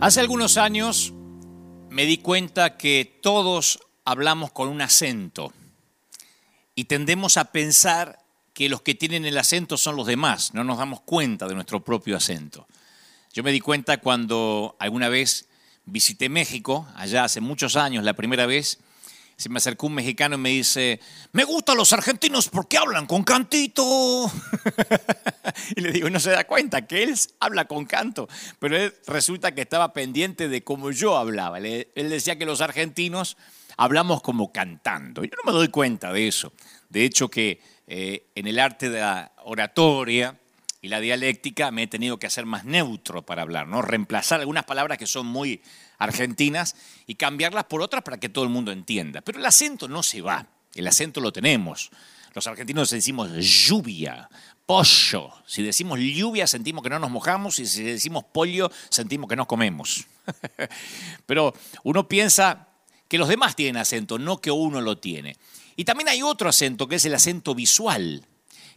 Hace 0.00 0.20
algunos 0.20 0.56
años 0.56 1.12
me 1.90 2.06
di 2.06 2.16
cuenta 2.16 2.78
que 2.78 3.18
todos 3.20 3.80
hablamos 4.06 4.50
con 4.50 4.70
un 4.70 4.80
acento 4.80 5.52
y 6.74 6.84
tendemos 6.84 7.36
a 7.36 7.52
pensar 7.52 8.18
que 8.54 8.70
los 8.70 8.80
que 8.80 8.94
tienen 8.94 9.26
el 9.26 9.36
acento 9.36 9.76
son 9.76 9.96
los 9.96 10.06
demás, 10.06 10.54
no 10.54 10.64
nos 10.64 10.78
damos 10.78 11.02
cuenta 11.02 11.46
de 11.46 11.54
nuestro 11.54 11.84
propio 11.84 12.16
acento. 12.16 12.66
Yo 13.34 13.42
me 13.42 13.52
di 13.52 13.60
cuenta 13.60 13.98
cuando 13.98 14.74
alguna 14.78 15.10
vez 15.10 15.50
visité 15.84 16.30
México, 16.30 16.88
allá 16.96 17.24
hace 17.24 17.42
muchos 17.42 17.76
años, 17.76 18.02
la 18.02 18.14
primera 18.14 18.46
vez, 18.46 18.78
se 19.40 19.48
me 19.48 19.56
acercó 19.56 19.86
un 19.86 19.94
mexicano 19.94 20.34
y 20.34 20.38
me 20.38 20.50
dice, 20.50 21.00
me 21.32 21.44
gustan 21.44 21.78
los 21.78 21.94
argentinos 21.94 22.50
porque 22.50 22.76
hablan 22.76 23.06
con 23.06 23.24
cantito. 23.24 24.30
y 25.76 25.80
le 25.80 25.92
digo, 25.92 26.10
no 26.10 26.20
se 26.20 26.30
da 26.30 26.44
cuenta 26.44 26.86
que 26.86 27.04
él 27.04 27.14
habla 27.38 27.64
con 27.64 27.86
canto, 27.86 28.28
pero 28.58 28.76
él 28.76 28.92
resulta 29.06 29.54
que 29.54 29.62
estaba 29.62 29.94
pendiente 29.94 30.50
de 30.50 30.62
cómo 30.62 30.90
yo 30.90 31.16
hablaba. 31.16 31.58
Él 31.58 31.86
decía 31.94 32.36
que 32.36 32.44
los 32.44 32.60
argentinos 32.60 33.38
hablamos 33.78 34.20
como 34.20 34.52
cantando. 34.52 35.24
Yo 35.24 35.30
no 35.42 35.50
me 35.50 35.56
doy 35.56 35.68
cuenta 35.68 36.12
de 36.12 36.28
eso. 36.28 36.52
De 36.90 37.06
hecho 37.06 37.30
que 37.30 37.62
eh, 37.86 38.26
en 38.34 38.46
el 38.46 38.58
arte 38.58 38.90
de 38.90 39.00
la 39.00 39.32
oratoria 39.44 40.38
y 40.82 40.88
la 40.88 41.00
dialéctica 41.00 41.70
me 41.70 41.84
he 41.84 41.86
tenido 41.86 42.18
que 42.18 42.26
hacer 42.26 42.44
más 42.44 42.66
neutro 42.66 43.22
para 43.22 43.40
hablar, 43.40 43.68
¿no? 43.68 43.80
Reemplazar 43.80 44.40
algunas 44.40 44.64
palabras 44.64 44.98
que 44.98 45.06
son 45.06 45.26
muy 45.26 45.62
argentinas 46.00 46.74
y 47.06 47.14
cambiarlas 47.14 47.64
por 47.64 47.82
otras 47.82 48.02
para 48.02 48.18
que 48.18 48.28
todo 48.28 48.42
el 48.42 48.50
mundo 48.50 48.72
entienda. 48.72 49.20
Pero 49.20 49.38
el 49.38 49.46
acento 49.46 49.86
no 49.86 50.02
se 50.02 50.20
va, 50.22 50.44
el 50.74 50.88
acento 50.88 51.20
lo 51.20 51.32
tenemos. 51.32 51.90
Los 52.34 52.46
argentinos 52.46 52.90
decimos 52.90 53.30
lluvia, 53.38 54.28
pollo. 54.66 55.30
Si 55.46 55.62
decimos 55.62 55.98
lluvia 56.00 56.46
sentimos 56.46 56.82
que 56.82 56.90
no 56.90 56.98
nos 56.98 57.10
mojamos 57.10 57.58
y 57.58 57.66
si 57.66 57.84
decimos 57.84 58.24
pollo 58.32 58.70
sentimos 58.88 59.28
que 59.28 59.36
nos 59.36 59.46
comemos. 59.46 60.06
Pero 61.26 61.52
uno 61.84 62.08
piensa 62.08 62.68
que 63.06 63.18
los 63.18 63.28
demás 63.28 63.54
tienen 63.54 63.76
acento, 63.76 64.18
no 64.18 64.40
que 64.40 64.50
uno 64.50 64.80
lo 64.80 64.98
tiene. 64.98 65.36
Y 65.76 65.84
también 65.84 66.08
hay 66.08 66.22
otro 66.22 66.48
acento 66.48 66.88
que 66.88 66.96
es 66.96 67.04
el 67.04 67.14
acento 67.14 67.54
visual, 67.54 68.24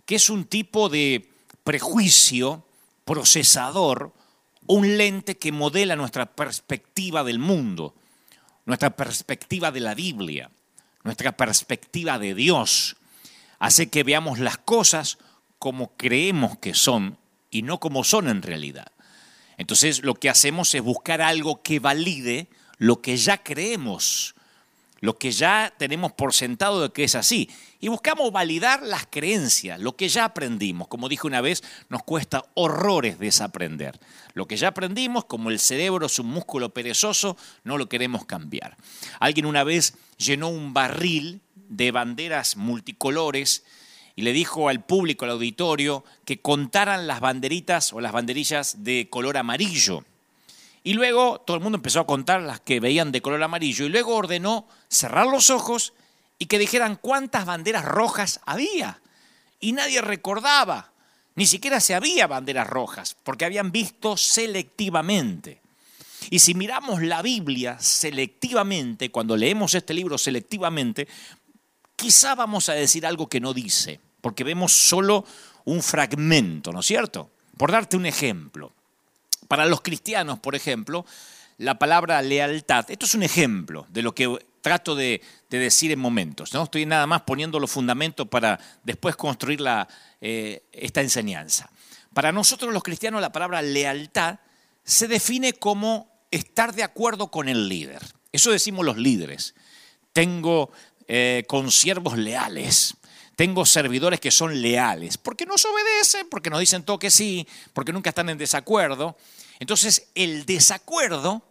que 0.06 0.16
es 0.16 0.30
un 0.30 0.46
tipo 0.46 0.90
de 0.90 1.30
prejuicio 1.64 2.66
procesador 3.06 4.14
un 4.68 4.98
lente 4.98 5.38
que 5.38 5.52
modela 5.52 5.96
nuestra 5.96 6.26
perspectiva 6.26 7.24
del 7.24 7.40
mundo, 7.40 7.96
nuestra 8.66 8.96
perspectiva 8.96 9.72
de 9.72 9.80
la 9.80 9.94
Biblia, 9.94 10.52
nuestra 11.04 11.36
perspectiva 11.36 12.20
de 12.20 12.34
Dios. 12.34 12.96
Hace 13.60 13.90
que 13.90 14.04
veamos 14.04 14.40
las 14.40 14.58
cosas 14.58 15.18
como 15.60 15.96
creemos 15.96 16.58
que 16.58 16.74
son 16.74 17.18
y 17.50 17.62
no 17.62 17.80
como 17.80 18.04
son 18.04 18.28
en 18.28 18.42
realidad. 18.42 18.92
Entonces 19.58 20.04
lo 20.04 20.16
que 20.16 20.30
hacemos 20.30 20.74
es 20.74 20.82
buscar 20.82 21.22
algo 21.22 21.62
que 21.62 21.80
valide 21.80 22.50
lo 22.78 23.02
que 23.02 23.18
ya 23.18 23.44
creemos 23.44 24.36
lo 25.04 25.18
que 25.18 25.34
ya 25.34 25.74
tenemos 25.78 26.14
por 26.14 26.34
sentado 26.34 26.82
de 26.82 26.94
que 26.94 27.04
es 27.04 27.16
así. 27.16 27.50
Y 27.82 27.90
buscamos 27.90 28.32
validar 28.32 28.84
las 28.84 29.06
creencias, 29.06 29.78
lo 29.78 29.98
que 29.98 30.08
ya 30.08 30.24
aprendimos. 30.24 30.88
Como 30.88 31.10
dije 31.10 31.28
una 31.28 31.42
vez, 31.42 31.62
nos 31.90 32.04
cuesta 32.04 32.46
horrores 32.54 33.20
desaprender. 33.20 34.00
Lo 34.34 34.48
que 34.48 34.56
ya 34.56 34.70
aprendimos, 34.70 35.26
como 35.26 35.50
el 35.50 35.60
cerebro 35.60 36.06
es 36.06 36.20
un 36.20 36.28
músculo 36.28 36.70
perezoso, 36.70 37.36
no 37.66 37.78
lo 37.78 37.90
queremos 37.90 38.26
cambiar. 38.26 38.78
Alguien 39.20 39.46
una 39.46 39.66
vez 39.66 39.96
llenó 40.18 40.48
un 40.48 40.74
barril 40.74 41.42
de 41.68 41.92
banderas 41.92 42.56
multicolores 42.56 43.66
y 44.16 44.22
le 44.22 44.32
dijo 44.32 44.70
al 44.70 44.86
público, 44.86 45.26
al 45.26 45.32
auditorio, 45.32 46.06
que 46.24 46.40
contaran 46.40 47.08
las 47.08 47.20
banderitas 47.20 47.92
o 47.92 48.00
las 48.00 48.14
banderillas 48.14 48.86
de 48.86 49.10
color 49.10 49.36
amarillo. 49.36 50.06
Y 50.84 50.94
luego 50.94 51.40
todo 51.40 51.56
el 51.56 51.64
mundo 51.64 51.78
empezó 51.78 52.02
a 52.02 52.08
contar 52.08 52.42
las 52.42 52.60
que 52.60 52.80
veían 52.80 53.12
de 53.12 53.22
color 53.22 53.42
amarillo 53.42 53.86
y 53.86 53.90
luego 53.90 54.16
ordenó 54.16 54.68
cerrar 54.90 55.28
los 55.28 55.50
ojos 55.50 55.94
y 56.38 56.48
que 56.48 56.60
dijeran 56.60 56.98
cuántas 56.98 57.46
banderas 57.46 57.86
rojas 57.86 58.42
había. 58.46 59.00
Y 59.62 59.72
nadie 59.72 60.02
recordaba, 60.02 60.92
ni 61.36 61.46
siquiera 61.46 61.80
se 61.80 61.96
había 61.96 62.28
banderas 62.28 62.68
rojas, 62.68 63.16
porque 63.24 63.46
habían 63.46 63.72
visto 63.72 64.18
selectivamente. 64.18 65.62
Y 66.30 66.40
si 66.40 66.54
miramos 66.54 67.02
la 67.02 67.22
Biblia 67.22 67.78
selectivamente, 67.80 69.10
cuando 69.10 69.38
leemos 69.38 69.74
este 69.74 69.94
libro 69.94 70.18
selectivamente, 70.18 71.08
quizá 71.96 72.36
vamos 72.36 72.68
a 72.68 72.74
decir 72.74 73.06
algo 73.06 73.28
que 73.28 73.40
no 73.40 73.54
dice, 73.54 74.02
porque 74.20 74.44
vemos 74.44 74.74
solo 74.74 75.26
un 75.66 75.82
fragmento, 75.82 76.74
¿no 76.74 76.82
es 76.82 76.86
cierto? 76.86 77.30
Por 77.58 77.72
darte 77.72 77.96
un 77.96 78.06
ejemplo. 78.06 78.74
Para 79.54 79.68
los 79.68 79.82
cristianos, 79.82 80.40
por 80.40 80.56
ejemplo, 80.56 81.06
la 81.60 81.78
palabra 81.78 82.20
lealtad, 82.24 82.90
esto 82.90 83.06
es 83.06 83.14
un 83.14 83.22
ejemplo 83.22 83.86
de 83.90 84.02
lo 84.02 84.16
que 84.16 84.44
trato 84.62 84.96
de, 84.96 85.22
decir 85.48 85.92
en 85.92 86.00
momentos. 86.00 86.56
¿no? 86.56 86.64
Estoy 86.64 86.88
nada 86.88 87.06
más 87.06 87.22
poniendo 87.22 87.60
los 87.60 87.70
fundamentos 87.70 88.28
para 88.28 88.60
después 88.84 89.16
construir 89.16 89.64
eh, 90.22 90.64
esta 90.72 91.02
enseñanza. 91.02 91.70
Para 92.16 92.32
nosotros 92.32 92.74
los 92.74 92.82
cristianos 92.82 93.22
la 93.22 93.32
palabra 93.32 93.62
lealtad 93.62 94.40
se 94.84 95.08
define 95.08 95.54
como 95.54 96.12
estar 96.32 96.74
de 96.74 96.82
acuerdo 96.82 97.30
con 97.30 97.48
el 97.48 97.70
líder. 97.70 98.02
Eso 98.32 98.50
decimos 98.50 98.84
los 98.84 98.98
líderes. 98.98 99.54
Tengo 100.14 100.72
eh, 101.08 101.44
consiervos 101.48 102.18
leales. 102.18 102.96
Tengo 103.36 103.66
servidores 103.66 104.20
que 104.20 104.32
son 104.32 104.62
leales, 104.62 105.18
porque 105.18 105.46
nos 105.46 105.66
obedecen, 105.66 106.28
porque 106.30 106.50
nos 106.50 106.60
dicen 106.60 106.84
todo 106.84 107.00
que 107.00 107.10
sí, 107.10 107.48
porque 107.74 107.92
nunca 107.92 108.10
están 108.10 108.30
en 108.30 108.38
desacuerdo. 108.38 109.18
Entonces, 109.60 110.10
el 110.14 110.46
desacuerdo 110.46 111.42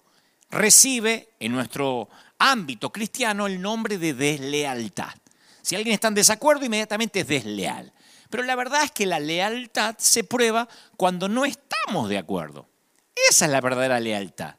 recibe 0.50 1.30
en 1.40 1.52
nuestro 1.52 2.08
ámbito 2.38 2.92
cristiano 2.92 3.46
el 3.46 3.60
nombre 3.60 3.98
de 3.98 4.14
deslealtad. 4.14 5.14
Si 5.62 5.76
alguien 5.76 5.94
está 5.94 6.08
en 6.08 6.14
desacuerdo, 6.14 6.64
inmediatamente 6.64 7.20
es 7.20 7.28
desleal. 7.28 7.92
Pero 8.30 8.44
la 8.44 8.56
verdad 8.56 8.84
es 8.84 8.90
que 8.90 9.06
la 9.06 9.20
lealtad 9.20 9.96
se 9.98 10.24
prueba 10.24 10.68
cuando 10.96 11.28
no 11.28 11.44
estamos 11.44 12.08
de 12.08 12.18
acuerdo. 12.18 12.68
Esa 13.28 13.44
es 13.44 13.50
la 13.50 13.60
verdadera 13.60 14.00
lealtad. 14.00 14.56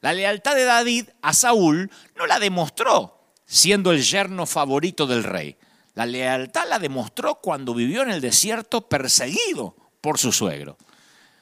La 0.00 0.12
lealtad 0.12 0.54
de 0.54 0.64
David 0.64 1.08
a 1.22 1.32
Saúl 1.32 1.90
no 2.16 2.26
la 2.26 2.38
demostró 2.38 3.32
siendo 3.46 3.92
el 3.92 4.02
yerno 4.02 4.46
favorito 4.46 5.06
del 5.06 5.22
rey. 5.22 5.56
La 5.94 6.06
lealtad 6.06 6.68
la 6.68 6.78
demostró 6.78 7.36
cuando 7.36 7.74
vivió 7.74 8.02
en 8.02 8.10
el 8.10 8.20
desierto 8.20 8.88
perseguido 8.88 9.76
por 10.00 10.18
su 10.18 10.32
suegro. 10.32 10.76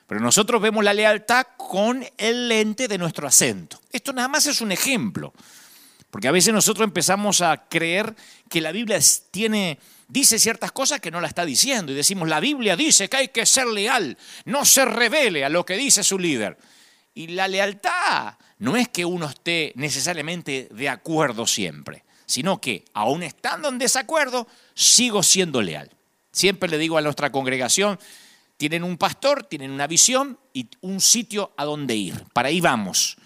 Pero 0.06 0.20
nosotros 0.20 0.60
vemos 0.60 0.84
la 0.84 0.92
lealtad 0.92 1.46
con 1.56 2.04
el 2.18 2.48
lente 2.48 2.86
de 2.86 2.98
nuestro 2.98 3.26
acento. 3.26 3.80
Esto 3.90 4.12
nada 4.12 4.28
más 4.28 4.46
es 4.46 4.60
un 4.60 4.70
ejemplo. 4.70 5.32
Porque 6.10 6.28
a 6.28 6.32
veces 6.32 6.52
nosotros 6.52 6.86
empezamos 6.86 7.40
a 7.40 7.68
creer 7.70 8.14
que 8.50 8.60
la 8.60 8.70
Biblia 8.70 8.98
tiene, 9.30 9.78
dice 10.08 10.38
ciertas 10.38 10.70
cosas 10.70 11.00
que 11.00 11.10
no 11.10 11.22
la 11.22 11.28
está 11.28 11.46
diciendo. 11.46 11.90
Y 11.90 11.94
decimos, 11.94 12.28
la 12.28 12.40
Biblia 12.40 12.76
dice 12.76 13.08
que 13.08 13.16
hay 13.16 13.28
que 13.28 13.46
ser 13.46 13.66
leal, 13.66 14.18
no 14.44 14.66
se 14.66 14.84
revele 14.84 15.46
a 15.46 15.48
lo 15.48 15.64
que 15.64 15.78
dice 15.78 16.04
su 16.04 16.18
líder. 16.18 16.58
Y 17.14 17.28
la 17.28 17.48
lealtad 17.48 18.34
no 18.58 18.76
es 18.76 18.88
que 18.90 19.06
uno 19.06 19.24
esté 19.24 19.72
necesariamente 19.76 20.68
de 20.70 20.90
acuerdo 20.90 21.46
siempre, 21.46 22.04
sino 22.32 22.62
que 22.62 22.86
aún 22.94 23.22
estando 23.22 23.68
en 23.68 23.76
desacuerdo, 23.76 24.48
sigo 24.72 25.22
siendo 25.22 25.60
leal. 25.60 25.90
Siempre 26.30 26.70
le 26.70 26.78
digo 26.78 26.96
a 26.96 27.02
nuestra 27.02 27.30
congregación, 27.30 27.98
tienen 28.56 28.84
un 28.84 28.96
pastor, 28.96 29.42
tienen 29.42 29.70
una 29.70 29.86
visión 29.86 30.38
y 30.54 30.66
un 30.80 31.02
sitio 31.02 31.52
a 31.58 31.66
donde 31.66 31.94
ir. 31.94 32.24
Para 32.32 32.48
ahí 32.48 32.58
vamos. 32.58 33.18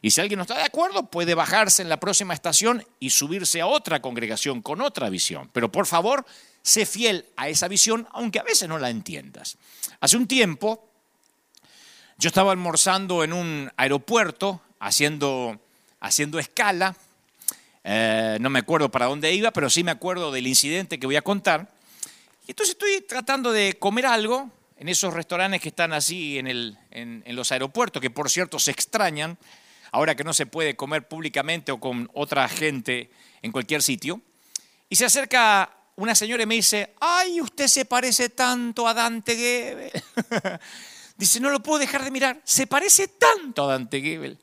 Y 0.00 0.12
si 0.12 0.22
alguien 0.22 0.38
no 0.38 0.44
está 0.44 0.56
de 0.56 0.62
acuerdo, 0.62 1.10
puede 1.10 1.34
bajarse 1.34 1.82
en 1.82 1.90
la 1.90 2.00
próxima 2.00 2.32
estación 2.32 2.82
y 3.00 3.10
subirse 3.10 3.60
a 3.60 3.66
otra 3.66 4.00
congregación 4.00 4.62
con 4.62 4.80
otra 4.80 5.10
visión. 5.10 5.50
Pero 5.52 5.70
por 5.70 5.84
favor, 5.84 6.24
sé 6.62 6.86
fiel 6.86 7.26
a 7.36 7.50
esa 7.50 7.68
visión, 7.68 8.08
aunque 8.12 8.38
a 8.38 8.44
veces 8.44 8.66
no 8.66 8.78
la 8.78 8.88
entiendas. 8.88 9.58
Hace 10.00 10.16
un 10.16 10.26
tiempo, 10.26 10.88
yo 12.16 12.28
estaba 12.28 12.52
almorzando 12.52 13.24
en 13.24 13.34
un 13.34 13.70
aeropuerto, 13.76 14.62
haciendo, 14.80 15.60
haciendo 16.00 16.38
escala. 16.38 16.96
Eh, 17.84 18.38
no 18.40 18.50
me 18.50 18.60
acuerdo 18.60 18.90
para 18.90 19.06
dónde 19.06 19.32
iba, 19.32 19.50
pero 19.52 19.70
sí 19.70 19.84
me 19.84 19.90
acuerdo 19.90 20.32
del 20.32 20.46
incidente 20.46 20.98
que 20.98 21.06
voy 21.06 21.16
a 21.16 21.22
contar. 21.22 21.72
Y 22.46 22.52
entonces 22.52 22.74
estoy 22.74 23.02
tratando 23.02 23.52
de 23.52 23.74
comer 23.78 24.06
algo 24.06 24.50
en 24.76 24.88
esos 24.88 25.14
restaurantes 25.14 25.60
que 25.60 25.68
están 25.68 25.92
así 25.92 26.38
en, 26.38 26.48
en 26.48 27.36
los 27.36 27.52
aeropuertos, 27.52 28.02
que 28.02 28.10
por 28.10 28.30
cierto 28.30 28.58
se 28.58 28.70
extrañan 28.70 29.38
ahora 29.92 30.16
que 30.16 30.24
no 30.24 30.32
se 30.32 30.46
puede 30.46 30.74
comer 30.74 31.06
públicamente 31.06 31.70
o 31.70 31.78
con 31.78 32.10
otra 32.14 32.48
gente 32.48 33.10
en 33.42 33.52
cualquier 33.52 33.80
sitio. 33.80 34.20
Y 34.88 34.96
se 34.96 35.04
acerca 35.04 35.70
una 35.96 36.16
señora 36.16 36.42
y 36.42 36.46
me 36.46 36.56
dice, 36.56 36.94
ay, 37.00 37.40
usted 37.40 37.68
se 37.68 37.84
parece 37.84 38.30
tanto 38.30 38.88
a 38.88 38.94
Dante 38.94 39.36
Gebel. 39.36 39.92
dice, 41.16 41.38
no 41.38 41.50
lo 41.50 41.62
puedo 41.62 41.78
dejar 41.78 42.02
de 42.02 42.10
mirar, 42.10 42.40
se 42.44 42.66
parece 42.66 43.06
tanto 43.06 43.64
a 43.64 43.72
Dante 43.72 44.00
Gebel. 44.00 44.38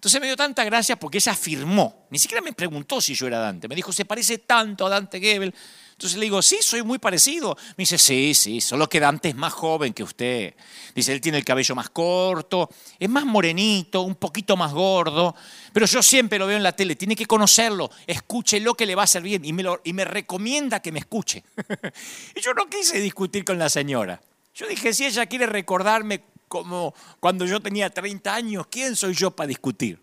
Entonces 0.00 0.18
me 0.18 0.28
dio 0.28 0.36
tanta 0.36 0.64
gracia 0.64 0.96
porque 0.98 1.18
ella 1.18 1.32
afirmó, 1.32 2.06
ni 2.08 2.18
siquiera 2.18 2.40
me 2.40 2.54
preguntó 2.54 3.02
si 3.02 3.14
yo 3.14 3.26
era 3.26 3.38
Dante, 3.38 3.68
me 3.68 3.74
dijo, 3.74 3.92
se 3.92 4.06
parece 4.06 4.38
tanto 4.38 4.86
a 4.86 4.88
Dante 4.88 5.20
Gebel. 5.20 5.54
Entonces 5.90 6.18
le 6.18 6.24
digo, 6.24 6.40
sí, 6.40 6.56
soy 6.62 6.82
muy 6.82 6.98
parecido. 6.98 7.54
Me 7.76 7.82
dice, 7.82 7.98
sí, 7.98 8.32
sí, 8.32 8.62
solo 8.62 8.88
que 8.88 8.98
Dante 8.98 9.28
es 9.28 9.34
más 9.34 9.52
joven 9.52 9.92
que 9.92 10.02
usted. 10.02 10.54
Dice, 10.94 11.12
él 11.12 11.20
tiene 11.20 11.36
el 11.36 11.44
cabello 11.44 11.74
más 11.74 11.90
corto, 11.90 12.70
es 12.98 13.10
más 13.10 13.26
morenito, 13.26 14.00
un 14.00 14.14
poquito 14.14 14.56
más 14.56 14.72
gordo, 14.72 15.34
pero 15.70 15.84
yo 15.84 16.02
siempre 16.02 16.38
lo 16.38 16.46
veo 16.46 16.56
en 16.56 16.62
la 16.62 16.72
tele, 16.72 16.96
tiene 16.96 17.14
que 17.14 17.26
conocerlo, 17.26 17.90
escúchelo 18.06 18.72
que 18.72 18.86
le 18.86 18.94
va 18.94 19.02
a 19.02 19.04
hacer 19.04 19.20
bien 19.20 19.44
y 19.44 19.52
me, 19.52 19.64
y 19.84 19.92
me 19.92 20.06
recomienda 20.06 20.80
que 20.80 20.92
me 20.92 21.00
escuche. 21.00 21.44
y 22.34 22.40
yo 22.40 22.54
no 22.54 22.70
quise 22.70 22.98
discutir 23.00 23.44
con 23.44 23.58
la 23.58 23.68
señora. 23.68 24.18
Yo 24.54 24.66
dije, 24.66 24.94
si 24.94 25.04
ella 25.04 25.26
quiere 25.26 25.44
recordarme 25.44 26.22
como 26.50 26.92
cuando 27.20 27.46
yo 27.46 27.60
tenía 27.60 27.88
30 27.88 28.34
años, 28.34 28.66
¿quién 28.68 28.96
soy 28.96 29.14
yo 29.14 29.30
para 29.30 29.46
discutir? 29.46 30.02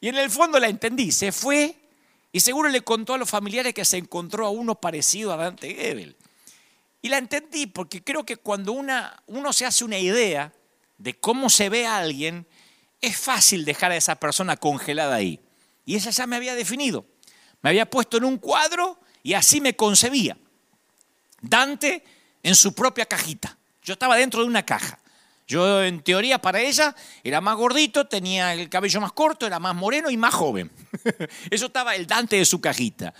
Y 0.00 0.08
en 0.08 0.16
el 0.16 0.30
fondo 0.30 0.58
la 0.58 0.68
entendí, 0.68 1.12
se 1.12 1.30
fue 1.30 1.76
y 2.32 2.40
seguro 2.40 2.70
le 2.70 2.80
contó 2.80 3.14
a 3.14 3.18
los 3.18 3.28
familiares 3.28 3.74
que 3.74 3.84
se 3.84 3.98
encontró 3.98 4.46
a 4.46 4.50
uno 4.50 4.74
parecido 4.80 5.32
a 5.32 5.36
Dante 5.36 5.74
Gebel. 5.74 6.16
Y 7.02 7.10
la 7.10 7.18
entendí 7.18 7.66
porque 7.66 8.02
creo 8.02 8.24
que 8.24 8.38
cuando 8.38 8.72
uno 8.72 9.52
se 9.52 9.66
hace 9.66 9.84
una 9.84 9.98
idea 9.98 10.52
de 10.96 11.20
cómo 11.20 11.50
se 11.50 11.68
ve 11.68 11.86
a 11.86 11.98
alguien, 11.98 12.46
es 13.00 13.16
fácil 13.18 13.64
dejar 13.66 13.92
a 13.92 13.96
esa 13.96 14.16
persona 14.16 14.56
congelada 14.56 15.14
ahí. 15.14 15.40
Y 15.84 15.94
esa 15.96 16.10
ya 16.10 16.26
me 16.26 16.36
había 16.36 16.54
definido. 16.54 17.06
Me 17.60 17.70
había 17.70 17.88
puesto 17.88 18.16
en 18.16 18.24
un 18.24 18.38
cuadro 18.38 18.98
y 19.22 19.34
así 19.34 19.60
me 19.60 19.76
concebía. 19.76 20.38
Dante 21.42 22.02
en 22.42 22.54
su 22.54 22.74
propia 22.74 23.04
cajita. 23.06 23.58
Yo 23.82 23.92
estaba 23.92 24.16
dentro 24.16 24.40
de 24.40 24.46
una 24.46 24.64
caja. 24.64 24.98
Yo, 25.46 25.82
en 25.84 26.02
teoría, 26.02 26.38
para 26.38 26.60
ella 26.60 26.94
era 27.22 27.40
más 27.40 27.56
gordito, 27.56 28.06
tenía 28.06 28.52
el 28.52 28.68
cabello 28.68 29.00
más 29.00 29.12
corto, 29.12 29.46
era 29.46 29.60
más 29.60 29.76
moreno 29.76 30.10
y 30.10 30.16
más 30.16 30.34
joven. 30.34 30.70
Eso 31.50 31.66
estaba 31.66 31.94
el 31.94 32.06
Dante 32.06 32.36
de 32.36 32.44
su 32.44 32.60
cajita. 32.60 33.14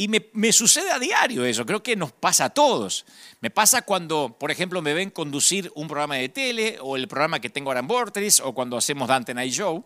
Y 0.00 0.08
me, 0.08 0.52
sucede 0.52 0.90
a 0.90 0.98
diario 0.98 1.44
eso, 1.44 1.66
creo 1.66 1.82
que 1.82 1.94
nos 1.94 2.10
pasa 2.10 2.46
a 2.46 2.48
todos. 2.48 3.04
Me 3.42 3.50
pasa 3.50 3.82
cuando, 3.82 4.34
por 4.40 4.50
ejemplo, 4.50 4.80
me 4.80 4.94
ven 4.94 5.10
conducir 5.10 5.70
un 5.74 5.88
programa 5.88 6.14
de 6.14 6.30
tele 6.30 6.78
o 6.80 6.96
el 6.96 7.06
programa 7.06 7.38
que 7.38 7.50
tengo 7.50 7.68
ahora 7.68 7.80
en 7.80 7.86
Vortex 7.86 8.40
o 8.40 8.54
cuando 8.54 8.78
hacemos 8.78 9.08
Dante 9.08 9.34
Night 9.34 9.52
Show. 9.52 9.84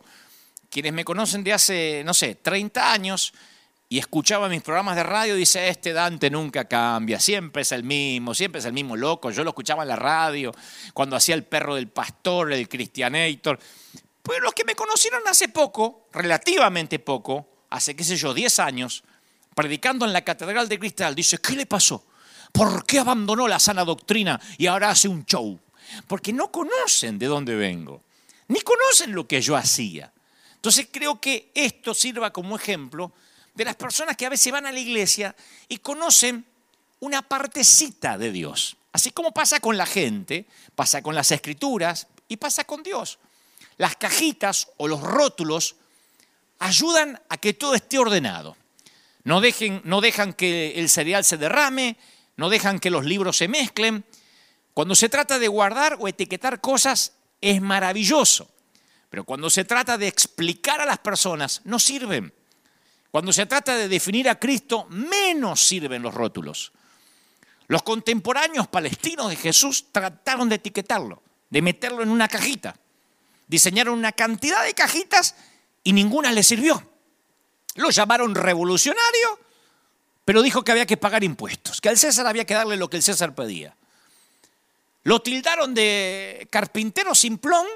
Quienes 0.70 0.92
me 0.92 1.04
conocen 1.04 1.42
de 1.42 1.52
hace, 1.52 2.02
no 2.04 2.14
sé, 2.14 2.36
30 2.36 2.92
años, 2.92 3.34
y 3.94 3.98
escuchaba 3.98 4.48
mis 4.48 4.60
programas 4.60 4.96
de 4.96 5.04
radio, 5.04 5.36
dice, 5.36 5.68
este 5.68 5.92
Dante 5.92 6.28
nunca 6.28 6.64
cambia, 6.64 7.20
siempre 7.20 7.62
es 7.62 7.70
el 7.70 7.84
mismo, 7.84 8.34
siempre 8.34 8.58
es 8.58 8.64
el 8.64 8.72
mismo 8.72 8.96
loco. 8.96 9.30
Yo 9.30 9.44
lo 9.44 9.50
escuchaba 9.50 9.84
en 9.84 9.88
la 9.88 9.94
radio, 9.94 10.52
cuando 10.92 11.14
hacía 11.14 11.36
el 11.36 11.44
perro 11.44 11.76
del 11.76 11.86
pastor, 11.86 12.52
el 12.52 12.68
Cristianator. 12.68 13.56
Pero 14.20 14.40
los 14.40 14.52
que 14.52 14.64
me 14.64 14.74
conocieron 14.74 15.22
hace 15.28 15.48
poco, 15.48 16.08
relativamente 16.12 16.98
poco, 16.98 17.66
hace, 17.70 17.94
qué 17.94 18.02
sé 18.02 18.16
yo, 18.16 18.34
10 18.34 18.58
años, 18.58 19.04
predicando 19.54 20.04
en 20.04 20.12
la 20.12 20.22
Catedral 20.24 20.68
de 20.68 20.80
Cristal, 20.80 21.14
dice, 21.14 21.38
¿qué 21.38 21.52
le 21.52 21.66
pasó? 21.66 22.04
¿Por 22.50 22.84
qué 22.86 22.98
abandonó 22.98 23.46
la 23.46 23.60
sana 23.60 23.84
doctrina 23.84 24.40
y 24.58 24.66
ahora 24.66 24.90
hace 24.90 25.06
un 25.06 25.24
show? 25.24 25.60
Porque 26.08 26.32
no 26.32 26.50
conocen 26.50 27.16
de 27.16 27.26
dónde 27.26 27.54
vengo, 27.54 28.02
ni 28.48 28.60
conocen 28.60 29.14
lo 29.14 29.28
que 29.28 29.40
yo 29.40 29.54
hacía. 29.54 30.12
Entonces 30.56 30.88
creo 30.90 31.20
que 31.20 31.52
esto 31.54 31.94
sirva 31.94 32.32
como 32.32 32.56
ejemplo 32.56 33.12
de 33.54 33.64
las 33.64 33.76
personas 33.76 34.16
que 34.16 34.26
a 34.26 34.30
veces 34.30 34.52
van 34.52 34.66
a 34.66 34.72
la 34.72 34.80
iglesia 34.80 35.34
y 35.68 35.78
conocen 35.78 36.44
una 37.00 37.22
partecita 37.22 38.18
de 38.18 38.32
Dios. 38.32 38.76
Así 38.92 39.10
como 39.10 39.32
pasa 39.32 39.60
con 39.60 39.76
la 39.76 39.86
gente, 39.86 40.46
pasa 40.74 41.02
con 41.02 41.14
las 41.14 41.30
escrituras 41.30 42.06
y 42.28 42.36
pasa 42.36 42.64
con 42.64 42.82
Dios. 42.82 43.18
Las 43.76 43.96
cajitas 43.96 44.68
o 44.76 44.88
los 44.88 45.00
rótulos 45.00 45.76
ayudan 46.58 47.20
a 47.28 47.36
que 47.36 47.54
todo 47.54 47.74
esté 47.74 47.98
ordenado. 47.98 48.56
No, 49.24 49.40
dejen, 49.40 49.80
no 49.84 50.00
dejan 50.00 50.32
que 50.32 50.78
el 50.78 50.88
cereal 50.88 51.24
se 51.24 51.36
derrame, 51.36 51.96
no 52.36 52.48
dejan 52.48 52.78
que 52.78 52.90
los 52.90 53.04
libros 53.04 53.36
se 53.36 53.48
mezclen. 53.48 54.04
Cuando 54.74 54.94
se 54.94 55.08
trata 55.08 55.38
de 55.38 55.48
guardar 55.48 55.96
o 56.00 56.08
etiquetar 56.08 56.60
cosas 56.60 57.12
es 57.40 57.60
maravilloso, 57.60 58.48
pero 59.10 59.24
cuando 59.24 59.50
se 59.50 59.64
trata 59.64 59.98
de 59.98 60.08
explicar 60.08 60.80
a 60.80 60.86
las 60.86 60.98
personas 60.98 61.62
no 61.64 61.78
sirven. 61.78 62.32
Cuando 63.14 63.32
se 63.32 63.46
trata 63.46 63.76
de 63.76 63.86
definir 63.86 64.28
a 64.28 64.40
Cristo, 64.40 64.88
menos 64.90 65.64
sirven 65.64 66.02
los 66.02 66.12
rótulos. 66.12 66.72
Los 67.68 67.84
contemporáneos 67.84 68.66
palestinos 68.66 69.28
de 69.28 69.36
Jesús 69.36 69.92
trataron 69.92 70.48
de 70.48 70.56
etiquetarlo, 70.56 71.22
de 71.48 71.62
meterlo 71.62 72.02
en 72.02 72.08
una 72.08 72.26
cajita. 72.26 72.74
Diseñaron 73.46 73.96
una 73.96 74.10
cantidad 74.10 74.64
de 74.64 74.74
cajitas 74.74 75.36
y 75.84 75.92
ninguna 75.92 76.32
le 76.32 76.42
sirvió. 76.42 76.90
Lo 77.76 77.90
llamaron 77.90 78.34
revolucionario, 78.34 79.38
pero 80.24 80.42
dijo 80.42 80.64
que 80.64 80.72
había 80.72 80.84
que 80.84 80.96
pagar 80.96 81.22
impuestos, 81.22 81.80
que 81.80 81.90
al 81.90 81.98
César 81.98 82.26
había 82.26 82.46
que 82.46 82.54
darle 82.54 82.76
lo 82.76 82.90
que 82.90 82.96
el 82.96 83.04
César 83.04 83.32
pedía. 83.32 83.76
Lo 85.04 85.22
tildaron 85.22 85.72
de 85.72 86.48
carpintero 86.50 87.14
simplón, 87.14 87.68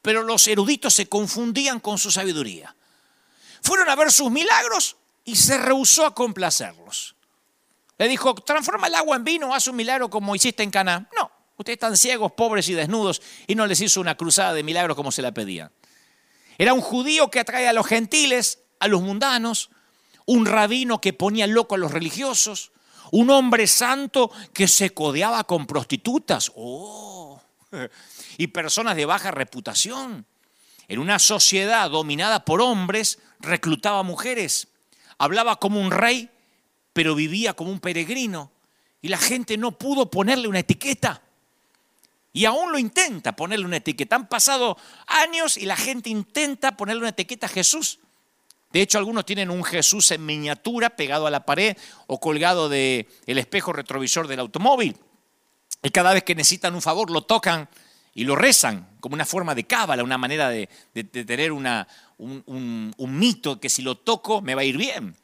pero 0.00 0.22
los 0.22 0.46
eruditos 0.46 0.94
se 0.94 1.08
confundían 1.08 1.80
con 1.80 1.98
su 1.98 2.12
sabiduría. 2.12 2.76
Fueron 3.64 3.88
a 3.88 3.96
ver 3.96 4.12
sus 4.12 4.30
milagros 4.30 4.96
y 5.24 5.36
se 5.36 5.56
rehusó 5.56 6.04
a 6.04 6.14
complacerlos. 6.14 7.16
Le 7.96 8.08
dijo, 8.08 8.34
transforma 8.34 8.88
el 8.88 8.94
agua 8.94 9.16
en 9.16 9.24
vino, 9.24 9.54
haz 9.54 9.68
un 9.68 9.76
milagro 9.76 10.10
como 10.10 10.34
hiciste 10.34 10.62
en 10.62 10.70
Cana. 10.70 11.08
No, 11.16 11.30
ustedes 11.56 11.76
están 11.76 11.96
ciegos, 11.96 12.32
pobres 12.32 12.68
y 12.68 12.74
desnudos 12.74 13.22
y 13.46 13.54
no 13.54 13.66
les 13.66 13.80
hizo 13.80 14.02
una 14.02 14.16
cruzada 14.16 14.52
de 14.52 14.62
milagros 14.62 14.96
como 14.96 15.10
se 15.10 15.22
la 15.22 15.32
pedía. 15.32 15.72
Era 16.58 16.74
un 16.74 16.82
judío 16.82 17.30
que 17.30 17.40
atrae 17.40 17.66
a 17.66 17.72
los 17.72 17.86
gentiles, 17.86 18.60
a 18.80 18.86
los 18.86 19.00
mundanos, 19.00 19.70
un 20.26 20.44
rabino 20.44 21.00
que 21.00 21.14
ponía 21.14 21.46
loco 21.46 21.74
a 21.74 21.78
los 21.78 21.90
religiosos, 21.90 22.70
un 23.12 23.30
hombre 23.30 23.66
santo 23.66 24.30
que 24.52 24.68
se 24.68 24.90
codeaba 24.90 25.44
con 25.44 25.66
prostitutas 25.66 26.52
oh, 26.54 27.40
y 28.36 28.48
personas 28.48 28.94
de 28.94 29.06
baja 29.06 29.30
reputación. 29.30 30.26
En 30.86 30.98
una 30.98 31.18
sociedad 31.18 31.90
dominada 31.90 32.44
por 32.44 32.60
hombres, 32.60 33.18
reclutaba 33.40 34.02
mujeres, 34.02 34.68
hablaba 35.18 35.56
como 35.56 35.80
un 35.80 35.90
rey, 35.90 36.30
pero 36.92 37.14
vivía 37.14 37.54
como 37.54 37.70
un 37.70 37.80
peregrino. 37.80 38.50
Y 39.02 39.08
la 39.08 39.18
gente 39.18 39.58
no 39.58 39.72
pudo 39.72 40.10
ponerle 40.10 40.48
una 40.48 40.60
etiqueta. 40.60 41.22
Y 42.32 42.46
aún 42.46 42.72
lo 42.72 42.78
intenta 42.78 43.36
ponerle 43.36 43.66
una 43.66 43.76
etiqueta. 43.76 44.16
Han 44.16 44.28
pasado 44.28 44.76
años 45.06 45.56
y 45.56 45.66
la 45.66 45.76
gente 45.76 46.10
intenta 46.10 46.76
ponerle 46.76 47.00
una 47.00 47.10
etiqueta 47.10 47.46
a 47.46 47.50
Jesús. 47.50 48.00
De 48.72 48.80
hecho, 48.80 48.98
algunos 48.98 49.24
tienen 49.24 49.50
un 49.50 49.62
Jesús 49.62 50.10
en 50.10 50.26
miniatura 50.26 50.90
pegado 50.90 51.28
a 51.28 51.30
la 51.30 51.46
pared 51.46 51.76
o 52.08 52.18
colgado 52.18 52.68
del 52.68 53.06
el 53.26 53.38
espejo 53.38 53.72
retrovisor 53.72 54.26
del 54.26 54.40
automóvil. 54.40 54.96
Y 55.80 55.90
cada 55.90 56.12
vez 56.12 56.24
que 56.24 56.34
necesitan 56.34 56.74
un 56.74 56.82
favor 56.82 57.10
lo 57.10 57.22
tocan 57.22 57.68
y 58.14 58.24
lo 58.24 58.34
rezan 58.34 58.88
como 59.00 59.14
una 59.14 59.26
forma 59.26 59.54
de 59.54 59.64
cábala, 59.64 60.02
una 60.02 60.18
manera 60.18 60.48
de, 60.48 60.68
tener 60.94 61.52
una, 61.52 61.86
un, 62.18 62.94
mito 62.96 63.60
que 63.60 63.68
si 63.68 63.82
lo 63.82 63.96
toco 63.96 64.40
me 64.40 64.54
va 64.54 64.62
a 64.62 64.64
ir 64.64 64.76
bien. 64.76 65.16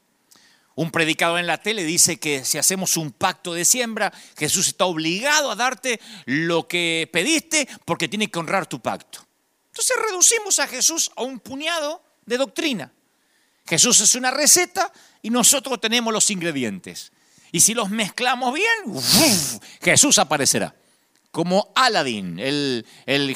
Un 0.74 0.90
predicador 0.90 1.40
en 1.40 1.46
la 1.46 1.62
tele 1.62 1.84
dice 1.84 2.18
que 2.18 2.44
si 2.44 2.56
hacemos 2.56 2.96
un 2.96 3.12
pacto 3.12 3.52
de 3.52 3.64
siembra, 3.64 4.12
Jesús 4.36 4.68
está 4.68 4.86
obligado 4.86 5.50
a 5.50 5.56
darte 5.56 6.00
lo 6.24 6.68
que 6.68 7.08
pediste 7.12 7.68
porque 7.84 8.08
tiene 8.08 8.30
que 8.30 8.38
honrar 8.38 8.66
tu 8.66 8.80
pacto. 8.80 9.26
Entonces 9.66 9.96
reducimos 10.08 10.58
a 10.58 10.66
Jesús 10.66 11.10
a 11.16 11.22
un 11.22 11.38
puñado 11.38 12.02
de 12.24 12.38
doctrina. 12.38 12.92
Jesús 13.66 14.00
es 14.00 14.14
una 14.14 14.30
receta 14.30 14.92
y 15.22 15.30
nosotros 15.30 15.80
tenemos 15.80 16.12
los 16.12 16.30
ingredientes. 16.30 17.12
Y 17.52 17.60
si 17.60 17.74
los 17.74 17.90
mezclamos 17.90 18.54
bien, 18.54 19.02
Jesús 19.82 20.18
aparecerá 20.18 20.74
como 21.30 21.72
Aladdin, 21.76 22.38
el, 22.38 22.84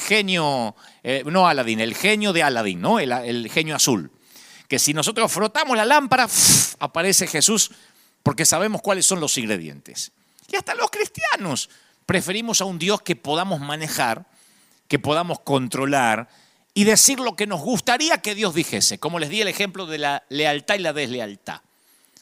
genio, 0.01 0.75
eh, 1.03 1.23
no 1.25 1.47
Aladdin, 1.47 1.79
el 1.79 1.95
genio 1.95 2.33
de 2.33 2.43
Aladdin, 2.43 2.81
¿no? 2.81 2.99
El, 2.99 3.49
genio 3.49 3.75
azul. 3.75 4.11
Que 4.67 4.79
si 4.79 4.93
nosotros 4.93 5.31
frotamos 5.31 5.77
la 5.77 5.85
lámpara, 5.85 6.27
aparece 6.79 7.27
Jesús 7.27 7.71
porque 8.23 8.45
sabemos 8.45 8.81
cuáles 8.81 9.05
son 9.05 9.19
los 9.19 9.37
ingredientes. 9.37 10.11
Y 10.51 10.55
hasta 10.55 10.75
los 10.75 10.89
cristianos 10.89 11.69
preferimos 12.05 12.61
a 12.61 12.65
un 12.65 12.79
Dios 12.79 13.01
que 13.01 13.15
podamos 13.15 13.59
manejar, 13.59 14.25
que 14.87 14.99
podamos 14.99 15.39
controlar 15.39 16.27
y 16.73 16.83
decir 16.83 17.19
lo 17.19 17.35
que 17.35 17.47
nos 17.47 17.61
gustaría 17.61 18.17
que 18.17 18.35
Dios 18.35 18.53
dijese, 18.53 18.99
como 18.99 19.19
les 19.19 19.29
di 19.29 19.41
el 19.41 19.47
ejemplo 19.47 19.85
de 19.85 19.99
la 19.99 20.23
lealtad 20.29 20.75
y 20.75 20.79
la 20.79 20.91
deslealtad. 20.91 21.61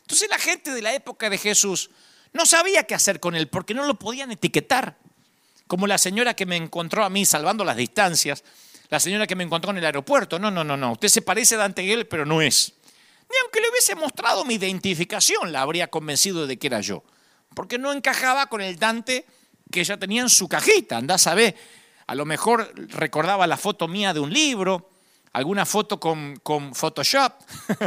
Entonces 0.01 0.30
la 0.30 0.38
gente 0.38 0.72
de 0.72 0.82
la 0.82 0.94
época 0.94 1.30
de 1.30 1.38
Jesús 1.38 1.89
no 2.34 2.46
sabía 2.46 2.84
qué 2.84 2.94
hacer 2.94 3.20
con 3.20 3.36
él 3.36 3.48
porque 3.48 3.74
no 3.74 3.86
lo 3.86 3.98
podían 3.98 4.32
etiquetar. 4.32 4.98
Como 5.74 5.88
la 5.88 5.98
señora 5.98 6.36
que 6.36 6.46
me 6.46 6.56
encontró 6.56 7.03
a 7.03 7.10
mí 7.10 7.25
salvando 7.25 7.65
las 7.65 7.75
distancias, 7.75 8.44
la 8.89 9.00
señora 9.00 9.25
que 9.25 9.36
me 9.36 9.44
encontró 9.44 9.72
en 9.72 9.77
el 9.77 9.86
aeropuerto. 9.86 10.38
No, 10.38 10.51
no, 10.51 10.63
no, 10.63 10.77
no. 10.77 10.92
Usted 10.92 11.08
se 11.08 11.24
parece 11.24 11.56
a 11.56 11.58
Dante 11.58 11.84
Gebel, 11.84 12.06
pero 12.06 12.27
no 12.27 12.44
es. 12.44 12.74
Ni 13.27 13.36
aunque 13.42 13.60
le 13.60 13.72
hubiese 13.72 13.96
mostrado 13.96 14.46
mi 14.46 14.53
identificación, 14.53 15.51
la 15.51 15.63
habría 15.63 15.89
convencido 15.89 16.46
de 16.46 16.60
que 16.60 16.68
era 16.68 16.80
yo. 16.82 17.03
Porque 17.56 17.80
no 17.80 17.92
encajaba 17.92 18.46
con 18.50 18.62
el 18.62 18.77
Dante 18.77 19.25
que 19.72 19.80
ella 19.80 19.98
tenía 19.98 20.22
en 20.22 20.30
su 20.30 20.48
cajita. 20.48 20.98
Andá 20.98 21.15
a 21.15 21.18
saber. 21.18 21.56
A 22.06 22.13
lo 22.13 22.25
mejor 22.25 22.72
recordaba 22.89 23.48
la 23.48 23.58
foto 23.58 23.88
mía 23.88 24.13
de 24.13 24.20
un 24.20 24.32
libro, 24.32 24.92
alguna 25.32 25.65
foto 25.65 26.00
con, 26.00 26.36
con 26.44 26.75
Photoshop. 26.75 27.34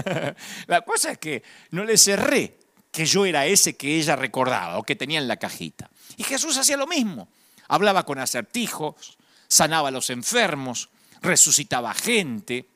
la 0.67 0.81
cosa 0.81 1.13
es 1.13 1.19
que 1.19 1.45
no 1.71 1.85
le 1.85 1.97
cerré 1.97 2.59
que 2.91 3.07
yo 3.07 3.25
era 3.25 3.47
ese 3.47 3.77
que 3.77 3.97
ella 3.97 4.17
recordaba 4.17 4.77
o 4.77 4.83
que 4.83 4.97
tenía 4.97 5.21
en 5.21 5.29
la 5.29 5.37
cajita. 5.37 5.89
Y 6.17 6.25
Jesús 6.25 6.57
hacía 6.57 6.77
lo 6.77 6.89
mismo. 6.89 7.29
Hablaba 7.69 8.05
con 8.05 8.19
acertijos, 8.19 9.19
sanaba 9.49 9.89
a 9.89 9.93
los 9.93 10.11
enfermos, 10.11 10.91
resucitaba 11.23 11.95
gente. 11.95 12.69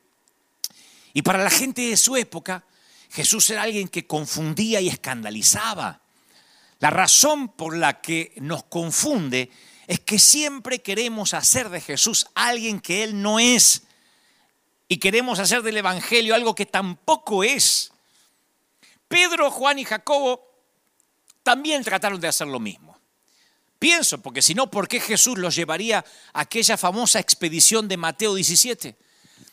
Y 1.13 1.21
para 1.21 1.43
la 1.43 1.49
gente 1.49 1.81
de 1.81 1.97
su 1.97 2.15
época, 2.15 2.63
Jesús 3.09 3.49
era 3.49 3.63
alguien 3.63 3.87
que 3.87 4.07
confundía 4.07 4.79
y 4.81 4.87
escandalizaba. 4.87 6.01
La 6.79 6.89
razón 6.89 7.49
por 7.49 7.75
la 7.75 8.01
que 8.01 8.33
nos 8.37 8.63
confunde 8.63 9.51
es 9.87 9.99
que 9.99 10.19
siempre 10.19 10.81
queremos 10.81 11.33
hacer 11.33 11.69
de 11.69 11.81
Jesús 11.81 12.27
alguien 12.33 12.79
que 12.79 13.03
Él 13.03 13.21
no 13.21 13.39
es. 13.39 13.83
Y 14.87 14.97
queremos 14.97 15.39
hacer 15.39 15.61
del 15.61 15.77
Evangelio 15.77 16.33
algo 16.33 16.55
que 16.55 16.65
tampoco 16.65 17.43
es. 17.43 17.91
Pedro, 19.07 19.51
Juan 19.51 19.79
y 19.79 19.85
Jacobo 19.85 20.49
también 21.43 21.83
trataron 21.83 22.19
de 22.19 22.29
hacer 22.29 22.47
lo 22.47 22.59
mismo. 22.59 22.90
Pienso, 23.81 24.19
porque 24.19 24.43
si 24.43 24.53
no, 24.53 24.69
¿por 24.69 24.87
qué 24.87 24.99
Jesús 24.99 25.39
los 25.39 25.55
llevaría 25.55 26.05
a 26.33 26.41
aquella 26.41 26.77
famosa 26.77 27.19
expedición 27.19 27.87
de 27.87 27.97
Mateo 27.97 28.35
17? 28.35 28.95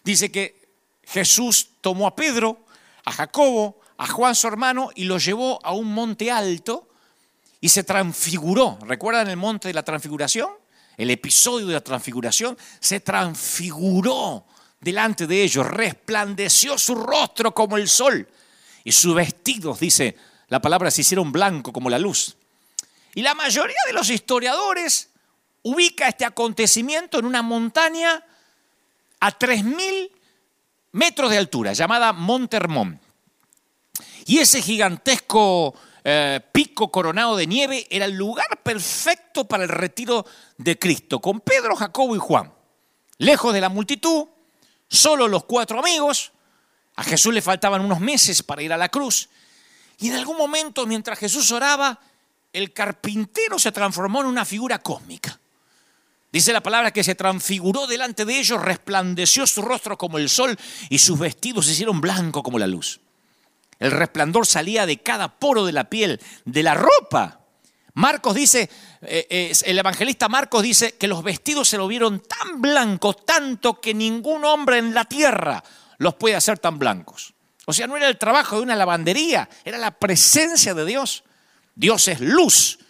Dice 0.04 0.30
que 0.30 0.68
Jesús 1.02 1.70
tomó 1.80 2.06
a 2.06 2.14
Pedro, 2.14 2.66
a 3.06 3.12
Jacobo, 3.12 3.80
a 3.96 4.06
Juan 4.06 4.34
su 4.34 4.46
hermano 4.46 4.90
y 4.94 5.04
los 5.04 5.24
llevó 5.24 5.58
a 5.64 5.72
un 5.72 5.94
monte 5.94 6.30
alto 6.30 6.90
y 7.62 7.70
se 7.70 7.84
transfiguró. 7.84 8.78
¿Recuerdan 8.82 9.28
el 9.28 9.38
monte 9.38 9.68
de 9.68 9.72
la 9.72 9.82
transfiguración? 9.82 10.50
El 10.98 11.10
episodio 11.10 11.66
de 11.66 11.72
la 11.72 11.80
transfiguración. 11.80 12.58
Se 12.80 13.00
transfiguró 13.00 14.44
delante 14.78 15.26
de 15.26 15.42
ellos, 15.42 15.66
resplandeció 15.66 16.76
su 16.76 16.94
rostro 16.96 17.54
como 17.54 17.78
el 17.78 17.88
sol 17.88 18.28
y 18.84 18.92
sus 18.92 19.14
vestidos, 19.14 19.80
dice 19.80 20.16
la 20.48 20.60
palabra, 20.60 20.90
se 20.90 21.00
hicieron 21.00 21.32
blanco 21.32 21.72
como 21.72 21.88
la 21.88 21.98
luz. 21.98 22.36
Y 23.14 23.22
la 23.22 23.34
mayoría 23.34 23.78
de 23.86 23.92
los 23.92 24.10
historiadores 24.10 25.10
ubica 25.62 26.08
este 26.08 26.24
acontecimiento 26.24 27.18
en 27.18 27.26
una 27.26 27.42
montaña 27.42 28.24
a 29.20 29.38
3.000 29.38 30.10
metros 30.92 31.30
de 31.30 31.38
altura, 31.38 31.72
llamada 31.72 32.12
Monte 32.12 32.56
Hermón. 32.56 33.00
Y 34.26 34.38
ese 34.38 34.62
gigantesco 34.62 35.74
eh, 36.04 36.40
pico 36.52 36.90
coronado 36.90 37.36
de 37.36 37.46
nieve 37.46 37.86
era 37.90 38.04
el 38.04 38.14
lugar 38.14 38.62
perfecto 38.62 39.44
para 39.44 39.64
el 39.64 39.68
retiro 39.68 40.24
de 40.56 40.78
Cristo, 40.78 41.20
con 41.20 41.40
Pedro, 41.40 41.74
Jacobo 41.76 42.14
y 42.14 42.18
Juan. 42.18 42.52
Lejos 43.18 43.52
de 43.52 43.60
la 43.60 43.68
multitud, 43.68 44.26
solo 44.88 45.28
los 45.28 45.44
cuatro 45.44 45.80
amigos. 45.80 46.32
A 46.96 47.04
Jesús 47.04 47.34
le 47.34 47.42
faltaban 47.42 47.80
unos 47.80 48.00
meses 48.00 48.42
para 48.42 48.62
ir 48.62 48.72
a 48.72 48.76
la 48.76 48.88
cruz. 48.88 49.28
Y 49.98 50.08
en 50.08 50.14
algún 50.14 50.36
momento, 50.36 50.86
mientras 50.86 51.18
Jesús 51.18 51.50
oraba, 51.50 52.00
el 52.52 52.72
carpintero 52.72 53.58
se 53.58 53.72
transformó 53.72 54.20
en 54.20 54.26
una 54.26 54.44
figura 54.44 54.78
cósmica. 54.78 55.38
Dice 56.30 56.52
la 56.52 56.62
palabra 56.62 56.90
que 56.90 57.04
se 57.04 57.14
transfiguró 57.14 57.86
delante 57.86 58.24
de 58.24 58.38
ellos, 58.38 58.60
resplandeció 58.60 59.46
su 59.46 59.62
rostro 59.62 59.96
como 59.96 60.18
el 60.18 60.28
sol 60.28 60.58
y 60.90 60.98
sus 60.98 61.18
vestidos 61.18 61.66
se 61.66 61.72
hicieron 61.72 62.00
blancos 62.00 62.42
como 62.42 62.58
la 62.58 62.66
luz. 62.66 63.00
El 63.78 63.92
resplandor 63.92 64.46
salía 64.46 64.84
de 64.86 64.98
cada 64.98 65.38
poro 65.38 65.64
de 65.64 65.72
la 65.72 65.88
piel, 65.88 66.20
de 66.44 66.62
la 66.62 66.74
ropa. 66.74 67.40
Marcos 67.94 68.34
dice, 68.34 68.68
eh, 69.02 69.52
el 69.64 69.78
evangelista 69.78 70.28
Marcos 70.28 70.62
dice 70.62 70.96
que 70.96 71.08
los 71.08 71.22
vestidos 71.22 71.68
se 71.68 71.78
lo 71.78 71.88
vieron 71.88 72.20
tan 72.20 72.60
blancos, 72.60 73.24
tanto 73.24 73.80
que 73.80 73.94
ningún 73.94 74.44
hombre 74.44 74.78
en 74.78 74.94
la 74.94 75.04
tierra 75.04 75.62
los 75.96 76.14
puede 76.14 76.36
hacer 76.36 76.58
tan 76.58 76.78
blancos. 76.78 77.34
O 77.66 77.72
sea, 77.72 77.86
no 77.86 77.96
era 77.96 78.08
el 78.08 78.18
trabajo 78.18 78.56
de 78.56 78.62
una 78.62 78.76
lavandería, 78.76 79.48
era 79.64 79.78
la 79.78 79.92
presencia 79.92 80.74
de 80.74 80.84
Dios. 80.84 81.24
Dios 81.78 82.08
es 82.08 82.20
luz, 82.20 82.80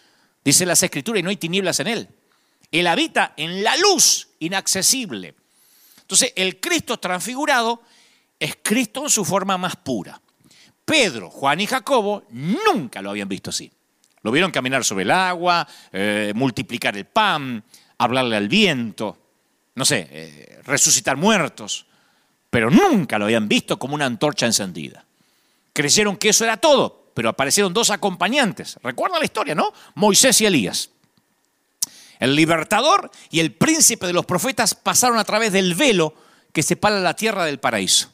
dice 0.43 0.65
las 0.65 0.81
escrituras, 0.81 1.19
y 1.19 1.23
no 1.23 1.29
hay 1.29 1.37
tinieblas 1.37 1.79
en 1.79 1.87
él. 1.87 2.09
Él 2.71 2.87
habita 2.87 3.33
en 3.37 3.63
la 3.63 3.77
luz 3.77 4.29
inaccesible. 4.39 5.35
Entonces, 6.01 6.33
el 6.35 6.59
Cristo 6.59 6.97
transfigurado 6.97 7.83
es 8.39 8.57
Cristo 8.63 9.03
en 9.03 9.11
su 9.11 9.23
forma 9.23 9.59
más 9.59 9.75
pura. 9.75 10.19
Pedro, 10.85 11.29
Juan 11.29 11.61
y 11.61 11.67
Jacobo 11.67 12.23
nunca 12.31 12.99
lo 13.03 13.11
habían 13.11 13.29
visto 13.29 13.51
así. 13.51 13.71
Lo 14.23 14.31
vieron 14.31 14.49
caminar 14.49 14.83
sobre 14.83 15.03
el 15.03 15.11
agua, 15.11 15.67
eh, 15.93 16.33
multiplicar 16.35 16.97
el 16.97 17.05
pan, 17.05 17.63
hablarle 17.99 18.37
al 18.37 18.47
viento, 18.47 19.19
no 19.75 19.85
sé, 19.85 20.07
eh, 20.09 20.61
resucitar 20.63 21.15
muertos, 21.15 21.85
pero 22.49 22.71
nunca 22.71 23.19
lo 23.19 23.25
habían 23.25 23.47
visto 23.47 23.77
como 23.77 23.93
una 23.93 24.07
antorcha 24.07 24.47
encendida. 24.47 25.05
Creyeron 25.73 26.17
que 26.17 26.29
eso 26.29 26.43
era 26.43 26.57
todo, 26.57 26.98
pero 27.13 27.29
aparecieron 27.29 27.73
dos 27.73 27.89
acompañantes. 27.89 28.77
Recuerda 28.83 29.19
la 29.19 29.25
historia, 29.25 29.55
¿no? 29.55 29.73
Moisés 29.95 30.39
y 30.41 30.45
Elías. 30.45 30.89
El 32.19 32.35
libertador 32.35 33.09
y 33.29 33.39
el 33.39 33.53
príncipe 33.53 34.05
de 34.05 34.13
los 34.13 34.25
profetas 34.25 34.75
pasaron 34.75 35.17
a 35.17 35.23
través 35.23 35.53
del 35.53 35.73
velo 35.73 36.13
que 36.51 36.63
separa 36.63 36.99
la 36.99 37.15
tierra 37.15 37.45
del 37.45 37.59
paraíso. 37.59 38.11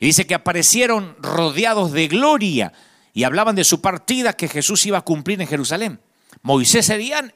Y 0.00 0.06
dice 0.06 0.26
que 0.26 0.34
aparecieron 0.34 1.16
rodeados 1.20 1.92
de 1.92 2.08
gloria 2.08 2.72
y 3.14 3.24
hablaban 3.24 3.56
de 3.56 3.64
su 3.64 3.80
partida 3.80 4.32
que 4.32 4.48
Jesús 4.48 4.84
iba 4.86 4.98
a 4.98 5.02
cumplir 5.02 5.40
en 5.40 5.48
Jerusalén. 5.48 6.00
Moisés, 6.42 6.92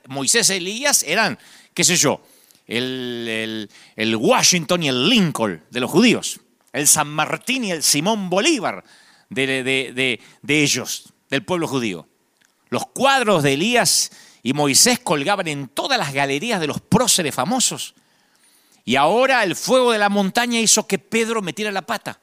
Moisés 0.08 0.50
y 0.50 0.54
Elías 0.54 1.02
eran, 1.02 1.38
qué 1.74 1.84
sé 1.84 1.96
yo, 1.96 2.20
el, 2.66 3.68
Washington 4.18 4.82
y 4.82 4.88
el 4.88 5.08
Lincoln 5.08 5.62
de 5.70 5.80
los 5.80 5.90
judíos, 5.90 6.40
el 6.72 6.86
San 6.86 7.08
Martín 7.08 7.64
y 7.64 7.72
el 7.72 7.82
Simón 7.82 8.30
Bolívar 8.30 8.84
de, 9.34 10.20
ellos, 10.46 11.12
del 11.28 11.44
pueblo 11.44 11.68
judío. 11.68 12.08
Los 12.68 12.86
cuadros 12.86 13.42
de 13.42 13.54
Elías 13.54 14.10
y 14.42 14.52
Moisés 14.52 14.98
colgaban 14.98 15.48
en 15.48 15.68
todas 15.68 15.98
las 15.98 16.12
galerías 16.12 16.60
de 16.60 16.66
los 16.66 16.80
próceres 16.80 17.34
famosos. 17.34 17.94
Y 18.84 18.96
ahora 18.96 19.44
el 19.44 19.54
fuego 19.54 19.92
de 19.92 19.98
la 19.98 20.08
montaña 20.08 20.58
hizo 20.58 20.86
que 20.86 20.98
Pedro 20.98 21.42
metiera 21.42 21.70
la 21.70 21.82
pata 21.82 22.18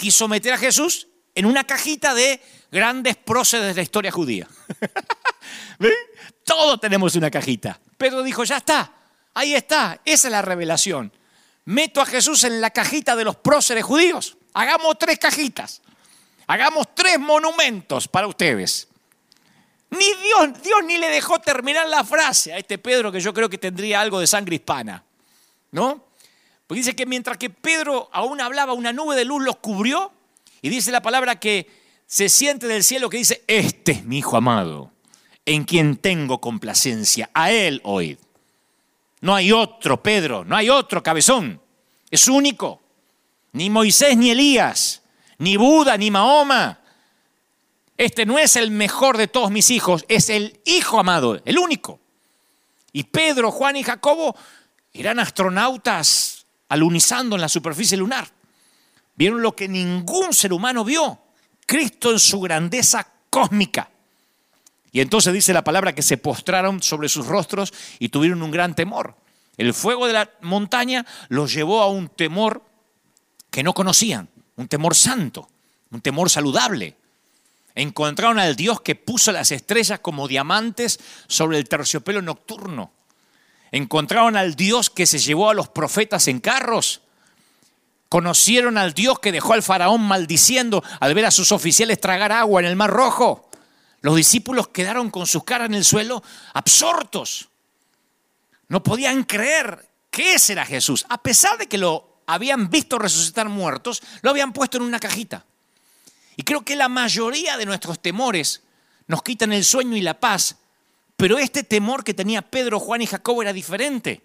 quiso 0.00 0.26
meter 0.28 0.54
a 0.54 0.58
Jesús 0.58 1.08
en 1.34 1.44
una 1.44 1.64
cajita 1.64 2.14
de 2.14 2.40
grandes 2.72 3.16
próceres 3.16 3.66
de 3.66 3.74
la 3.74 3.82
historia 3.82 4.10
judía. 4.10 4.48
Todos 6.44 6.80
tenemos 6.80 7.14
una 7.14 7.30
cajita. 7.30 7.78
Pedro 7.98 8.22
dijo, 8.22 8.42
ya 8.44 8.56
está, 8.56 8.92
ahí 9.34 9.54
está, 9.54 10.00
esa 10.04 10.28
es 10.28 10.32
la 10.32 10.42
revelación. 10.42 11.12
Meto 11.66 12.00
a 12.00 12.06
Jesús 12.06 12.44
en 12.44 12.60
la 12.60 12.70
cajita 12.70 13.14
de 13.14 13.24
los 13.24 13.36
próceres 13.36 13.84
judíos. 13.84 14.38
Hagamos 14.54 14.98
tres 14.98 15.18
cajitas. 15.18 15.82
Hagamos 16.50 16.88
tres 16.96 17.16
monumentos 17.16 18.08
para 18.08 18.26
ustedes. 18.26 18.88
Ni 19.90 19.98
Dios, 19.98 20.60
Dios 20.64 20.80
ni 20.84 20.98
le 20.98 21.06
dejó 21.06 21.38
terminar 21.38 21.88
la 21.88 22.02
frase 22.02 22.52
a 22.52 22.58
este 22.58 22.76
Pedro 22.76 23.12
que 23.12 23.20
yo 23.20 23.32
creo 23.32 23.48
que 23.48 23.56
tendría 23.56 24.00
algo 24.00 24.18
de 24.18 24.26
sangre 24.26 24.56
hispana. 24.56 25.04
¿No? 25.70 26.04
Porque 26.66 26.80
dice 26.80 26.96
que 26.96 27.06
mientras 27.06 27.38
que 27.38 27.50
Pedro 27.50 28.10
aún 28.12 28.40
hablaba, 28.40 28.72
una 28.72 28.92
nube 28.92 29.14
de 29.14 29.24
luz 29.24 29.44
los 29.44 29.58
cubrió. 29.58 30.12
Y 30.60 30.70
dice 30.70 30.90
la 30.90 31.02
palabra 31.02 31.38
que 31.38 31.70
se 32.06 32.28
siente 32.28 32.66
del 32.66 32.82
cielo 32.82 33.08
que 33.08 33.18
dice, 33.18 33.44
este 33.46 33.92
es 33.92 34.04
mi 34.04 34.18
hijo 34.18 34.36
amado, 34.36 34.90
en 35.46 35.62
quien 35.62 35.98
tengo 35.98 36.40
complacencia. 36.40 37.30
A 37.32 37.52
él 37.52 37.80
oíd. 37.84 38.18
No 39.20 39.36
hay 39.36 39.52
otro 39.52 40.02
Pedro, 40.02 40.44
no 40.44 40.56
hay 40.56 40.68
otro 40.68 41.00
cabezón. 41.00 41.62
Es 42.10 42.26
único. 42.26 42.82
Ni 43.52 43.70
Moisés 43.70 44.16
ni 44.16 44.30
Elías, 44.30 44.99
ni 45.40 45.56
Buda 45.56 45.96
ni 45.96 46.10
Mahoma. 46.10 46.78
Este 47.96 48.24
no 48.24 48.38
es 48.38 48.56
el 48.56 48.70
mejor 48.70 49.16
de 49.16 49.26
todos 49.26 49.50
mis 49.50 49.70
hijos, 49.70 50.04
es 50.08 50.30
el 50.30 50.60
hijo 50.64 51.00
amado, 51.00 51.40
el 51.44 51.58
único. 51.58 51.98
Y 52.92 53.04
Pedro, 53.04 53.50
Juan 53.50 53.76
y 53.76 53.82
Jacobo 53.82 54.36
eran 54.92 55.18
astronautas 55.18 56.46
alunizando 56.68 57.36
en 57.36 57.42
la 57.42 57.48
superficie 57.48 57.96
lunar. 57.96 58.28
Vieron 59.16 59.42
lo 59.42 59.56
que 59.56 59.68
ningún 59.68 60.32
ser 60.32 60.52
humano 60.52 60.84
vio, 60.84 61.18
Cristo 61.66 62.10
en 62.10 62.18
su 62.18 62.40
grandeza 62.40 63.06
cósmica. 63.28 63.90
Y 64.92 65.00
entonces 65.00 65.32
dice 65.32 65.52
la 65.52 65.64
palabra 65.64 65.94
que 65.94 66.02
se 66.02 66.16
postraron 66.16 66.82
sobre 66.82 67.08
sus 67.08 67.26
rostros 67.26 67.72
y 67.98 68.08
tuvieron 68.08 68.42
un 68.42 68.50
gran 68.50 68.74
temor. 68.74 69.16
El 69.56 69.72
fuego 69.72 70.06
de 70.06 70.14
la 70.14 70.30
montaña 70.40 71.06
los 71.28 71.52
llevó 71.52 71.82
a 71.82 71.88
un 71.88 72.08
temor 72.08 72.62
que 73.50 73.62
no 73.62 73.74
conocían, 73.74 74.29
un 74.60 74.68
temor 74.68 74.94
santo, 74.94 75.48
un 75.90 76.02
temor 76.02 76.28
saludable. 76.28 76.94
Encontraron 77.74 78.38
al 78.38 78.56
Dios 78.56 78.82
que 78.82 78.94
puso 78.94 79.32
las 79.32 79.52
estrellas 79.52 80.00
como 80.00 80.28
diamantes 80.28 81.00
sobre 81.28 81.56
el 81.56 81.66
terciopelo 81.66 82.20
nocturno. 82.20 82.92
Encontraron 83.72 84.36
al 84.36 84.56
Dios 84.56 84.90
que 84.90 85.06
se 85.06 85.18
llevó 85.18 85.48
a 85.48 85.54
los 85.54 85.68
profetas 85.68 86.28
en 86.28 86.40
carros. 86.40 87.00
Conocieron 88.10 88.76
al 88.76 88.92
Dios 88.92 89.18
que 89.18 89.32
dejó 89.32 89.54
al 89.54 89.62
faraón 89.62 90.02
maldiciendo 90.02 90.84
al 90.98 91.14
ver 91.14 91.24
a 91.24 91.30
sus 91.30 91.52
oficiales 91.52 91.98
tragar 91.98 92.30
agua 92.30 92.60
en 92.60 92.66
el 92.66 92.76
mar 92.76 92.90
rojo. 92.90 93.48
Los 94.02 94.16
discípulos 94.16 94.68
quedaron 94.68 95.10
con 95.10 95.26
sus 95.26 95.44
caras 95.44 95.68
en 95.68 95.74
el 95.74 95.86
suelo 95.86 96.22
absortos. 96.52 97.48
No 98.68 98.82
podían 98.82 99.24
creer 99.24 99.88
que 100.10 100.34
ese 100.34 100.52
era 100.52 100.66
Jesús. 100.66 101.06
A 101.08 101.22
pesar 101.22 101.56
de 101.56 101.66
que 101.66 101.78
lo 101.78 102.09
habían 102.34 102.70
visto 102.70 102.98
resucitar 102.98 103.48
muertos, 103.48 104.02
lo 104.22 104.30
habían 104.30 104.52
puesto 104.52 104.76
en 104.76 104.84
una 104.84 105.00
cajita. 105.00 105.44
Y 106.36 106.42
creo 106.42 106.62
que 106.64 106.76
la 106.76 106.88
mayoría 106.88 107.56
de 107.56 107.66
nuestros 107.66 108.00
temores 108.00 108.62
nos 109.06 109.22
quitan 109.22 109.52
el 109.52 109.64
sueño 109.64 109.96
y 109.96 110.00
la 110.00 110.18
paz, 110.18 110.56
pero 111.16 111.38
este 111.38 111.64
temor 111.64 112.04
que 112.04 112.14
tenía 112.14 112.42
Pedro, 112.42 112.80
Juan 112.80 113.02
y 113.02 113.06
Jacobo 113.06 113.42
era 113.42 113.52
diferente. 113.52 114.22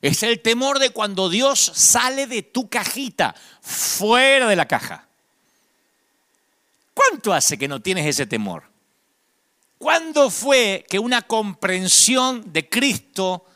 Es 0.00 0.22
el 0.22 0.40
temor 0.40 0.78
de 0.78 0.90
cuando 0.90 1.28
Dios 1.28 1.72
sale 1.74 2.26
de 2.26 2.42
tu 2.42 2.68
cajita, 2.68 3.34
fuera 3.60 4.48
de 4.48 4.56
la 4.56 4.66
caja. 4.66 5.06
¿Cuánto 6.94 7.32
hace 7.32 7.58
que 7.58 7.68
no 7.68 7.80
tienes 7.80 8.06
ese 8.06 8.26
temor? 8.26 8.64
¿Cuándo 9.78 10.30
fue 10.30 10.86
que 10.88 10.98
una 10.98 11.22
comprensión 11.22 12.52
de 12.52 12.68
Cristo 12.68 13.46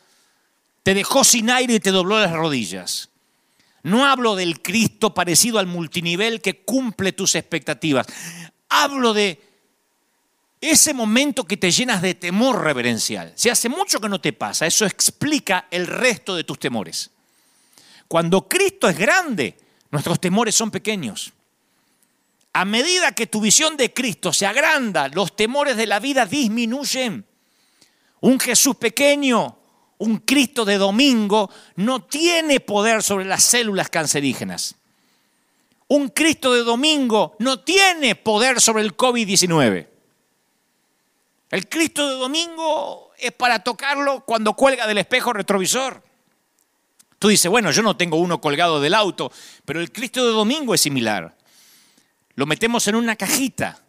te 0.83 0.93
dejó 0.93 1.23
sin 1.23 1.49
aire 1.49 1.75
y 1.75 1.79
te 1.79 1.91
dobló 1.91 2.19
las 2.19 2.33
rodillas? 2.33 3.09
No 3.83 4.05
hablo 4.05 4.35
del 4.35 4.61
Cristo 4.61 5.13
parecido 5.13 5.59
al 5.59 5.67
multinivel 5.67 6.41
que 6.41 6.63
cumple 6.63 7.11
tus 7.11 7.35
expectativas. 7.35 8.07
Hablo 8.69 9.13
de 9.13 9.41
ese 10.59 10.93
momento 10.93 11.45
que 11.45 11.57
te 11.57 11.71
llenas 11.71 12.01
de 12.01 12.15
temor 12.15 12.63
reverencial. 12.63 13.31
Si 13.35 13.49
hace 13.49 13.69
mucho 13.69 13.99
que 13.99 14.09
no 14.09 14.19
te 14.19 14.33
pasa, 14.33 14.65
eso 14.65 14.85
explica 14.85 15.67
el 15.71 15.87
resto 15.87 16.35
de 16.35 16.43
tus 16.43 16.59
temores. 16.59 17.11
Cuando 18.07 18.47
Cristo 18.47 18.89
es 18.89 18.97
grande, 18.97 19.57
nuestros 19.91 20.19
temores 20.19 20.55
son 20.55 20.71
pequeños. 20.71 21.33
A 22.53 22.65
medida 22.65 23.11
que 23.11 23.27
tu 23.27 23.39
visión 23.39 23.77
de 23.77 23.93
Cristo 23.93 24.33
se 24.33 24.47
agranda, 24.47 25.09
los 25.09 25.35
temores 25.35 25.77
de 25.77 25.85
la 25.85 25.99
vida 25.99 26.25
disminuyen. 26.25 27.25
Un 28.19 28.39
Jesús 28.39 28.77
pequeño, 28.77 29.56
un 29.99 30.17
Cristo 30.17 30.65
de 30.65 30.77
domingo, 30.77 31.49
no 31.75 32.03
tiene 32.03 32.59
poder 32.59 33.03
sobre 33.03 33.25
las 33.25 33.43
células 33.43 33.89
cancerígenas. 33.89 34.75
Un 35.87 36.09
Cristo 36.09 36.53
de 36.53 36.63
domingo 36.63 37.35
no 37.39 37.61
tiene 37.61 38.15
poder 38.15 38.61
sobre 38.61 38.83
el 38.83 38.95
COVID-19. 38.95 39.87
El 41.49 41.69
Cristo 41.69 42.07
de 42.09 42.15
domingo 42.15 43.11
es 43.17 43.31
para 43.31 43.63
tocarlo 43.63 44.25
cuando 44.25 44.53
cuelga 44.53 44.85
del 44.85 44.97
espejo 44.97 45.33
retrovisor. 45.33 46.03
Tú 47.19 47.29
dices, 47.29 47.49
bueno, 47.49 47.71
yo 47.71 47.81
no 47.81 47.97
tengo 47.97 48.17
uno 48.17 48.41
colgado 48.41 48.79
del 48.79 48.93
auto, 48.93 49.31
pero 49.65 49.79
el 49.79 49.91
Cristo 49.91 50.25
de 50.25 50.33
domingo 50.33 50.73
es 50.73 50.81
similar 50.81 51.37
lo 52.37 52.45
metemos 52.45 52.87
en 52.87 52.95
una 52.95 53.17
cajita. 53.17 53.83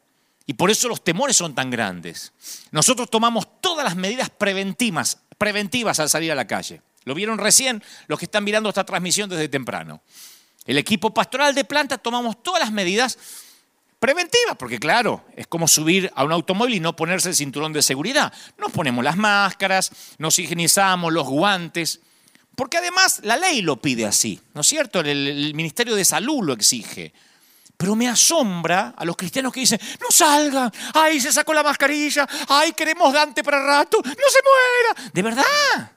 Y 0.47 0.55
por 0.55 0.71
eso 0.71 0.89
los 0.89 1.05
temores 1.05 1.37
son 1.37 1.55
tan 1.55 1.71
grandes. 1.71 2.33
Nosotros 2.73 3.11
tomamos 3.11 3.61
todas 3.61 3.85
las 3.85 3.95
medidas 3.95 4.31
preventivas, 4.31 5.19
preventivas 5.39 6.01
al 6.01 6.11
salir 6.11 6.33
a 6.33 6.35
la 6.35 6.47
calle. 6.47 6.83
Lo 7.05 7.15
vieron 7.15 7.39
recién 7.39 7.83
los 8.07 8.19
que 8.19 8.27
están 8.27 8.45
mirando 8.45 8.69
esta 8.69 8.85
transmisión 8.85 9.31
desde 9.31 9.49
temprano. 9.49 10.03
El 10.67 10.77
equipo 10.77 11.15
pastoral 11.15 11.55
de 11.55 11.65
planta 11.65 11.97
tomamos 11.97 12.43
todas 12.43 12.61
las 12.61 12.73
medidas 12.73 13.19
preventivas, 13.99 14.57
porque 14.59 14.79
claro, 14.79 15.25
es 15.35 15.47
como 15.47 15.67
subir 15.67 16.13
a 16.15 16.25
un 16.25 16.33
automóvil 16.33 16.75
y 16.75 16.81
no 16.81 16.95
ponerse 16.95 17.31
el 17.31 17.35
cinturón 17.35 17.73
de 17.73 17.83
seguridad. 17.83 18.33
Nos 18.59 18.73
ponemos 18.73 19.03
las 19.03 19.17
máscaras, 19.17 19.91
nos 20.19 20.39
higienizamos 20.39 21.13
los 21.13 21.27
guantes, 21.27 22.01
porque 22.55 22.77
además 22.77 23.21
la 23.23 23.37
ley 23.37 23.63
lo 23.63 23.81
pide 23.81 24.05
así, 24.05 24.41
¿no 24.53 24.61
es 24.61 24.67
cierto? 24.67 25.01
El, 25.01 25.09
el 25.09 25.55
Ministerio 25.55 25.95
de 25.95 26.05
Salud 26.05 26.45
lo 26.45 26.53
exige. 26.53 27.13
Pero 27.79 27.97
me 27.97 28.09
asombra 28.09 28.93
a 28.95 29.05
los 29.07 29.17
cristianos 29.17 29.53
que 29.53 29.61
dicen, 29.61 29.81
no 30.01 30.09
salgan, 30.11 30.71
ay, 30.95 31.21
se 31.21 31.33
sacó 31.33 31.55
la 31.55 31.63
mascarilla, 31.63 32.29
ay, 32.49 32.73
queremos 32.73 33.11
Dante 33.13 33.43
para 33.43 33.65
rato, 33.65 34.03
no 34.05 34.13
se 34.13 34.41
muera. 34.43 35.11
De 35.13 35.23
verdad, 35.23 35.93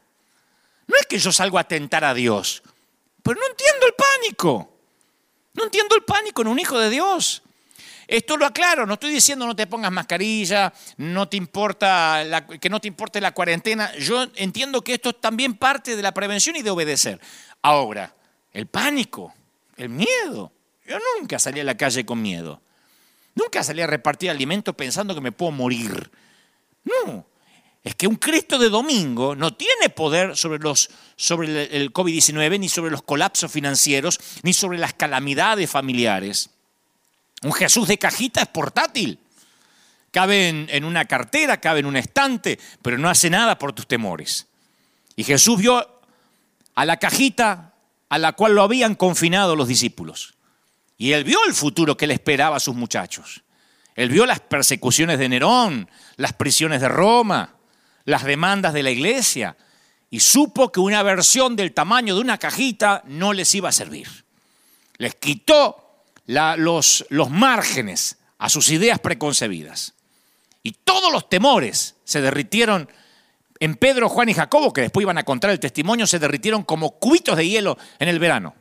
no 0.88 0.96
es 0.96 1.06
que 1.08 1.20
yo 1.20 1.32
salgo 1.34 1.58
a 1.60 1.64
tentar 1.66 2.06
a 2.06 2.14
Dios, 2.14 2.62
pero 3.24 3.40
no 3.40 3.48
entiendo 3.48 3.88
el 3.88 3.94
pánico. 3.94 4.72
No 5.54 5.66
entiendo 5.66 5.96
el 5.96 6.04
pánico 6.04 6.42
en 6.42 6.48
un 6.48 6.60
hijo 6.60 6.80
de 6.80 6.90
Dios. 6.90 7.44
Esto 8.08 8.36
lo 8.36 8.46
aclaro, 8.46 8.86
no 8.86 8.96
estoy 8.96 9.12
diciendo 9.12 9.48
no 9.48 9.56
te 9.56 9.68
pongas 9.68 9.92
mascarilla, 9.92 10.74
no 10.98 11.30
te 11.30 11.38
importa 11.38 12.46
que 12.60 12.70
no 12.70 12.80
te 12.80 12.88
importe 12.88 13.22
la 13.22 13.34
cuarentena. 13.34 13.94
Yo 13.98 14.28
entiendo 14.36 14.82
que 14.82 14.96
esto 14.96 15.10
es 15.12 15.22
también 15.22 15.56
parte 15.56 15.96
de 15.96 16.02
la 16.02 16.14
prevención 16.14 16.56
y 16.58 16.62
de 16.62 16.70
obedecer. 16.70 17.20
Ahora, 17.62 18.14
el 18.52 18.68
pánico, 18.68 19.34
el 19.78 19.90
miedo, 19.90 20.52
yo 20.92 21.00
nunca 21.20 21.40
salí 21.40 21.60
a 21.60 21.64
la 21.64 21.78
calle 21.78 22.06
con 22.06 22.22
miedo. 22.22 22.62
Nunca 23.36 23.64
salí 23.64 23.82
a 23.82 23.88
repartir 23.88 24.30
alimento 24.30 24.74
pensando 24.74 25.16
que 25.16 25.22
me 25.22 25.32
puedo 25.32 25.52
morir. 25.52 26.12
No. 26.84 27.26
Es 27.84 27.96
que 27.96 28.08
un 28.08 28.16
Cristo 28.16 28.60
de 28.60 28.70
domingo 28.70 29.36
no 29.36 29.54
tiene 29.54 29.90
poder 29.90 30.36
sobre, 30.36 30.60
los, 30.60 30.90
sobre 31.16 31.76
el 31.76 31.94
COVID-19, 31.94 32.60
ni 32.60 32.70
sobre 32.70 32.92
los 32.92 33.02
colapsos 33.02 33.52
financieros, 33.52 34.20
ni 34.44 34.54
sobre 34.54 34.78
las 34.78 34.94
calamidades 34.94 35.70
familiares. 35.70 36.50
Un 37.42 37.54
Jesús 37.54 37.88
de 37.88 37.98
cajita 37.98 38.42
es 38.42 38.48
portátil. 38.48 39.18
Cabe 40.12 40.50
en, 40.50 40.68
en 40.70 40.84
una 40.84 41.06
cartera, 41.06 41.62
cabe 41.62 41.80
en 41.80 41.86
un 41.86 41.96
estante, 41.96 42.60
pero 42.82 42.98
no 42.98 43.10
hace 43.10 43.30
nada 43.30 43.58
por 43.58 43.74
tus 43.74 43.88
temores. 43.88 44.48
Y 45.16 45.24
Jesús 45.24 45.58
vio 45.58 46.02
a 46.76 46.86
la 46.86 46.98
cajita 46.98 47.74
a 48.10 48.18
la 48.20 48.34
cual 48.34 48.54
lo 48.54 48.62
habían 48.62 48.96
confinado 48.96 49.56
los 49.56 49.70
discípulos. 49.70 50.36
Y 51.02 51.14
él 51.14 51.24
vio 51.24 51.40
el 51.48 51.56
futuro 51.56 51.98
que 51.98 52.06
le 52.06 52.14
esperaba 52.14 52.58
a 52.58 52.60
sus 52.60 52.76
muchachos. 52.76 53.42
Él 53.96 54.10
vio 54.10 54.28
las 54.28 54.40
persecuciones 54.40 55.18
de 55.18 55.30
Nerón, 55.30 55.90
las 56.18 56.34
prisiones 56.34 56.80
de 56.80 56.90
Roma, 56.90 57.56
las 58.06 58.24
demandas 58.24 58.72
de 58.72 58.84
la 58.84 58.92
iglesia, 58.92 59.58
y 60.12 60.20
supo 60.20 60.72
que 60.72 60.80
una 60.80 61.02
versión 61.02 61.56
del 61.56 61.74
tamaño 61.74 62.14
de 62.14 62.22
una 62.22 62.38
cajita 62.38 63.02
no 63.08 63.34
les 63.34 63.56
iba 63.56 63.70
a 63.70 63.72
servir. 63.72 64.26
Les 64.98 65.16
quitó 65.16 66.04
los, 66.28 67.04
los 67.10 67.32
márgenes 67.32 68.18
a 68.38 68.48
sus 68.50 68.70
ideas 68.70 69.00
preconcebidas. 69.00 69.96
Y 70.62 70.74
todos 70.84 71.12
los 71.12 71.30
temores 71.30 71.96
se 72.04 72.22
derritieron 72.22 72.88
en 73.60 73.74
Pedro, 73.74 74.08
Juan 74.08 74.30
y 74.30 74.36
Jacobo, 74.36 74.72
que 74.72 74.82
después 74.82 75.02
iban 75.02 75.18
a 75.18 75.24
contar 75.24 75.50
el 75.50 75.60
testimonio, 75.60 76.06
se 76.06 76.20
derritieron 76.20 76.62
como 76.62 77.00
cubitos 77.00 77.38
de 77.38 77.50
hielo 77.50 77.80
en 77.98 78.08
el 78.08 78.20
verano. 78.20 78.54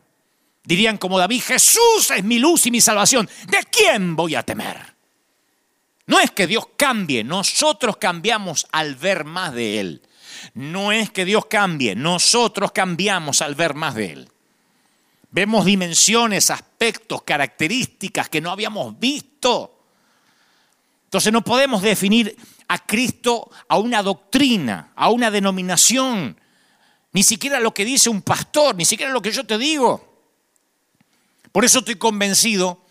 Dirían 0.70 0.98
como 0.98 1.18
David, 1.18 1.42
Jesús 1.42 2.12
es 2.14 2.22
mi 2.22 2.38
luz 2.38 2.64
y 2.66 2.70
mi 2.70 2.80
salvación. 2.80 3.28
¿De 3.48 3.58
quién 3.72 4.14
voy 4.14 4.36
a 4.36 4.44
temer? 4.44 4.94
No 6.06 6.20
es 6.20 6.30
que 6.30 6.46
Dios 6.46 6.68
cambie, 6.76 7.24
nosotros 7.24 7.96
cambiamos 7.96 8.68
al 8.70 8.94
ver 8.94 9.24
más 9.24 9.52
de 9.52 9.80
Él. 9.80 10.02
No 10.54 10.92
es 10.92 11.10
que 11.10 11.24
Dios 11.24 11.46
cambie, 11.46 11.96
nosotros 11.96 12.70
cambiamos 12.70 13.42
al 13.42 13.56
ver 13.56 13.74
más 13.74 13.96
de 13.96 14.12
Él. 14.12 14.32
Vemos 15.32 15.64
dimensiones, 15.64 16.50
aspectos, 16.52 17.24
características 17.24 18.28
que 18.28 18.40
no 18.40 18.52
habíamos 18.52 18.96
visto. 18.96 19.76
Entonces 21.06 21.32
no 21.32 21.42
podemos 21.42 21.82
definir 21.82 22.36
a 22.68 22.78
Cristo 22.78 23.50
a 23.66 23.76
una 23.76 24.04
doctrina, 24.04 24.92
a 24.94 25.10
una 25.10 25.32
denominación, 25.32 26.40
ni 27.10 27.24
siquiera 27.24 27.58
lo 27.58 27.74
que 27.74 27.84
dice 27.84 28.08
un 28.08 28.22
pastor, 28.22 28.76
ni 28.76 28.84
siquiera 28.84 29.12
lo 29.12 29.20
que 29.20 29.32
yo 29.32 29.44
te 29.44 29.58
digo. 29.58 30.09
Por 31.52 31.64
eso 31.64 31.80
estoy 31.80 31.96
convencido 31.96 32.84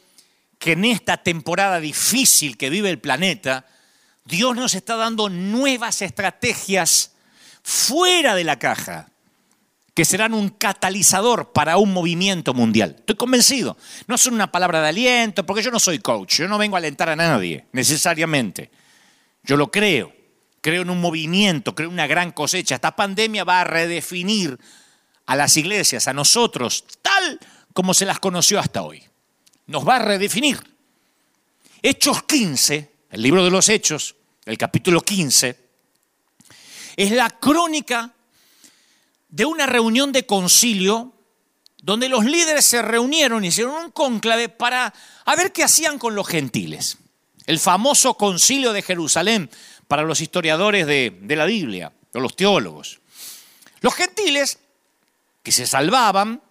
que 0.57 0.73
en 0.73 0.85
esta 0.85 1.17
temporada 1.17 1.79
difícil 1.79 2.57
que 2.57 2.69
vive 2.69 2.89
el 2.89 2.99
planeta, 2.99 3.65
Dios 4.25 4.55
nos 4.55 4.75
está 4.75 4.95
dando 4.95 5.29
nuevas 5.29 6.01
estrategias 6.01 7.13
fuera 7.63 8.35
de 8.35 8.43
la 8.43 8.59
caja 8.59 9.09
que 9.93 10.05
serán 10.05 10.33
un 10.33 10.49
catalizador 10.49 11.51
para 11.51 11.77
un 11.77 11.91
movimiento 11.91 12.53
mundial. 12.53 12.95
Estoy 12.99 13.15
convencido. 13.15 13.77
No 14.07 14.17
son 14.17 14.33
una 14.33 14.51
palabra 14.51 14.81
de 14.81 14.89
aliento, 14.89 15.45
porque 15.45 15.61
yo 15.61 15.71
no 15.71 15.79
soy 15.79 15.99
coach, 15.99 16.37
yo 16.37 16.47
no 16.47 16.57
vengo 16.57 16.77
a 16.77 16.79
alentar 16.79 17.09
a 17.09 17.15
nadie, 17.15 17.65
necesariamente. 17.73 18.71
Yo 19.43 19.57
lo 19.57 19.71
creo. 19.71 20.13
Creo 20.61 20.81
en 20.81 20.89
un 20.89 20.99
movimiento, 20.99 21.73
creo 21.73 21.87
en 21.87 21.93
una 21.93 22.07
gran 22.07 22.31
cosecha. 22.31 22.75
Esta 22.75 22.95
pandemia 22.95 23.43
va 23.43 23.61
a 23.61 23.63
redefinir 23.63 24.57
a 25.25 25.35
las 25.35 25.55
iglesias, 25.57 26.07
a 26.07 26.13
nosotros, 26.13 26.85
tal 27.01 27.39
como 27.79 27.93
se 27.93 28.05
las 28.05 28.19
conoció 28.19 28.59
hasta 28.59 28.81
hoy. 28.81 29.01
Nos 29.67 29.87
va 29.87 29.95
a 29.95 29.99
redefinir. 29.99 30.59
Hechos 31.81 32.23
15, 32.23 32.91
el 33.09 33.21
libro 33.21 33.41
de 33.41 33.49
los 33.49 33.69
Hechos, 33.69 34.17
el 34.43 34.57
capítulo 34.57 34.99
15, 34.99 35.57
es 36.97 37.11
la 37.11 37.29
crónica 37.29 38.13
de 39.29 39.45
una 39.45 39.65
reunión 39.65 40.11
de 40.11 40.25
concilio 40.25 41.13
donde 41.81 42.09
los 42.09 42.25
líderes 42.25 42.65
se 42.65 42.81
reunieron 42.81 43.45
y 43.45 43.47
hicieron 43.47 43.85
un 43.85 43.91
cónclave 43.91 44.49
para 44.49 44.93
a 45.23 45.35
ver 45.37 45.53
qué 45.53 45.63
hacían 45.63 45.97
con 45.97 46.15
los 46.15 46.27
gentiles. 46.27 46.97
El 47.45 47.59
famoso 47.59 48.15
concilio 48.15 48.73
de 48.73 48.81
Jerusalén 48.81 49.49
para 49.87 50.03
los 50.03 50.19
historiadores 50.19 50.85
de, 50.85 51.17
de 51.21 51.35
la 51.37 51.45
Biblia, 51.45 51.93
o 52.13 52.19
los 52.19 52.35
teólogos. 52.35 52.99
Los 53.79 53.95
gentiles 53.95 54.59
que 55.41 55.53
se 55.53 55.65
salvaban 55.65 56.41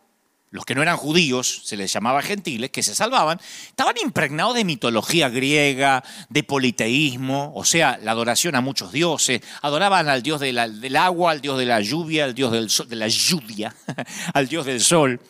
los 0.51 0.65
que 0.65 0.75
no 0.75 0.83
eran 0.83 0.97
judíos, 0.97 1.63
se 1.65 1.77
les 1.77 1.93
llamaba 1.93 2.23
gentiles, 2.23 2.71
que 2.71 2.83
se 2.83 2.95
salvaban, 2.95 3.41
estaban 3.69 3.95
impregnados 4.03 4.55
de 4.55 4.65
mitología 4.65 5.29
griega, 5.29 6.03
de 6.29 6.43
politeísmo, 6.43 7.53
o 7.55 7.65
sea, 7.65 7.99
la 8.03 8.13
adoración 8.13 8.55
a 8.55 8.61
muchos 8.61 8.93
dioses, 8.93 9.43
adoraban 9.63 10.09
al 10.09 10.23
dios 10.23 10.41
del 10.41 10.97
agua, 10.97 11.33
al 11.33 11.41
dios 11.41 11.59
de 11.59 11.67
la 11.67 11.81
lluvia, 11.81 12.25
al 12.25 12.35
dios 12.35 12.53
del 12.53 12.71
sol, 12.71 12.89
de 12.89 12.97
la 12.97 13.09
lluvia, 13.09 13.75
al 14.35 14.49
dios 14.49 14.65
del 14.67 14.81
sol. 14.81 15.21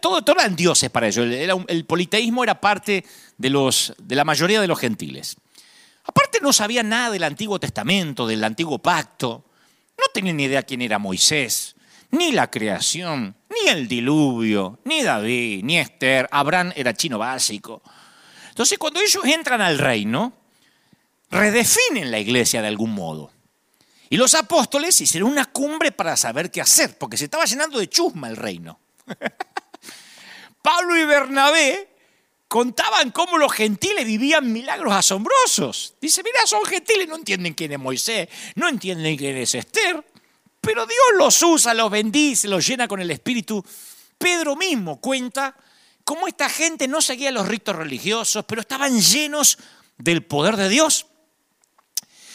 Todo, 0.00 0.22
todo 0.22 0.36
eran 0.40 0.56
dioses 0.56 0.90
para 0.90 1.06
ellos. 1.06 1.26
el 1.68 1.84
politeísmo 1.84 2.42
era 2.42 2.60
parte 2.60 3.04
de, 3.38 3.50
los, 3.50 3.94
de 3.98 4.16
la 4.16 4.24
mayoría 4.24 4.60
de 4.60 4.66
los 4.66 4.78
gentiles. 4.78 5.36
Aparte 6.04 6.40
no 6.40 6.52
sabían 6.52 6.88
nada 6.88 7.10
del 7.10 7.22
Antiguo 7.24 7.58
Testamento, 7.58 8.26
del 8.26 8.42
Antiguo 8.42 8.78
Pacto. 8.78 9.44
No 9.96 10.04
tenían 10.12 10.36
ni 10.36 10.44
idea 10.44 10.62
quién 10.62 10.82
era 10.82 10.98
Moisés, 10.98 11.73
ni 12.14 12.32
la 12.32 12.50
creación, 12.50 13.36
ni 13.48 13.68
el 13.68 13.88
diluvio, 13.88 14.78
ni 14.84 15.02
David, 15.02 15.64
ni 15.64 15.78
Esther. 15.78 16.28
Abraham 16.30 16.72
era 16.76 16.94
chino 16.94 17.18
básico. 17.18 17.82
Entonces 18.48 18.78
cuando 18.78 19.00
ellos 19.00 19.24
entran 19.24 19.60
al 19.60 19.78
reino, 19.78 20.32
redefinen 21.30 22.10
la 22.10 22.18
iglesia 22.18 22.62
de 22.62 22.68
algún 22.68 22.92
modo. 22.92 23.30
Y 24.08 24.16
los 24.16 24.34
apóstoles 24.34 25.00
hicieron 25.00 25.30
una 25.30 25.46
cumbre 25.46 25.90
para 25.90 26.16
saber 26.16 26.50
qué 26.50 26.60
hacer, 26.60 26.96
porque 26.98 27.16
se 27.16 27.24
estaba 27.24 27.44
llenando 27.44 27.78
de 27.78 27.88
chusma 27.88 28.28
el 28.28 28.36
reino. 28.36 28.78
Pablo 30.62 30.96
y 30.96 31.04
Bernabé 31.04 31.88
contaban 32.46 33.10
cómo 33.10 33.38
los 33.38 33.52
gentiles 33.52 34.06
vivían 34.06 34.52
milagros 34.52 34.94
asombrosos. 34.94 35.94
Dice, 36.00 36.22
mira, 36.22 36.46
son 36.46 36.64
gentiles, 36.64 37.08
no 37.08 37.16
entienden 37.16 37.54
quién 37.54 37.72
es 37.72 37.78
Moisés, 37.78 38.28
no 38.54 38.68
entienden 38.68 39.16
quién 39.16 39.36
es 39.36 39.54
Esther, 39.56 40.04
pero 40.64 40.86
Dios 40.86 40.98
los 41.18 41.42
usa, 41.42 41.74
los 41.74 41.90
bendice, 41.90 42.48
los 42.48 42.66
llena 42.66 42.88
con 42.88 43.00
el 43.00 43.10
Espíritu. 43.10 43.64
Pedro 44.18 44.56
mismo 44.56 45.00
cuenta 45.00 45.56
cómo 46.04 46.26
esta 46.26 46.48
gente 46.48 46.88
no 46.88 47.00
seguía 47.00 47.30
los 47.30 47.48
ritos 47.48 47.76
religiosos, 47.76 48.44
pero 48.46 48.60
estaban 48.60 49.00
llenos 49.00 49.58
del 49.98 50.24
poder 50.24 50.56
de 50.56 50.68
Dios. 50.68 51.06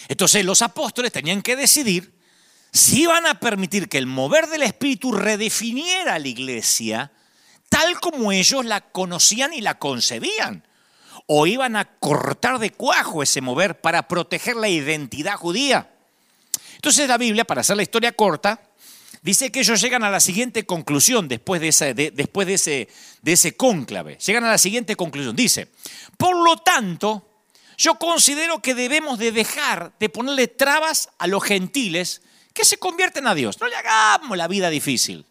Entonces 0.08 0.44
los 0.46 0.62
apóstoles 0.62 1.12
tenían 1.12 1.42
que 1.42 1.56
decidir 1.56 2.18
si 2.72 3.04
iban 3.04 3.26
a 3.26 3.40
permitir 3.40 3.90
que 3.90 3.98
el 3.98 4.06
mover 4.06 4.48
del 4.48 4.64
Espíritu 4.64 5.12
redefiniera 5.12 6.20
la 6.20 6.28
iglesia 6.28 7.12
tal 7.70 8.00
como 8.00 8.32
ellos 8.32 8.66
la 8.66 8.82
conocían 8.82 9.54
y 9.54 9.62
la 9.62 9.78
concebían. 9.78 10.68
O 11.28 11.46
iban 11.46 11.76
a 11.76 11.86
cortar 12.00 12.58
de 12.58 12.72
cuajo 12.72 13.22
ese 13.22 13.40
mover 13.40 13.80
para 13.80 14.08
proteger 14.08 14.56
la 14.56 14.68
identidad 14.68 15.36
judía. 15.36 15.92
Entonces 16.80 17.10
la 17.10 17.18
Biblia, 17.18 17.44
para 17.44 17.60
hacer 17.60 17.76
la 17.76 17.84
historia 17.84 18.14
corta, 18.14 18.62
dice 19.22 19.52
que 19.52 19.60
ellos 19.60 19.82
llegan 19.82 20.02
a 20.06 20.10
la 20.10 20.22
siguiente 20.22 20.66
conclusión 20.66 21.28
después 21.28 21.60
de 21.60 21.68
ese, 21.68 21.94
después 21.94 22.48
de 22.48 22.54
ese, 22.54 22.88
de 23.22 23.34
ese 23.34 23.58
cónclave. 23.58 24.18
Llegan 24.26 24.46
a 24.46 24.52
la 24.52 24.58
siguiente 24.58 24.96
conclusión. 24.96 25.36
Dice, 25.36 25.68
por 26.18 26.38
lo 26.38 26.56
tanto, 26.56 27.44
yo 27.78 27.96
considero 27.96 28.62
que 28.62 28.76
debemos 28.76 29.20
de 29.20 29.34
dejar 29.34 29.92
de 30.00 30.08
ponerle 30.08 30.48
trabas 30.48 31.10
a 31.18 31.28
los 31.28 31.44
gentiles 31.44 32.22
que 32.54 32.64
se 32.64 32.78
convierten 32.78 33.28
a 33.28 33.36
Dios. 33.36 33.60
No 33.60 33.68
le 33.68 33.76
hagamos 33.76 34.38
la 34.38 34.48
vida 34.48 34.70
difícil. 34.70 35.26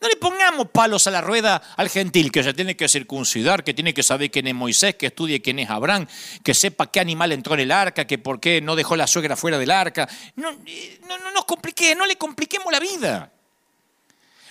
No 0.00 0.08
le 0.08 0.16
pongamos 0.16 0.68
palos 0.70 1.06
a 1.06 1.10
la 1.10 1.20
rueda 1.20 1.62
al 1.76 1.88
gentil 1.88 2.30
que 2.30 2.42
se 2.42 2.52
tiene 2.52 2.76
que 2.76 2.88
circuncidar, 2.88 3.64
que 3.64 3.72
tiene 3.72 3.94
que 3.94 4.02
saber 4.02 4.30
quién 4.30 4.46
es 4.46 4.54
Moisés, 4.54 4.96
que 4.96 5.06
estudie 5.06 5.40
quién 5.40 5.58
es 5.58 5.70
Abraham, 5.70 6.06
que 6.42 6.52
sepa 6.52 6.90
qué 6.90 7.00
animal 7.00 7.32
entró 7.32 7.54
en 7.54 7.60
el 7.60 7.70
arca, 7.70 8.06
que 8.06 8.18
por 8.18 8.40
qué 8.40 8.60
no 8.60 8.76
dejó 8.76 8.96
la 8.96 9.06
suegra 9.06 9.36
fuera 9.36 9.58
del 9.58 9.70
arca. 9.70 10.08
No, 10.36 10.52
no, 10.52 11.18
no 11.18 11.30
nos 11.32 11.44
complique, 11.46 11.94
no 11.94 12.04
le 12.04 12.16
compliquemos 12.16 12.70
la 12.70 12.80
vida. 12.80 13.32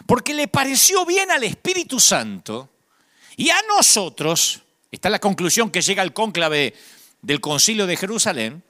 Porque 0.07 0.33
le 0.33 0.47
pareció 0.47 1.05
bien 1.05 1.29
al 1.29 1.43
Espíritu 1.43 1.99
Santo 1.99 2.69
y 3.37 3.49
a 3.49 3.61
nosotros 3.67 4.63
Está 4.93 5.09
la 5.09 5.17
conclusión 5.17 5.71
que 5.71 5.81
llega 5.81 6.03
al 6.03 6.13
cónclave 6.13 6.75
del 7.23 7.41
concilio 7.41 7.87
de 7.87 7.97
Jerusalén. 7.97 8.63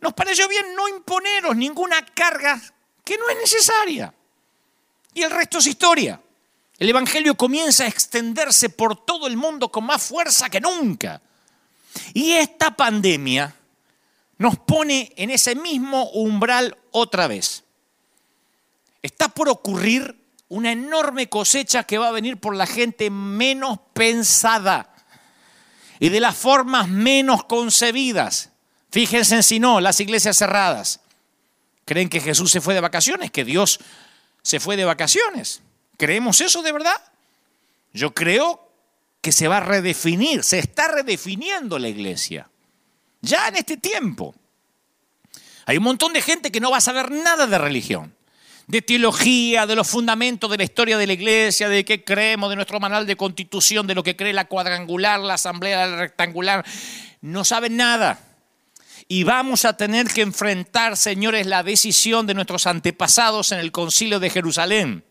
Nos 0.00 0.12
pareció 0.12 0.48
bien 0.48 0.74
no 0.74 0.88
imponeros 0.88 1.54
ninguna 1.54 2.04
carga 2.06 2.60
que 3.04 3.16
no 3.16 3.30
es 3.30 3.36
necesaria. 3.36 4.12
Y 5.18 5.22
el 5.22 5.32
resto 5.32 5.58
es 5.58 5.66
historia. 5.66 6.20
El 6.78 6.90
Evangelio 6.90 7.34
comienza 7.34 7.82
a 7.82 7.88
extenderse 7.88 8.68
por 8.70 9.04
todo 9.04 9.26
el 9.26 9.36
mundo 9.36 9.68
con 9.68 9.82
más 9.82 10.00
fuerza 10.00 10.48
que 10.48 10.60
nunca. 10.60 11.20
Y 12.14 12.34
esta 12.34 12.70
pandemia 12.70 13.52
nos 14.36 14.60
pone 14.60 15.12
en 15.16 15.30
ese 15.30 15.56
mismo 15.56 16.08
umbral 16.10 16.76
otra 16.92 17.26
vez. 17.26 17.64
Está 19.02 19.28
por 19.28 19.48
ocurrir 19.48 20.14
una 20.50 20.70
enorme 20.70 21.28
cosecha 21.28 21.82
que 21.82 21.98
va 21.98 22.06
a 22.08 22.12
venir 22.12 22.36
por 22.36 22.54
la 22.54 22.66
gente 22.68 23.10
menos 23.10 23.80
pensada 23.94 24.94
y 25.98 26.10
de 26.10 26.20
las 26.20 26.36
formas 26.36 26.86
menos 26.86 27.42
concebidas. 27.42 28.50
Fíjense 28.92 29.34
en 29.34 29.42
si 29.42 29.58
no, 29.58 29.80
las 29.80 29.98
iglesias 29.98 30.36
cerradas. 30.36 31.00
¿Creen 31.84 32.08
que 32.08 32.20
Jesús 32.20 32.52
se 32.52 32.60
fue 32.60 32.74
de 32.74 32.80
vacaciones? 32.80 33.32
¿Que 33.32 33.44
Dios 33.44 33.80
se 34.42 34.60
fue 34.60 34.76
de 34.76 34.84
vacaciones? 34.84 35.62
¿Creemos 35.96 36.40
eso 36.40 36.62
de 36.62 36.72
verdad? 36.72 36.96
Yo 37.92 38.14
creo 38.14 38.70
que 39.20 39.32
se 39.32 39.48
va 39.48 39.58
a 39.58 39.60
redefinir, 39.60 40.44
se 40.44 40.58
está 40.58 40.88
redefiniendo 40.88 41.78
la 41.78 41.88
iglesia. 41.88 42.48
Ya 43.20 43.48
en 43.48 43.56
este 43.56 43.76
tiempo. 43.76 44.34
Hay 45.66 45.76
un 45.76 45.84
montón 45.84 46.12
de 46.12 46.22
gente 46.22 46.50
que 46.50 46.60
no 46.60 46.70
va 46.70 46.78
a 46.78 46.82
saber 46.82 47.10
nada 47.10 47.46
de 47.46 47.58
religión 47.58 48.14
de 48.68 48.82
teología, 48.82 49.66
de 49.66 49.74
los 49.74 49.88
fundamentos 49.88 50.50
de 50.50 50.58
la 50.58 50.64
historia 50.64 50.98
de 50.98 51.06
la 51.06 51.14
iglesia, 51.14 51.70
de 51.70 51.86
qué 51.86 52.04
creemos, 52.04 52.50
de 52.50 52.56
nuestro 52.56 52.78
manual 52.78 53.06
de 53.06 53.16
constitución, 53.16 53.86
de 53.86 53.94
lo 53.94 54.02
que 54.02 54.14
cree 54.14 54.34
la 54.34 54.44
cuadrangular, 54.44 55.18
la 55.20 55.34
asamblea 55.34 55.96
rectangular. 55.96 56.64
No 57.22 57.44
saben 57.44 57.78
nada. 57.78 58.20
Y 59.08 59.24
vamos 59.24 59.64
a 59.64 59.74
tener 59.74 60.06
que 60.08 60.20
enfrentar, 60.20 60.98
señores, 60.98 61.46
la 61.46 61.62
decisión 61.62 62.26
de 62.26 62.34
nuestros 62.34 62.66
antepasados 62.66 63.52
en 63.52 63.58
el 63.58 63.72
concilio 63.72 64.20
de 64.20 64.28
Jerusalén. 64.28 65.04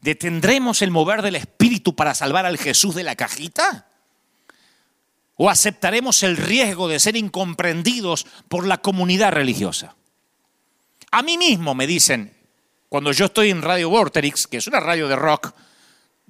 ¿Detendremos 0.00 0.82
el 0.82 0.92
mover 0.92 1.22
del 1.22 1.34
Espíritu 1.34 1.96
para 1.96 2.14
salvar 2.14 2.46
al 2.46 2.58
Jesús 2.58 2.94
de 2.94 3.02
la 3.02 3.16
cajita? 3.16 3.88
¿O 5.34 5.50
aceptaremos 5.50 6.22
el 6.22 6.36
riesgo 6.36 6.86
de 6.86 7.00
ser 7.00 7.16
incomprendidos 7.16 8.24
por 8.48 8.64
la 8.64 8.78
comunidad 8.78 9.32
religiosa? 9.32 9.96
A 11.10 11.22
mí 11.22 11.36
mismo 11.36 11.74
me 11.74 11.88
dicen, 11.88 12.32
cuando 12.88 13.10
yo 13.10 13.26
estoy 13.26 13.50
en 13.50 13.62
Radio 13.62 13.90
Vorterix, 13.90 14.46
que 14.46 14.58
es 14.58 14.66
una 14.68 14.78
radio 14.78 15.08
de 15.08 15.16
rock, 15.16 15.52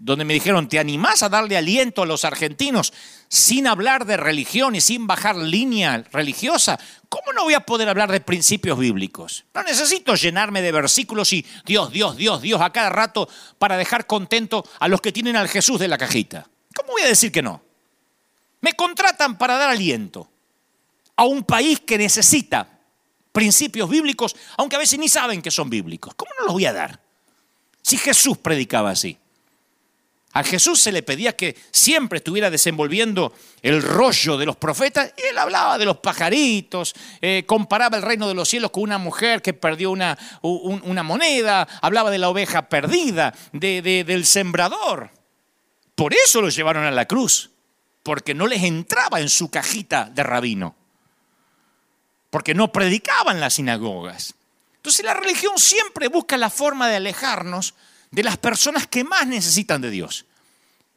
donde 0.00 0.24
me 0.24 0.34
dijeron, 0.34 0.68
¿te 0.68 0.78
animás 0.78 1.24
a 1.24 1.28
darle 1.28 1.56
aliento 1.56 2.02
a 2.02 2.06
los 2.06 2.24
argentinos 2.24 2.92
sin 3.28 3.66
hablar 3.66 4.06
de 4.06 4.16
religión 4.16 4.76
y 4.76 4.80
sin 4.80 5.08
bajar 5.08 5.34
línea 5.36 6.04
religiosa? 6.12 6.78
¿Cómo 7.08 7.32
no 7.32 7.42
voy 7.42 7.54
a 7.54 7.66
poder 7.66 7.88
hablar 7.88 8.10
de 8.12 8.20
principios 8.20 8.78
bíblicos? 8.78 9.44
No 9.54 9.64
necesito 9.64 10.14
llenarme 10.14 10.62
de 10.62 10.70
versículos 10.70 11.32
y 11.32 11.44
Dios, 11.66 11.90
Dios, 11.90 12.16
Dios, 12.16 12.40
Dios 12.40 12.60
a 12.60 12.70
cada 12.70 12.90
rato 12.90 13.28
para 13.58 13.76
dejar 13.76 14.06
contento 14.06 14.64
a 14.78 14.86
los 14.86 15.00
que 15.00 15.12
tienen 15.12 15.36
al 15.36 15.48
Jesús 15.48 15.80
de 15.80 15.88
la 15.88 15.98
cajita. 15.98 16.48
¿Cómo 16.76 16.92
voy 16.92 17.02
a 17.02 17.08
decir 17.08 17.32
que 17.32 17.42
no? 17.42 17.60
Me 18.60 18.74
contratan 18.74 19.36
para 19.36 19.56
dar 19.56 19.70
aliento 19.70 20.30
a 21.16 21.24
un 21.24 21.42
país 21.42 21.80
que 21.80 21.98
necesita 21.98 22.68
principios 23.32 23.90
bíblicos, 23.90 24.36
aunque 24.56 24.76
a 24.76 24.80
veces 24.80 24.98
ni 24.98 25.08
saben 25.08 25.42
que 25.42 25.50
son 25.50 25.68
bíblicos. 25.68 26.14
¿Cómo 26.14 26.30
no 26.38 26.46
los 26.46 26.54
voy 26.54 26.66
a 26.66 26.72
dar? 26.72 27.00
Si 27.82 27.98
Jesús 27.98 28.38
predicaba 28.38 28.90
así. 28.90 29.18
A 30.38 30.44
Jesús 30.44 30.80
se 30.80 30.92
le 30.92 31.02
pedía 31.02 31.34
que 31.34 31.56
siempre 31.72 32.18
estuviera 32.18 32.48
desenvolviendo 32.48 33.34
el 33.60 33.82
rollo 33.82 34.38
de 34.38 34.46
los 34.46 34.54
profetas 34.54 35.12
y 35.18 35.26
él 35.30 35.36
hablaba 35.36 35.78
de 35.78 35.84
los 35.84 35.96
pajaritos, 35.96 36.94
eh, 37.20 37.42
comparaba 37.44 37.96
el 37.96 38.04
reino 38.04 38.28
de 38.28 38.34
los 38.34 38.48
cielos 38.48 38.70
con 38.70 38.84
una 38.84 38.98
mujer 38.98 39.42
que 39.42 39.52
perdió 39.52 39.90
una, 39.90 40.16
moneda, 41.02 41.66
hablaba 41.82 42.12
de 42.12 42.18
la 42.18 42.28
oveja 42.28 42.68
perdida, 42.68 43.34
del 43.50 44.24
sembrador. 44.26 45.10
Por 45.96 46.14
eso 46.14 46.40
lo 46.40 46.50
llevaron 46.50 46.84
a 46.84 46.92
la 46.92 47.06
cruz, 47.06 47.50
porque 48.04 48.32
no 48.32 48.46
les 48.46 48.62
entraba 48.62 49.18
en 49.18 49.28
su 49.28 49.50
cajita 49.50 50.04
de 50.04 50.22
rabino 50.22 50.76
porque 52.30 52.54
no 52.54 52.70
predicaban 52.70 53.40
las 53.40 53.54
sinagogas. 53.54 54.34
Entonces 54.76 55.04
la 55.04 55.14
religión 55.14 55.58
siempre 55.58 56.06
busca 56.06 56.36
la 56.36 56.50
forma 56.50 56.86
de 56.86 56.94
alejarnos 56.94 57.74
de 58.10 58.22
las 58.22 58.36
personas 58.36 58.86
que 58.86 59.02
más 59.02 59.26
necesitan 59.26 59.80
de 59.80 59.90
Dios. 59.90 60.26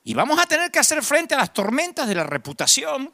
Y 0.03 0.13
vamos 0.13 0.39
a 0.39 0.45
tener 0.45 0.71
que 0.71 0.79
hacer 0.79 1.03
frente 1.03 1.35
a 1.35 1.37
las 1.37 1.53
tormentas 1.53 2.07
de 2.07 2.15
la 2.15 2.23
reputación. 2.23 3.13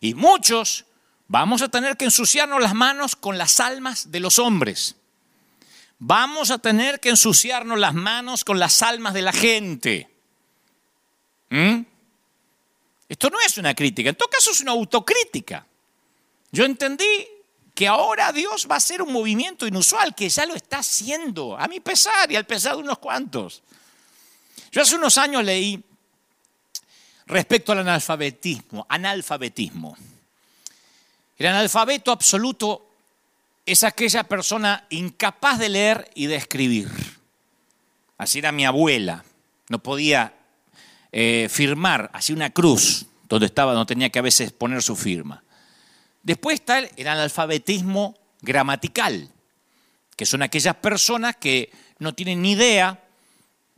Y 0.00 0.14
muchos 0.14 0.86
vamos 1.28 1.62
a 1.62 1.68
tener 1.68 1.96
que 1.96 2.06
ensuciarnos 2.06 2.60
las 2.60 2.74
manos 2.74 3.16
con 3.16 3.38
las 3.38 3.60
almas 3.60 4.10
de 4.10 4.20
los 4.20 4.38
hombres. 4.38 4.96
Vamos 5.98 6.50
a 6.50 6.58
tener 6.58 7.00
que 7.00 7.10
ensuciarnos 7.10 7.78
las 7.78 7.94
manos 7.94 8.44
con 8.44 8.58
las 8.58 8.82
almas 8.82 9.14
de 9.14 9.22
la 9.22 9.32
gente. 9.32 10.10
¿Mm? 11.50 11.82
Esto 13.08 13.28
no 13.30 13.38
es 13.40 13.58
una 13.58 13.74
crítica, 13.74 14.08
en 14.08 14.16
todo 14.16 14.30
caso 14.30 14.50
es 14.50 14.60
una 14.62 14.72
autocrítica. 14.72 15.66
Yo 16.50 16.64
entendí 16.64 17.28
que 17.74 17.86
ahora 17.86 18.32
Dios 18.32 18.66
va 18.70 18.74
a 18.74 18.78
hacer 18.78 19.02
un 19.02 19.12
movimiento 19.12 19.66
inusual, 19.66 20.14
que 20.14 20.28
ya 20.28 20.46
lo 20.46 20.54
está 20.54 20.78
haciendo, 20.78 21.56
a 21.58 21.68
mi 21.68 21.80
pesar 21.80 22.30
y 22.32 22.36
al 22.36 22.46
pesar 22.46 22.76
de 22.76 22.82
unos 22.82 22.98
cuantos. 22.98 23.62
Yo 24.72 24.80
hace 24.80 24.96
unos 24.96 25.18
años 25.18 25.44
leí 25.44 25.84
respecto 27.26 27.72
al 27.72 27.80
analfabetismo, 27.80 28.86
analfabetismo. 28.88 29.96
El 31.36 31.46
analfabeto 31.46 32.10
absoluto 32.10 32.88
es 33.66 33.84
aquella 33.84 34.24
persona 34.24 34.86
incapaz 34.88 35.58
de 35.58 35.68
leer 35.68 36.10
y 36.14 36.26
de 36.26 36.36
escribir. 36.36 36.88
Así 38.16 38.38
era 38.38 38.50
mi 38.50 38.64
abuela. 38.64 39.22
No 39.68 39.78
podía 39.78 40.34
eh, 41.12 41.48
firmar, 41.50 42.10
hacía 42.14 42.34
una 42.34 42.50
cruz 42.50 43.04
donde 43.28 43.46
estaba, 43.46 43.74
no 43.74 43.84
tenía 43.84 44.08
que 44.08 44.20
a 44.20 44.22
veces 44.22 44.52
poner 44.52 44.82
su 44.82 44.96
firma. 44.96 45.44
Después 46.22 46.54
está 46.54 46.78
el 46.78 47.08
analfabetismo 47.08 48.16
gramatical, 48.40 49.28
que 50.16 50.24
son 50.24 50.42
aquellas 50.42 50.76
personas 50.76 51.36
que 51.36 51.70
no 51.98 52.14
tienen 52.14 52.40
ni 52.40 52.52
idea 52.52 53.02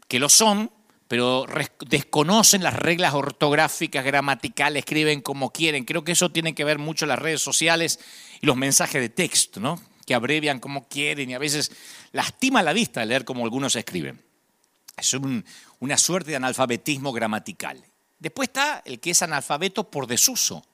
que 0.08 0.18
lo 0.18 0.28
son, 0.28 0.70
pero 1.08 1.46
desconocen 1.86 2.62
las 2.62 2.74
reglas 2.74 3.14
ortográficas, 3.14 4.04
gramaticales, 4.04 4.80
escriben 4.80 5.20
como 5.20 5.50
quieren. 5.50 5.84
Creo 5.84 6.04
que 6.04 6.12
eso 6.12 6.30
tiene 6.30 6.54
que 6.54 6.64
ver 6.64 6.78
mucho 6.78 7.06
las 7.06 7.18
redes 7.18 7.42
sociales 7.42 8.00
y 8.40 8.46
los 8.46 8.56
mensajes 8.56 9.00
de 9.00 9.08
texto, 9.08 9.60
¿no? 9.60 9.80
que 10.04 10.14
abrevian 10.14 10.60
como 10.60 10.88
quieren 10.88 11.30
y 11.30 11.34
a 11.34 11.38
veces 11.38 11.72
lastima 12.12 12.62
la 12.62 12.72
vista 12.72 13.04
leer 13.04 13.24
como 13.24 13.44
algunos 13.44 13.76
escriben. 13.76 14.22
Es 14.96 15.14
una 15.80 15.98
suerte 15.98 16.30
de 16.30 16.36
analfabetismo 16.36 17.12
gramatical. 17.12 17.84
Después 18.18 18.48
está 18.48 18.82
el 18.84 19.00
que 19.00 19.10
es 19.10 19.22
analfabeto 19.22 19.90
por 19.90 20.06
desuso, 20.06 20.64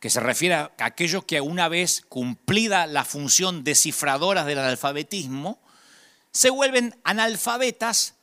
que 0.00 0.10
se 0.10 0.20
refiere 0.20 0.54
a 0.54 0.72
aquellos 0.78 1.24
que 1.24 1.40
una 1.40 1.68
vez 1.68 2.04
cumplida 2.08 2.86
la 2.86 3.04
función 3.04 3.64
descifradora 3.64 4.44
del 4.44 4.58
analfabetismo, 4.58 5.60
se 6.32 6.50
vuelven 6.50 6.98
analfabetas 7.04 8.15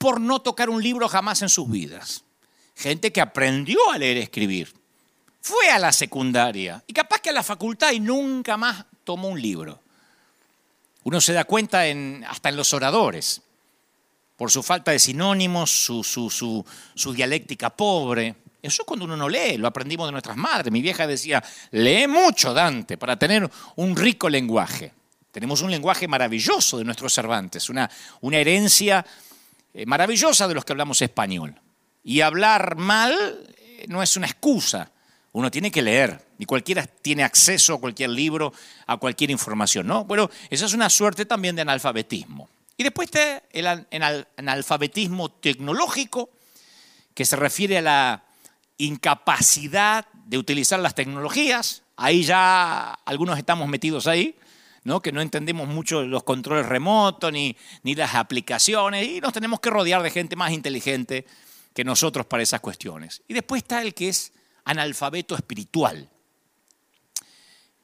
por 0.00 0.18
no 0.18 0.40
tocar 0.40 0.70
un 0.70 0.82
libro 0.82 1.10
jamás 1.10 1.42
en 1.42 1.50
sus 1.50 1.70
vidas. 1.70 2.24
Gente 2.74 3.12
que 3.12 3.20
aprendió 3.20 3.78
a 3.92 3.98
leer 3.98 4.16
y 4.16 4.20
escribir, 4.20 4.72
fue 5.42 5.68
a 5.68 5.78
la 5.78 5.92
secundaria 5.92 6.82
y 6.86 6.94
capaz 6.94 7.20
que 7.20 7.28
a 7.28 7.34
la 7.34 7.42
facultad 7.42 7.92
y 7.92 8.00
nunca 8.00 8.56
más 8.56 8.86
tomó 9.04 9.28
un 9.28 9.40
libro. 9.40 9.78
Uno 11.04 11.20
se 11.20 11.34
da 11.34 11.44
cuenta 11.44 11.82
hasta 12.26 12.48
en 12.48 12.56
los 12.56 12.72
oradores 12.72 13.42
por 14.38 14.50
su 14.50 14.62
falta 14.62 14.90
de 14.90 14.98
sinónimos, 14.98 15.70
su, 15.70 16.02
su, 16.02 17.12
dialéctica 17.12 17.68
pobre. 17.68 18.36
Eso 18.62 18.86
cuando 18.86 19.04
uno 19.04 19.18
no 19.18 19.28
lee, 19.28 19.58
lo 19.58 19.68
aprendimos 19.68 20.08
de 20.08 20.12
nuestras 20.12 20.38
madres. 20.38 20.72
Mi 20.72 20.80
vieja 20.80 21.06
decía, 21.06 21.44
lee 21.72 22.06
mucho 22.06 22.54
Dante 22.54 22.96
para 22.96 23.18
tener 23.18 23.50
un 23.76 23.94
rico 23.94 24.30
lenguaje. 24.30 24.94
Tenemos 25.30 25.60
un 25.60 25.70
lenguaje 25.70 26.08
maravilloso 26.08 26.78
de 26.78 26.84
nuestros 26.84 27.12
Cervantes, 27.12 27.68
una, 27.68 27.90
una 28.22 28.38
herencia 28.38 29.04
maravillosa 29.86 30.48
de 30.48 30.54
los 30.54 30.64
que 30.64 30.72
hablamos 30.72 31.02
español. 31.02 31.60
Y 32.02 32.20
hablar 32.20 32.76
mal 32.76 33.46
eh, 33.56 33.86
no 33.88 34.02
es 34.02 34.16
una 34.16 34.26
excusa, 34.26 34.90
uno 35.32 35.50
tiene 35.50 35.70
que 35.70 35.82
leer 35.82 36.26
y 36.38 36.44
cualquiera 36.44 36.86
tiene 36.86 37.22
acceso 37.22 37.74
a 37.74 37.80
cualquier 37.80 38.10
libro, 38.10 38.52
a 38.86 38.96
cualquier 38.96 39.30
información, 39.30 39.86
¿no? 39.86 40.04
Bueno, 40.04 40.30
esa 40.48 40.66
es 40.66 40.72
una 40.72 40.90
suerte 40.90 41.26
también 41.26 41.54
de 41.54 41.62
analfabetismo. 41.62 42.48
Y 42.76 42.82
después 42.82 43.10
está 43.12 43.42
el 43.52 44.26
analfabetismo 44.36 45.30
tecnológico, 45.30 46.30
que 47.14 47.26
se 47.26 47.36
refiere 47.36 47.78
a 47.78 47.82
la 47.82 48.24
incapacidad 48.78 50.06
de 50.24 50.38
utilizar 50.38 50.80
las 50.80 50.94
tecnologías. 50.94 51.82
Ahí 51.96 52.22
ya 52.22 52.94
algunos 53.04 53.36
estamos 53.36 53.68
metidos 53.68 54.06
ahí, 54.06 54.34
¿no? 54.84 55.00
que 55.00 55.12
no 55.12 55.20
entendemos 55.20 55.68
mucho 55.68 56.02
los 56.02 56.24
controles 56.24 56.66
remotos 56.66 57.32
ni, 57.32 57.56
ni 57.82 57.94
las 57.94 58.14
aplicaciones 58.14 59.06
y 59.06 59.20
nos 59.20 59.32
tenemos 59.32 59.60
que 59.60 59.70
rodear 59.70 60.02
de 60.02 60.10
gente 60.10 60.36
más 60.36 60.52
inteligente 60.52 61.26
que 61.74 61.84
nosotros 61.84 62.26
para 62.26 62.42
esas 62.42 62.60
cuestiones. 62.60 63.22
Y 63.28 63.34
después 63.34 63.62
está 63.62 63.82
el 63.82 63.94
que 63.94 64.08
es 64.08 64.32
analfabeto 64.64 65.34
espiritual, 65.34 66.08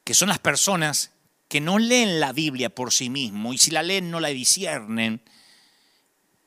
que 0.03 0.13
son 0.13 0.29
las 0.29 0.39
personas 0.39 1.11
que 1.47 1.61
no 1.61 1.79
leen 1.79 2.19
la 2.19 2.33
Biblia 2.33 2.69
por 2.69 2.91
sí 2.91 3.09
mismos 3.09 3.55
y 3.55 3.57
si 3.57 3.71
la 3.71 3.83
leen 3.83 4.11
no 4.11 4.19
la 4.19 4.29
disciernen 4.29 5.21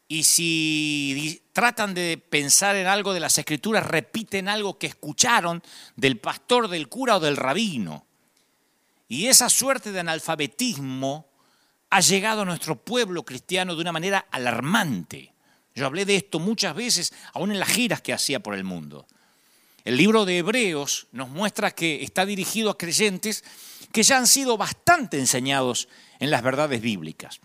y 0.08 0.24
si 0.24 1.42
tratan 1.52 1.94
de 1.94 2.18
pensar 2.18 2.74
en 2.74 2.86
algo 2.86 3.14
de 3.14 3.20
las 3.20 3.38
escrituras 3.38 3.86
repiten 3.86 4.48
algo 4.48 4.76
que 4.76 4.88
escucharon 4.88 5.62
del 5.94 6.18
pastor, 6.18 6.68
del 6.68 6.88
cura 6.88 7.16
o 7.16 7.20
del 7.20 7.36
rabino. 7.36 8.06
Y 9.10 9.26
esa 9.26 9.50
suerte 9.50 9.90
de 9.90 9.98
analfabetismo 9.98 11.26
ha 11.90 12.00
llegado 12.00 12.42
a 12.42 12.44
nuestro 12.44 12.76
pueblo 12.76 13.24
cristiano 13.24 13.74
de 13.74 13.80
una 13.80 13.90
manera 13.90 14.26
alarmante. 14.30 15.34
Yo 15.74 15.86
hablé 15.86 16.04
de 16.04 16.14
esto 16.14 16.38
muchas 16.38 16.76
veces, 16.76 17.12
aún 17.32 17.50
en 17.50 17.58
las 17.58 17.70
giras 17.70 18.00
que 18.02 18.12
hacía 18.12 18.38
por 18.38 18.54
el 18.54 18.62
mundo. 18.62 19.08
El 19.84 19.96
libro 19.96 20.24
de 20.24 20.38
Hebreos 20.38 21.08
nos 21.10 21.28
muestra 21.28 21.72
que 21.72 22.04
está 22.04 22.24
dirigido 22.24 22.70
a 22.70 22.78
creyentes 22.78 23.42
que 23.90 24.04
ya 24.04 24.16
han 24.16 24.28
sido 24.28 24.56
bastante 24.56 25.18
enseñados 25.18 25.88
en 26.20 26.30
las 26.30 26.44
verdades 26.44 26.80
bíblicas. 26.80 27.40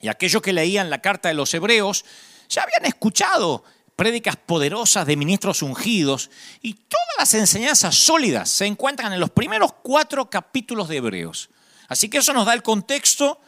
Y 0.00 0.08
aquellos 0.08 0.40
que 0.40 0.54
leían 0.54 0.88
la 0.88 1.02
carta 1.02 1.28
de 1.28 1.34
los 1.34 1.52
hebreos 1.52 2.06
ya 2.48 2.62
habían 2.62 2.86
escuchado 2.86 3.64
prédicas 4.00 4.36
poderosas 4.36 5.06
de 5.06 5.14
ministros 5.14 5.60
ungidos 5.60 6.30
y 6.62 6.72
todas 6.72 7.06
las 7.18 7.34
enseñanzas 7.34 7.94
sólidas 7.94 8.48
se 8.48 8.64
encuentran 8.64 9.12
en 9.12 9.20
los 9.20 9.28
primeros 9.28 9.74
cuatro 9.82 10.30
capítulos 10.30 10.88
de 10.88 10.96
Hebreos. 10.96 11.50
Así 11.86 12.08
que 12.08 12.16
eso 12.16 12.32
nos 12.32 12.46
da 12.46 12.54
el 12.54 12.62
contexto 12.62 13.38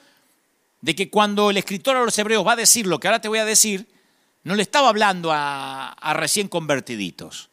de 0.83 0.95
que 0.95 1.09
cuando 1.09 1.49
el 1.49 1.57
escritor 1.57 1.97
a 1.97 2.05
los 2.05 2.19
hebreos 2.19 2.47
va 2.47 2.53
a 2.53 2.57
decir 2.57 2.87
lo 2.87 3.01
que 3.01 3.09
ahora 3.09 3.23
te 3.23 3.29
voy 3.29 3.39
a 3.39 3.47
decir, 3.47 3.89
no 4.45 4.55
le 4.55 4.61
estaba 4.61 4.91
hablando 4.91 5.31
a, 5.33 5.97
recién 6.17 6.49
convertiditos. 6.49 7.49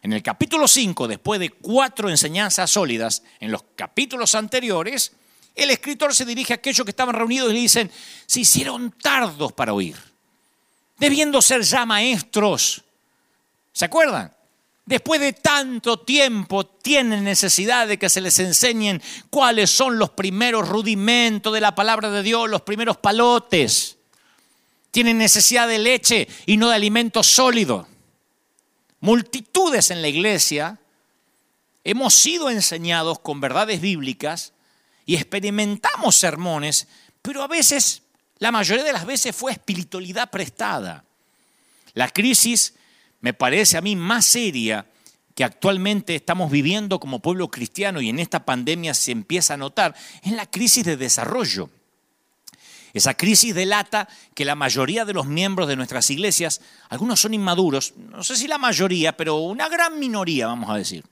En 0.00 0.14
el 0.14 0.22
capítulo 0.22 0.66
5, 0.66 1.06
después 1.06 1.38
de 1.40 1.50
cuatro 1.50 2.08
enseñanzas 2.08 2.70
sólidas 2.70 3.24
en 3.40 3.52
los 3.52 3.62
capítulos 3.76 4.34
anteriores, 4.34 5.12
el 5.54 5.68
escritor 5.68 6.14
se 6.14 6.24
dirige 6.24 6.54
a 6.54 6.56
aquellos 6.56 6.86
que 6.86 6.92
estaban 6.92 7.14
reunidos 7.14 7.50
y 7.50 7.54
le 7.56 7.60
dicen, 7.60 7.90
se 8.24 8.40
hicieron 8.40 8.90
tardos 8.92 9.52
para 9.52 9.74
oír, 9.74 9.96
debiendo 10.98 11.40
ser 11.40 11.62
ya 11.62 11.86
maestros. 11.86 12.84
¿Se 13.72 13.84
acuerdan? 13.84 14.32
Después 14.84 15.20
de 15.20 15.34
tanto 15.34 16.00
tiempo 16.00 16.66
tienen 16.66 17.24
necesidad 17.24 17.86
de 17.86 17.98
que 17.98 18.08
se 18.08 18.20
les 18.20 18.38
enseñen 18.38 19.02
cuáles 19.30 19.70
son 19.70 19.98
los 19.98 20.10
primeros 20.10 20.68
rudimentos 20.68 21.52
de 21.52 21.60
la 21.60 21.74
palabra 21.74 22.10
de 22.10 22.22
Dios, 22.22 22.48
los 22.48 22.62
primeros 22.62 22.96
palotes. 22.96 23.98
Tienen 24.90 25.18
necesidad 25.18 25.68
de 25.68 25.78
leche 25.78 26.26
y 26.46 26.56
no 26.56 26.70
de 26.70 26.76
alimento 26.76 27.22
sólido 27.22 27.86
multitudes 29.00 29.90
en 29.90 30.02
la 30.02 30.08
iglesia 30.08 30.78
hemos 31.84 32.14
sido 32.14 32.50
enseñados 32.50 33.18
con 33.20 33.40
verdades 33.40 33.80
bíblicas 33.80 34.52
y 35.06 35.14
experimentamos 35.14 36.16
sermones, 36.16 36.88
pero 37.22 37.42
a 37.42 37.48
veces, 37.48 38.02
la 38.38 38.52
mayoría 38.52 38.84
de 38.84 38.92
las 38.92 39.06
veces 39.06 39.34
fue 39.34 39.52
espiritualidad 39.52 40.30
prestada. 40.30 41.04
La 41.94 42.08
crisis 42.08 42.74
me 43.20 43.34
parece 43.34 43.76
a 43.76 43.80
mí 43.80 43.96
más 43.96 44.24
seria 44.26 44.86
que 45.34 45.44
actualmente 45.44 46.14
estamos 46.14 46.50
viviendo 46.50 46.98
como 46.98 47.20
pueblo 47.20 47.48
cristiano 47.48 48.00
y 48.00 48.08
en 48.08 48.18
esta 48.18 48.44
pandemia 48.44 48.94
se 48.94 49.12
empieza 49.12 49.54
a 49.54 49.56
notar, 49.56 49.94
es 50.22 50.32
la 50.32 50.46
crisis 50.46 50.84
de 50.84 50.96
desarrollo. 50.96 51.70
Esa 52.92 53.14
crisis 53.14 53.54
delata 53.54 54.08
que 54.34 54.44
la 54.44 54.54
mayoría 54.54 55.04
de 55.04 55.12
los 55.12 55.26
miembros 55.26 55.68
de 55.68 55.76
nuestras 55.76 56.10
iglesias, 56.10 56.60
algunos 56.88 57.20
son 57.20 57.34
inmaduros, 57.34 57.94
no 57.96 58.24
sé 58.24 58.36
si 58.36 58.48
la 58.48 58.58
mayoría, 58.58 59.16
pero 59.16 59.36
una 59.36 59.68
gran 59.68 59.98
minoría, 59.98 60.46
vamos 60.46 60.70
a 60.70 60.76
decir, 60.76 61.04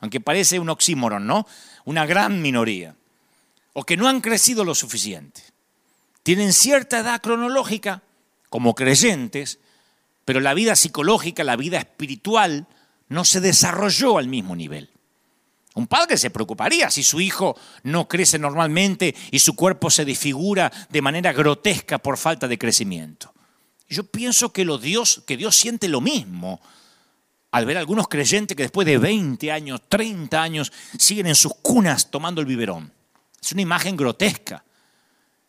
aunque 0.00 0.20
parece 0.20 0.58
un 0.58 0.68
oxímoron, 0.68 1.26
¿no? 1.26 1.46
Una 1.84 2.04
gran 2.04 2.42
minoría, 2.42 2.96
o 3.72 3.84
que 3.84 3.96
no 3.96 4.08
han 4.08 4.20
crecido 4.20 4.64
lo 4.64 4.74
suficiente. 4.74 5.42
Tienen 6.30 6.52
cierta 6.52 7.00
edad 7.00 7.20
cronológica 7.20 8.04
como 8.50 8.76
creyentes, 8.76 9.58
pero 10.24 10.38
la 10.38 10.54
vida 10.54 10.76
psicológica, 10.76 11.42
la 11.42 11.56
vida 11.56 11.78
espiritual, 11.78 12.68
no 13.08 13.24
se 13.24 13.40
desarrolló 13.40 14.16
al 14.16 14.28
mismo 14.28 14.54
nivel. 14.54 14.90
Un 15.74 15.88
padre 15.88 16.16
se 16.16 16.30
preocuparía 16.30 16.88
si 16.88 17.02
su 17.02 17.20
hijo 17.20 17.58
no 17.82 18.06
crece 18.06 18.38
normalmente 18.38 19.12
y 19.32 19.40
su 19.40 19.56
cuerpo 19.56 19.90
se 19.90 20.04
desfigura 20.04 20.70
de 20.88 21.02
manera 21.02 21.32
grotesca 21.32 21.98
por 21.98 22.16
falta 22.16 22.46
de 22.46 22.58
crecimiento. 22.58 23.34
Yo 23.88 24.04
pienso 24.04 24.52
que, 24.52 24.64
lo 24.64 24.78
Dios, 24.78 25.24
que 25.26 25.36
Dios 25.36 25.56
siente 25.56 25.88
lo 25.88 26.00
mismo 26.00 26.60
al 27.50 27.66
ver 27.66 27.76
a 27.76 27.80
algunos 27.80 28.06
creyentes 28.06 28.56
que 28.56 28.62
después 28.62 28.86
de 28.86 28.98
20 28.98 29.50
años, 29.50 29.80
30 29.88 30.40
años, 30.40 30.72
siguen 30.96 31.26
en 31.26 31.34
sus 31.34 31.54
cunas 31.56 32.08
tomando 32.08 32.40
el 32.40 32.46
biberón. 32.46 32.92
Es 33.42 33.50
una 33.50 33.62
imagen 33.62 33.96
grotesca. 33.96 34.62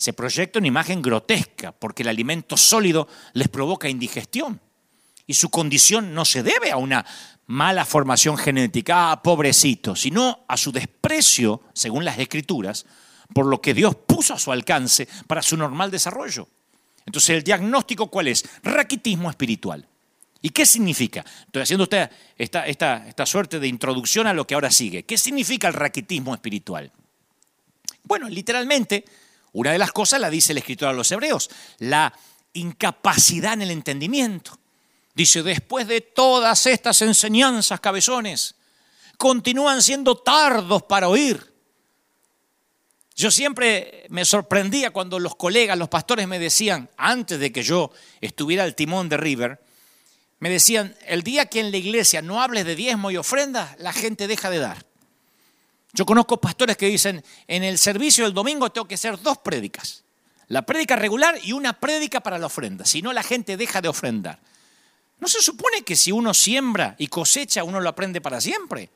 Se 0.01 0.13
proyecta 0.13 0.57
una 0.57 0.67
imagen 0.67 0.99
grotesca 0.99 1.73
porque 1.73 2.01
el 2.01 2.09
alimento 2.09 2.57
sólido 2.57 3.07
les 3.33 3.49
provoca 3.49 3.87
indigestión. 3.87 4.59
Y 5.27 5.35
su 5.35 5.51
condición 5.51 6.15
no 6.15 6.25
se 6.25 6.41
debe 6.41 6.71
a 6.71 6.77
una 6.77 7.05
mala 7.45 7.85
formación 7.85 8.35
genética, 8.35 9.11
ah, 9.11 9.21
pobrecito, 9.21 9.95
sino 9.95 10.43
a 10.47 10.57
su 10.57 10.71
desprecio, 10.71 11.61
según 11.73 12.03
las 12.03 12.17
escrituras, 12.17 12.87
por 13.31 13.45
lo 13.45 13.61
que 13.61 13.75
Dios 13.75 13.93
puso 13.93 14.33
a 14.33 14.39
su 14.39 14.51
alcance 14.51 15.07
para 15.27 15.43
su 15.43 15.55
normal 15.55 15.91
desarrollo. 15.91 16.47
Entonces, 17.05 17.29
¿el 17.37 17.43
diagnóstico 17.43 18.07
cuál 18.07 18.29
es? 18.29 18.43
Raquitismo 18.63 19.29
espiritual. 19.29 19.87
¿Y 20.41 20.49
qué 20.49 20.65
significa? 20.65 21.23
Estoy 21.45 21.61
haciendo 21.61 21.83
esta, 21.83 22.09
esta, 22.39 23.07
esta, 23.07 23.25
suerte 23.27 23.59
de 23.59 23.67
introducción 23.67 24.25
a 24.25 24.33
lo 24.33 24.47
que 24.47 24.55
ahora 24.55 24.71
sigue. 24.71 25.03
¿Qué 25.03 25.19
significa 25.19 25.67
el 25.67 25.75
raquitismo 25.75 26.33
espiritual? 26.33 26.91
Bueno, 28.03 28.27
literalmente, 28.27 29.05
una 29.53 29.71
de 29.71 29.77
las 29.77 29.91
cosas 29.91 30.19
la 30.21 30.29
dice 30.29 30.53
el 30.53 30.59
escritor 30.59 30.89
a 30.89 30.93
los 30.93 31.11
hebreos, 31.11 31.49
la 31.79 32.13
incapacidad 32.53 33.53
en 33.53 33.63
el 33.63 33.71
entendimiento. 33.71 34.57
Dice, 35.13 35.43
después 35.43 35.87
de 35.87 36.01
todas 36.01 36.65
estas 36.65 37.01
enseñanzas, 37.01 37.79
cabezones, 37.79 38.55
continúan 39.17 39.81
siendo 39.81 40.15
tardos 40.17 40.83
para 40.83 41.09
oír. 41.09 41.51
Yo 43.15 43.29
siempre 43.29 44.05
me 44.09 44.23
sorprendía 44.23 44.91
cuando 44.91 45.19
los 45.19 45.35
colegas, 45.35 45.77
los 45.77 45.89
pastores 45.89 46.27
me 46.27 46.39
decían, 46.39 46.89
antes 46.97 47.39
de 47.39 47.51
que 47.51 47.61
yo 47.61 47.91
estuviera 48.21 48.63
al 48.63 48.73
timón 48.73 49.09
de 49.09 49.17
River, 49.17 49.61
me 50.39 50.49
decían, 50.49 50.95
el 51.05 51.21
día 51.21 51.45
que 51.45 51.59
en 51.59 51.71
la 51.71 51.77
iglesia 51.77 52.21
no 52.21 52.41
hables 52.41 52.65
de 52.65 52.75
diezmo 52.75 53.11
y 53.11 53.17
ofrenda, 53.17 53.75
la 53.77 53.93
gente 53.93 54.27
deja 54.27 54.49
de 54.49 54.59
dar. 54.59 54.85
Yo 55.93 56.05
conozco 56.05 56.39
pastores 56.39 56.77
que 56.77 56.87
dicen, 56.87 57.23
en 57.47 57.63
el 57.63 57.77
servicio 57.77 58.23
del 58.23 58.33
domingo 58.33 58.71
tengo 58.71 58.87
que 58.87 58.95
hacer 58.95 59.19
dos 59.21 59.37
prédicas. 59.39 60.03
La 60.47 60.63
prédica 60.63 60.95
regular 60.95 61.37
y 61.43 61.53
una 61.53 61.79
prédica 61.79 62.21
para 62.21 62.37
la 62.37 62.47
ofrenda. 62.47 62.85
Si 62.85 63.01
no, 63.01 63.13
la 63.13 63.23
gente 63.23 63.57
deja 63.57 63.81
de 63.81 63.87
ofrendar. 63.87 64.39
¿No 65.19 65.27
se 65.27 65.41
supone 65.41 65.83
que 65.83 65.95
si 65.95 66.11
uno 66.11 66.33
siembra 66.33 66.95
y 66.97 67.07
cosecha, 67.07 67.63
uno 67.63 67.79
lo 67.79 67.89
aprende 67.89 68.21
para 68.21 68.41
siempre? 68.41 68.89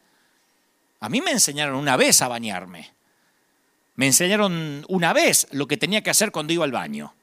A 1.00 1.10
mí 1.10 1.22
me 1.22 1.32
enseñaron 1.32 1.76
una 1.76 1.98
vez 1.98 2.22
a 2.22 2.28
bañarme. 2.28 2.94
Me 3.96 4.08
enseñaron 4.08 4.84
una 4.90 5.14
vez 5.14 5.48
lo 5.52 5.68
que 5.68 5.78
tenía 5.78 6.02
que 6.02 6.10
hacer 6.10 6.32
cuando 6.32 6.52
iba 6.52 6.66
al 6.66 6.72
baño. 6.72 7.14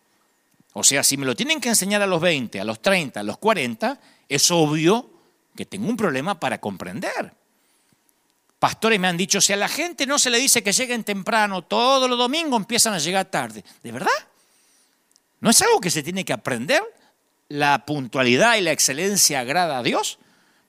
O 0.75 0.85
sea, 0.85 1.03
si 1.03 1.17
me 1.17 1.27
lo 1.27 1.35
tienen 1.37 1.61
que 1.61 1.69
enseñar 1.69 2.01
a 2.01 2.07
los 2.07 2.21
20, 2.21 2.61
a 2.61 2.65
los 2.65 2.81
30, 2.81 3.21
a 3.21 3.23
los 3.23 3.37
40, 3.39 4.01
es 4.29 4.51
obvio 4.51 5.11
que 5.55 5.67
tengo 5.67 5.89
un 5.89 5.97
problema 5.97 6.39
para 6.41 6.59
comprender. 6.59 7.35
Pastores 8.63 9.01
me 9.01 9.09
han 9.09 9.17
dicho, 9.17 9.41
si 9.41 9.53
a 9.53 9.57
la 9.57 9.67
gente 9.67 10.07
no 10.07 10.21
se 10.21 10.31
le 10.31 10.39
dice 10.39 10.63
que 10.63 10.71
lleguen 10.71 11.03
temprano, 11.03 11.63
todos 11.63 12.09
los 12.09 12.17
domingos 12.17 12.61
empiezan 12.61 12.95
a 12.95 13.01
llegar 13.01 13.25
tarde. 13.25 13.65
¿De 13.83 13.91
verdad? 13.91 14.07
¿No 15.41 15.51
es 15.51 15.61
algo 15.63 15.81
que 15.81 15.91
se 15.91 16.05
tiene 16.05 16.25
que 16.25 16.33
aprender? 16.33 16.81
La 17.49 17.85
puntualidad 17.85 18.55
y 18.55 18.61
la 18.61 18.71
excelencia 18.71 19.41
agrada 19.41 19.79
a 19.79 19.83
Dios. 19.83 20.21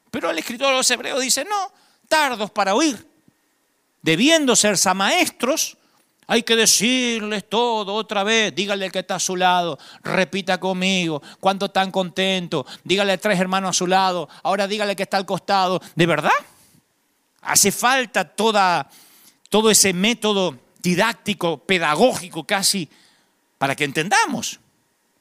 Pero 0.09 0.31
el 0.31 0.39
escritor 0.39 0.69
de 0.69 0.77
los 0.77 0.89
hebreos 0.89 1.21
dice, 1.21 1.45
no, 1.45 1.71
tardos 2.07 2.49
para 2.49 2.73
oír. 2.73 3.07
Debiendo 4.01 4.55
ser 4.55 4.75
maestros, 4.95 5.77
hay 6.25 6.41
que 6.41 6.55
decirles 6.55 7.47
todo 7.47 7.93
otra 7.93 8.23
vez. 8.23 8.55
Dígale 8.55 8.89
que 8.89 8.97
está 8.97 9.17
a 9.17 9.19
su 9.19 9.35
lado. 9.35 9.77
Repita 10.01 10.59
conmigo. 10.59 11.21
Cuánto 11.39 11.67
están 11.67 11.91
contentos. 11.91 12.65
Dígale 12.83 13.11
a 13.11 13.17
tres 13.19 13.39
hermanos 13.39 13.69
a 13.69 13.73
su 13.73 13.85
lado. 13.85 14.27
Ahora 14.41 14.67
dígale 14.67 14.95
que 14.95 15.03
está 15.03 15.17
al 15.17 15.27
costado. 15.27 15.79
¿De 15.93 16.07
verdad? 16.07 16.31
Hace 17.43 17.71
falta 17.71 18.25
toda, 18.25 18.89
todo 19.49 19.69
ese 19.69 19.93
método 19.93 20.59
didáctico, 20.81 21.59
pedagógico 21.65 22.45
casi, 22.45 22.89
para 23.57 23.75
que 23.75 23.85
entendamos, 23.85 24.59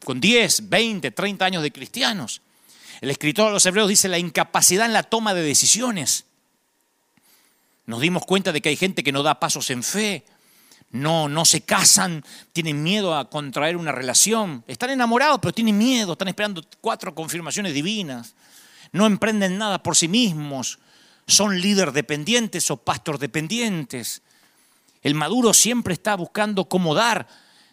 con 0.04 0.20
10, 0.20 0.68
20, 0.68 1.10
30 1.10 1.44
años 1.44 1.62
de 1.62 1.72
cristianos. 1.72 2.42
El 3.00 3.10
escritor 3.10 3.46
de 3.46 3.52
los 3.52 3.66
hebreos 3.66 3.88
dice 3.88 4.08
la 4.08 4.18
incapacidad 4.18 4.86
en 4.86 4.92
la 4.92 5.02
toma 5.02 5.34
de 5.34 5.42
decisiones. 5.42 6.24
Nos 7.86 8.00
dimos 8.00 8.24
cuenta 8.24 8.52
de 8.52 8.60
que 8.60 8.68
hay 8.68 8.76
gente 8.76 9.02
que 9.02 9.12
no 9.12 9.22
da 9.22 9.40
pasos 9.40 9.70
en 9.70 9.82
fe, 9.82 10.24
no, 10.92 11.28
no 11.28 11.44
se 11.44 11.62
casan, 11.62 12.24
tienen 12.52 12.82
miedo 12.82 13.16
a 13.16 13.28
contraer 13.28 13.76
una 13.76 13.92
relación, 13.92 14.62
están 14.66 14.90
enamorados 14.90 15.40
pero 15.40 15.52
tienen 15.52 15.78
miedo, 15.78 16.12
están 16.12 16.28
esperando 16.28 16.62
cuatro 16.80 17.14
confirmaciones 17.14 17.74
divinas, 17.74 18.34
no 18.92 19.06
emprenden 19.06 19.58
nada 19.58 19.82
por 19.82 19.96
sí 19.96 20.06
mismos, 20.06 20.78
son 21.26 21.60
líder 21.60 21.92
dependientes 21.92 22.70
o 22.70 22.76
pastor 22.76 23.18
dependientes. 23.18 24.22
El 25.02 25.14
maduro 25.14 25.52
siempre 25.52 25.94
está 25.94 26.14
buscando 26.14 26.68
cómo 26.68 26.94
dar 26.94 27.26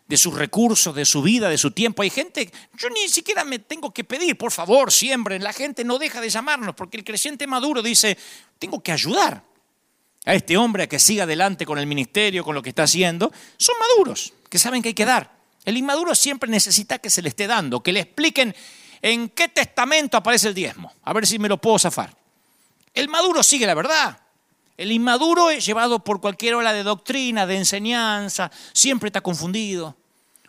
de 0.08 0.18
sus 0.18 0.34
recursos, 0.34 0.96
de 0.96 1.06
su 1.06 1.22
vida, 1.22 1.50
de 1.50 1.58
su 1.58 1.72
tiempo. 1.72 2.02
Hay 2.02 2.10
gente, 2.10 2.52
yo 2.78 2.90
ni 2.90 3.08
siquiera 3.08 3.44
me 3.44 3.60
tengo 3.60 3.94
que 3.94 4.04
pedir, 4.04 4.38
por 4.38 4.52
favor, 4.52 4.92
siempre. 4.92 5.40
La 5.40 5.54
gente 5.54 5.84
no 5.84 6.00
deja 6.00 6.20
de 6.20 6.30
llamarnos 6.30 6.74
porque 6.74 6.98
el 6.98 7.04
creciente 7.04 7.46
maduro 7.46 7.84
dice, 7.84 8.18
tengo 8.58 8.82
que 8.82 8.92
ayudar 8.92 9.44
a 10.26 10.34
este 10.34 10.58
hombre 10.58 10.84
a 10.84 10.88
que 10.88 10.98
siga 10.98 11.24
adelante 11.24 11.66
con 11.66 11.78
el 11.78 11.86
ministerio, 11.86 12.44
con 12.44 12.56
lo 12.56 12.64
que 12.64 12.70
está 12.70 12.84
haciendo. 12.84 13.32
Son 13.58 13.76
maduros, 13.80 14.34
que 14.50 14.58
saben 14.58 14.82
que 14.82 14.90
hay 14.90 14.94
que 14.96 15.06
dar. 15.06 15.38
El 15.64 15.78
inmaduro 15.78 16.16
siempre 16.16 16.50
necesita 16.50 16.98
que 16.98 17.12
se 17.12 17.22
le 17.22 17.30
esté 17.30 17.46
dando, 17.46 17.84
que 17.84 17.94
le 17.94 18.00
expliquen 18.00 18.56
en 19.04 19.30
qué 19.30 19.48
testamento 19.48 20.18
aparece 20.18 20.48
el 20.48 20.56
diezmo. 20.56 20.92
A 21.04 21.14
ver 21.14 21.28
si 21.28 21.38
me 21.38 21.48
lo 21.48 21.62
puedo 21.62 21.78
zafar. 21.78 22.19
El 22.94 23.10
maduro 23.10 23.44
sigue 23.44 23.66
la 23.66 23.74
verdad. 23.74 24.20
El 24.80 24.94
inmaduro 24.94 25.50
es 25.50 25.66
llevado 25.66 26.02
por 26.02 26.22
cualquier 26.22 26.56
ola 26.56 26.72
de 26.72 26.84
doctrina, 26.84 27.46
de 27.46 27.58
enseñanza, 27.58 28.50
siempre 28.72 29.08
está 29.08 29.20
confundido. 29.20 29.98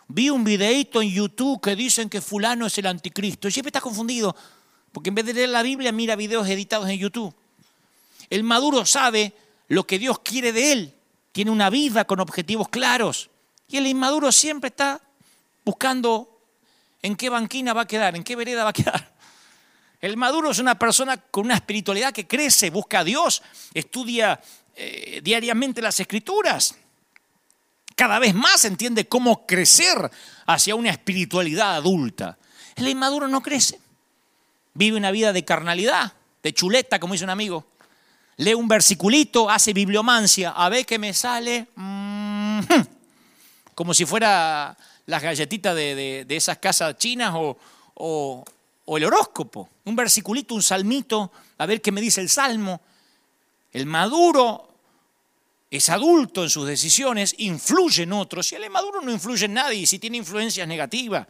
Vi 0.07 0.29
un 0.29 0.45
videíto 0.45 1.01
en 1.01 1.09
YouTube 1.09 1.59
que 1.61 1.75
dicen 1.75 2.09
que 2.09 2.21
fulano 2.21 2.65
es 2.65 2.77
el 2.77 2.85
anticristo 2.85 3.51
siempre 3.51 3.69
está 3.69 3.81
confundido, 3.81 4.33
porque 4.93 5.09
en 5.09 5.15
vez 5.15 5.25
de 5.25 5.33
leer 5.33 5.49
la 5.49 5.61
Biblia 5.63 5.91
mira 5.91 6.15
videos 6.15 6.47
editados 6.47 6.87
en 6.87 6.97
YouTube. 6.97 7.35
El 8.29 8.43
maduro 8.43 8.85
sabe 8.85 9.33
lo 9.67 9.85
que 9.85 9.99
Dios 9.99 10.19
quiere 10.19 10.53
de 10.53 10.71
él, 10.71 10.95
tiene 11.33 11.51
una 11.51 11.69
vida 11.69 12.05
con 12.05 12.21
objetivos 12.21 12.69
claros. 12.69 13.29
Y 13.67 13.77
el 13.77 13.87
inmaduro 13.87 14.31
siempre 14.31 14.69
está 14.69 15.01
buscando 15.65 16.39
en 17.01 17.17
qué 17.17 17.29
banquina 17.29 17.73
va 17.73 17.81
a 17.81 17.87
quedar, 17.87 18.15
en 18.15 18.23
qué 18.23 18.37
vereda 18.37 18.63
va 18.63 18.69
a 18.69 18.73
quedar. 18.73 19.13
El 20.01 20.17
maduro 20.17 20.49
es 20.49 20.57
una 20.57 20.79
persona 20.79 21.17
con 21.17 21.45
una 21.45 21.53
espiritualidad 21.53 22.11
que 22.11 22.27
crece, 22.27 22.71
busca 22.71 22.99
a 22.99 23.03
Dios, 23.03 23.43
estudia 23.71 24.41
eh, 24.75 25.21
diariamente 25.23 25.79
las 25.79 25.99
escrituras. 25.99 26.75
Cada 27.95 28.17
vez 28.17 28.33
más 28.33 28.65
entiende 28.65 29.07
cómo 29.07 29.45
crecer 29.45 30.09
hacia 30.47 30.73
una 30.73 30.89
espiritualidad 30.89 31.75
adulta. 31.75 32.39
El 32.75 32.87
inmaduro 32.87 33.27
no 33.27 33.43
crece. 33.43 33.79
Vive 34.73 34.97
una 34.97 35.11
vida 35.11 35.33
de 35.33 35.45
carnalidad, 35.45 36.13
de 36.41 36.53
chuleta, 36.53 36.99
como 36.99 37.13
dice 37.13 37.25
un 37.25 37.29
amigo. 37.29 37.67
Lee 38.37 38.55
un 38.55 38.67
versiculito, 38.67 39.51
hace 39.51 39.71
bibliomancia, 39.71 40.49
a 40.49 40.67
ver 40.69 40.83
qué 40.83 40.97
me 40.97 41.13
sale. 41.13 41.67
Mm, 41.75 42.61
como 43.75 43.93
si 43.93 44.05
fuera 44.05 44.75
las 45.05 45.21
galletitas 45.21 45.75
de, 45.75 46.25
esas 46.27 46.57
casas 46.57 46.97
chinas 46.97 47.33
o 47.35 48.43
o 48.85 48.97
el 48.97 49.05
horóscopo, 49.05 49.69
un 49.85 49.95
versiculito, 49.95 50.53
un 50.53 50.63
salmito, 50.63 51.31
a 51.57 51.65
ver 51.65 51.81
qué 51.81 51.91
me 51.91 52.01
dice 52.01 52.21
el 52.21 52.29
salmo. 52.29 52.81
El 53.71 53.85
maduro 53.85 54.67
es 55.69 55.89
adulto 55.89 56.43
en 56.43 56.49
sus 56.49 56.67
decisiones, 56.67 57.33
influye 57.37 58.03
en 58.03 58.13
otros, 58.13 58.51
y 58.51 58.55
el 58.55 58.69
maduro 58.69 59.01
no 59.01 59.11
influye 59.11 59.45
en 59.45 59.53
nadie, 59.53 59.87
si 59.87 59.99
tiene 59.99 60.17
influencias 60.17 60.67
negativas. 60.67 61.25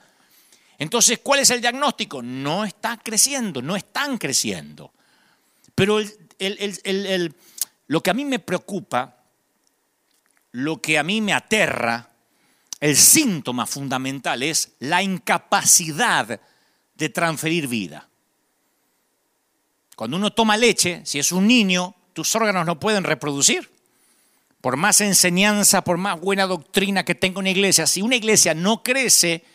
Entonces, 0.77 1.19
¿cuál 1.21 1.41
es 1.41 1.49
el 1.51 1.61
diagnóstico? 1.61 2.23
No 2.23 2.65
está 2.65 2.97
creciendo, 2.97 3.61
no 3.61 3.75
están 3.75 4.17
creciendo. 4.17 4.91
Pero 5.75 5.99
lo 7.87 8.01
que 8.01 8.09
a 8.09 8.13
mí 8.15 8.25
me 8.25 8.39
preocupa, 8.39 9.23
lo 10.53 10.81
que 10.81 10.97
a 10.97 11.03
mí 11.03 11.21
me 11.21 11.33
aterra, 11.33 12.09
el 12.79 12.97
síntoma 12.97 13.67
fundamental 13.67 14.41
es 14.41 14.71
la 14.79 15.03
incapacidad 15.03 16.41
de 16.95 17.09
transferir 17.09 17.67
vida. 17.67 18.09
Cuando 20.01 20.17
uno 20.17 20.33
toma 20.33 20.57
leche, 20.57 21.03
si 21.05 21.19
es 21.19 21.31
un 21.31 21.45
niño, 21.45 21.93
tus 22.13 22.35
órganos 22.35 22.65
no 22.65 22.79
pueden 22.79 23.03
reproducir. 23.03 23.69
Por 24.59 24.75
más 24.75 24.99
enseñanza, 24.99 25.83
por 25.83 25.99
más 25.99 26.19
buena 26.19 26.47
doctrina 26.47 27.05
que 27.05 27.13
tenga 27.13 27.37
una 27.37 27.51
iglesia, 27.51 27.85
si 27.85 28.01
una 28.01 28.15
iglesia 28.15 28.55
no 28.55 28.81
crece, 28.81 29.45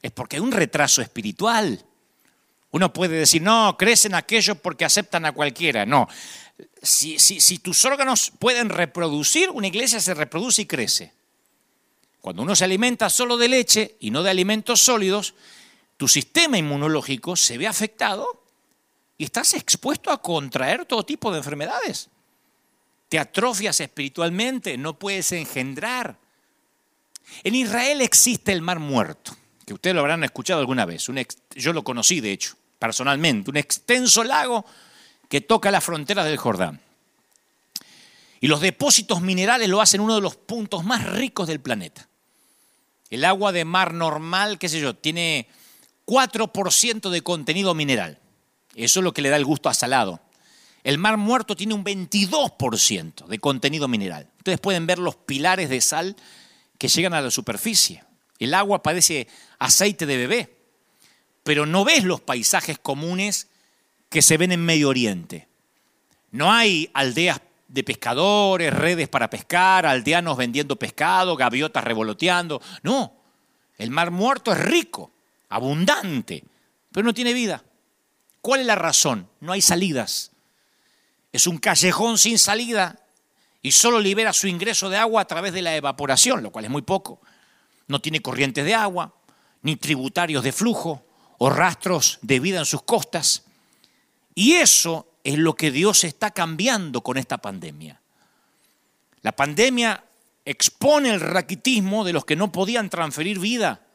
es 0.00 0.12
porque 0.12 0.36
hay 0.36 0.42
un 0.42 0.52
retraso 0.52 1.02
espiritual. 1.02 1.84
Uno 2.70 2.92
puede 2.92 3.16
decir, 3.16 3.42
no, 3.42 3.76
crecen 3.76 4.14
aquellos 4.14 4.56
porque 4.58 4.84
aceptan 4.84 5.26
a 5.26 5.32
cualquiera. 5.32 5.84
No, 5.84 6.06
si, 6.80 7.18
si, 7.18 7.58
tus 7.58 7.84
órganos 7.84 8.30
pueden 8.38 8.68
reproducir, 8.68 9.50
una 9.50 9.66
iglesia 9.66 9.98
se 9.98 10.14
reproduce 10.14 10.62
y 10.62 10.66
crece. 10.66 11.12
Cuando 12.20 12.42
uno 12.42 12.54
se 12.54 12.62
alimenta 12.62 13.10
solo 13.10 13.36
de 13.36 13.48
leche 13.48 13.96
y 13.98 14.12
no 14.12 14.22
de 14.22 14.30
alimentos 14.30 14.82
sólidos, 14.82 15.34
tu 15.96 16.06
sistema 16.06 16.58
inmunológico 16.58 17.34
se 17.34 17.58
ve 17.58 17.66
afectado 17.66 18.39
y 19.20 19.24
estás 19.24 19.52
expuesto 19.52 20.10
a 20.10 20.22
contraer 20.22 20.86
todo 20.86 21.04
tipo 21.04 21.30
de 21.30 21.36
enfermedades. 21.36 22.08
Te 23.10 23.18
atrofias 23.18 23.78
espiritualmente, 23.78 24.78
no 24.78 24.98
puedes 24.98 25.30
engendrar. 25.32 26.16
En 27.44 27.54
Israel 27.54 28.00
existe 28.00 28.50
el 28.50 28.62
mar 28.62 28.78
muerto, 28.78 29.36
que 29.66 29.74
ustedes 29.74 29.94
lo 29.94 30.00
habrán 30.00 30.24
escuchado 30.24 30.60
alguna 30.60 30.86
vez. 30.86 31.06
yo 31.54 31.72
lo 31.74 31.84
conocí, 31.84 32.20
de 32.20 32.32
hecho, 32.32 32.56
personalmente, 32.78 33.50
un 33.50 33.58
extenso 33.58 34.24
lago 34.24 34.64
que 35.28 35.42
toca 35.42 35.70
las 35.70 35.84
fronteras 35.84 36.24
del 36.24 36.38
Jordán. 36.38 36.80
Y 38.40 38.46
los 38.46 38.62
depósitos 38.62 39.20
minerales 39.20 39.68
lo 39.68 39.82
hacen 39.82 40.00
uno 40.00 40.14
de 40.14 40.22
los 40.22 40.36
puntos 40.36 40.82
más 40.82 41.06
ricos 41.06 41.46
del 41.46 41.60
planeta. 41.60 42.08
El 43.10 43.26
agua 43.26 43.52
de 43.52 43.66
mar 43.66 43.92
normal, 43.92 44.58
qué 44.58 44.70
sé 44.70 44.80
yo, 44.80 44.96
tiene 44.96 45.46
4% 46.06 47.10
de 47.10 47.20
contenido 47.20 47.74
mineral. 47.74 48.19
Eso 48.84 49.00
es 49.00 49.04
lo 49.04 49.12
que 49.12 49.22
le 49.22 49.28
da 49.28 49.36
el 49.36 49.44
gusto 49.44 49.68
a 49.68 49.74
salado. 49.74 50.20
El 50.82 50.96
mar 50.96 51.18
muerto 51.18 51.54
tiene 51.54 51.74
un 51.74 51.84
22% 51.84 53.26
de 53.26 53.38
contenido 53.38 53.88
mineral. 53.88 54.28
Ustedes 54.38 54.58
pueden 54.58 54.86
ver 54.86 54.98
los 54.98 55.16
pilares 55.16 55.68
de 55.68 55.80
sal 55.80 56.16
que 56.78 56.88
llegan 56.88 57.12
a 57.12 57.20
la 57.20 57.30
superficie. 57.30 58.02
El 58.38 58.54
agua 58.54 58.82
parece 58.82 59.28
aceite 59.58 60.06
de 60.06 60.16
bebé. 60.16 60.56
pero 61.42 61.64
no 61.64 61.84
ves 61.84 62.04
los 62.04 62.20
paisajes 62.20 62.78
comunes 62.78 63.48
que 64.10 64.20
se 64.20 64.36
ven 64.36 64.52
en 64.52 64.64
Medio 64.64 64.90
Oriente. 64.90 65.48
No 66.32 66.52
hay 66.52 66.90
aldeas 66.92 67.40
de 67.66 67.82
pescadores, 67.82 68.72
redes 68.72 69.08
para 69.08 69.30
pescar, 69.30 69.86
aldeanos 69.86 70.36
vendiendo 70.36 70.76
pescado, 70.76 71.36
gaviotas 71.36 71.82
revoloteando. 71.82 72.60
No, 72.82 73.14
el 73.78 73.90
mar 73.90 74.10
muerto 74.10 74.52
es 74.52 74.58
rico, 74.58 75.12
abundante, 75.48 76.44
pero 76.92 77.04
no 77.04 77.14
tiene 77.14 77.32
vida. 77.32 77.64
¿Cuál 78.40 78.60
es 78.60 78.66
la 78.66 78.74
razón? 78.74 79.28
No 79.40 79.52
hay 79.52 79.60
salidas. 79.60 80.30
Es 81.32 81.46
un 81.46 81.58
callejón 81.58 82.18
sin 82.18 82.38
salida 82.38 82.98
y 83.62 83.72
solo 83.72 84.00
libera 84.00 84.32
su 84.32 84.48
ingreso 84.48 84.88
de 84.88 84.96
agua 84.96 85.22
a 85.22 85.26
través 85.26 85.52
de 85.52 85.62
la 85.62 85.76
evaporación, 85.76 86.42
lo 86.42 86.50
cual 86.50 86.64
es 86.64 86.70
muy 86.70 86.82
poco. 86.82 87.20
No 87.86 88.00
tiene 88.00 88.22
corrientes 88.22 88.64
de 88.64 88.74
agua, 88.74 89.14
ni 89.62 89.76
tributarios 89.76 90.42
de 90.42 90.52
flujo 90.52 91.04
o 91.38 91.50
rastros 91.50 92.18
de 92.22 92.40
vida 92.40 92.58
en 92.58 92.64
sus 92.64 92.82
costas. 92.82 93.44
Y 94.34 94.52
eso 94.52 95.06
es 95.24 95.38
lo 95.38 95.54
que 95.54 95.70
Dios 95.70 96.04
está 96.04 96.30
cambiando 96.30 97.02
con 97.02 97.18
esta 97.18 97.38
pandemia. 97.38 98.00
La 99.22 99.32
pandemia 99.32 100.02
expone 100.44 101.10
el 101.10 101.20
raquitismo 101.20 102.04
de 102.04 102.14
los 102.14 102.24
que 102.24 102.36
no 102.36 102.50
podían 102.50 102.88
transferir 102.88 103.38
vida, 103.38 103.86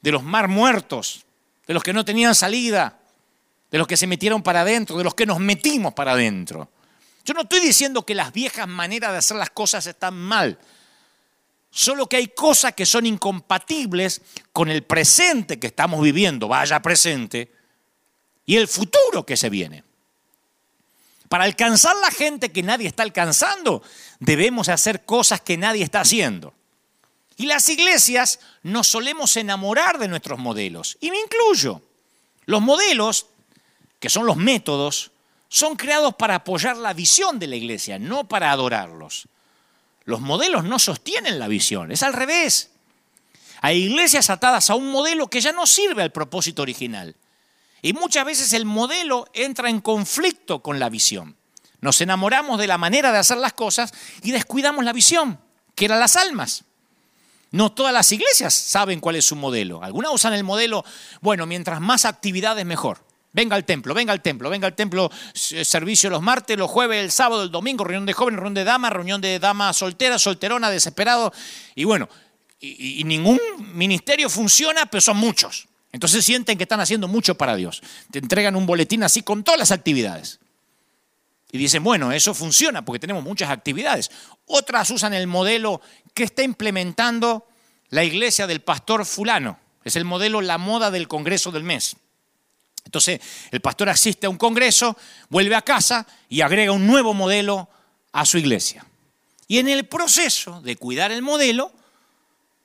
de 0.00 0.12
los 0.12 0.22
mar 0.22 0.48
muertos, 0.48 1.24
de 1.66 1.74
los 1.74 1.82
que 1.82 1.92
no 1.92 2.04
tenían 2.04 2.34
salida, 2.34 3.01
de 3.72 3.78
los 3.78 3.86
que 3.86 3.96
se 3.96 4.06
metieron 4.06 4.42
para 4.42 4.60
adentro, 4.60 4.98
de 4.98 5.04
los 5.04 5.14
que 5.14 5.24
nos 5.24 5.40
metimos 5.40 5.94
para 5.94 6.12
adentro. 6.12 6.70
Yo 7.24 7.32
no 7.32 7.42
estoy 7.42 7.60
diciendo 7.60 8.04
que 8.04 8.14
las 8.14 8.30
viejas 8.30 8.68
maneras 8.68 9.12
de 9.12 9.18
hacer 9.18 9.38
las 9.38 9.48
cosas 9.48 9.86
están 9.86 10.14
mal, 10.14 10.58
solo 11.70 12.06
que 12.06 12.16
hay 12.16 12.28
cosas 12.28 12.74
que 12.74 12.84
son 12.84 13.06
incompatibles 13.06 14.20
con 14.52 14.68
el 14.68 14.82
presente 14.82 15.58
que 15.58 15.68
estamos 15.68 16.02
viviendo, 16.02 16.48
vaya 16.48 16.82
presente, 16.82 17.50
y 18.44 18.56
el 18.56 18.68
futuro 18.68 19.24
que 19.24 19.38
se 19.38 19.48
viene. 19.48 19.84
Para 21.30 21.44
alcanzar 21.44 21.96
la 21.96 22.10
gente 22.10 22.52
que 22.52 22.62
nadie 22.62 22.88
está 22.88 23.04
alcanzando, 23.04 23.82
debemos 24.20 24.68
hacer 24.68 25.06
cosas 25.06 25.40
que 25.40 25.56
nadie 25.56 25.82
está 25.82 26.02
haciendo. 26.02 26.52
Y 27.38 27.46
las 27.46 27.66
iglesias 27.70 28.40
nos 28.62 28.88
solemos 28.88 29.34
enamorar 29.38 29.98
de 29.98 30.08
nuestros 30.08 30.38
modelos, 30.38 30.98
y 31.00 31.10
me 31.10 31.18
incluyo. 31.18 31.80
Los 32.44 32.60
modelos, 32.60 33.28
que 34.02 34.10
son 34.10 34.26
los 34.26 34.36
métodos, 34.36 35.12
son 35.48 35.76
creados 35.76 36.16
para 36.16 36.34
apoyar 36.34 36.76
la 36.76 36.92
visión 36.92 37.38
de 37.38 37.46
la 37.46 37.54
iglesia, 37.54 38.00
no 38.00 38.26
para 38.26 38.50
adorarlos. 38.50 39.28
Los 40.02 40.20
modelos 40.20 40.64
no 40.64 40.80
sostienen 40.80 41.38
la 41.38 41.46
visión, 41.46 41.92
es 41.92 42.02
al 42.02 42.12
revés. 42.12 42.72
Hay 43.60 43.84
iglesias 43.84 44.28
atadas 44.28 44.70
a 44.70 44.74
un 44.74 44.90
modelo 44.90 45.30
que 45.30 45.40
ya 45.40 45.52
no 45.52 45.68
sirve 45.68 46.02
al 46.02 46.10
propósito 46.10 46.62
original. 46.62 47.14
Y 47.80 47.92
muchas 47.92 48.24
veces 48.24 48.52
el 48.54 48.64
modelo 48.64 49.28
entra 49.34 49.70
en 49.70 49.80
conflicto 49.80 50.64
con 50.64 50.80
la 50.80 50.88
visión. 50.88 51.36
Nos 51.80 52.00
enamoramos 52.00 52.58
de 52.58 52.66
la 52.66 52.78
manera 52.78 53.12
de 53.12 53.18
hacer 53.18 53.38
las 53.38 53.52
cosas 53.52 53.94
y 54.24 54.32
descuidamos 54.32 54.84
la 54.84 54.92
visión, 54.92 55.38
que 55.76 55.84
eran 55.84 56.00
las 56.00 56.16
almas. 56.16 56.64
No 57.52 57.70
todas 57.70 57.92
las 57.92 58.10
iglesias 58.10 58.52
saben 58.52 58.98
cuál 58.98 59.14
es 59.14 59.26
su 59.26 59.36
modelo. 59.36 59.80
Algunas 59.84 60.12
usan 60.12 60.32
el 60.32 60.42
modelo, 60.42 60.84
bueno, 61.20 61.46
mientras 61.46 61.80
más 61.80 62.04
actividades 62.04 62.66
mejor. 62.66 63.11
Venga 63.32 63.56
al 63.56 63.64
templo, 63.64 63.94
venga 63.94 64.12
al 64.12 64.20
templo, 64.20 64.50
venga 64.50 64.66
al 64.66 64.74
templo, 64.74 65.10
servicio 65.32 66.10
los 66.10 66.20
martes, 66.20 66.58
los 66.58 66.70
jueves, 66.70 67.02
el 67.02 67.10
sábado, 67.10 67.44
el 67.44 67.50
domingo, 67.50 67.82
reunión 67.82 68.04
de 68.04 68.12
jóvenes, 68.12 68.38
reunión 68.38 68.54
de 68.54 68.64
damas, 68.64 68.92
reunión 68.92 69.20
de 69.20 69.38
damas 69.38 69.76
solteras, 69.78 70.20
solterona, 70.20 70.70
desesperado. 70.70 71.32
Y 71.74 71.84
bueno, 71.84 72.08
y, 72.60 73.00
y 73.00 73.04
ningún 73.04 73.40
ministerio 73.74 74.28
funciona, 74.28 74.84
pero 74.86 75.00
son 75.00 75.16
muchos. 75.16 75.66
Entonces 75.92 76.24
sienten 76.24 76.58
que 76.58 76.64
están 76.64 76.80
haciendo 76.80 77.08
mucho 77.08 77.36
para 77.36 77.56
Dios. 77.56 77.82
Te 78.10 78.18
entregan 78.18 78.54
un 78.54 78.66
boletín 78.66 79.02
así 79.02 79.22
con 79.22 79.44
todas 79.44 79.58
las 79.58 79.72
actividades. 79.72 80.40
Y 81.52 81.58
dicen, 81.58 81.84
bueno, 81.84 82.12
eso 82.12 82.32
funciona 82.32 82.82
porque 82.82 82.98
tenemos 82.98 83.22
muchas 83.22 83.50
actividades. 83.50 84.10
Otras 84.46 84.90
usan 84.90 85.12
el 85.12 85.26
modelo 85.26 85.82
que 86.14 86.24
está 86.24 86.42
implementando 86.42 87.46
la 87.90 88.04
iglesia 88.04 88.46
del 88.46 88.60
pastor 88.60 89.04
fulano. 89.04 89.58
Es 89.84 89.96
el 89.96 90.06
modelo 90.06 90.40
la 90.40 90.56
moda 90.56 90.90
del 90.90 91.08
Congreso 91.08 91.50
del 91.50 91.62
mes. 91.62 91.96
Entonces, 92.84 93.20
el 93.50 93.60
pastor 93.60 93.88
asiste 93.88 94.26
a 94.26 94.30
un 94.30 94.36
congreso, 94.36 94.96
vuelve 95.28 95.54
a 95.54 95.62
casa 95.62 96.06
y 96.28 96.40
agrega 96.40 96.72
un 96.72 96.86
nuevo 96.86 97.14
modelo 97.14 97.68
a 98.12 98.26
su 98.26 98.38
iglesia. 98.38 98.84
Y 99.48 99.58
en 99.58 99.68
el 99.68 99.86
proceso 99.86 100.60
de 100.62 100.76
cuidar 100.76 101.12
el 101.12 101.22
modelo, 101.22 101.72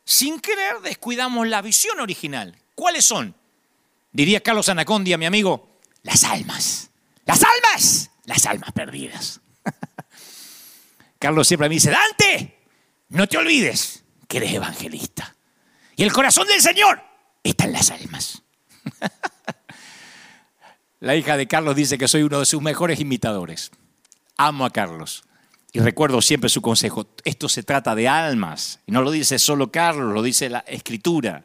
sin 0.05 0.39
querer 0.39 0.81
descuidamos 0.81 1.47
la 1.47 1.61
visión 1.61 1.99
original, 1.99 2.57
¿Cuáles 2.77 3.05
son? 3.05 3.33
Diría 4.11 4.39
Carlos 4.41 4.69
Anacondia, 4.69 5.17
mi 5.17 5.25
amigo, 5.25 5.79
las 6.03 6.23
almas. 6.23 6.91
Las 7.25 7.41
almas, 7.43 8.11
las 8.25 8.45
almas 8.45 8.71
perdidas. 8.71 9.41
Carlos 11.19 11.47
siempre 11.47 11.67
me 11.69 11.73
dice, 11.73 11.89
Dante, 11.89 12.59
no 13.09 13.25
te 13.25 13.35
olvides 13.35 14.03
que 14.27 14.37
eres 14.37 14.53
evangelista. 14.53 15.35
Y 15.95 16.03
el 16.03 16.13
corazón 16.13 16.47
del 16.47 16.61
Señor 16.61 17.01
está 17.41 17.65
en 17.65 17.73
las 17.73 17.89
almas. 17.89 18.43
La 20.99 21.15
hija 21.15 21.37
de 21.37 21.47
Carlos 21.47 21.75
dice 21.75 21.97
que 21.97 22.07
soy 22.07 22.23
uno 22.23 22.39
de 22.39 22.45
sus 22.45 22.61
mejores 22.61 22.99
imitadores. 22.99 23.71
Amo 24.37 24.65
a 24.65 24.71
Carlos. 24.71 25.23
Y 25.71 25.79
recuerdo 25.79 26.21
siempre 26.21 26.49
su 26.49 26.61
consejo, 26.61 27.07
esto 27.23 27.49
se 27.49 27.61
trata 27.61 27.93
de 27.93 28.07
almas. 28.07 28.79
Y 28.87 28.91
no 28.91 29.01
lo 29.01 29.11
dice 29.11 29.37
solo 29.37 29.71
Carlos, 29.71 30.13
lo 30.13 30.23
dice 30.23 30.49
la 30.49 30.59
escritura. 30.59 31.43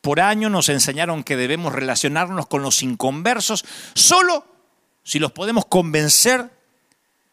Por 0.00 0.20
año 0.20 0.50
nos 0.50 0.68
enseñaron 0.68 1.24
que 1.24 1.36
debemos 1.36 1.72
relacionarnos 1.72 2.46
con 2.46 2.62
los 2.62 2.82
inconversos 2.82 3.64
solo 3.94 4.44
si 5.02 5.18
los 5.18 5.32
podemos 5.32 5.66
convencer 5.66 6.50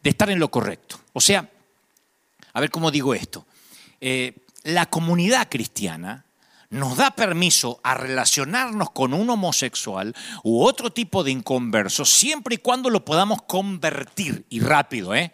de 0.01 0.09
estar 0.09 0.29
en 0.29 0.39
lo 0.39 0.49
correcto. 0.49 0.99
O 1.11 1.19
sea, 1.19 1.49
a 2.53 2.61
ver 2.61 2.69
cómo 2.69 2.91
digo 2.91 3.13
esto. 3.13 3.45
Eh, 3.99 4.33
la 4.63 4.85
comunidad 4.85 5.49
cristiana 5.49 6.25
nos 6.73 6.97
da 6.97 7.11
permiso 7.11 7.79
a 7.83 7.93
relacionarnos 7.93 8.89
con 8.91 9.13
un 9.13 9.29
homosexual 9.29 10.13
u 10.43 10.63
otro 10.63 10.91
tipo 10.91 11.23
de 11.23 11.31
inconverso 11.31 12.03
siempre 12.03 12.55
y 12.55 12.57
cuando 12.57 12.89
lo 12.89 13.05
podamos 13.05 13.43
convertir 13.43 14.45
y 14.49 14.59
rápido, 14.59 15.13
¿eh? 15.13 15.31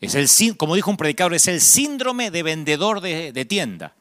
Es 0.00 0.14
el, 0.14 0.56
como 0.58 0.74
dijo 0.74 0.90
un 0.90 0.98
predicador, 0.98 1.34
es 1.34 1.48
el 1.48 1.62
síndrome 1.62 2.30
de 2.30 2.42
vendedor 2.42 3.00
de 3.00 3.44
tienda. 3.46 3.94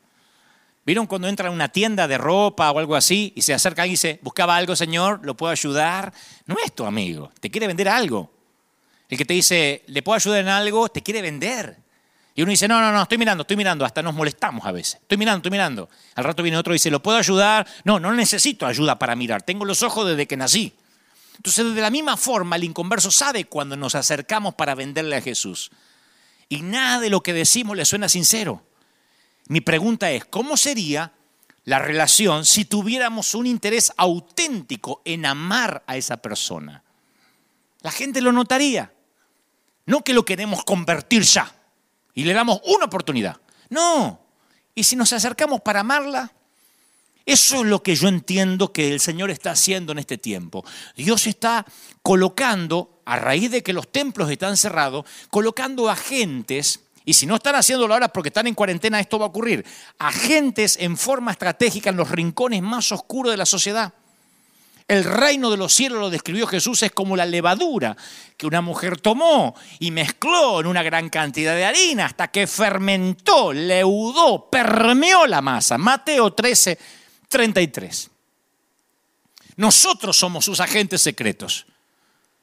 ¿Vieron 0.86 1.08
cuando 1.08 1.30
entra 1.30 1.48
a 1.48 1.52
una 1.52 1.70
tienda 1.70 2.08
de 2.08 2.18
ropa 2.18 2.70
o 2.70 2.80
algo 2.80 2.96
así 2.96 3.32
y 3.36 3.42
se 3.42 3.54
acerca 3.54 3.88
y 3.88 3.92
dice, 3.92 4.20
buscaba 4.22 4.58
algo, 4.58 4.76
señor, 4.76 5.22
lo 5.24 5.36
puedo 5.36 5.52
ayudar? 5.52 6.14
No 6.46 6.58
es 6.64 6.76
tu 6.76 6.86
amigo, 6.86 7.32
te 7.40 7.50
quiere 7.50 7.66
vender 7.66 7.88
algo. 7.88 8.30
El 9.08 9.18
que 9.18 9.26
te 9.26 9.34
dice, 9.34 9.84
¿le 9.88 10.04
puedo 10.04 10.18
ayudar 10.18 10.42
en 10.42 10.50
algo? 10.50 10.90
Te 10.90 11.02
quiere 11.02 11.22
vender. 11.22 11.85
Y 12.38 12.42
uno 12.42 12.50
dice, 12.50 12.68
no, 12.68 12.82
no, 12.82 12.92
no, 12.92 13.02
estoy 13.02 13.18
mirando, 13.18 13.44
estoy 13.44 13.56
mirando, 13.56 13.86
hasta 13.86 14.02
nos 14.02 14.14
molestamos 14.14 14.66
a 14.66 14.74
veces. 14.74 14.96
Estoy 15.02 15.18
mirando, 15.18 15.38
estoy 15.38 15.52
mirando. 15.52 15.90
Al 16.16 16.26
rato 16.26 16.44
viene 16.44 16.58
otro 16.58 16.74
y 16.74 16.76
dice, 16.76 16.92
¿lo 16.92 17.02
puedo 17.02 17.18
ayudar? 17.18 17.66
No, 17.86 17.98
no 17.98 18.12
necesito 18.12 18.66
ayuda 18.66 19.00
para 19.00 19.16
mirar, 19.16 19.42
tengo 19.42 19.64
los 19.64 19.82
ojos 19.84 20.06
desde 20.06 20.28
que 20.28 20.36
nací. 20.36 20.74
Entonces, 21.38 21.74
de 21.74 21.82
la 21.82 21.90
misma 21.90 22.18
forma, 22.18 22.58
el 22.58 22.66
inconverso 22.66 23.10
sabe 23.10 23.46
cuando 23.46 23.78
nos 23.78 23.96
acercamos 23.96 24.54
para 24.56 24.76
venderle 24.76 25.16
a 25.16 25.22
Jesús. 25.22 25.72
Y 26.50 26.62
nada 26.62 27.00
de 27.00 27.10
lo 27.10 27.24
que 27.24 27.32
decimos 27.32 27.78
le 27.78 27.86
suena 27.86 28.10
sincero. 28.10 28.66
Mi 29.48 29.62
pregunta 29.62 30.12
es, 30.12 30.26
¿cómo 30.26 30.58
sería 30.58 31.14
la 31.64 31.80
relación 31.80 32.44
si 32.44 32.66
tuviéramos 32.66 33.34
un 33.34 33.48
interés 33.48 33.94
auténtico 33.96 35.02
en 35.06 35.26
amar 35.26 35.84
a 35.88 35.96
esa 35.96 36.18
persona? 36.18 36.84
La 37.82 37.92
gente 37.92 38.22
lo 38.22 38.34
notaría. 38.34 38.92
No 39.86 40.04
que 40.04 40.14
lo 40.14 40.26
queremos 40.26 40.66
convertir 40.66 41.24
ya 41.24 41.55
y 42.16 42.24
le 42.24 42.34
damos 42.34 42.62
una 42.66 42.86
oportunidad. 42.86 43.38
No. 43.70 44.20
Y 44.74 44.84
si 44.84 44.96
nos 44.96 45.14
acercamos 45.14 45.62
para 45.62 45.82
amarla, 45.82 46.32
eso 47.26 47.58
es 47.58 47.66
lo 47.66 47.84
que 47.84 47.96
yo 47.96 48.08
entiendo 48.08 48.72
que 48.72 48.94
el 48.94 49.00
Señor 49.00 49.30
está 49.30 49.52
haciendo 49.52 49.92
en 49.92 50.00
este 50.00 50.18
tiempo. 50.18 50.66
Dios 50.96 51.28
está 51.28 51.66
colocando, 52.02 53.02
a 53.06 53.18
raíz 53.18 53.52
de 53.52 53.62
que 53.62 53.74
los 53.74 53.92
templos 53.92 54.32
están 54.32 54.58
cerrados, 54.58 55.06
colocando 55.30 55.90
agentes 55.90 56.82
y 57.06 57.14
si 57.14 57.28
no 57.28 57.36
están 57.36 57.56
haciéndolo 57.56 57.94
ahora 57.94 58.08
porque 58.08 58.30
están 58.30 58.48
en 58.48 58.56
cuarentena, 58.56 59.00
esto 59.00 59.20
va 59.20 59.26
a 59.26 59.30
ocurrir. 59.30 59.64
Agentes 60.00 60.78
en 60.80 60.98
forma 60.98 61.32
estratégica 61.32 61.92
en 61.92 61.98
los 61.98 62.10
rincones 62.10 62.64
más 62.64 62.92
oscuros 62.92 63.32
de 63.32 63.38
la 63.38 63.46
sociedad. 63.46 63.94
El 64.88 65.04
reino 65.04 65.50
de 65.50 65.58
los 65.58 65.74
cielos 65.74 66.00
lo 66.00 66.10
describió 66.10 66.46
Jesús 66.46 66.84
es 66.84 66.92
como 66.92 67.16
la 67.16 67.26
levadura 67.26 67.98
que 68.38 68.46
una 68.46 68.62
mujer 68.62 69.02
tomó 69.02 69.56
y 69.80 69.90
mezcló 69.90 70.60
en 70.60 70.68
una 70.68 70.84
gran 70.84 71.10
cantidad 71.10 71.56
de 71.56 71.66
harina 71.66 72.06
hasta 72.06 72.28
que 72.28 72.46
fermentó, 72.46 73.52
leudó, 73.52 74.48
permeó 74.50 75.26
la 75.26 75.42
masa. 75.42 75.80
Mateo 75.80 76.34
13, 76.34 76.78
33. 77.28 78.12
Nosotros 79.56 80.16
somos 80.16 80.46
sus 80.46 80.60
agentes 80.60 81.02
secretos 81.02 81.66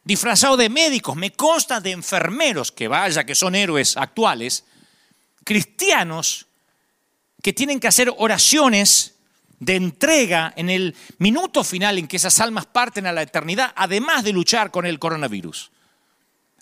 disfrazado 0.04 0.56
de 0.56 0.68
médicos, 0.68 1.16
me 1.16 1.32
consta 1.32 1.80
de 1.80 1.92
enfermeros, 1.92 2.72
que 2.72 2.88
vaya, 2.88 3.24
que 3.24 3.34
son 3.34 3.54
héroes 3.54 3.96
actuales, 3.96 4.64
cristianos 5.44 6.46
que 7.42 7.52
tienen 7.52 7.80
que 7.80 7.88
hacer 7.88 8.12
oraciones 8.16 9.11
de 9.62 9.76
entrega 9.76 10.52
en 10.56 10.70
el 10.70 10.96
minuto 11.18 11.62
final 11.62 11.96
en 11.96 12.08
que 12.08 12.16
esas 12.16 12.40
almas 12.40 12.66
parten 12.66 13.06
a 13.06 13.12
la 13.12 13.22
eternidad, 13.22 13.72
además 13.76 14.24
de 14.24 14.32
luchar 14.32 14.72
con 14.72 14.86
el 14.86 14.98
coronavirus. 14.98 15.70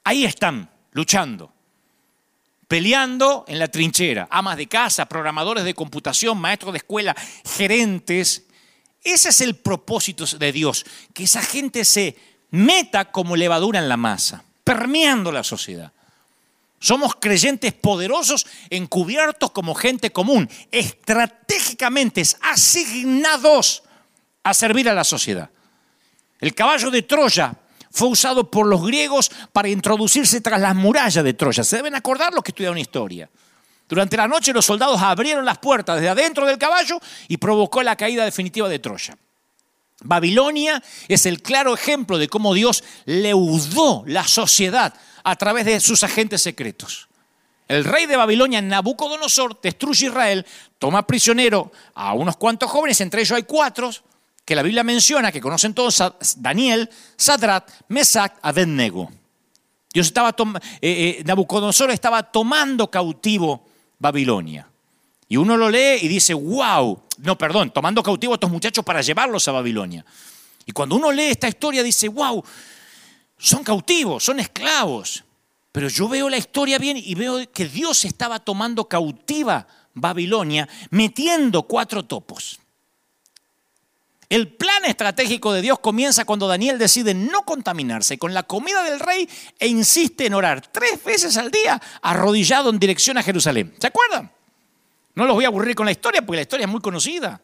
Ahí 0.04 0.26
están, 0.26 0.68
luchando, 0.92 1.50
peleando 2.68 3.46
en 3.48 3.58
la 3.58 3.68
trinchera, 3.68 4.28
amas 4.30 4.58
de 4.58 4.66
casa, 4.66 5.06
programadores 5.06 5.64
de 5.64 5.72
computación, 5.72 6.38
maestros 6.38 6.74
de 6.74 6.78
escuela, 6.78 7.16
gerentes. 7.56 8.44
Ese 9.02 9.30
es 9.30 9.40
el 9.40 9.56
propósito 9.56 10.26
de 10.26 10.52
Dios, 10.52 10.84
que 11.14 11.24
esa 11.24 11.40
gente 11.40 11.86
se 11.86 12.18
meta 12.50 13.06
como 13.06 13.34
levadura 13.34 13.78
en 13.78 13.88
la 13.88 13.96
masa, 13.96 14.44
permeando 14.62 15.32
la 15.32 15.42
sociedad. 15.42 15.90
Somos 16.80 17.14
creyentes 17.16 17.74
poderosos 17.74 18.46
encubiertos 18.70 19.50
como 19.50 19.74
gente 19.74 20.10
común, 20.10 20.48
estratégicamente 20.72 22.22
asignados 22.40 23.82
a 24.42 24.54
servir 24.54 24.88
a 24.88 24.94
la 24.94 25.04
sociedad. 25.04 25.50
El 26.40 26.54
caballo 26.54 26.90
de 26.90 27.02
Troya 27.02 27.54
fue 27.90 28.08
usado 28.08 28.50
por 28.50 28.66
los 28.66 28.82
griegos 28.82 29.30
para 29.52 29.68
introducirse 29.68 30.40
tras 30.40 30.58
las 30.58 30.74
murallas 30.74 31.22
de 31.22 31.34
Troya. 31.34 31.62
Se 31.64 31.76
deben 31.76 31.94
acordar 31.94 32.32
los 32.32 32.42
que 32.42 32.52
estudiaron 32.52 32.78
historia. 32.78 33.28
Durante 33.86 34.16
la 34.16 34.26
noche 34.26 34.54
los 34.54 34.64
soldados 34.64 35.02
abrieron 35.02 35.44
las 35.44 35.58
puertas 35.58 35.96
desde 35.96 36.08
adentro 36.08 36.46
del 36.46 36.56
caballo 36.56 36.98
y 37.28 37.36
provocó 37.36 37.82
la 37.82 37.96
caída 37.96 38.24
definitiva 38.24 38.70
de 38.70 38.78
Troya. 38.78 39.18
Babilonia 40.02 40.82
es 41.08 41.26
el 41.26 41.42
claro 41.42 41.74
ejemplo 41.74 42.16
de 42.16 42.28
cómo 42.28 42.54
Dios 42.54 42.82
leudó 43.04 44.02
la 44.06 44.26
sociedad 44.26 44.94
a 45.24 45.36
través 45.36 45.64
de 45.64 45.80
sus 45.80 46.02
agentes 46.04 46.42
secretos. 46.42 47.08
El 47.68 47.84
rey 47.84 48.06
de 48.06 48.16
Babilonia, 48.16 48.60
Nabucodonosor, 48.60 49.60
destruye 49.60 50.06
Israel, 50.06 50.44
toma 50.78 51.06
prisionero 51.06 51.70
a 51.94 52.14
unos 52.14 52.36
cuantos 52.36 52.70
jóvenes, 52.70 53.00
entre 53.00 53.20
ellos 53.20 53.36
hay 53.36 53.44
cuatro 53.44 53.90
que 54.44 54.56
la 54.56 54.62
Biblia 54.62 54.82
menciona, 54.82 55.30
que 55.30 55.40
conocen 55.40 55.74
todos, 55.74 56.02
Daniel, 56.38 56.90
Sadrat, 57.16 57.70
Mesac, 57.86 58.38
Abednego. 58.42 59.10
Dios 59.92 60.08
estaba 60.08 60.30
eh, 60.30 60.58
eh, 60.80 61.22
Nabucodonosor 61.24 61.90
estaba 61.90 62.22
tomando 62.24 62.90
cautivo 62.90 63.68
Babilonia. 63.98 64.66
Y 65.28 65.36
uno 65.36 65.56
lo 65.56 65.70
lee 65.70 65.98
y 66.02 66.08
dice, 66.08 66.34
wow, 66.34 67.00
no, 67.18 67.38
perdón, 67.38 67.70
tomando 67.70 68.02
cautivo 68.02 68.32
a 68.32 68.34
estos 68.34 68.50
muchachos 68.50 68.84
para 68.84 69.00
llevarlos 69.00 69.46
a 69.46 69.52
Babilonia. 69.52 70.04
Y 70.66 70.72
cuando 70.72 70.96
uno 70.96 71.12
lee 71.12 71.26
esta 71.26 71.46
historia 71.46 71.84
dice, 71.84 72.08
wow, 72.08 72.42
son 73.40 73.64
cautivos, 73.64 74.24
son 74.24 74.38
esclavos. 74.38 75.24
Pero 75.72 75.88
yo 75.88 76.08
veo 76.08 76.28
la 76.28 76.36
historia 76.36 76.78
bien 76.78 76.96
y 76.96 77.14
veo 77.14 77.50
que 77.52 77.66
Dios 77.66 78.04
estaba 78.04 78.38
tomando 78.40 78.86
cautiva 78.88 79.66
Babilonia, 79.94 80.68
metiendo 80.90 81.62
cuatro 81.62 82.04
topos. 82.04 82.60
El 84.28 84.48
plan 84.48 84.84
estratégico 84.84 85.52
de 85.52 85.60
Dios 85.60 85.80
comienza 85.80 86.24
cuando 86.24 86.46
Daniel 86.46 86.78
decide 86.78 87.14
no 87.14 87.42
contaminarse 87.42 88.16
con 88.16 88.32
la 88.32 88.44
comida 88.44 88.84
del 88.84 89.00
rey 89.00 89.28
e 89.58 89.66
insiste 89.66 90.26
en 90.26 90.34
orar 90.34 90.60
tres 90.68 91.02
veces 91.02 91.36
al 91.36 91.50
día 91.50 91.80
arrodillado 92.00 92.70
en 92.70 92.78
dirección 92.78 93.18
a 93.18 93.24
Jerusalén. 93.24 93.74
¿Se 93.80 93.88
acuerdan? 93.88 94.30
No 95.16 95.24
los 95.24 95.34
voy 95.34 95.44
a 95.44 95.48
aburrir 95.48 95.74
con 95.74 95.86
la 95.86 95.92
historia 95.92 96.22
porque 96.22 96.36
la 96.36 96.42
historia 96.42 96.66
es 96.66 96.70
muy 96.70 96.80
conocida. 96.80 97.40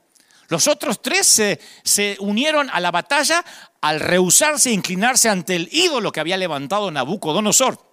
Los 0.48 0.68
otros 0.68 1.02
tres 1.02 1.26
se, 1.26 2.16
unieron 2.20 2.70
a 2.70 2.80
la 2.80 2.90
batalla 2.90 3.44
al 3.80 4.00
rehusarse 4.00 4.70
e 4.70 4.74
inclinarse 4.74 5.28
ante 5.28 5.56
el 5.56 5.68
ídolo 5.72 6.12
que 6.12 6.20
había 6.20 6.36
levantado 6.36 6.90
Nabucodonosor. 6.90 7.84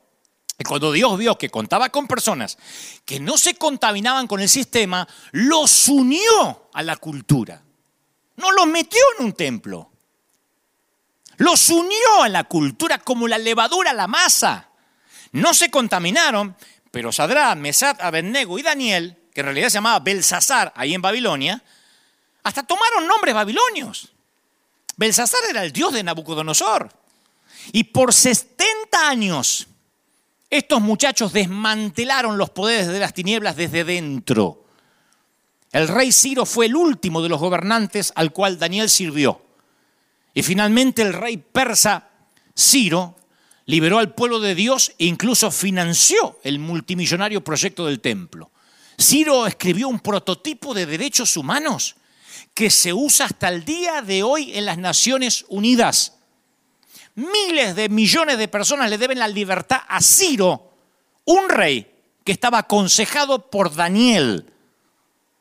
Y 0.60 0.64
cuando 0.64 0.92
Dios 0.92 1.18
vio 1.18 1.38
que 1.38 1.50
contaba 1.50 1.90
con 1.90 2.08
personas 2.08 2.58
que 3.06 3.20
no 3.20 3.38
se 3.38 3.56
contaminaban 3.56 4.28
con 4.28 4.40
el 4.40 4.50
sistema, 4.50 5.08
los 5.32 5.88
unió 5.88 6.70
a 6.74 6.84
la 6.84 6.96
cultura. 6.98 7.64
No 8.36 8.52
los 8.52 8.68
metió 8.68 9.02
en 9.18 9.26
un 9.26 9.34
templo. 9.34 9.90
Los 11.38 11.70
unió 11.70 12.22
a 12.22 12.30
la 12.30 12.44
cultura 12.44 13.00
como 13.00 13.28
la 13.28 13.40
levadura 13.40 13.92
a 13.92 13.96
la 13.96 14.08
masa. 14.08 14.70
No 15.32 15.56
se 15.56 15.72
contaminaron, 15.72 16.56
pero 16.92 17.12
Sadrán, 17.12 17.60
Mesad, 17.60 18.00
Abednego 18.00 18.60
y 18.60 18.62
Daniel, 18.62 19.18
que 19.34 19.42
en 19.42 19.46
realidad 19.46 19.70
se 19.70 19.76
llamaba 19.76 20.00
Belsasar 20.00 20.72
ahí 20.76 20.94
en 20.94 21.02
Babilonia, 21.02 21.64
hasta 22.44 22.64
tomaron 22.64 23.08
nombres 23.08 23.34
babilonios. 23.34 24.12
Belsasar 24.96 25.40
era 25.50 25.64
el 25.64 25.72
dios 25.72 25.94
de 25.94 26.04
Nabucodonosor. 26.04 26.92
Y 27.72 27.86
por 27.86 28.14
70 28.14 29.10
años 29.10 29.68
estos 30.50 30.82
muchachos 30.82 31.34
desmantelaron 31.34 32.38
los 32.38 32.52
poderes 32.52 32.88
de 32.88 33.00
las 33.00 33.14
tinieblas 33.14 33.56
desde 33.56 33.84
dentro. 33.84 34.66
El 35.72 35.88
rey 35.88 36.12
Ciro 36.12 36.46
fue 36.46 36.68
el 36.68 36.76
último 36.76 37.24
de 37.24 37.30
los 37.30 37.40
gobernantes 37.40 38.14
al 38.16 38.32
cual 38.32 38.60
Daniel 38.60 38.88
sirvió. 38.88 39.42
Y 40.36 40.44
finalmente 40.44 41.02
el 41.02 41.14
rey 41.14 41.38
persa 41.38 42.08
Ciro 42.56 43.16
liberó 43.66 43.98
al 43.98 44.14
pueblo 44.14 44.40
de 44.40 44.54
Dios 44.54 44.94
e 45.00 45.06
incluso 45.06 45.50
financió 45.50 46.40
el 46.44 46.60
multimillonario 46.60 47.44
proyecto 47.44 47.88
del 47.88 48.00
templo. 48.00 48.52
Ciro 49.00 49.48
escribió 49.48 49.88
un 49.88 50.02
prototipo 50.02 50.76
de 50.76 50.86
derechos 50.86 51.36
humanos 51.36 51.96
que 52.54 52.70
se 52.70 52.94
usa 52.94 53.26
hasta 53.26 53.50
el 53.50 53.66
día 53.66 54.02
de 54.02 54.24
hoy 54.24 54.56
en 54.56 54.66
las 54.66 54.78
Naciones 54.78 55.46
Unidas. 55.50 56.18
Miles 57.16 57.76
de 57.76 57.90
millones 57.90 58.38
de 58.38 58.48
personas 58.48 58.90
le 58.90 58.98
deben 58.98 59.20
la 59.20 59.28
libertad 59.28 59.82
a 59.88 60.02
Ciro, 60.02 60.72
un 61.26 61.50
rey 61.50 61.92
que 62.24 62.32
estaba 62.32 62.60
aconsejado 62.60 63.50
por 63.50 63.74
Daniel, 63.74 64.52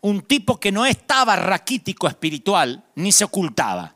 un 0.00 0.22
tipo 0.22 0.58
que 0.58 0.72
no 0.72 0.84
estaba 0.84 1.36
raquítico 1.36 2.08
espiritual 2.08 2.84
ni 2.96 3.12
se 3.12 3.24
ocultaba. 3.24 3.94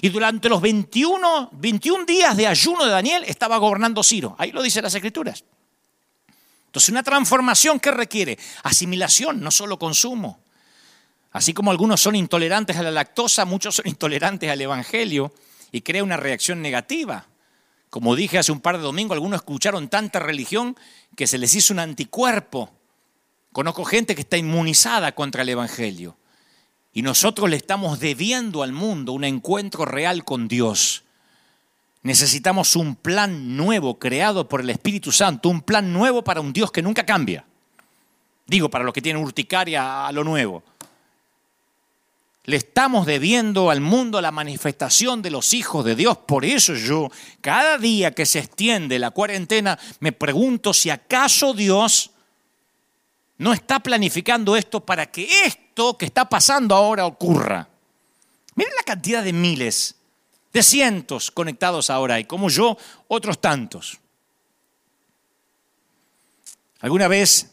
Y 0.00 0.08
durante 0.10 0.48
los 0.48 0.60
21, 0.60 1.50
21 1.52 2.04
días 2.04 2.36
de 2.36 2.46
ayuno 2.46 2.84
de 2.84 2.90
Daniel 2.90 3.24
estaba 3.26 3.56
gobernando 3.58 4.02
Ciro. 4.02 4.36
Ahí 4.38 4.52
lo 4.52 4.62
dicen 4.62 4.84
las 4.84 4.94
escrituras. 4.94 5.44
Entonces, 6.66 6.90
una 6.90 7.02
transformación 7.02 7.80
que 7.80 7.90
requiere 7.90 8.38
asimilación, 8.62 9.40
no 9.40 9.50
solo 9.50 9.78
consumo. 9.78 10.40
Así 11.38 11.54
como 11.54 11.70
algunos 11.70 12.00
son 12.00 12.16
intolerantes 12.16 12.78
a 12.78 12.82
la 12.82 12.90
lactosa, 12.90 13.44
muchos 13.44 13.76
son 13.76 13.86
intolerantes 13.86 14.50
al 14.50 14.60
Evangelio 14.60 15.32
y 15.70 15.82
crea 15.82 16.02
una 16.02 16.16
reacción 16.16 16.60
negativa. 16.60 17.28
Como 17.90 18.16
dije 18.16 18.38
hace 18.38 18.50
un 18.50 18.60
par 18.60 18.76
de 18.76 18.82
domingos, 18.82 19.14
algunos 19.14 19.38
escucharon 19.38 19.86
tanta 19.86 20.18
religión 20.18 20.76
que 21.14 21.28
se 21.28 21.38
les 21.38 21.54
hizo 21.54 21.72
un 21.72 21.78
anticuerpo. 21.78 22.72
Conozco 23.52 23.84
gente 23.84 24.16
que 24.16 24.22
está 24.22 24.36
inmunizada 24.36 25.14
contra 25.14 25.42
el 25.42 25.50
Evangelio. 25.50 26.16
Y 26.92 27.02
nosotros 27.02 27.48
le 27.48 27.54
estamos 27.54 28.00
debiendo 28.00 28.64
al 28.64 28.72
mundo 28.72 29.12
un 29.12 29.22
encuentro 29.22 29.84
real 29.84 30.24
con 30.24 30.48
Dios. 30.48 31.04
Necesitamos 32.02 32.74
un 32.74 32.96
plan 32.96 33.56
nuevo 33.56 34.00
creado 34.00 34.48
por 34.48 34.60
el 34.60 34.70
Espíritu 34.70 35.12
Santo, 35.12 35.50
un 35.50 35.60
plan 35.60 35.92
nuevo 35.92 36.24
para 36.24 36.40
un 36.40 36.52
Dios 36.52 36.72
que 36.72 36.82
nunca 36.82 37.06
cambia. 37.06 37.44
Digo, 38.44 38.68
para 38.68 38.82
los 38.82 38.92
que 38.92 39.02
tienen 39.02 39.22
urticaria 39.22 40.04
a 40.04 40.10
lo 40.10 40.24
nuevo. 40.24 40.64
Le 42.48 42.56
estamos 42.56 43.04
debiendo 43.04 43.68
al 43.68 43.82
mundo 43.82 44.22
la 44.22 44.30
manifestación 44.30 45.20
de 45.20 45.30
los 45.30 45.52
hijos 45.52 45.84
de 45.84 45.94
Dios. 45.94 46.16
Por 46.16 46.46
eso 46.46 46.72
yo, 46.72 47.10
cada 47.42 47.76
día 47.76 48.12
que 48.12 48.24
se 48.24 48.38
extiende 48.38 48.98
la 48.98 49.10
cuarentena, 49.10 49.78
me 50.00 50.12
pregunto 50.12 50.72
si 50.72 50.88
acaso 50.88 51.52
Dios 51.52 52.10
no 53.36 53.52
está 53.52 53.80
planificando 53.80 54.56
esto 54.56 54.80
para 54.80 55.10
que 55.10 55.28
esto 55.44 55.98
que 55.98 56.06
está 56.06 56.26
pasando 56.26 56.74
ahora 56.74 57.04
ocurra. 57.04 57.68
Miren 58.54 58.72
la 58.78 58.82
cantidad 58.82 59.22
de 59.22 59.34
miles, 59.34 59.96
de 60.50 60.62
cientos 60.62 61.30
conectados 61.30 61.90
ahora 61.90 62.18
y 62.18 62.24
como 62.24 62.48
yo, 62.48 62.78
otros 63.08 63.42
tantos. 63.42 63.98
Alguna 66.80 67.08
vez 67.08 67.50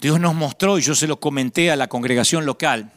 Dios 0.00 0.20
nos 0.20 0.36
mostró, 0.36 0.78
y 0.78 0.82
yo 0.82 0.94
se 0.94 1.08
lo 1.08 1.18
comenté 1.18 1.72
a 1.72 1.76
la 1.76 1.88
congregación 1.88 2.46
local, 2.46 2.92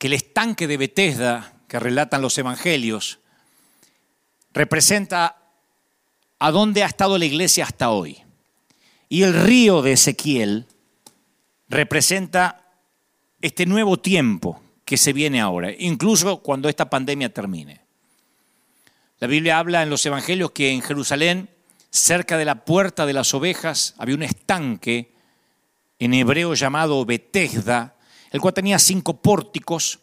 que 0.00 0.06
el 0.06 0.14
estanque 0.14 0.66
de 0.66 0.78
Bethesda 0.78 1.52
que 1.68 1.78
relatan 1.78 2.22
los 2.22 2.38
evangelios 2.38 3.18
representa 4.54 5.36
a 6.38 6.50
dónde 6.50 6.82
ha 6.82 6.86
estado 6.86 7.18
la 7.18 7.26
iglesia 7.26 7.64
hasta 7.64 7.90
hoy. 7.90 8.22
Y 9.10 9.24
el 9.24 9.34
río 9.34 9.82
de 9.82 9.92
Ezequiel 9.92 10.66
representa 11.68 12.64
este 13.42 13.66
nuevo 13.66 13.98
tiempo 13.98 14.62
que 14.86 14.96
se 14.96 15.12
viene 15.12 15.38
ahora, 15.38 15.70
incluso 15.78 16.38
cuando 16.38 16.70
esta 16.70 16.88
pandemia 16.88 17.34
termine. 17.34 17.82
La 19.18 19.28
Biblia 19.28 19.58
habla 19.58 19.82
en 19.82 19.90
los 19.90 20.06
evangelios 20.06 20.52
que 20.52 20.70
en 20.70 20.80
Jerusalén, 20.80 21.50
cerca 21.90 22.38
de 22.38 22.46
la 22.46 22.64
puerta 22.64 23.04
de 23.04 23.12
las 23.12 23.34
ovejas, 23.34 23.94
había 23.98 24.14
un 24.14 24.22
estanque 24.22 25.12
en 25.98 26.14
hebreo 26.14 26.54
llamado 26.54 27.04
Bethesda, 27.04 27.96
el 28.30 28.40
cual 28.40 28.54
tenía 28.54 28.78
cinco 28.78 29.16
pórticos 29.16 29.98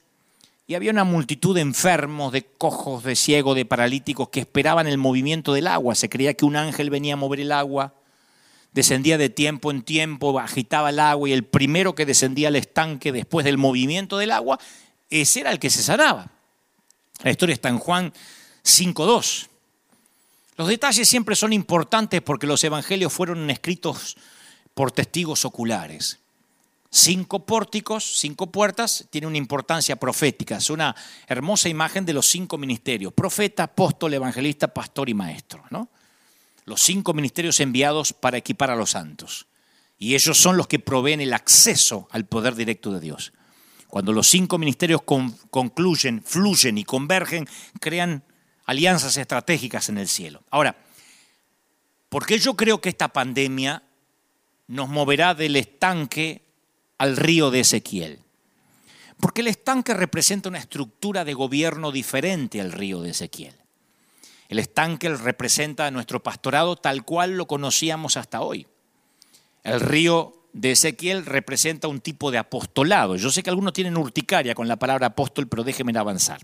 y 0.67 0.75
había 0.75 0.91
una 0.91 1.05
multitud 1.05 1.55
de 1.55 1.61
enfermos, 1.61 2.34
de 2.34 2.43
cojos, 2.43 3.03
de 3.03 3.15
ciegos, 3.15 3.55
de 3.55 3.63
paralíticos 3.63 4.28
que 4.30 4.41
esperaban 4.41 4.86
el 4.86 4.97
movimiento 4.97 5.53
del 5.53 5.67
agua. 5.67 5.95
Se 5.95 6.09
creía 6.09 6.34
que 6.34 6.43
un 6.43 6.57
ángel 6.57 6.89
venía 6.89 7.13
a 7.13 7.17
mover 7.17 7.39
el 7.39 7.53
agua. 7.53 7.93
descendía 8.73 9.17
de 9.17 9.30
tiempo 9.30 9.71
en 9.71 9.82
tiempo, 9.82 10.38
agitaba 10.39 10.89
el 10.89 10.99
agua 10.99 11.30
y 11.30 11.34
el 11.34 11.45
primero 11.45 11.95
que 11.95 12.05
descendía 12.05 12.49
al 12.49 12.57
estanque 12.57 13.13
después 13.13 13.45
del 13.45 13.57
movimiento 13.57 14.17
del 14.17 14.32
agua, 14.32 14.59
ese 15.09 15.39
era 15.39 15.51
el 15.51 15.57
que 15.57 15.69
se 15.69 15.82
sanaba. 15.82 16.30
La 17.23 17.32
historia 17.32 17.53
está 17.53 17.69
en 17.69 17.80
Juan 17.80 18.13
5.2. 18.63 19.47
Los 20.57 20.67
detalles 20.67 21.07
siempre 21.07 21.36
son 21.36 21.53
importantes 21.53 22.21
porque 22.21 22.45
los 22.45 22.63
evangelios 22.63 23.13
fueron 23.13 23.49
escritos 23.49 24.17
por 24.73 24.91
testigos 24.91 25.45
oculares. 25.45 26.19
Cinco 26.89 27.45
pórticos, 27.45 28.17
cinco 28.17 28.51
puertas, 28.51 29.07
tiene 29.09 29.27
una 29.27 29.38
importancia 29.38 29.97
profética. 29.97 30.57
Es 30.57 30.69
una 30.69 30.95
hermosa 31.27 31.67
imagen 31.69 32.05
de 32.05 32.13
los 32.13 32.27
cinco 32.27 32.57
ministerios, 32.57 33.13
profeta, 33.13 33.63
apóstol, 33.63 34.13
evangelista, 34.13 34.73
pastor 34.73 35.09
y 35.09 35.13
maestro. 35.13 35.63
Los 36.65 36.81
cinco 36.81 37.13
ministerios 37.13 37.59
enviados 37.59 38.13
para 38.13 38.38
equipar 38.38 38.71
a 38.71 38.75
los 38.75 38.91
santos. 38.91 39.47
Y 39.97 40.15
ellos 40.15 40.38
son 40.38 40.57
los 40.57 40.67
que 40.67 40.79
proveen 40.79 41.21
el 41.21 41.33
acceso 41.33 42.07
al 42.11 42.25
poder 42.25 42.55
directo 42.55 42.91
de 42.91 42.99
Dios. 42.99 43.33
Cuando 43.88 44.13
los 44.13 44.27
cinco 44.27 44.57
ministerios 44.57 45.01
concluyen, 45.01 46.21
fluyen 46.23 46.77
y 46.77 46.83
convergen, 46.83 47.47
crean 47.79 48.23
alianzas 48.65 49.17
estratégicas 49.17 49.89
en 49.89 49.97
el 49.97 50.07
cielo. 50.07 50.43
Ahora, 50.51 50.75
¿por 52.09 52.25
qué 52.25 52.38
yo 52.38 52.55
creo 52.55 52.79
que 52.79 52.89
esta 52.89 53.07
pandemia 53.07 53.83
nos 54.67 54.89
moverá 54.89 55.33
del 55.33 55.55
estanque 55.55 56.47
al 56.98 57.18
río 57.18 57.52
de 57.52 57.62
Ezequiel? 57.62 58.20
Porque 59.20 59.41
el 59.41 59.48
estanque 59.48 59.93
representa 59.93 60.50
una 60.50 60.60
estructura 60.60 61.26
de 61.26 61.34
gobierno 61.34 61.91
diferente 61.91 62.62
al 62.62 62.72
río 62.72 63.02
de 63.02 63.12
Ezequiel. 63.12 63.56
El 64.48 64.60
estanque 64.60 65.10
representa 65.10 65.91
nuestro 65.91 66.24
pastorado 66.24 66.76
tal 66.76 67.04
cual 67.04 67.36
lo 67.36 67.48
conocíamos 67.48 68.16
hasta 68.16 68.41
hoy. 68.41 68.68
El 69.64 69.82
río 69.82 70.38
de 70.54 70.72
Ezequiel 70.72 71.26
representa 71.26 71.88
un 71.88 72.00
tipo 72.00 72.32
de 72.32 72.38
apostolado. 72.38 73.16
Yo 73.16 73.30
sé 73.30 73.43
que 73.43 73.50
algunos 73.50 73.74
tienen 73.74 73.98
urticaria 73.98 74.56
con 74.56 74.68
la 74.68 74.78
palabra 74.78 75.08
apóstol, 75.08 75.48
pero 75.48 75.64
déjenme 75.64 75.98
avanzar. 75.98 76.41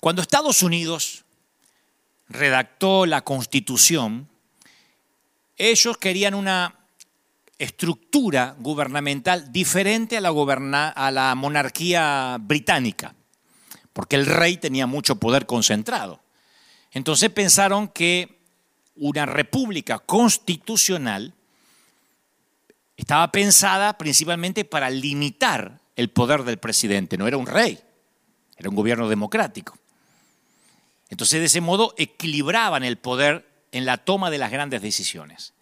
Cuando 0.00 0.22
Estados 0.22 0.62
Unidos 0.62 1.24
redactó 2.28 3.06
la 3.06 3.22
constitución, 3.22 4.28
ellos 5.56 5.98
querían 5.98 6.34
una 6.34 6.75
estructura 7.58 8.54
gubernamental 8.58 9.52
diferente 9.52 10.16
a 10.16 10.20
la, 10.20 11.34
monarquía 11.34 12.36
británica, 12.40 13.14
porque 13.92 14.16
el 14.16 14.26
rey 14.26 14.58
tenía 14.58 14.86
mucho 14.86 15.16
poder 15.16 15.46
concentrado. 15.46 16.20
Entonces 16.92 17.30
pensaron 17.30 17.88
que 17.88 18.40
una 18.96 19.26
república 19.26 19.98
constitucional 19.98 21.34
estaba 22.96 23.30
pensada 23.32 23.98
principalmente 23.98 24.64
para 24.64 24.90
limitar 24.90 25.80
el 25.96 26.10
poder 26.10 26.44
del 26.44 26.58
presidente, 26.58 27.16
no 27.16 27.26
era 27.26 27.36
un 27.36 27.46
rey, 27.46 27.78
era 28.56 28.68
un 28.68 28.76
gobierno 28.76 29.08
democrático. 29.08 29.78
Entonces, 31.08 31.40
de 31.40 31.46
ese 31.46 31.60
modo, 31.60 31.94
equilibraban 31.96 32.82
el 32.82 32.98
poder 32.98 33.46
en 33.70 33.86
la 33.86 33.98
toma 33.98 34.30
de 34.30 34.38
las 34.38 34.50
grandes 34.50 34.82
decisiones. 34.82 35.52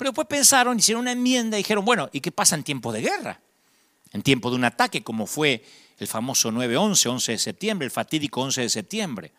Pero 0.00 0.12
después 0.12 0.28
pensaron, 0.28 0.78
hicieron 0.78 1.02
una 1.02 1.12
enmienda 1.12 1.58
y 1.58 1.60
dijeron, 1.60 1.84
bueno, 1.84 2.08
¿y 2.10 2.22
qué 2.22 2.32
pasa 2.32 2.54
en 2.54 2.62
tiempo 2.62 2.90
de 2.90 3.02
guerra? 3.02 3.38
En 4.14 4.22
tiempo 4.22 4.48
de 4.48 4.56
un 4.56 4.64
ataque 4.64 5.02
como 5.02 5.26
fue 5.26 5.62
el 5.98 6.06
famoso 6.06 6.50
9-11, 6.50 7.10
11 7.10 7.32
de 7.32 7.38
septiembre, 7.38 7.84
el 7.84 7.90
fatídico 7.90 8.40
11 8.40 8.62
de 8.62 8.70
septiembre. 8.70 9.32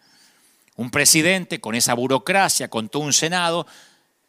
Un 0.75 0.91
presidente 0.91 1.59
con 1.59 1.73
esa 1.73 1.95
burocracia, 1.95 2.67
con 2.67 2.89
todo 2.89 3.01
un 3.01 3.11
Senado, 3.11 3.65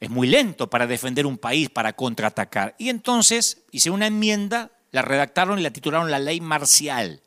es 0.01 0.09
muy 0.09 0.27
lento 0.27 0.71
para 0.71 0.87
defender 0.87 1.27
un 1.27 1.37
país, 1.37 1.69
para 1.69 1.93
contraatacar. 1.93 2.77
Y 2.79 2.89
entonces 2.89 3.59
hicieron 3.71 3.97
una 3.97 4.07
enmienda, 4.07 4.71
la 4.91 5.03
redactaron 5.03 5.59
y 5.59 5.63
la 5.63 5.71
titularon 5.71 6.11
la 6.11 6.19
ley 6.19 6.41
marcial. 6.41 7.21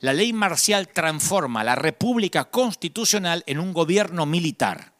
La 0.00 0.12
ley 0.12 0.34
marcial 0.34 0.88
transforma 0.88 1.64
la 1.64 1.76
república 1.76 2.44
constitucional 2.44 3.42
en 3.46 3.58
un 3.58 3.72
gobierno 3.72 4.26
militar. 4.26 4.92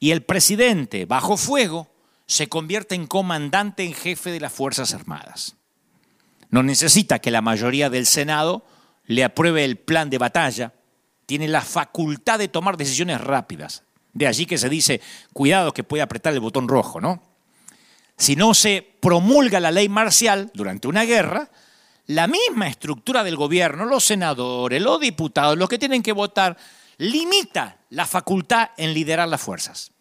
Y 0.00 0.10
el 0.10 0.24
presidente, 0.24 1.04
bajo 1.04 1.36
fuego, 1.36 1.88
se 2.28 2.48
convierte 2.48 2.94
en 2.94 3.06
comandante 3.06 3.84
en 3.84 3.94
jefe 3.94 4.30
de 4.30 4.38
las 4.38 4.52
Fuerzas 4.52 4.92
Armadas. 4.92 5.56
No 6.50 6.62
necesita 6.62 7.18
que 7.18 7.30
la 7.30 7.40
mayoría 7.40 7.90
del 7.90 8.06
Senado 8.06 8.64
le 9.06 9.24
apruebe 9.24 9.64
el 9.64 9.78
plan 9.78 10.10
de 10.10 10.18
batalla, 10.18 10.74
tiene 11.24 11.48
la 11.48 11.62
facultad 11.62 12.38
de 12.38 12.48
tomar 12.48 12.76
decisiones 12.76 13.20
rápidas. 13.22 13.82
De 14.12 14.26
allí 14.26 14.44
que 14.44 14.58
se 14.58 14.68
dice, 14.68 15.00
cuidado 15.32 15.72
que 15.72 15.84
puede 15.84 16.02
apretar 16.02 16.34
el 16.34 16.40
botón 16.40 16.68
rojo, 16.68 17.00
¿no? 17.00 17.22
Si 18.18 18.36
no 18.36 18.52
se 18.52 18.86
promulga 19.00 19.58
la 19.58 19.70
ley 19.70 19.88
marcial 19.88 20.50
durante 20.52 20.86
una 20.86 21.04
guerra, 21.04 21.50
la 22.06 22.26
misma 22.26 22.68
estructura 22.68 23.24
del 23.24 23.36
gobierno, 23.36 23.86
los 23.86 24.04
senadores, 24.04 24.82
los 24.82 25.00
diputados, 25.00 25.56
los 25.56 25.68
que 25.68 25.78
tienen 25.78 26.02
que 26.02 26.12
votar, 26.12 26.58
limita 26.98 27.78
la 27.90 28.06
facultad 28.06 28.70
en 28.76 28.92
liderar 28.92 29.28
las 29.28 29.40
fuerzas. 29.40 29.92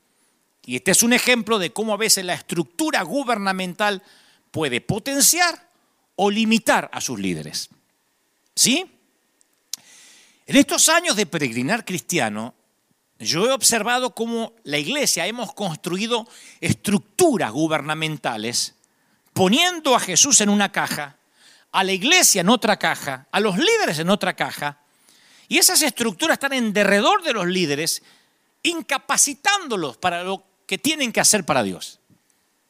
Y 0.67 0.75
este 0.75 0.91
es 0.91 1.01
un 1.01 1.13
ejemplo 1.13 1.57
de 1.57 1.71
cómo 1.71 1.93
a 1.93 1.97
veces 1.97 2.25
la 2.25 2.33
estructura 2.33 3.01
gubernamental 3.01 4.03
puede 4.51 4.81
potenciar 4.81 5.71
o 6.17 6.29
limitar 6.29 6.89
a 6.91 6.99
sus 6.99 7.17
líderes. 7.19 7.69
¿Sí? 8.53 8.85
En 10.45 10.55
estos 10.57 10.89
años 10.89 11.15
de 11.15 11.25
peregrinar 11.25 11.85
cristiano, 11.85 12.53
yo 13.17 13.47
he 13.47 13.51
observado 13.51 14.13
cómo 14.13 14.53
la 14.63 14.77
iglesia 14.77 15.25
hemos 15.25 15.53
construido 15.53 16.27
estructuras 16.59 17.51
gubernamentales 17.51 18.75
poniendo 19.31 19.95
a 19.95 19.99
Jesús 20.01 20.41
en 20.41 20.49
una 20.49 20.71
caja 20.71 21.17
a 21.71 21.83
la 21.83 21.91
iglesia 21.91 22.41
en 22.41 22.49
otra 22.49 22.77
caja, 22.77 23.27
a 23.31 23.39
los 23.39 23.57
líderes 23.57 23.99
en 23.99 24.09
otra 24.09 24.35
caja, 24.35 24.79
y 25.47 25.59
esas 25.59 25.81
estructuras 25.81 26.35
están 26.35 26.53
en 26.53 26.73
derredor 26.73 27.23
de 27.23 27.33
los 27.33 27.45
líderes, 27.45 28.03
incapacitándolos 28.63 29.97
para 29.97 30.23
lo 30.23 30.43
que 30.67 30.77
tienen 30.77 31.11
que 31.11 31.21
hacer 31.21 31.45
para 31.45 31.63
Dios. 31.63 31.99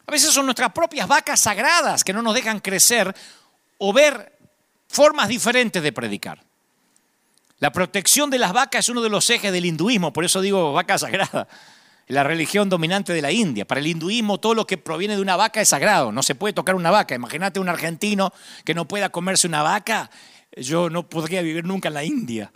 A 0.06 0.12
veces 0.12 0.32
son 0.32 0.46
nuestras 0.46 0.72
propias 0.72 1.08
vacas 1.08 1.42
sagradas 1.42 2.06
que 2.06 2.14
no 2.14 2.22
nos 2.22 2.34
dejan 2.34 2.62
crecer 2.62 3.14
o 3.78 3.92
ver 3.92 4.38
formas 4.88 5.28
diferentes 5.28 5.84
de 5.84 5.92
predicar. 5.92 6.42
La 7.60 7.72
protección 7.72 8.30
de 8.30 8.38
las 8.38 8.54
vacas 8.54 8.86
es 8.86 8.90
uno 8.90 9.02
de 9.02 9.10
los 9.10 9.30
ejes 9.30 9.52
del 9.52 9.66
hinduismo, 9.66 10.14
por 10.14 10.24
eso 10.24 10.40
digo 10.40 10.72
vaca 10.72 10.98
sagrada 10.98 11.48
la 12.08 12.24
religión 12.24 12.70
dominante 12.70 13.12
de 13.12 13.22
la 13.22 13.32
India. 13.32 13.66
Para 13.66 13.82
el 13.82 13.88
hinduismo 13.88 14.40
todo 14.40 14.54
lo 14.54 14.66
que 14.66 14.78
proviene 14.78 15.16
de 15.16 15.22
una 15.22 15.36
vaca 15.36 15.60
es 15.60 15.70
sagrado, 15.70 16.12
no 16.12 16.24
se 16.24 16.36
puede 16.36 16.54
tocar 16.54 16.76
una 16.76 16.92
vaca. 16.92 17.16
Imagínate 17.16 17.60
un 17.60 17.68
argentino 17.68 18.32
que 18.64 18.74
no 18.74 18.88
pueda 18.88 19.10
comerse 19.10 19.48
una 19.48 19.64
vaca, 19.64 20.10
yo 20.56 20.90
no 20.90 21.10
podría 21.10 21.42
vivir 21.42 21.66
nunca 21.66 21.90
en 21.90 21.94
la 21.96 22.04
India. 22.06 22.52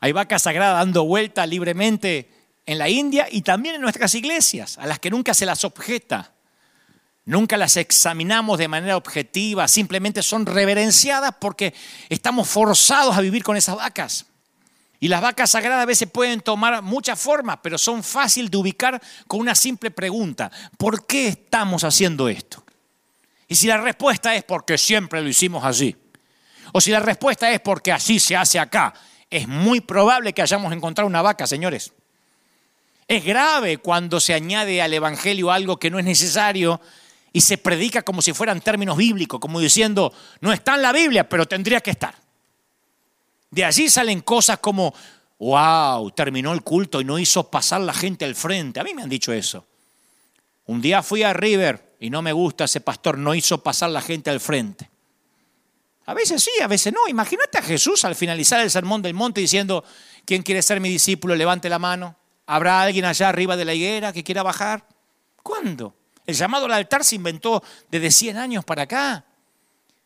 Hay 0.00 0.12
vacas 0.12 0.42
sagradas 0.42 0.80
dando 0.80 1.04
vuelta 1.04 1.46
libremente 1.46 2.35
en 2.66 2.78
la 2.78 2.88
India 2.88 3.28
y 3.30 3.42
también 3.42 3.76
en 3.76 3.80
nuestras 3.80 4.14
iglesias, 4.14 4.76
a 4.78 4.86
las 4.86 4.98
que 4.98 5.10
nunca 5.10 5.32
se 5.32 5.46
las 5.46 5.64
objeta. 5.64 6.32
Nunca 7.24 7.56
las 7.56 7.76
examinamos 7.76 8.58
de 8.58 8.68
manera 8.68 8.96
objetiva, 8.96 9.66
simplemente 9.66 10.22
son 10.22 10.46
reverenciadas 10.46 11.34
porque 11.40 11.74
estamos 12.08 12.48
forzados 12.48 13.16
a 13.16 13.20
vivir 13.20 13.42
con 13.42 13.56
esas 13.56 13.76
vacas. 13.76 14.26
Y 14.98 15.08
las 15.08 15.20
vacas 15.20 15.50
sagradas 15.50 15.82
a 15.82 15.86
veces 15.86 16.08
pueden 16.08 16.40
tomar 16.40 16.82
muchas 16.82 17.20
formas, 17.20 17.58
pero 17.62 17.78
son 17.78 18.02
fáciles 18.02 18.50
de 18.50 18.56
ubicar 18.56 19.02
con 19.26 19.40
una 19.40 19.54
simple 19.54 19.90
pregunta. 19.90 20.50
¿Por 20.78 21.06
qué 21.06 21.28
estamos 21.28 21.84
haciendo 21.84 22.28
esto? 22.28 22.64
Y 23.48 23.54
si 23.56 23.66
la 23.66 23.76
respuesta 23.76 24.34
es 24.34 24.44
porque 24.44 24.78
siempre 24.78 25.20
lo 25.20 25.28
hicimos 25.28 25.64
así, 25.64 25.96
o 26.72 26.80
si 26.80 26.90
la 26.90 27.00
respuesta 27.00 27.50
es 27.52 27.60
porque 27.60 27.92
así 27.92 28.18
se 28.18 28.36
hace 28.36 28.58
acá, 28.58 28.94
es 29.30 29.46
muy 29.46 29.80
probable 29.80 30.32
que 30.32 30.42
hayamos 30.42 30.72
encontrado 30.72 31.06
una 31.06 31.22
vaca, 31.22 31.46
señores. 31.46 31.92
Es 33.08 33.24
grave 33.24 33.78
cuando 33.78 34.18
se 34.18 34.34
añade 34.34 34.82
al 34.82 34.92
Evangelio 34.92 35.50
algo 35.50 35.78
que 35.78 35.90
no 35.90 35.98
es 35.98 36.04
necesario 36.04 36.80
y 37.32 37.40
se 37.40 37.58
predica 37.58 38.02
como 38.02 38.22
si 38.22 38.32
fueran 38.32 38.60
términos 38.60 38.96
bíblicos, 38.96 39.38
como 39.38 39.60
diciendo, 39.60 40.12
no 40.40 40.52
está 40.52 40.74
en 40.74 40.82
la 40.82 40.92
Biblia, 40.92 41.28
pero 41.28 41.46
tendría 41.46 41.80
que 41.80 41.90
estar. 41.90 42.14
De 43.50 43.64
allí 43.64 43.88
salen 43.88 44.22
cosas 44.22 44.58
como, 44.58 44.92
wow, 45.38 46.10
terminó 46.10 46.52
el 46.52 46.62
culto 46.62 47.00
y 47.00 47.04
no 47.04 47.18
hizo 47.18 47.48
pasar 47.48 47.80
la 47.82 47.94
gente 47.94 48.24
al 48.24 48.34
frente. 48.34 48.80
A 48.80 48.84
mí 48.84 48.94
me 48.94 49.02
han 49.02 49.08
dicho 49.08 49.32
eso. 49.32 49.66
Un 50.66 50.80
día 50.80 51.02
fui 51.02 51.22
a 51.22 51.32
River 51.32 51.96
y 52.00 52.10
no 52.10 52.22
me 52.22 52.32
gusta 52.32 52.64
ese 52.64 52.80
pastor, 52.80 53.18
no 53.18 53.34
hizo 53.34 53.62
pasar 53.62 53.90
la 53.90 54.00
gente 54.00 54.30
al 54.30 54.40
frente. 54.40 54.90
A 56.06 56.14
veces 56.14 56.42
sí, 56.42 56.50
a 56.62 56.66
veces 56.66 56.92
no. 56.92 57.08
Imagínate 57.08 57.58
a 57.58 57.62
Jesús 57.62 58.04
al 58.04 58.14
finalizar 58.14 58.60
el 58.60 58.70
sermón 58.70 59.02
del 59.02 59.14
monte 59.14 59.40
diciendo, 59.40 59.84
¿quién 60.24 60.42
quiere 60.42 60.62
ser 60.62 60.80
mi 60.80 60.88
discípulo? 60.88 61.34
Levante 61.34 61.68
la 61.68 61.78
mano. 61.78 62.16
¿Habrá 62.46 62.82
alguien 62.82 63.04
allá 63.04 63.28
arriba 63.28 63.56
de 63.56 63.64
la 63.64 63.74
higuera 63.74 64.12
que 64.12 64.24
quiera 64.24 64.42
bajar? 64.42 64.86
¿Cuándo? 65.42 65.94
El 66.24 66.34
llamado 66.34 66.66
al 66.66 66.72
altar 66.72 67.04
se 67.04 67.16
inventó 67.16 67.62
desde 67.90 68.10
100 68.10 68.36
años 68.36 68.64
para 68.64 68.82
acá. 68.82 69.24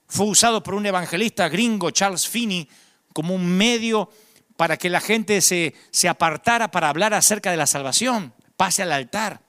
Fue 0.06 0.26
usado 0.26 0.62
por 0.62 0.74
un 0.74 0.84
evangelista 0.86 1.48
gringo, 1.48 1.90
Charles 1.90 2.26
Finney, 2.26 2.68
como 3.12 3.34
un 3.34 3.46
medio 3.46 4.10
para 4.56 4.76
que 4.76 4.90
la 4.90 5.00
gente 5.00 5.40
se, 5.40 5.74
se 5.90 6.08
apartara 6.08 6.70
para 6.70 6.88
hablar 6.88 7.14
acerca 7.14 7.50
de 7.50 7.56
la 7.56 7.66
salvación, 7.66 8.34
pase 8.56 8.82
al 8.82 8.92
altar. 8.92 9.40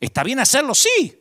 ¿Está 0.00 0.22
bien 0.22 0.40
hacerlo? 0.40 0.74
Sí. 0.74 1.18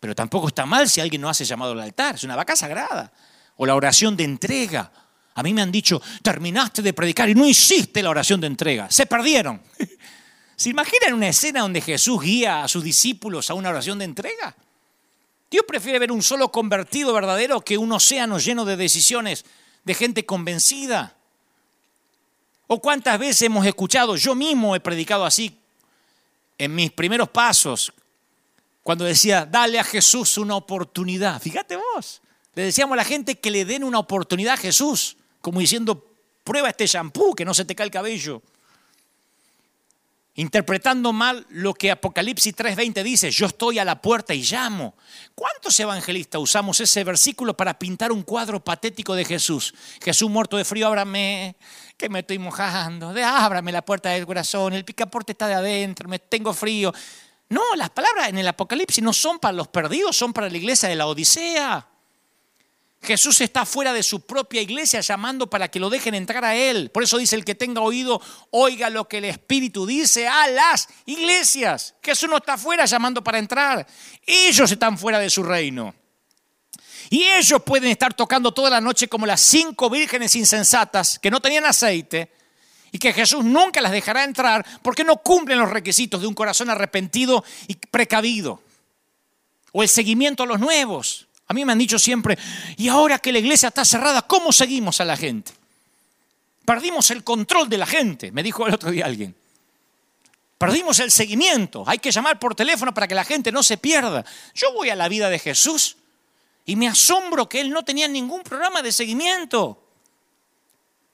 Pero 0.00 0.14
tampoco 0.14 0.48
está 0.48 0.66
mal 0.66 0.88
si 0.88 1.00
alguien 1.00 1.22
no 1.22 1.30
hace 1.30 1.44
llamado 1.44 1.72
al 1.72 1.80
altar. 1.80 2.16
Es 2.16 2.24
una 2.24 2.36
vaca 2.36 2.56
sagrada. 2.56 3.12
O 3.56 3.64
la 3.64 3.74
oración 3.74 4.16
de 4.16 4.24
entrega. 4.24 4.92
A 5.34 5.42
mí 5.42 5.52
me 5.52 5.62
han 5.62 5.72
dicho, 5.72 6.00
terminaste 6.22 6.82
de 6.82 6.92
predicar 6.92 7.28
y 7.28 7.34
no 7.34 7.46
hiciste 7.46 8.02
la 8.02 8.10
oración 8.10 8.40
de 8.40 8.46
entrega. 8.46 8.90
Se 8.90 9.06
perdieron. 9.06 9.60
¿Se 10.56 10.70
imaginan 10.70 11.14
una 11.14 11.28
escena 11.28 11.60
donde 11.60 11.80
Jesús 11.80 12.22
guía 12.22 12.62
a 12.62 12.68
sus 12.68 12.84
discípulos 12.84 13.50
a 13.50 13.54
una 13.54 13.70
oración 13.70 13.98
de 13.98 14.04
entrega? 14.04 14.54
Dios 15.50 15.64
prefiere 15.66 15.98
ver 15.98 16.12
un 16.12 16.22
solo 16.22 16.50
convertido 16.50 17.12
verdadero 17.12 17.60
que 17.60 17.78
un 17.78 17.92
océano 17.92 18.38
lleno 18.38 18.64
de 18.64 18.76
decisiones 18.76 19.44
de 19.84 19.94
gente 19.94 20.24
convencida. 20.24 21.16
¿O 22.66 22.80
cuántas 22.80 23.18
veces 23.18 23.42
hemos 23.42 23.66
escuchado, 23.66 24.16
yo 24.16 24.34
mismo 24.34 24.74
he 24.74 24.80
predicado 24.80 25.24
así 25.24 25.58
en 26.58 26.74
mis 26.74 26.92
primeros 26.92 27.28
pasos, 27.28 27.92
cuando 28.82 29.04
decía, 29.04 29.46
dale 29.46 29.78
a 29.78 29.84
Jesús 29.84 30.38
una 30.38 30.56
oportunidad. 30.56 31.40
Fíjate 31.40 31.76
vos, 31.76 32.20
le 32.54 32.64
decíamos 32.64 32.94
a 32.94 32.96
la 32.96 33.04
gente 33.04 33.38
que 33.38 33.50
le 33.50 33.64
den 33.64 33.82
una 33.82 33.98
oportunidad 33.98 34.54
a 34.54 34.58
Jesús, 34.58 35.16
como 35.44 35.60
diciendo, 35.60 36.10
prueba 36.42 36.70
este 36.70 36.86
shampoo, 36.86 37.34
que 37.34 37.44
no 37.44 37.52
se 37.52 37.66
te 37.66 37.74
cae 37.74 37.84
el 37.84 37.90
cabello 37.90 38.40
interpretando 40.36 41.12
mal 41.12 41.46
lo 41.50 41.74
que 41.74 41.90
Apocalipsis 41.90 42.56
3:20 42.56 43.02
dice, 43.02 43.30
yo 43.30 43.46
estoy 43.46 43.78
a 43.78 43.84
la 43.84 44.00
puerta 44.00 44.34
y 44.34 44.42
llamo. 44.42 44.94
¿Cuántos 45.34 45.78
evangelistas 45.78 46.40
usamos 46.40 46.80
ese 46.80 47.04
versículo 47.04 47.56
para 47.56 47.78
pintar 47.78 48.10
un 48.10 48.22
cuadro 48.22 48.62
patético 48.62 49.14
de 49.14 49.24
Jesús? 49.24 49.74
Jesús 50.02 50.28
muerto 50.30 50.56
de 50.56 50.64
frío, 50.64 50.86
ábrame, 50.86 51.56
que 51.96 52.08
me 52.08 52.20
estoy 52.20 52.38
mojando, 52.38 53.12
de 53.12 53.22
ábrame 53.22 53.70
la 53.70 53.84
puerta 53.84 54.10
del 54.10 54.26
corazón, 54.26 54.72
el 54.72 54.84
picaporte 54.84 55.32
está 55.32 55.46
de 55.46 55.54
adentro, 55.54 56.08
me 56.08 56.18
tengo 56.18 56.52
frío. 56.52 56.92
No, 57.50 57.62
las 57.76 57.90
palabras 57.90 58.30
en 58.30 58.38
el 58.38 58.48
Apocalipsis 58.48 59.04
no 59.04 59.12
son 59.12 59.38
para 59.38 59.52
los 59.52 59.68
perdidos, 59.68 60.16
son 60.16 60.32
para 60.32 60.48
la 60.48 60.56
iglesia 60.56 60.88
de 60.88 60.96
la 60.96 61.06
Odisea. 61.06 61.93
Jesús 63.04 63.40
está 63.40 63.64
fuera 63.66 63.92
de 63.92 64.02
su 64.02 64.20
propia 64.20 64.60
iglesia 64.60 65.00
llamando 65.00 65.48
para 65.48 65.68
que 65.68 65.78
lo 65.78 65.90
dejen 65.90 66.14
entrar 66.14 66.44
a 66.44 66.56
Él. 66.56 66.90
Por 66.90 67.02
eso 67.02 67.18
dice 67.18 67.36
el 67.36 67.44
que 67.44 67.54
tenga 67.54 67.80
oído, 67.80 68.20
oiga 68.50 68.90
lo 68.90 69.06
que 69.06 69.18
el 69.18 69.26
Espíritu 69.26 69.86
dice 69.86 70.26
a 70.26 70.48
las 70.48 70.88
iglesias. 71.06 71.94
Jesús 72.02 72.28
no 72.28 72.38
está 72.38 72.58
fuera 72.58 72.84
llamando 72.86 73.22
para 73.22 73.38
entrar. 73.38 73.86
Ellos 74.26 74.70
están 74.70 74.98
fuera 74.98 75.18
de 75.18 75.30
su 75.30 75.42
reino. 75.42 75.94
Y 77.10 77.22
ellos 77.24 77.62
pueden 77.62 77.90
estar 77.90 78.14
tocando 78.14 78.52
toda 78.52 78.70
la 78.70 78.80
noche 78.80 79.08
como 79.08 79.26
las 79.26 79.40
cinco 79.40 79.90
vírgenes 79.90 80.34
insensatas 80.34 81.18
que 81.18 81.30
no 81.30 81.40
tenían 81.40 81.66
aceite 81.66 82.32
y 82.90 82.98
que 82.98 83.12
Jesús 83.12 83.44
nunca 83.44 83.80
las 83.80 83.92
dejará 83.92 84.24
entrar 84.24 84.64
porque 84.82 85.04
no 85.04 85.16
cumplen 85.18 85.58
los 85.58 85.70
requisitos 85.70 86.20
de 86.20 86.26
un 86.26 86.34
corazón 86.34 86.70
arrepentido 86.70 87.44
y 87.66 87.74
precavido. 87.74 88.62
O 89.72 89.82
el 89.82 89.88
seguimiento 89.88 90.44
a 90.44 90.46
los 90.46 90.60
nuevos. 90.60 91.26
A 91.46 91.54
mí 91.54 91.64
me 91.64 91.72
han 91.72 91.78
dicho 91.78 91.98
siempre, 91.98 92.38
y 92.76 92.88
ahora 92.88 93.18
que 93.18 93.32
la 93.32 93.38
iglesia 93.38 93.68
está 93.68 93.84
cerrada, 93.84 94.22
¿cómo 94.22 94.52
seguimos 94.52 95.00
a 95.00 95.04
la 95.04 95.16
gente? 95.16 95.52
Perdimos 96.64 97.10
el 97.10 97.22
control 97.22 97.68
de 97.68 97.78
la 97.78 97.86
gente, 97.86 98.32
me 98.32 98.42
dijo 98.42 98.66
el 98.66 98.74
otro 98.74 98.90
día 98.90 99.04
alguien. 99.04 99.34
Perdimos 100.56 100.98
el 101.00 101.10
seguimiento. 101.10 101.84
Hay 101.86 101.98
que 101.98 102.10
llamar 102.10 102.38
por 102.38 102.54
teléfono 102.54 102.94
para 102.94 103.06
que 103.06 103.14
la 103.14 103.24
gente 103.24 103.52
no 103.52 103.62
se 103.62 103.76
pierda. 103.76 104.24
Yo 104.54 104.72
voy 104.72 104.88
a 104.88 104.96
la 104.96 105.08
vida 105.08 105.28
de 105.28 105.38
Jesús 105.38 105.96
y 106.64 106.76
me 106.76 106.88
asombro 106.88 107.48
que 107.48 107.60
él 107.60 107.70
no 107.70 107.84
tenía 107.84 108.08
ningún 108.08 108.42
programa 108.42 108.80
de 108.80 108.92
seguimiento. 108.92 109.82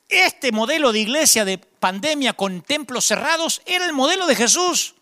Este 0.08 0.52
modelo 0.52 0.92
de 0.92 1.00
iglesia 1.00 1.44
de 1.44 1.58
pandemia 1.58 2.34
con 2.34 2.62
templos 2.62 3.06
cerrados 3.06 3.62
era 3.66 3.86
el 3.86 3.92
modelo 3.92 4.26
de 4.26 4.36
Jesús. 4.36 4.94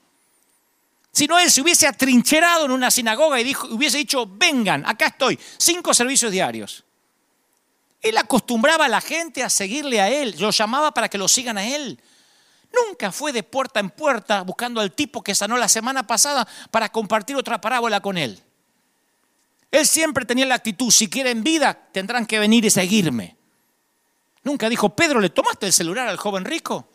Si 1.12 1.26
no, 1.26 1.38
él 1.38 1.50
se 1.50 1.60
hubiese 1.60 1.86
atrincherado 1.86 2.66
en 2.66 2.70
una 2.70 2.90
sinagoga 2.90 3.40
y 3.40 3.54
hubiese 3.70 3.98
dicho, 3.98 4.26
vengan, 4.26 4.84
acá 4.86 5.06
estoy, 5.06 5.38
cinco 5.56 5.92
servicios 5.94 6.30
diarios. 6.30 6.84
Él 8.00 8.16
acostumbraba 8.16 8.84
a 8.84 8.88
la 8.88 9.00
gente 9.00 9.42
a 9.42 9.50
seguirle 9.50 10.00
a 10.00 10.08
él, 10.08 10.36
lo 10.38 10.50
llamaba 10.50 10.92
para 10.92 11.08
que 11.08 11.18
lo 11.18 11.26
sigan 11.26 11.58
a 11.58 11.66
él. 11.66 12.00
Nunca 12.72 13.10
fue 13.10 13.32
de 13.32 13.42
puerta 13.42 13.80
en 13.80 13.90
puerta 13.90 14.42
buscando 14.42 14.80
al 14.80 14.92
tipo 14.92 15.22
que 15.22 15.34
sanó 15.34 15.56
la 15.56 15.68
semana 15.68 16.06
pasada 16.06 16.46
para 16.70 16.90
compartir 16.90 17.36
otra 17.36 17.60
parábola 17.60 18.00
con 18.00 18.18
él. 18.18 18.42
Él 19.70 19.86
siempre 19.86 20.24
tenía 20.24 20.46
la 20.46 20.54
actitud, 20.54 20.90
si 20.90 21.08
quieren 21.08 21.42
vida, 21.42 21.88
tendrán 21.92 22.26
que 22.26 22.38
venir 22.38 22.64
y 22.64 22.70
seguirme. 22.70 23.36
Nunca 24.42 24.68
dijo, 24.68 24.94
Pedro, 24.94 25.20
¿le 25.20 25.30
tomaste 25.30 25.66
el 25.66 25.72
celular 25.72 26.08
al 26.08 26.16
joven 26.16 26.44
rico? 26.44 26.88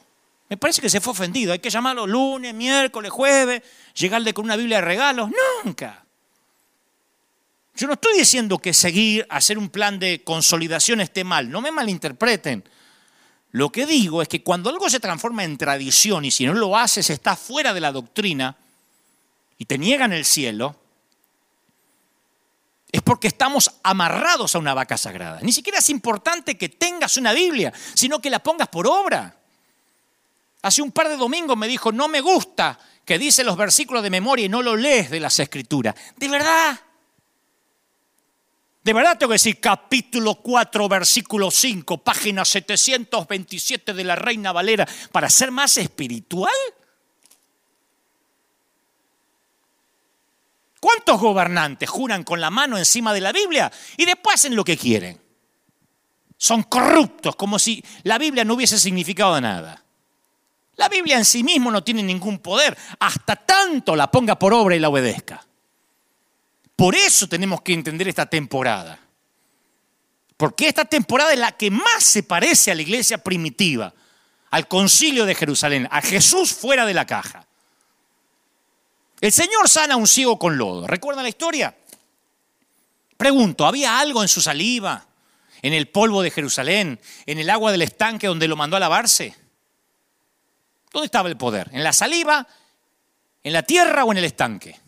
Me 0.49 0.57
parece 0.57 0.81
que 0.81 0.89
se 0.89 1.01
fue 1.01 1.11
ofendido. 1.11 1.53
Hay 1.53 1.59
que 1.59 1.69
llamarlo 1.69 2.05
lunes, 2.05 2.53
miércoles, 2.53 3.11
jueves, 3.11 3.63
llegarle 3.95 4.33
con 4.33 4.45
una 4.45 4.55
Biblia 4.55 4.77
de 4.77 4.85
regalos. 4.85 5.29
Nunca. 5.63 6.03
Yo 7.75 7.87
no 7.87 7.93
estoy 7.93 8.17
diciendo 8.17 8.59
que 8.59 8.73
seguir, 8.73 9.25
hacer 9.29 9.57
un 9.57 9.69
plan 9.69 9.97
de 9.97 10.23
consolidación 10.23 11.01
esté 11.01 11.23
mal. 11.23 11.49
No 11.49 11.59
me 11.61 11.71
malinterpreten. 11.71 12.63
Lo 13.51 13.71
que 13.71 13.85
digo 13.85 14.21
es 14.21 14.27
que 14.27 14.43
cuando 14.43 14.69
algo 14.69 14.89
se 14.89 14.99
transforma 14.99 15.43
en 15.43 15.57
tradición 15.57 16.25
y 16.25 16.31
si 16.31 16.45
no 16.45 16.53
lo 16.53 16.77
haces 16.77 17.09
está 17.09 17.35
fuera 17.35 17.73
de 17.73 17.81
la 17.81 17.91
doctrina 17.91 18.55
y 19.57 19.65
te 19.65 19.77
niegan 19.77 20.11
el 20.11 20.25
cielo, 20.25 20.75
es 22.91 23.01
porque 23.01 23.27
estamos 23.27 23.71
amarrados 23.81 24.53
a 24.53 24.59
una 24.59 24.75
vaca 24.75 24.97
sagrada. 24.97 25.39
Ni 25.41 25.51
siquiera 25.51 25.79
es 25.79 25.89
importante 25.89 26.57
que 26.57 26.69
tengas 26.69 27.17
una 27.17 27.33
Biblia, 27.33 27.73
sino 27.95 28.19
que 28.19 28.29
la 28.29 28.39
pongas 28.39 28.67
por 28.67 28.85
obra. 28.85 29.35
Hace 30.63 30.81
un 30.81 30.91
par 30.91 31.09
de 31.09 31.17
domingos 31.17 31.57
me 31.57 31.67
dijo, 31.67 31.91
no 31.91 32.07
me 32.07 32.21
gusta 32.21 32.79
que 33.03 33.19
dice 33.19 33.43
los 33.43 33.57
versículos 33.57 34.01
de 34.01 34.09
memoria 34.09 34.45
y 34.45 34.49
no 34.49 34.61
lo 34.61 34.77
lees 34.77 35.09
de 35.09 35.19
las 35.19 35.37
escrituras. 35.39 35.93
¿De 36.15 36.29
verdad? 36.29 36.79
De 38.81 38.93
verdad 38.93 39.17
tengo 39.17 39.31
que 39.31 39.35
decir 39.35 39.59
capítulo 39.59 40.35
4, 40.35 40.87
versículo 40.87 41.51
5, 41.51 41.97
página 41.97 42.45
727 42.45 43.93
de 43.93 44.03
la 44.05 44.15
Reina 44.15 44.53
Valera, 44.53 44.87
para 45.11 45.29
ser 45.29 45.51
más 45.51 45.77
espiritual. 45.77 46.53
¿Cuántos 50.79 51.19
gobernantes 51.19 51.89
juran 51.89 52.23
con 52.23 52.39
la 52.39 52.49
mano 52.49 52.77
encima 52.77 53.13
de 53.13 53.21
la 53.21 53.33
Biblia 53.33 53.69
y 53.97 54.05
después 54.05 54.35
hacen 54.35 54.55
lo 54.55 54.63
que 54.63 54.77
quieren? 54.77 55.21
Son 56.37 56.63
corruptos, 56.63 57.35
como 57.35 57.59
si 57.59 57.83
la 58.03 58.17
Biblia 58.17 58.45
no 58.45 58.53
hubiese 58.53 58.79
significado 58.79 59.39
nada. 59.41 59.82
La 60.75 60.89
Biblia 60.89 61.17
en 61.17 61.25
sí 61.25 61.43
mismo 61.43 61.71
no 61.71 61.83
tiene 61.83 62.01
ningún 62.03 62.39
poder, 62.39 62.77
hasta 62.99 63.35
tanto 63.35 63.95
la 63.95 64.09
ponga 64.09 64.37
por 64.37 64.53
obra 64.53 64.75
y 64.75 64.79
la 64.79 64.89
obedezca. 64.89 65.45
Por 66.75 66.95
eso 66.95 67.27
tenemos 67.27 67.61
que 67.61 67.73
entender 67.73 68.07
esta 68.07 68.25
temporada. 68.25 68.99
Porque 70.35 70.67
esta 70.67 70.85
temporada 70.85 71.31
es 71.31 71.39
la 71.39 71.51
que 71.51 71.69
más 71.69 72.03
se 72.03 72.23
parece 72.23 72.71
a 72.71 72.75
la 72.75 72.81
iglesia 72.81 73.19
primitiva, 73.19 73.93
al 74.49 74.67
concilio 74.67 75.25
de 75.25 75.35
Jerusalén, 75.35 75.87
a 75.91 76.01
Jesús 76.01 76.51
fuera 76.53 76.85
de 76.85 76.93
la 76.93 77.05
caja. 77.05 77.45
El 79.21 79.31
Señor 79.31 79.69
sana 79.69 79.93
a 79.93 79.97
un 79.97 80.07
ciego 80.07 80.37
con 80.37 80.57
lodo. 80.57 80.87
¿Recuerdan 80.87 81.23
la 81.23 81.29
historia? 81.29 81.77
Pregunto, 83.15 83.65
¿había 83.65 83.99
algo 83.99 84.21
en 84.21 84.27
su 84.27 84.41
saliva, 84.41 85.05
en 85.61 85.71
el 85.71 85.87
polvo 85.87 86.21
de 86.21 86.31
Jerusalén, 86.31 86.99
en 87.25 87.39
el 87.39 87.49
agua 87.49 87.71
del 87.71 87.83
estanque 87.83 88.27
donde 88.27 88.47
lo 88.47 88.57
mandó 88.57 88.75
a 88.75 88.81
lavarse? 88.81 89.42
¿Dónde 90.93 91.07
estaba 91.07 91.27
el 91.27 91.35
poder? 91.37 91.69
¿En 91.73 91.83
la 91.83 91.91
saliva, 91.91 92.47
en 93.43 93.51
la 93.51 93.63
tierra 93.63 94.05
o 94.05 94.11
en 94.11 94.19
el 94.19 94.25
estanque? 94.25 94.79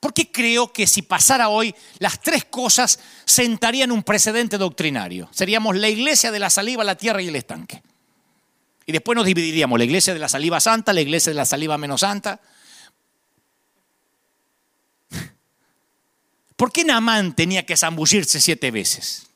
Porque 0.00 0.30
creo 0.32 0.72
que 0.72 0.88
si 0.88 1.02
pasara 1.02 1.48
hoy, 1.48 1.72
las 2.00 2.20
tres 2.20 2.44
cosas 2.44 2.98
sentarían 3.24 3.92
un 3.92 4.02
precedente 4.02 4.58
doctrinario. 4.58 5.28
Seríamos 5.30 5.76
la 5.76 5.88
iglesia 5.88 6.32
de 6.32 6.40
la 6.40 6.50
saliva, 6.50 6.82
la 6.82 6.96
tierra 6.96 7.22
y 7.22 7.28
el 7.28 7.36
estanque. 7.36 7.82
Y 8.84 8.92
después 8.92 9.14
nos 9.16 9.24
dividiríamos, 9.24 9.78
la 9.78 9.84
iglesia 9.84 10.12
de 10.12 10.18
la 10.18 10.28
saliva 10.28 10.58
santa, 10.60 10.92
la 10.92 11.00
iglesia 11.00 11.30
de 11.30 11.36
la 11.36 11.46
saliva 11.46 11.78
menos 11.78 12.00
santa. 12.00 12.40
¿Por 16.56 16.72
qué 16.72 16.84
Namán 16.84 17.36
tenía 17.36 17.64
que 17.64 17.76
zambullirse 17.76 18.40
siete 18.40 18.72
veces? 18.72 19.28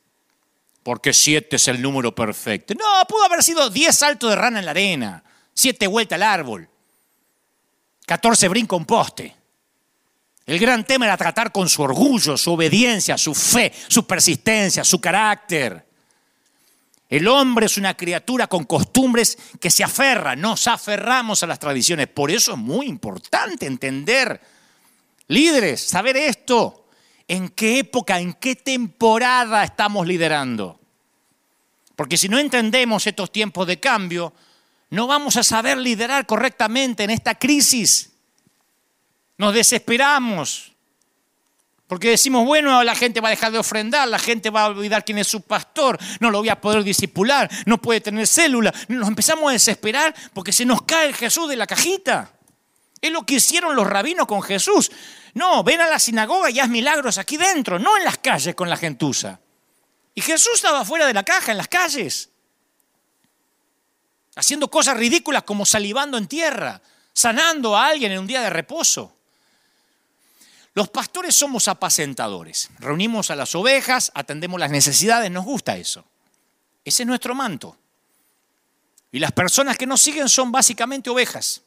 Porque 0.83 1.13
siete 1.13 1.57
es 1.57 1.69
el 1.69 1.81
número 1.81 2.13
perfecto. 2.13 2.75
No, 2.75 3.07
pudo 3.09 3.23
haber 3.23 3.45
sido 3.45 3.71
diez 3.71 3.97
saltos 3.97 4.31
de 4.31 4.37
rana 4.37 4.59
en 4.59 4.65
la 4.65 4.73
arena 4.73 5.25
siete 5.59 5.89
vueltas 5.89 6.15
al 6.15 6.23
árbol, 6.23 6.69
14 8.07 8.49
brinco 8.49 8.77
un 8.77 8.85
poste. 8.85 9.35
El 10.47 10.59
gran 10.61 10.85
tema 10.85 11.05
era 11.05 11.17
tratar 11.17 11.51
con 11.51 11.69
su 11.69 11.83
orgullo, 11.83 12.37
su 12.37 12.53
obediencia, 12.53 13.19
su 13.19 13.35
fe, 13.35 13.73
su 13.89 14.07
persistencia, 14.07 14.85
su 14.85 15.01
carácter. 15.01 15.85
El 17.09 17.27
hombre 17.27 17.67
es 17.67 17.77
una 17.77 17.97
criatura 17.97 18.47
con 18.47 18.65
costumbres 18.65 19.37
que 19.61 19.69
se 19.69 19.83
aferra, 19.83 20.37
nos 20.37 20.69
aferramos 20.69 21.43
a 21.43 21.49
las 21.49 21.59
tradiciones. 21.59 22.07
Por 22.07 22.31
eso 22.31 22.53
es 22.53 22.59
muy 22.59 22.87
importante 22.87 23.67
entender, 23.67 24.41
líderes, 25.27 25.83
saber 25.83 26.17
esto, 26.17 26.87
en 27.27 27.49
qué 27.49 27.81
época, 27.81 28.21
en 28.21 28.35
qué 28.35 28.55
temporada 28.55 29.65
estamos 29.65 30.07
liderando. 30.07 30.79
Porque 31.97 32.17
si 32.17 32.29
no 32.29 32.39
entendemos 32.39 33.09
estos 33.09 33.33
tiempos 33.33 33.67
de 33.67 33.81
cambio, 33.81 34.33
no 34.91 35.07
vamos 35.07 35.37
a 35.37 35.43
saber 35.43 35.79
liderar 35.79 36.27
correctamente 36.27 37.05
en 37.05 37.11
esta 37.11 37.35
crisis. 37.35 38.11
Nos 39.37 39.55
desesperamos. 39.55 40.73
Porque 41.87 42.11
decimos, 42.11 42.45
bueno, 42.45 42.85
la 42.85 42.95
gente 42.95 43.21
va 43.21 43.29
a 43.29 43.31
dejar 43.31 43.51
de 43.51 43.59
ofrendar, 43.59 44.07
la 44.09 44.19
gente 44.19 44.51
va 44.51 44.65
a 44.65 44.67
olvidar 44.69 45.07
quién 45.07 45.17
es 45.17 45.27
su 45.27 45.41
pastor, 45.41 45.99
no 46.21 46.31
lo 46.31 46.41
voy 46.41 46.51
a 46.51 46.61
poder 46.61 46.85
disipular, 46.85 47.51
no 47.65 47.79
puede 47.79 48.03
tener 48.03 48.27
célula. 48.27 48.75
Nos 48.89 49.09
empezamos 49.09 49.49
a 49.49 49.53
desesperar 49.53 50.15
porque 50.35 50.53
se 50.53 50.67
nos 50.67 50.83
cae 50.83 51.15
Jesús 51.15 51.49
de 51.49 51.57
la 51.57 51.67
cajita. 51.67 52.31
Es 53.01 53.11
lo 53.11 53.25
que 53.25 53.37
hicieron 53.37 53.75
los 53.75 53.87
rabinos 53.87 54.27
con 54.27 54.43
Jesús. 54.43 54.91
No, 55.33 55.65
ven 55.65 55.81
a 55.81 55.89
la 55.89 55.99
sinagoga 55.99 56.51
y 56.51 56.61
haz 56.61 56.69
milagros 56.69 57.17
aquí 57.17 57.39
dentro, 57.39 57.79
no 57.79 57.97
en 57.97 58.05
las 58.05 58.19
calles 58.19 58.55
con 58.55 58.69
la 58.69 58.77
gentuza. 58.77 59.41
Y 60.15 60.21
Jesús 60.21 60.57
estaba 60.57 60.85
fuera 60.85 61.07
de 61.07 61.15
la 61.15 61.23
caja, 61.23 61.53
en 61.53 61.59
las 61.59 61.69
calles, 61.69 62.29
haciendo 64.39 64.71
cosas 64.71 64.97
ridículas 64.97 65.43
como 65.43 65.67
salivando 65.67 66.17
en 66.17 66.29
tierra, 66.29 66.81
sanando 67.13 67.77
a 67.77 67.89
alguien 67.89 68.13
en 68.13 68.21
un 68.21 68.27
día 68.29 68.41
de 68.41 68.51
reposo. 68.51 69.13
Los 70.75 70.89
pastores 70.91 71.35
somos 71.35 71.67
apacentadores. 71.67 72.71
Reunimos 72.79 73.33
a 73.33 73.37
las 73.37 73.57
ovejas, 73.57 74.13
atendemos 74.15 74.61
las 74.61 74.71
necesidades, 74.71 75.29
nos 75.29 75.45
gusta 75.45 75.77
eso. 75.77 76.05
Ese 76.85 77.03
es 77.03 77.07
nuestro 77.09 77.35
manto. 77.35 77.77
Y 79.11 79.19
las 79.19 79.33
personas 79.33 79.77
que 79.77 79.87
nos 79.87 80.01
siguen 80.01 80.29
son 80.29 80.53
básicamente 80.53 81.11
ovejas. 81.11 81.63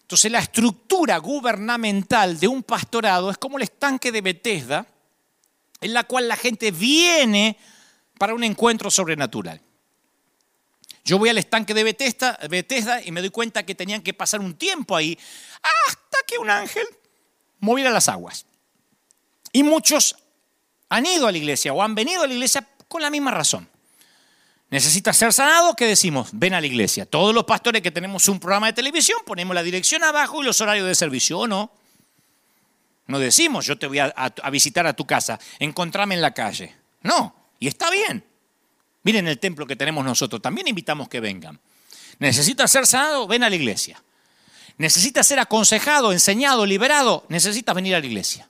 Entonces 0.00 0.32
la 0.32 0.40
estructura 0.40 1.18
gubernamental 1.18 2.40
de 2.40 2.48
un 2.48 2.64
pastorado 2.64 3.30
es 3.30 3.38
como 3.38 3.58
el 3.58 3.62
estanque 3.62 4.10
de 4.10 4.22
Bethesda, 4.22 4.86
en 5.80 5.94
la 5.94 6.02
cual 6.02 6.26
la 6.26 6.36
gente 6.36 6.72
viene 6.72 7.56
para 8.18 8.34
un 8.34 8.42
encuentro 8.42 8.90
sobrenatural. 8.90 9.60
Yo 11.04 11.18
voy 11.18 11.28
al 11.28 11.38
estanque 11.38 11.74
de 11.74 11.84
Bethesda, 11.84 13.02
y 13.04 13.10
me 13.10 13.20
doy 13.20 13.30
cuenta 13.30 13.64
que 13.64 13.74
tenían 13.74 14.02
que 14.02 14.14
pasar 14.14 14.40
un 14.40 14.54
tiempo 14.54 14.94
ahí 14.94 15.18
hasta 15.86 16.18
que 16.26 16.38
un 16.38 16.48
ángel 16.48 16.86
moviera 17.58 17.90
las 17.90 18.08
aguas. 18.08 18.46
Y 19.52 19.62
muchos 19.64 20.16
han 20.88 21.06
ido 21.06 21.26
a 21.26 21.32
la 21.32 21.38
iglesia 21.38 21.72
o 21.72 21.82
han 21.82 21.94
venido 21.94 22.22
a 22.22 22.26
la 22.26 22.32
iglesia 22.32 22.66
con 22.86 23.02
la 23.02 23.10
misma 23.10 23.32
razón. 23.32 23.68
Necesitas 24.70 25.16
ser 25.16 25.32
sanado, 25.32 25.74
¿qué 25.74 25.86
decimos? 25.86 26.30
Ven 26.32 26.54
a 26.54 26.60
la 26.60 26.66
iglesia. 26.66 27.04
Todos 27.04 27.34
los 27.34 27.44
pastores 27.44 27.82
que 27.82 27.90
tenemos 27.90 28.28
un 28.28 28.40
programa 28.40 28.68
de 28.68 28.72
televisión 28.72 29.18
ponemos 29.26 29.54
la 29.54 29.62
dirección 29.62 30.02
abajo 30.04 30.40
y 30.40 30.46
los 30.46 30.60
horarios 30.60 30.86
de 30.86 30.94
servicio, 30.94 31.40
¿o 31.40 31.48
no? 31.48 31.72
No 33.06 33.18
decimos, 33.18 33.66
yo 33.66 33.76
te 33.76 33.86
voy 33.86 33.98
a, 33.98 34.06
a 34.06 34.50
visitar 34.50 34.86
a 34.86 34.94
tu 34.94 35.04
casa, 35.04 35.38
encontrame 35.58 36.14
en 36.14 36.22
la 36.22 36.32
calle. 36.32 36.74
No, 37.02 37.34
y 37.58 37.66
está 37.66 37.90
bien. 37.90 38.24
Miren 39.02 39.28
el 39.28 39.38
templo 39.38 39.66
que 39.66 39.76
tenemos 39.76 40.04
nosotros, 40.04 40.40
también 40.40 40.68
invitamos 40.68 41.08
que 41.08 41.20
vengan. 41.20 41.58
Necesitas 42.18 42.70
ser 42.70 42.86
sanado, 42.86 43.26
ven 43.26 43.42
a 43.42 43.50
la 43.50 43.56
iglesia 43.56 44.02
necesitas 44.78 45.26
ser 45.26 45.38
aconsejado, 45.38 46.12
enseñado, 46.12 46.66
liberado, 46.66 47.24
necesitas 47.28 47.74
venir 47.74 47.94
a 47.94 48.00
la 48.00 48.06
iglesia. 48.06 48.48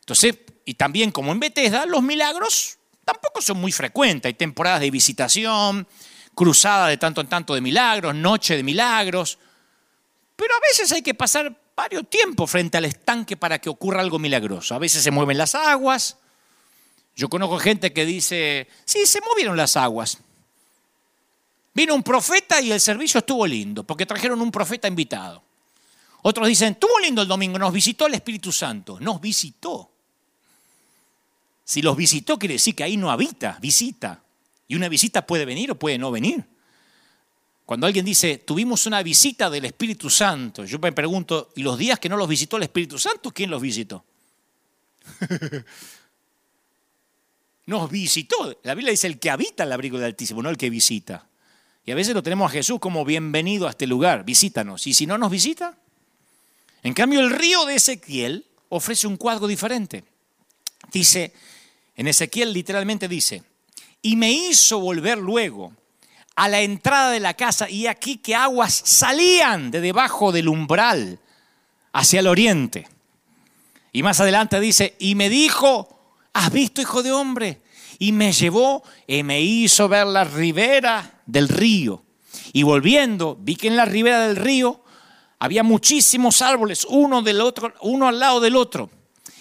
Entonces, 0.00 0.36
y 0.64 0.74
también 0.74 1.10
como 1.10 1.32
en 1.32 1.40
Bethesda, 1.40 1.86
los 1.86 2.02
milagros 2.02 2.78
tampoco 3.04 3.40
son 3.40 3.58
muy 3.58 3.72
frecuentes. 3.72 4.28
Hay 4.28 4.34
temporadas 4.34 4.80
de 4.80 4.90
visitación, 4.90 5.86
cruzada 6.34 6.88
de 6.88 6.96
tanto 6.96 7.20
en 7.20 7.28
tanto 7.28 7.54
de 7.54 7.60
milagros, 7.60 8.14
noche 8.14 8.56
de 8.56 8.62
milagros. 8.62 9.38
Pero 10.36 10.54
a 10.54 10.60
veces 10.60 10.92
hay 10.92 11.02
que 11.02 11.14
pasar 11.14 11.56
varios 11.76 12.08
tiempos 12.10 12.50
frente 12.50 12.76
al 12.76 12.84
estanque 12.84 13.36
para 13.36 13.58
que 13.58 13.68
ocurra 13.68 14.00
algo 14.00 14.18
milagroso. 14.18 14.74
A 14.74 14.78
veces 14.78 15.02
se 15.02 15.10
mueven 15.10 15.38
las 15.38 15.54
aguas. 15.54 16.18
Yo 17.20 17.28
conozco 17.28 17.58
gente 17.58 17.92
que 17.92 18.06
dice, 18.06 18.66
sí, 18.86 19.04
se 19.04 19.20
movieron 19.20 19.54
las 19.54 19.76
aguas. 19.76 20.16
Vino 21.74 21.94
un 21.94 22.02
profeta 22.02 22.62
y 22.62 22.72
el 22.72 22.80
servicio 22.80 23.18
estuvo 23.18 23.46
lindo, 23.46 23.84
porque 23.84 24.06
trajeron 24.06 24.40
un 24.40 24.50
profeta 24.50 24.88
invitado. 24.88 25.42
Otros 26.22 26.48
dicen, 26.48 26.72
estuvo 26.72 26.98
lindo 26.98 27.20
el 27.20 27.28
domingo, 27.28 27.58
nos 27.58 27.74
visitó 27.74 28.06
el 28.06 28.14
Espíritu 28.14 28.50
Santo. 28.50 28.98
Nos 29.00 29.20
visitó. 29.20 29.90
Si 31.62 31.82
los 31.82 31.94
visitó, 31.94 32.38
quiere 32.38 32.54
decir 32.54 32.74
que 32.74 32.84
ahí 32.84 32.96
no 32.96 33.10
habita, 33.10 33.58
visita. 33.60 34.22
Y 34.66 34.74
una 34.74 34.88
visita 34.88 35.26
puede 35.26 35.44
venir 35.44 35.72
o 35.72 35.78
puede 35.78 35.98
no 35.98 36.10
venir. 36.10 36.42
Cuando 37.66 37.86
alguien 37.86 38.06
dice, 38.06 38.38
tuvimos 38.38 38.86
una 38.86 39.02
visita 39.02 39.50
del 39.50 39.66
Espíritu 39.66 40.08
Santo, 40.08 40.64
yo 40.64 40.78
me 40.78 40.92
pregunto, 40.92 41.52
¿y 41.54 41.62
los 41.64 41.76
días 41.76 41.98
que 41.98 42.08
no 42.08 42.16
los 42.16 42.30
visitó 42.30 42.56
el 42.56 42.62
Espíritu 42.62 42.98
Santo, 42.98 43.30
quién 43.30 43.50
los 43.50 43.60
visitó? 43.60 44.06
Nos 47.70 47.88
visitó. 47.88 48.58
La 48.64 48.74
Biblia 48.74 48.90
dice 48.90 49.06
el 49.06 49.20
que 49.20 49.30
habita 49.30 49.62
el 49.62 49.70
abrigo 49.70 49.96
del 49.96 50.06
Altísimo, 50.06 50.42
no 50.42 50.50
el 50.50 50.56
que 50.56 50.70
visita. 50.70 51.28
Y 51.86 51.92
a 51.92 51.94
veces 51.94 52.14
lo 52.14 52.22
tenemos 52.24 52.50
a 52.50 52.52
Jesús 52.52 52.80
como 52.80 53.04
bienvenido 53.04 53.68
a 53.68 53.70
este 53.70 53.86
lugar, 53.86 54.24
visítanos. 54.24 54.88
Y 54.88 54.92
si 54.92 55.06
no 55.06 55.16
nos 55.18 55.30
visita, 55.30 55.78
en 56.82 56.94
cambio 56.94 57.20
el 57.20 57.30
río 57.30 57.64
de 57.66 57.76
Ezequiel 57.76 58.44
ofrece 58.70 59.06
un 59.06 59.16
cuadro 59.16 59.46
diferente. 59.46 60.02
Dice, 60.92 61.32
en 61.94 62.08
Ezequiel 62.08 62.52
literalmente 62.52 63.06
dice, 63.06 63.44
y 64.02 64.16
me 64.16 64.32
hizo 64.32 64.80
volver 64.80 65.18
luego 65.18 65.72
a 66.34 66.48
la 66.48 66.62
entrada 66.62 67.12
de 67.12 67.20
la 67.20 67.34
casa 67.34 67.70
y 67.70 67.86
aquí 67.86 68.16
que 68.16 68.34
aguas 68.34 68.82
salían 68.84 69.70
de 69.70 69.80
debajo 69.80 70.32
del 70.32 70.48
umbral 70.48 71.20
hacia 71.92 72.18
el 72.18 72.26
oriente. 72.26 72.88
Y 73.92 74.02
más 74.02 74.18
adelante 74.18 74.58
dice, 74.58 74.96
y 74.98 75.14
me 75.14 75.28
dijo, 75.28 75.99
¿has 76.32 76.52
visto, 76.52 76.80
hijo 76.80 77.02
de 77.02 77.12
hombre? 77.12 77.60
y 78.00 78.12
me 78.12 78.32
llevó 78.32 78.82
y 79.06 79.22
me 79.22 79.42
hizo 79.42 79.86
ver 79.86 80.06
la 80.06 80.24
ribera 80.24 81.20
del 81.26 81.48
río. 81.48 82.02
Y 82.52 82.62
volviendo, 82.62 83.36
vi 83.38 83.54
que 83.54 83.68
en 83.68 83.76
la 83.76 83.84
ribera 83.84 84.26
del 84.26 84.36
río 84.36 84.82
había 85.38 85.62
muchísimos 85.62 86.40
árboles, 86.40 86.86
uno, 86.88 87.20
del 87.20 87.42
otro, 87.42 87.74
uno 87.82 88.08
al 88.08 88.18
lado 88.18 88.40
del 88.40 88.56
otro. 88.56 88.90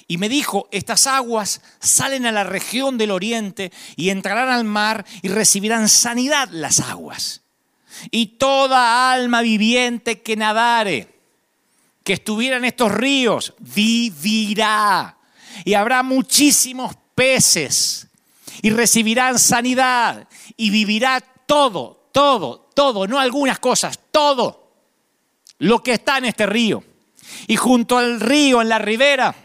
Y 0.07 0.17
me 0.17 0.27
dijo, 0.27 0.67
estas 0.71 1.07
aguas 1.07 1.61
salen 1.79 2.25
a 2.25 2.33
la 2.33 2.43
región 2.43 2.97
del 2.97 3.11
oriente 3.11 3.71
y 3.95 4.09
entrarán 4.09 4.49
al 4.49 4.65
mar 4.65 5.05
y 5.21 5.29
recibirán 5.29 5.87
sanidad 5.87 6.49
las 6.51 6.81
aguas. 6.81 7.43
Y 8.11 8.25
toda 8.37 9.13
alma 9.13 9.41
viviente 9.41 10.21
que 10.21 10.35
nadare, 10.35 11.07
que 12.03 12.13
estuviera 12.13 12.57
en 12.57 12.65
estos 12.65 12.91
ríos, 12.91 13.53
vivirá. 13.59 15.18
Y 15.65 15.73
habrá 15.73 16.03
muchísimos 16.03 16.95
peces 17.15 18.07
y 18.61 18.69
recibirán 18.69 19.39
sanidad 19.39 20.27
y 20.57 20.69
vivirá 20.69 21.21
todo, 21.21 22.09
todo, 22.11 22.69
todo, 22.73 23.07
no 23.07 23.19
algunas 23.19 23.59
cosas, 23.59 23.99
todo 24.11 24.73
lo 25.59 25.81
que 25.83 25.93
está 25.93 26.17
en 26.17 26.25
este 26.25 26.45
río. 26.45 26.83
Y 27.47 27.55
junto 27.55 27.97
al 27.97 28.19
río, 28.19 28.61
en 28.61 28.69
la 28.69 28.79
ribera, 28.79 29.35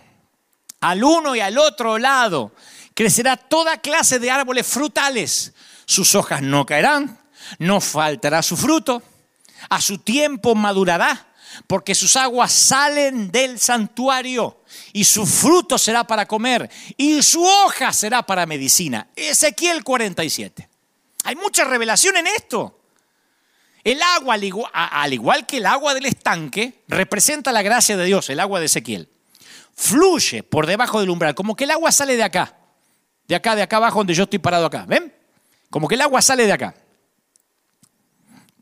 al 0.81 1.05
uno 1.05 1.35
y 1.35 1.41
al 1.41 1.59
otro 1.59 1.99
lado, 1.99 2.53
crecerá 2.95 3.37
toda 3.37 3.79
clase 3.79 4.19
de 4.19 4.31
árboles 4.31 4.67
frutales. 4.67 5.53
Sus 5.87 6.15
hojas 6.15 6.43
no 6.43 6.65
caerán, 6.65 7.19
no 7.59 7.81
faltará 7.81 8.43
su 8.43 8.57
fruto, 8.57 9.03
a 9.69 9.81
su 9.81 9.99
tiempo 9.99 10.55
madurará, 10.55 11.34
porque 11.67 11.95
sus 11.95 12.17
aguas 12.17 12.53
salen 12.53 13.31
del 13.31 13.59
santuario 13.59 14.61
y 14.93 15.05
su 15.05 15.27
fruto 15.27 15.79
será 15.79 16.05
para 16.05 16.27
comer, 16.27 16.71
y 16.97 17.23
su 17.23 17.45
hoja 17.45 17.93
será 17.93 18.23
para 18.23 18.47
medicina. 18.47 19.09
Ezequiel 19.17 19.85
47. 19.85 20.69
Hay 21.25 21.37
mucha 21.37 21.65
revelación 21.65 22.17
en 22.17 22.27
esto. 22.27 22.81
El 23.83 24.01
agua, 24.03 24.37
al 24.73 25.13
igual 25.13 25.47
que 25.47 25.59
el 25.59 25.67
agua 25.67 25.95
del 25.95 26.07
estanque, 26.07 26.83
representa 26.89 27.53
la 27.53 27.63
gracia 27.63 27.97
de 27.97 28.05
Dios, 28.05 28.31
el 28.31 28.41
agua 28.41 28.59
de 28.61 28.67
Ezequiel. 28.67 29.09
Fluye 29.75 30.43
por 30.43 30.67
debajo 30.67 31.01
del 31.01 31.11
umbral, 31.11 31.35
como 31.35 31.55
que 31.55 31.65
el 31.65 31.71
agua 31.71 31.93
sale 31.93 32.17
de 32.17 32.23
acá, 32.23 32.57
de 33.29 33.35
acá, 33.35 33.57
de 33.57 33.63
acá 33.63 33.77
abajo 33.77 33.99
donde 33.99 34.15
yo 34.15 34.25
estoy 34.25 34.39
parado 34.39 34.67
acá. 34.67 34.87
¿Ven? 34.87 35.15
Como 35.69 35.89
que 35.89 35.97
el 35.97 36.01
agua 36.01 36.23
sale 36.23 36.47
de 36.47 36.53
acá. 36.53 36.75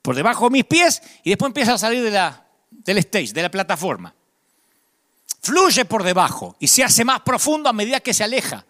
Por 0.00 0.16
debajo 0.16 0.46
de 0.46 0.50
mis 0.50 0.64
pies 0.64 1.02
y 1.22 1.30
después 1.30 1.50
empieza 1.50 1.74
a 1.74 1.78
salir 1.78 2.02
de 2.02 2.10
la, 2.10 2.44
del 2.84 2.98
stage, 2.98 3.32
de 3.32 3.42
la 3.42 3.50
plataforma 3.50 4.14
fluye 5.42 5.84
por 5.84 6.04
debajo 6.04 6.56
y 6.60 6.68
se 6.68 6.84
hace 6.84 7.04
más 7.04 7.20
profundo 7.20 7.68
a 7.68 7.72
medida 7.72 8.00
que 8.00 8.14
se 8.14 8.24
aleja. 8.24 8.64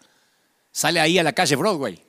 Sale 0.71 0.99
ahí 0.99 1.19
a 1.19 1.23
la 1.23 1.33
calle 1.33 1.55
Broadway. 1.55 2.03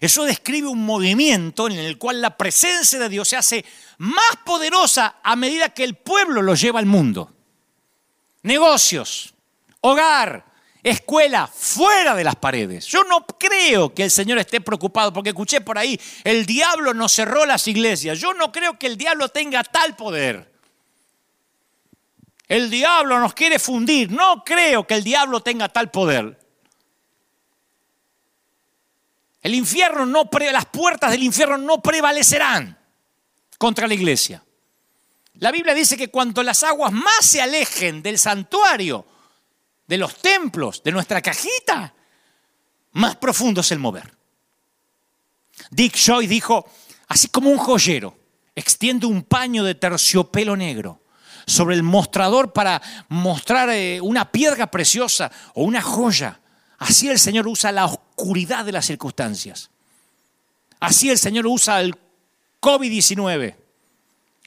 Eso 0.00 0.24
describe 0.24 0.68
un 0.68 0.84
movimiento 0.84 1.68
en 1.68 1.78
el 1.78 1.98
cual 1.98 2.20
la 2.20 2.36
presencia 2.36 2.98
de 2.98 3.08
Dios 3.08 3.28
se 3.28 3.36
hace 3.36 3.64
más 3.98 4.36
poderosa 4.44 5.16
a 5.22 5.36
medida 5.36 5.70
que 5.70 5.84
el 5.84 5.94
pueblo 5.94 6.42
lo 6.42 6.54
lleva 6.54 6.78
al 6.80 6.86
mundo. 6.86 7.32
Negocios, 8.42 9.34
hogar, 9.80 10.44
escuela, 10.82 11.48
fuera 11.48 12.14
de 12.14 12.24
las 12.24 12.36
paredes. 12.36 12.86
Yo 12.86 13.02
no 13.04 13.26
creo 13.26 13.92
que 13.92 14.04
el 14.04 14.10
Señor 14.10 14.38
esté 14.38 14.60
preocupado, 14.60 15.12
porque 15.12 15.30
escuché 15.30 15.60
por 15.60 15.78
ahí, 15.78 16.00
el 16.22 16.46
diablo 16.46 16.94
nos 16.94 17.12
cerró 17.12 17.44
las 17.44 17.66
iglesias. 17.66 18.20
Yo 18.20 18.34
no 18.34 18.52
creo 18.52 18.78
que 18.78 18.86
el 18.86 18.96
diablo 18.96 19.28
tenga 19.28 19.64
tal 19.64 19.96
poder. 19.96 20.57
El 22.48 22.70
diablo 22.70 23.20
nos 23.20 23.34
quiere 23.34 23.58
fundir. 23.58 24.10
No 24.10 24.42
creo 24.42 24.86
que 24.86 24.94
el 24.94 25.04
diablo 25.04 25.40
tenga 25.40 25.68
tal 25.68 25.90
poder. 25.90 26.38
El 29.42 29.54
infierno 29.54 30.06
no 30.06 30.28
las 30.52 30.66
puertas 30.66 31.10
del 31.10 31.22
infierno 31.22 31.58
no 31.58 31.80
prevalecerán 31.80 32.76
contra 33.58 33.86
la 33.86 33.94
iglesia. 33.94 34.42
La 35.34 35.52
Biblia 35.52 35.74
dice 35.74 35.96
que 35.96 36.10
cuanto 36.10 36.42
las 36.42 36.62
aguas 36.64 36.92
más 36.92 37.24
se 37.24 37.40
alejen 37.40 38.02
del 38.02 38.18
santuario, 38.18 39.06
de 39.86 39.98
los 39.98 40.16
templos, 40.16 40.82
de 40.82 40.90
nuestra 40.90 41.22
cajita, 41.22 41.94
más 42.92 43.16
profundo 43.16 43.60
es 43.60 43.70
el 43.70 43.78
mover. 43.78 44.16
Dick 45.70 45.94
Joy 45.96 46.26
dijo, 46.26 46.68
así 47.06 47.28
como 47.28 47.50
un 47.50 47.58
joyero 47.58 48.18
extiende 48.54 49.06
un 49.06 49.22
paño 49.22 49.62
de 49.62 49.76
terciopelo 49.76 50.56
negro 50.56 51.00
sobre 51.48 51.74
el 51.74 51.82
mostrador 51.82 52.52
para 52.52 52.80
mostrar 53.08 53.70
eh, 53.70 54.00
una 54.00 54.30
piedra 54.30 54.70
preciosa 54.70 55.32
o 55.54 55.64
una 55.64 55.80
joya, 55.80 56.40
así 56.78 57.08
el 57.08 57.18
Señor 57.18 57.48
usa 57.48 57.72
la 57.72 57.86
oscuridad 57.86 58.64
de 58.64 58.72
las 58.72 58.86
circunstancias. 58.86 59.70
Así 60.78 61.10
el 61.10 61.18
Señor 61.18 61.46
usa 61.46 61.80
el 61.80 61.96
COVID-19 62.60 63.56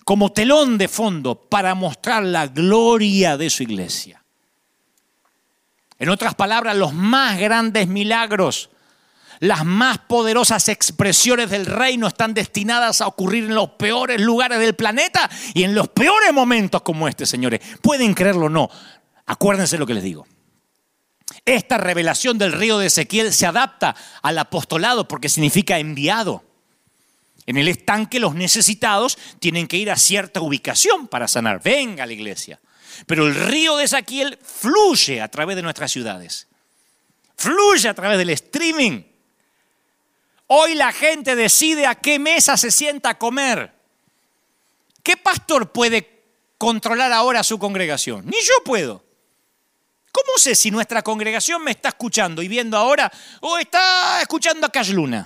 como 0.06 0.32
telón 0.32 0.78
de 0.78 0.88
fondo 0.88 1.36
para 1.36 1.74
mostrar 1.76 2.24
la 2.24 2.48
gloria 2.48 3.36
de 3.36 3.50
su 3.50 3.64
iglesia. 3.64 4.24
En 5.98 6.10
otras 6.10 6.36
palabras, 6.36 6.76
los 6.76 6.94
más 6.94 7.40
grandes 7.40 7.88
milagros, 7.88 8.70
las 9.42 9.66
más 9.66 9.98
poderosas 9.98 10.70
expresiones 10.70 11.50
del 11.50 11.66
reino 11.66 12.08
están 12.08 12.36
destinadas 12.36 13.02
a 13.02 13.08
ocurrir 13.08 13.46
en 13.46 13.56
los 13.56 13.72
peores 13.72 14.22
lugares 14.22 14.60
del 14.60 14.76
planeta 14.76 15.28
y 15.56 15.64
en 15.64 15.74
los 15.74 15.88
peores 15.88 16.32
momentos 16.32 16.84
como 16.84 17.08
este, 17.08 17.26
señores. 17.26 17.60
Pueden 17.82 18.14
creerlo 18.14 18.46
o 18.46 18.50
no. 18.50 18.70
Acuérdense 19.26 19.80
lo 19.80 19.88
que 19.88 19.96
les 19.96 20.04
digo. 20.04 20.28
Esta 21.44 21.80
revelación 21.80 22.38
del 22.38 22.52
río 22.52 22.78
de 22.78 22.86
Ezequiel 22.86 23.34
se 23.34 23.48
adapta 23.48 23.96
al 24.22 24.38
apostolado 24.38 25.08
porque 25.08 25.28
significa 25.28 25.80
enviado. 25.80 26.44
En 27.48 27.58
el 27.58 27.68
estanque 27.68 28.20
los 28.20 28.36
necesitados 28.36 29.18
tienen 29.40 29.66
que 29.66 29.78
ir 29.78 29.90
a 29.90 29.96
cierta 29.96 30.40
ubicación 30.40 31.08
para 31.08 31.28
sanar. 31.28 31.64
Venga 31.64 32.04
a 32.04 32.08
la 32.08 32.14
iglesia. 32.14 32.60
Pero 33.08 33.26
el 33.26 33.34
río 33.34 33.76
de 33.78 33.86
Ezequiel 33.86 34.38
fluye 34.44 35.20
a 35.20 35.30
través 35.30 35.56
de 35.56 35.64
nuestras 35.64 35.92
ciudades. 35.92 36.48
Fluye 37.36 37.90
a 37.90 37.96
través 37.96 38.20
del 38.20 38.30
streaming. 38.30 39.11
Hoy 40.54 40.76
la 40.76 40.92
gente 40.92 41.38
decide 41.38 41.88
a 41.88 41.96
qué 41.96 42.20
mesa 42.20 42.58
se 42.58 42.72
sienta 42.72 43.12
a 43.12 43.18
comer. 43.18 43.74
¿Qué 45.02 45.16
pastor 45.16 45.72
puede 45.72 46.26
controlar 46.58 47.14
ahora 47.14 47.42
su 47.42 47.58
congregación? 47.58 48.26
Ni 48.26 48.36
yo 48.42 48.62
puedo. 48.66 49.02
¿Cómo 50.12 50.38
sé 50.38 50.56
si 50.56 50.70
nuestra 50.70 51.04
congregación 51.04 51.64
me 51.64 51.72
está 51.72 51.88
escuchando 51.88 52.42
y 52.42 52.50
viendo 52.50 52.76
ahora 52.76 53.10
o 53.40 53.58
está 53.58 54.20
escuchando 54.20 54.68
a 54.68 54.70
Cash 54.70 54.90
Luna? 54.90 55.26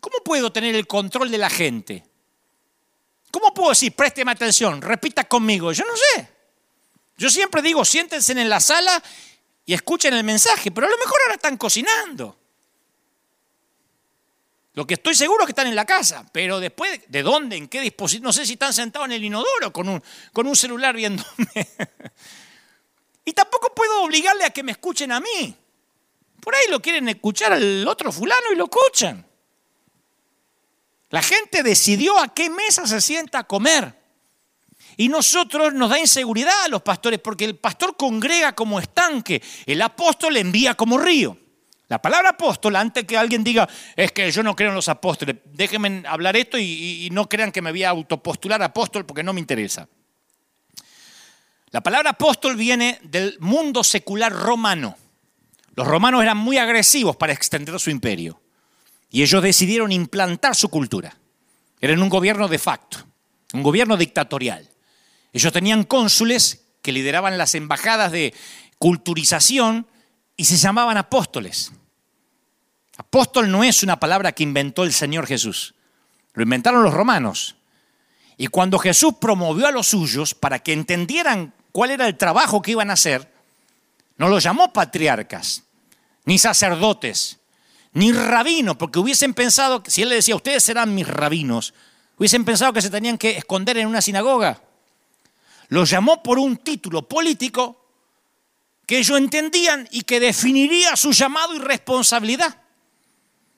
¿Cómo 0.00 0.16
puedo 0.24 0.50
tener 0.50 0.74
el 0.74 0.88
control 0.88 1.30
de 1.30 1.38
la 1.38 1.48
gente? 1.48 2.04
¿Cómo 3.30 3.54
puedo 3.54 3.68
decir, 3.68 3.94
présteme 3.94 4.32
atención, 4.32 4.82
repita 4.82 5.22
conmigo? 5.28 5.70
Yo 5.70 5.84
no 5.84 5.96
sé. 5.96 6.28
Yo 7.16 7.30
siempre 7.30 7.62
digo, 7.62 7.84
siéntense 7.84 8.32
en 8.32 8.48
la 8.48 8.58
sala 8.58 9.00
y 9.64 9.74
escuchen 9.74 10.12
el 10.12 10.24
mensaje, 10.24 10.72
pero 10.72 10.88
a 10.88 10.90
lo 10.90 10.98
mejor 10.98 11.20
ahora 11.22 11.34
están 11.34 11.56
cocinando. 11.56 12.36
Lo 14.76 14.86
que 14.86 14.92
estoy 14.92 15.14
seguro 15.14 15.42
es 15.42 15.46
que 15.46 15.52
están 15.52 15.68
en 15.68 15.74
la 15.74 15.86
casa, 15.86 16.26
pero 16.32 16.60
después, 16.60 17.00
¿de 17.08 17.22
dónde? 17.22 17.56
¿En 17.56 17.66
qué 17.66 17.80
dispositivo? 17.80 18.26
No 18.26 18.32
sé 18.32 18.44
si 18.44 18.52
están 18.52 18.74
sentados 18.74 19.06
en 19.06 19.12
el 19.12 19.24
inodoro 19.24 19.72
con 19.72 19.88
un, 19.88 20.02
con 20.34 20.46
un 20.46 20.54
celular 20.54 20.94
viéndome. 20.94 21.26
y 23.24 23.32
tampoco 23.32 23.74
puedo 23.74 24.02
obligarle 24.02 24.44
a 24.44 24.50
que 24.50 24.62
me 24.62 24.72
escuchen 24.72 25.12
a 25.12 25.20
mí. 25.20 25.56
Por 26.42 26.54
ahí 26.54 26.66
lo 26.68 26.80
quieren 26.80 27.08
escuchar 27.08 27.54
al 27.54 27.88
otro 27.88 28.12
fulano 28.12 28.52
y 28.52 28.56
lo 28.56 28.64
escuchan. 28.64 29.26
La 31.08 31.22
gente 31.22 31.62
decidió 31.62 32.20
a 32.20 32.34
qué 32.34 32.50
mesa 32.50 32.86
se 32.86 33.00
sienta 33.00 33.38
a 33.38 33.44
comer. 33.44 33.98
Y 34.98 35.08
nosotros 35.08 35.72
nos 35.72 35.88
da 35.88 35.98
inseguridad 35.98 36.64
a 36.64 36.68
los 36.68 36.82
pastores 36.82 37.18
porque 37.20 37.46
el 37.46 37.56
pastor 37.56 37.96
congrega 37.96 38.54
como 38.54 38.78
estanque, 38.78 39.42
el 39.64 39.80
apóstol 39.80 40.36
envía 40.36 40.74
como 40.74 40.98
río. 40.98 41.45
La 41.88 42.02
palabra 42.02 42.30
apóstol, 42.30 42.74
antes 42.74 43.04
que 43.04 43.16
alguien 43.16 43.44
diga, 43.44 43.68
es 43.94 44.10
que 44.10 44.30
yo 44.30 44.42
no 44.42 44.56
creo 44.56 44.70
en 44.70 44.74
los 44.74 44.88
apóstoles, 44.88 45.36
déjenme 45.44 46.02
hablar 46.06 46.36
esto 46.36 46.58
y, 46.58 47.08
no 47.12 47.28
crean 47.28 47.52
que 47.52 47.62
me 47.62 47.70
voy 47.70 47.84
a 47.84 47.90
autopostular 47.90 48.60
apóstol 48.62 49.06
porque 49.06 49.22
no 49.22 49.32
me 49.32 49.40
interesa. 49.40 49.88
La 51.70 51.82
palabra 51.82 52.10
apóstol 52.10 52.56
viene 52.56 52.98
del 53.02 53.36
mundo 53.38 53.84
secular 53.84 54.32
romano. 54.32 54.96
Los 55.76 55.86
romanos 55.86 56.22
eran 56.22 56.38
muy 56.38 56.58
agresivos 56.58 57.16
para 57.16 57.32
extender 57.32 57.78
su 57.78 57.90
imperio. 57.90 58.40
Y 59.10 59.22
ellos 59.22 59.42
decidieron 59.42 59.92
implantar 59.92 60.56
su 60.56 60.68
cultura. 60.68 61.16
Eran 61.80 62.02
un 62.02 62.08
gobierno 62.08 62.48
de 62.48 62.58
facto, 62.58 62.98
un 63.52 63.62
gobierno 63.62 63.96
dictatorial. 63.96 64.68
Ellos 65.32 65.52
tenían 65.52 65.84
cónsules 65.84 66.64
que 66.82 66.92
lideraban 66.92 67.38
las 67.38 67.54
embajadas 67.54 68.10
de 68.10 68.34
culturización 68.78 69.86
y 70.36 70.44
se 70.44 70.56
llamaban 70.56 70.96
apóstoles. 70.96 71.72
Apóstol 72.98 73.50
no 73.50 73.64
es 73.64 73.82
una 73.82 73.98
palabra 73.98 74.32
que 74.32 74.42
inventó 74.42 74.84
el 74.84 74.92
Señor 74.92 75.26
Jesús, 75.26 75.74
lo 76.34 76.42
inventaron 76.42 76.82
los 76.82 76.94
romanos. 76.94 77.56
Y 78.36 78.48
cuando 78.48 78.78
Jesús 78.78 79.14
promovió 79.18 79.66
a 79.66 79.72
los 79.72 79.88
suyos 79.88 80.34
para 80.34 80.58
que 80.58 80.74
entendieran 80.74 81.54
cuál 81.72 81.90
era 81.90 82.06
el 82.06 82.18
trabajo 82.18 82.60
que 82.60 82.72
iban 82.72 82.90
a 82.90 82.94
hacer, 82.94 83.32
no 84.18 84.28
los 84.28 84.42
llamó 84.42 84.72
patriarcas, 84.72 85.62
ni 86.24 86.38
sacerdotes, 86.38 87.38
ni 87.92 88.12
rabino, 88.12 88.76
porque 88.76 88.98
hubiesen 88.98 89.32
pensado, 89.32 89.82
si 89.86 90.02
él 90.02 90.10
le 90.10 90.16
decía, 90.16 90.36
ustedes 90.36 90.62
serán 90.62 90.94
mis 90.94 91.08
rabinos, 91.08 91.72
hubiesen 92.18 92.44
pensado 92.44 92.74
que 92.74 92.82
se 92.82 92.90
tenían 92.90 93.16
que 93.16 93.38
esconder 93.38 93.78
en 93.78 93.88
una 93.88 94.02
sinagoga. 94.02 94.60
Los 95.68 95.88
llamó 95.88 96.22
por 96.22 96.38
un 96.38 96.58
título 96.58 97.08
político 97.08 97.85
que 98.86 98.98
ellos 98.98 99.18
entendían 99.18 99.88
y 99.90 100.02
que 100.02 100.20
definiría 100.20 100.94
su 100.96 101.12
llamado 101.12 101.54
y 101.54 101.58
responsabilidad. 101.58 102.62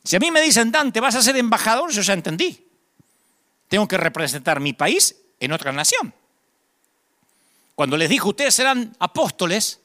Si 0.02 0.16
a 0.16 0.18
mí 0.18 0.30
me 0.30 0.40
dicen, 0.40 0.72
Dante, 0.72 1.00
vas 1.00 1.14
a 1.14 1.22
ser 1.22 1.36
embajador, 1.36 1.90
yo 1.90 2.00
ya 2.00 2.14
entendí. 2.14 2.66
Tengo 3.68 3.86
que 3.86 3.98
representar 3.98 4.58
mi 4.58 4.72
país 4.72 5.14
en 5.38 5.52
otra 5.52 5.70
nación. 5.70 6.14
Cuando 7.74 7.96
les 7.96 8.08
dijo, 8.08 8.30
ustedes 8.30 8.54
serán 8.54 8.96
apóstoles, 8.98 9.80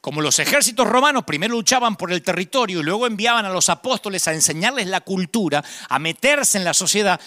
como 0.00 0.22
los 0.22 0.38
ejércitos 0.38 0.86
romanos 0.86 1.24
primero 1.24 1.54
luchaban 1.54 1.96
por 1.96 2.12
el 2.12 2.22
territorio 2.22 2.80
y 2.80 2.84
luego 2.84 3.06
enviaban 3.06 3.44
a 3.44 3.50
los 3.50 3.68
apóstoles 3.68 4.26
a 4.28 4.32
enseñarles 4.32 4.86
la 4.86 5.00
cultura, 5.00 5.64
a 5.88 5.98
meterse 5.98 6.56
en 6.56 6.64
la 6.64 6.72
sociedad, 6.72 7.20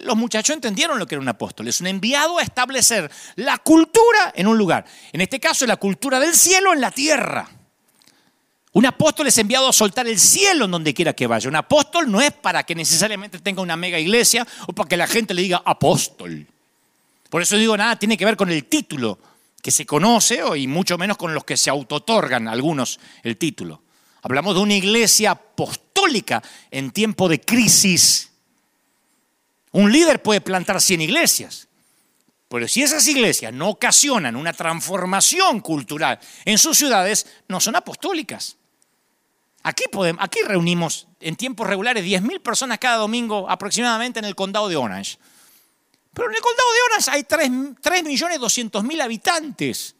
los 0.00 0.16
muchachos 0.16 0.54
entendieron 0.54 0.98
lo 0.98 1.06
que 1.06 1.14
era 1.14 1.22
un 1.22 1.28
apóstol. 1.28 1.68
Es 1.68 1.80
un 1.80 1.86
enviado 1.86 2.38
a 2.38 2.42
establecer 2.42 3.10
la 3.36 3.58
cultura 3.58 4.32
en 4.34 4.46
un 4.46 4.58
lugar. 4.58 4.84
En 5.12 5.20
este 5.20 5.38
caso, 5.38 5.66
la 5.66 5.76
cultura 5.76 6.18
del 6.18 6.34
cielo 6.34 6.72
en 6.72 6.80
la 6.80 6.90
tierra. 6.90 7.48
Un 8.74 8.86
apóstol 8.86 9.26
es 9.26 9.36
enviado 9.36 9.68
a 9.68 9.72
soltar 9.72 10.08
el 10.08 10.18
cielo 10.18 10.64
en 10.64 10.70
donde 10.70 10.94
quiera 10.94 11.12
que 11.12 11.26
vaya. 11.26 11.48
Un 11.48 11.56
apóstol 11.56 12.10
no 12.10 12.20
es 12.20 12.32
para 12.32 12.64
que 12.64 12.74
necesariamente 12.74 13.38
tenga 13.38 13.60
una 13.60 13.76
mega 13.76 13.98
iglesia 13.98 14.46
o 14.66 14.72
para 14.72 14.88
que 14.88 14.96
la 14.96 15.06
gente 15.06 15.34
le 15.34 15.42
diga 15.42 15.62
apóstol. 15.64 16.46
Por 17.28 17.42
eso 17.42 17.56
digo, 17.56 17.76
nada 17.76 17.96
tiene 17.96 18.16
que 18.16 18.24
ver 18.24 18.36
con 18.36 18.50
el 18.50 18.64
título 18.64 19.18
que 19.62 19.70
se 19.70 19.86
conoce 19.86 20.42
y 20.56 20.66
mucho 20.66 20.98
menos 20.98 21.16
con 21.16 21.34
los 21.34 21.44
que 21.44 21.56
se 21.56 21.70
autotorgan 21.70 22.48
algunos 22.48 22.98
el 23.22 23.36
título. 23.36 23.82
Hablamos 24.22 24.54
de 24.54 24.60
una 24.62 24.74
iglesia 24.74 25.32
apostólica 25.32 26.42
en 26.70 26.90
tiempo 26.90 27.28
de 27.28 27.40
crisis. 27.40 28.31
Un 29.72 29.90
líder 29.90 30.22
puede 30.22 30.40
plantar 30.40 30.80
100 30.80 31.00
iglesias, 31.00 31.68
pero 32.48 32.68
si 32.68 32.82
esas 32.82 33.06
iglesias 33.08 33.52
no 33.52 33.70
ocasionan 33.70 34.36
una 34.36 34.52
transformación 34.52 35.60
cultural 35.60 36.20
en 36.44 36.58
sus 36.58 36.76
ciudades, 36.76 37.26
no 37.48 37.60
son 37.60 37.76
apostólicas. 37.76 38.56
Aquí, 39.62 39.84
aquí 40.18 40.40
reunimos 40.44 41.06
en 41.20 41.36
tiempos 41.36 41.66
regulares 41.66 42.04
10.000 42.04 42.42
personas 42.42 42.78
cada 42.78 42.96
domingo 42.96 43.48
aproximadamente 43.48 44.18
en 44.18 44.26
el 44.26 44.34
condado 44.34 44.68
de 44.68 44.76
Orange. 44.76 45.18
Pero 46.12 46.28
en 46.28 46.34
el 46.34 46.42
condado 46.42 46.68
de 46.72 46.82
Orange 46.90 47.10
hay 47.10 47.22
3.200.000 47.22 49.02
habitantes. 49.02 49.94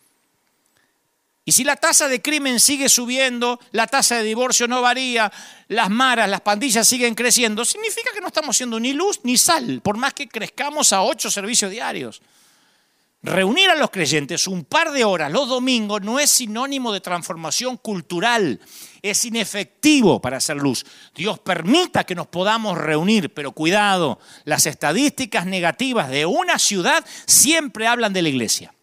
Y 1.44 1.52
si 1.52 1.64
la 1.64 1.74
tasa 1.74 2.06
de 2.06 2.22
crimen 2.22 2.60
sigue 2.60 2.88
subiendo, 2.88 3.58
la 3.72 3.88
tasa 3.88 4.16
de 4.16 4.22
divorcio 4.22 4.68
no 4.68 4.80
varía, 4.80 5.32
las 5.66 5.90
maras, 5.90 6.28
las 6.28 6.40
pandillas 6.40 6.86
siguen 6.86 7.16
creciendo, 7.16 7.64
significa 7.64 8.10
que 8.14 8.20
no 8.20 8.28
estamos 8.28 8.56
siendo 8.56 8.78
ni 8.78 8.92
luz 8.92 9.20
ni 9.24 9.36
sal, 9.36 9.80
por 9.82 9.96
más 9.96 10.14
que 10.14 10.28
crezcamos 10.28 10.92
a 10.92 11.02
ocho 11.02 11.30
servicios 11.30 11.70
diarios. 11.70 12.22
Reunir 13.24 13.70
a 13.70 13.76
los 13.76 13.90
creyentes 13.90 14.48
un 14.48 14.64
par 14.64 14.90
de 14.90 15.04
horas 15.04 15.30
los 15.30 15.48
domingos 15.48 16.02
no 16.02 16.18
es 16.18 16.28
sinónimo 16.28 16.92
de 16.92 17.00
transformación 17.00 17.76
cultural, 17.76 18.60
es 19.00 19.24
inefectivo 19.24 20.20
para 20.20 20.38
hacer 20.38 20.56
luz. 20.56 20.84
Dios 21.14 21.38
permita 21.38 22.04
que 22.04 22.16
nos 22.16 22.26
podamos 22.26 22.76
reunir, 22.78 23.32
pero 23.32 23.52
cuidado, 23.52 24.18
las 24.44 24.66
estadísticas 24.66 25.46
negativas 25.46 26.08
de 26.08 26.26
una 26.26 26.58
ciudad 26.58 27.04
siempre 27.26 27.86
hablan 27.86 28.12
de 28.12 28.22
la 28.22 28.28
iglesia. 28.28 28.74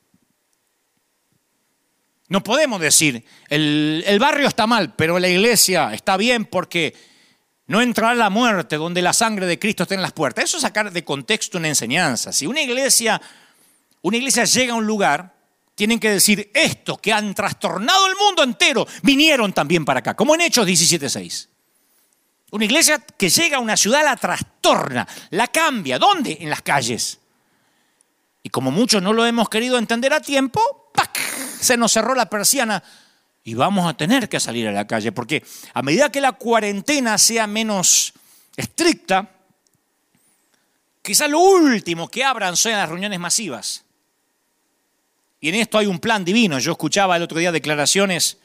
No 2.29 2.43
podemos 2.43 2.79
decir, 2.79 3.25
el, 3.49 4.17
barrio 4.19 4.47
está 4.47 4.67
mal, 4.67 4.93
pero 4.95 5.17
la 5.17 5.27
iglesia 5.27 5.93
está 5.93 6.15
bien 6.15 6.45
porque 6.45 6.93
No 7.65 7.81
entrará 7.81 8.15
la 8.15 8.29
muerte 8.29 8.77
donde 8.77 9.01
la 9.01 9.13
sangre 9.13 9.45
de 9.45 9.59
Cristo 9.59 9.83
está 9.83 9.93
en 9.95 10.01
las 10.01 10.13
puertas. 10.13 10.45
Eso 10.45 10.57
es 10.57 10.61
sacar 10.61 10.91
de 10.91 11.03
contexto 11.03 11.57
una 11.57 11.67
enseñanza. 11.67 12.31
Si 12.31 12.47
una 12.47 12.61
iglesia, 12.61 13.21
una 14.01 14.17
iglesia 14.17 14.45
llega 14.45 14.73
a 14.73 14.75
un 14.75 14.87
lugar, 14.87 15.35
tienen 15.75 15.99
que 15.99 16.09
decir, 16.09 16.49
estos 16.53 16.99
que 16.99 17.13
han 17.13 17.35
trastornado 17.35 18.07
el 18.07 18.15
mundo 18.15 18.43
entero, 18.43 18.87
vinieron 19.03 19.53
también 19.53 19.85
para 19.85 19.99
acá, 19.99 20.15
como 20.15 20.33
en 20.33 20.41
Hechos 20.41 20.67
17.6. 20.67 21.47
Una 22.51 22.65
iglesia 22.65 22.99
que 22.99 23.29
llega 23.29 23.57
a 23.57 23.59
una 23.59 23.77
ciudad 23.77 24.03
la 24.03 24.15
trastorna, 24.15 25.07
la 25.29 25.47
cambia. 25.47 25.99
¿Dónde? 25.99 26.37
En 26.41 26.49
las 26.49 26.63
calles. 26.63 27.19
Y 28.41 28.49
como 28.49 28.71
muchos 28.71 29.01
no 29.01 29.13
lo 29.13 29.25
hemos 29.25 29.49
querido 29.49 29.77
entender 29.77 30.13
a 30.13 30.21
tiempo, 30.21 30.91
se 31.59 31.77
nos 31.77 31.91
cerró 31.91 32.15
la 32.15 32.29
persiana 32.29 32.83
y 33.43 33.53
vamos 33.53 33.89
a 33.89 33.95
tener 33.95 34.29
que 34.29 34.39
salir 34.39 34.67
a 34.67 34.71
la 34.71 34.87
calle, 34.87 35.11
porque 35.11 35.43
a 35.73 35.81
medida 35.81 36.11
que 36.11 36.21
la 36.21 36.33
cuarentena 36.33 37.17
sea 37.17 37.47
menos 37.47 38.13
estricta, 38.55 39.29
quizá 41.01 41.27
lo 41.27 41.39
último 41.39 42.09
que 42.09 42.23
abran 42.23 42.55
son 42.55 42.73
las 42.73 42.89
reuniones 42.89 43.19
masivas. 43.19 43.85
Y 45.41 45.49
en 45.49 45.55
esto 45.55 45.77
hay 45.77 45.87
un 45.87 45.99
plan 45.99 46.25
divino. 46.25 46.59
Yo 46.59 46.73
escuchaba 46.73 47.15
el 47.15 47.23
otro 47.23 47.39
día 47.39 47.51
declaraciones 47.51 48.37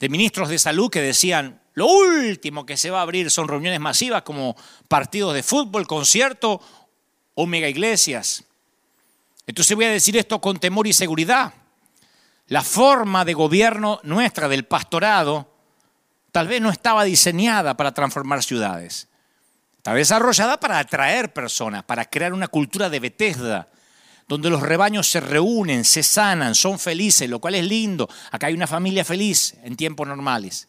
de 0.00 0.08
ministros 0.08 0.48
de 0.48 0.58
salud 0.58 0.90
que 0.90 1.02
decían, 1.02 1.60
lo 1.74 1.86
último 1.86 2.64
que 2.64 2.76
se 2.76 2.90
va 2.90 3.00
a 3.00 3.02
abrir 3.02 3.30
son 3.30 3.48
reuniones 3.48 3.80
masivas 3.80 4.22
como 4.22 4.56
partidos 4.88 5.34
de 5.34 5.42
fútbol, 5.42 5.86
concierto 5.86 6.60
o 7.34 7.46
mega 7.46 7.68
iglesias. 7.68 8.44
Entonces 9.46 9.76
voy 9.76 9.84
a 9.84 9.90
decir 9.90 10.16
esto 10.16 10.40
con 10.40 10.58
temor 10.58 10.86
y 10.86 10.92
seguridad. 10.92 11.52
La 12.48 12.62
forma 12.62 13.24
de 13.24 13.34
gobierno 13.34 14.00
nuestra, 14.02 14.48
del 14.48 14.64
pastorado, 14.64 15.50
tal 16.32 16.48
vez 16.48 16.60
no 16.60 16.70
estaba 16.70 17.04
diseñada 17.04 17.76
para 17.76 17.92
transformar 17.92 18.42
ciudades. 18.42 19.08
Estaba 19.76 19.96
desarrollada 19.96 20.58
para 20.58 20.78
atraer 20.78 21.32
personas, 21.32 21.84
para 21.84 22.06
crear 22.06 22.32
una 22.32 22.48
cultura 22.48 22.88
de 22.88 23.00
Bethesda, 23.00 23.68
donde 24.26 24.50
los 24.50 24.62
rebaños 24.62 25.10
se 25.10 25.20
reúnen, 25.20 25.84
se 25.84 26.02
sanan, 26.02 26.54
son 26.54 26.78
felices, 26.78 27.28
lo 27.28 27.38
cual 27.38 27.54
es 27.54 27.64
lindo. 27.64 28.08
Acá 28.30 28.46
hay 28.46 28.54
una 28.54 28.66
familia 28.66 29.04
feliz 29.04 29.54
en 29.62 29.76
tiempos 29.76 30.08
normales. 30.08 30.68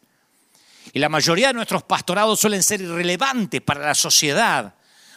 Y 0.93 0.99
la 0.99 1.09
mayoría 1.09 1.47
de 1.47 1.53
nuestros 1.53 1.83
pastorados 1.83 2.39
suelen 2.39 2.61
ser 2.61 2.81
irrelevantes 2.81 3.61
para 3.61 3.85
la 3.85 3.95
sociedad, 3.95 4.74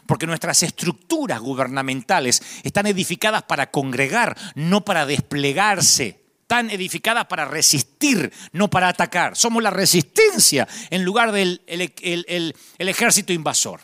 porque 0.08 0.26
nuestras 0.26 0.62
estructuras 0.62 1.38
gubernamentales 1.38 2.42
están 2.62 2.86
edificadas 2.86 3.42
para 3.42 3.70
congregar, 3.70 4.34
no 4.54 4.82
para 4.82 5.04
desplegarse. 5.04 6.24
Están 6.40 6.70
edificadas 6.70 7.26
para 7.26 7.44
resistir, 7.44 8.32
no 8.52 8.70
para 8.70 8.88
atacar. 8.88 9.36
Somos 9.36 9.62
la 9.62 9.68
resistencia 9.68 10.66
en 10.88 11.04
lugar 11.04 11.30
del 11.30 11.60
el, 11.66 12.54
ejército 12.78 13.34
invasor. 13.34 13.82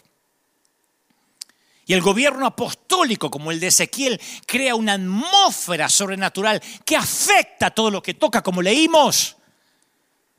Y 1.84 1.92
el 1.92 2.00
gobierno 2.00 2.46
apostólico, 2.46 3.30
como 3.30 3.50
el 3.50 3.60
de 3.60 3.66
Ezequiel, 3.66 4.18
crea 4.46 4.76
una 4.76 4.94
atmósfera 4.94 5.90
sobrenatural 5.90 6.62
que 6.86 6.96
afecta 6.96 7.66
a 7.66 7.70
todo 7.70 7.90
lo 7.90 8.02
que 8.02 8.14
toca, 8.14 8.42
como 8.42 8.62
leímos. 8.62 9.36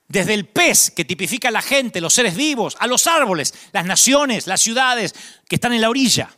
Desde 0.07 0.33
el 0.33 0.45
pez 0.45 0.91
que 0.91 1.05
tipifica 1.05 1.47
a 1.47 1.51
la 1.51 1.61
gente, 1.61 1.99
los 1.99 2.13
seres 2.13 2.35
vivos, 2.35 2.77
a 2.79 2.87
los 2.87 3.07
árboles, 3.07 3.53
las 3.71 3.85
naciones, 3.85 4.47
las 4.47 4.61
ciudades 4.61 5.15
que 5.47 5.55
están 5.55 5.73
en 5.73 5.81
la 5.81 5.89
orilla. 5.89 6.29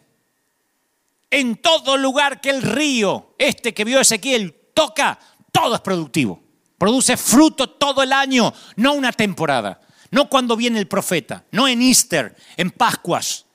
En 1.29 1.57
todo 1.57 1.97
lugar 1.97 2.39
que 2.39 2.49
el 2.49 2.61
río, 2.61 3.35
este 3.37 3.73
que 3.73 3.83
vio 3.83 3.99
Ezequiel, 3.99 4.55
toca, 4.73 5.19
todo 5.51 5.75
es 5.75 5.81
productivo. 5.81 6.41
Produce 6.77 7.17
fruto 7.17 7.69
todo 7.71 8.03
el 8.03 8.13
año, 8.13 8.53
no 8.77 8.93
una 8.93 9.11
temporada. 9.11 9.81
No 10.11 10.29
cuando 10.29 10.55
viene 10.55 10.79
el 10.79 10.87
profeta, 10.87 11.43
no 11.51 11.67
en 11.67 11.81
Easter, 11.81 12.35
en 12.55 12.71
Pascuas, 12.71 13.45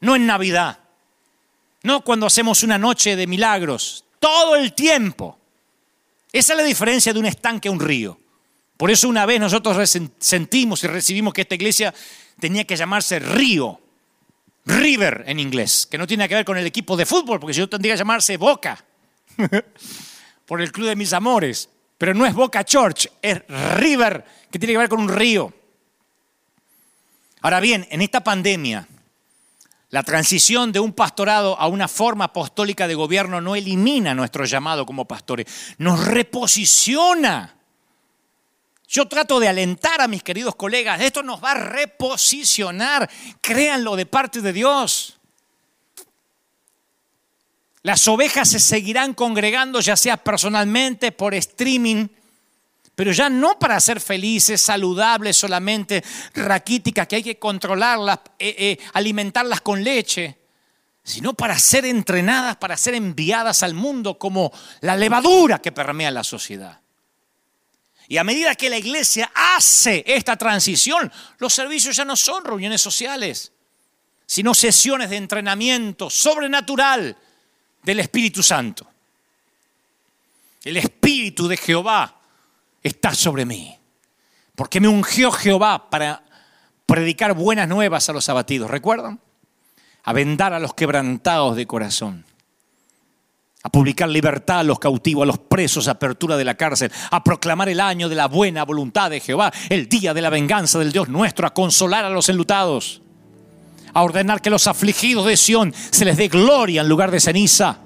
no 0.00 0.14
en 0.14 0.26
Navidad, 0.26 0.80
no 1.82 2.02
cuando 2.02 2.26
hacemos 2.26 2.62
una 2.62 2.76
noche 2.76 3.16
de 3.16 3.26
milagros, 3.26 4.04
todo 4.18 4.56
el 4.56 4.74
tiempo. 4.74 5.38
Esa 6.32 6.52
es 6.52 6.58
la 6.58 6.64
diferencia 6.64 7.12
de 7.12 7.18
un 7.18 7.26
estanque 7.26 7.68
a 7.68 7.72
un 7.72 7.80
río. 7.80 8.18
Por 8.78 8.92
eso 8.92 9.08
una 9.08 9.26
vez 9.26 9.40
nosotros 9.40 9.98
sentimos 10.20 10.84
y 10.84 10.86
recibimos 10.86 11.34
que 11.34 11.42
esta 11.42 11.56
iglesia 11.56 11.92
tenía 12.38 12.64
que 12.64 12.76
llamarse 12.76 13.18
Río, 13.18 13.80
River 14.64 15.24
en 15.26 15.40
inglés, 15.40 15.88
que 15.90 15.98
no 15.98 16.06
tiene 16.06 16.28
que 16.28 16.36
ver 16.36 16.44
con 16.44 16.56
el 16.56 16.64
equipo 16.64 16.96
de 16.96 17.04
fútbol, 17.04 17.40
porque 17.40 17.54
si 17.54 17.60
no 17.60 17.68
tendría 17.68 17.94
que 17.94 17.98
llamarse 17.98 18.36
Boca, 18.36 18.84
por 20.46 20.62
el 20.62 20.70
club 20.70 20.86
de 20.86 20.94
mis 20.94 21.12
amores. 21.12 21.68
Pero 21.98 22.14
no 22.14 22.24
es 22.24 22.32
Boca 22.32 22.64
Church, 22.64 23.10
es 23.20 23.42
River, 23.74 24.24
que 24.48 24.60
tiene 24.60 24.74
que 24.74 24.78
ver 24.78 24.88
con 24.88 25.00
un 25.00 25.08
río. 25.08 25.52
Ahora 27.40 27.58
bien, 27.58 27.84
en 27.90 28.00
esta 28.00 28.22
pandemia, 28.22 28.86
la 29.90 30.04
transición 30.04 30.70
de 30.70 30.78
un 30.78 30.92
pastorado 30.92 31.58
a 31.58 31.66
una 31.66 31.88
forma 31.88 32.26
apostólica 32.26 32.86
de 32.86 32.94
gobierno 32.94 33.40
no 33.40 33.56
elimina 33.56 34.14
nuestro 34.14 34.44
llamado 34.44 34.86
como 34.86 35.06
pastores, 35.06 35.46
nos 35.78 36.06
reposiciona 36.06 37.57
yo 38.88 39.06
trato 39.06 39.38
de 39.38 39.48
alentar 39.48 40.00
a 40.00 40.08
mis 40.08 40.22
queridos 40.22 40.56
colegas, 40.56 41.02
esto 41.02 41.22
nos 41.22 41.44
va 41.44 41.52
a 41.52 41.54
reposicionar, 41.54 43.08
créanlo 43.42 43.96
de 43.96 44.06
parte 44.06 44.40
de 44.40 44.54
Dios. 44.54 45.18
Las 47.82 48.08
ovejas 48.08 48.48
se 48.48 48.60
seguirán 48.60 49.12
congregando, 49.12 49.80
ya 49.80 49.94
sea 49.94 50.16
personalmente, 50.16 51.12
por 51.12 51.34
streaming, 51.34 52.08
pero 52.94 53.12
ya 53.12 53.28
no 53.28 53.58
para 53.58 53.78
ser 53.78 54.00
felices, 54.00 54.62
saludables 54.62 55.36
solamente, 55.36 56.02
raquíticas, 56.34 57.06
que 57.06 57.16
hay 57.16 57.22
que 57.22 57.38
controlarlas, 57.38 58.18
eh, 58.38 58.56
eh, 58.58 58.78
alimentarlas 58.94 59.60
con 59.60 59.84
leche, 59.84 60.38
sino 61.04 61.34
para 61.34 61.58
ser 61.58 61.84
entrenadas, 61.84 62.56
para 62.56 62.76
ser 62.76 62.94
enviadas 62.94 63.62
al 63.62 63.74
mundo 63.74 64.18
como 64.18 64.50
la 64.80 64.96
levadura 64.96 65.58
que 65.58 65.72
permea 65.72 66.10
la 66.10 66.24
sociedad. 66.24 66.80
Y 68.08 68.16
a 68.16 68.24
medida 68.24 68.54
que 68.54 68.70
la 68.70 68.78
iglesia 68.78 69.30
hace 69.34 70.02
esta 70.06 70.36
transición, 70.36 71.12
los 71.38 71.52
servicios 71.52 71.94
ya 71.94 72.06
no 72.06 72.16
son 72.16 72.42
reuniones 72.42 72.80
sociales, 72.80 73.52
sino 74.24 74.54
sesiones 74.54 75.10
de 75.10 75.16
entrenamiento 75.16 76.08
sobrenatural 76.08 77.16
del 77.82 78.00
Espíritu 78.00 78.42
Santo. 78.42 78.86
El 80.64 80.78
Espíritu 80.78 81.46
de 81.48 81.58
Jehová 81.58 82.18
está 82.82 83.14
sobre 83.14 83.44
mí, 83.44 83.78
porque 84.54 84.80
me 84.80 84.88
ungió 84.88 85.30
Jehová 85.30 85.90
para 85.90 86.24
predicar 86.86 87.34
buenas 87.34 87.68
nuevas 87.68 88.08
a 88.08 88.14
los 88.14 88.26
abatidos. 88.30 88.70
¿Recuerdan? 88.70 89.20
A 90.04 90.14
vendar 90.14 90.54
a 90.54 90.58
los 90.58 90.72
quebrantados 90.72 91.56
de 91.56 91.66
corazón 91.66 92.24
a 93.62 93.70
publicar 93.70 94.08
libertad 94.08 94.60
a 94.60 94.62
los 94.62 94.78
cautivos, 94.78 95.24
a 95.24 95.26
los 95.26 95.38
presos, 95.38 95.88
apertura 95.88 96.36
de 96.36 96.44
la 96.44 96.54
cárcel, 96.54 96.92
a 97.10 97.24
proclamar 97.24 97.68
el 97.68 97.80
año 97.80 98.08
de 98.08 98.14
la 98.14 98.28
buena 98.28 98.64
voluntad 98.64 99.10
de 99.10 99.20
Jehová, 99.20 99.52
el 99.68 99.88
día 99.88 100.14
de 100.14 100.22
la 100.22 100.30
venganza 100.30 100.78
del 100.78 100.92
Dios 100.92 101.08
nuestro, 101.08 101.46
a 101.46 101.54
consolar 101.54 102.04
a 102.04 102.10
los 102.10 102.28
enlutados, 102.28 103.02
a 103.92 104.02
ordenar 104.02 104.40
que 104.40 104.50
los 104.50 104.68
afligidos 104.68 105.26
de 105.26 105.36
Sión 105.36 105.74
se 105.90 106.04
les 106.04 106.16
dé 106.16 106.28
gloria 106.28 106.82
en 106.82 106.88
lugar 106.88 107.10
de 107.10 107.18
ceniza, 107.18 107.78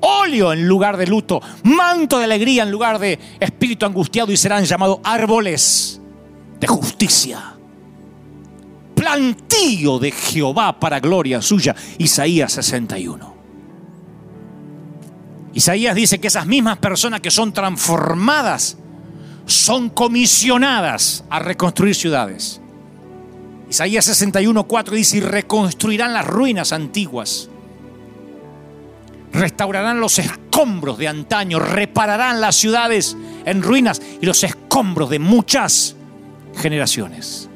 óleo 0.00 0.52
en 0.52 0.66
lugar 0.66 0.96
de 0.96 1.06
luto, 1.06 1.40
manto 1.62 2.18
de 2.18 2.24
alegría 2.24 2.64
en 2.64 2.72
lugar 2.72 2.98
de 2.98 3.18
espíritu 3.38 3.86
angustiado 3.86 4.32
y 4.32 4.36
serán 4.36 4.64
llamados 4.64 4.98
árboles 5.04 6.00
de 6.58 6.66
justicia. 6.66 7.54
Plantío 8.96 9.98
de 10.00 10.10
Jehová 10.10 10.78
para 10.78 11.00
gloria 11.00 11.40
suya. 11.42 11.74
Isaías 11.98 12.52
61. 12.52 13.41
Isaías 15.54 15.94
dice 15.94 16.18
que 16.18 16.28
esas 16.28 16.46
mismas 16.46 16.78
personas 16.78 17.20
que 17.20 17.30
son 17.30 17.52
transformadas 17.52 18.78
son 19.46 19.90
comisionadas 19.90 21.24
a 21.28 21.38
reconstruir 21.40 21.94
ciudades. 21.94 22.60
Isaías 23.68 24.08
61.4 24.08 24.90
dice, 24.90 25.16
y 25.18 25.20
reconstruirán 25.20 26.12
las 26.12 26.26
ruinas 26.26 26.72
antiguas, 26.72 27.48
restaurarán 29.32 30.00
los 30.00 30.18
escombros 30.18 30.98
de 30.98 31.08
antaño, 31.08 31.58
repararán 31.58 32.40
las 32.40 32.56
ciudades 32.56 33.16
en 33.44 33.62
ruinas 33.62 34.00
y 34.20 34.26
los 34.26 34.44
escombros 34.44 35.10
de 35.10 35.18
muchas 35.18 35.96
generaciones. 36.56 37.48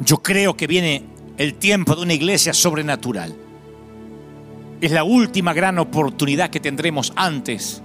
Yo 0.00 0.22
creo 0.22 0.56
que 0.56 0.66
viene 0.66 1.06
el 1.38 1.54
tiempo 1.54 1.96
de 1.96 2.02
una 2.02 2.14
iglesia 2.14 2.52
sobrenatural 2.52 3.34
es 4.80 4.90
la 4.92 5.04
última 5.04 5.52
gran 5.52 5.78
oportunidad 5.78 6.50
que 6.50 6.60
tendremos 6.60 7.12
antes 7.16 7.82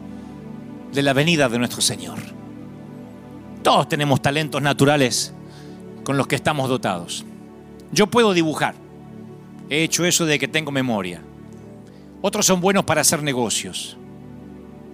de 0.91 1.01
la 1.01 1.13
venida 1.13 1.49
de 1.49 1.59
nuestro 1.59 1.81
Señor. 1.81 2.19
Todos 3.63 3.87
tenemos 3.89 4.21
talentos 4.21 4.61
naturales 4.61 5.33
con 6.03 6.17
los 6.17 6.27
que 6.27 6.35
estamos 6.35 6.69
dotados. 6.69 7.25
Yo 7.91 8.07
puedo 8.07 8.33
dibujar. 8.33 8.75
He 9.69 9.83
hecho 9.83 10.05
eso 10.05 10.25
de 10.25 10.39
que 10.39 10.47
tengo 10.47 10.71
memoria. 10.71 11.21
Otros 12.21 12.45
son 12.45 12.59
buenos 12.59 12.85
para 12.85 13.01
hacer 13.01 13.21
negocios. 13.21 13.97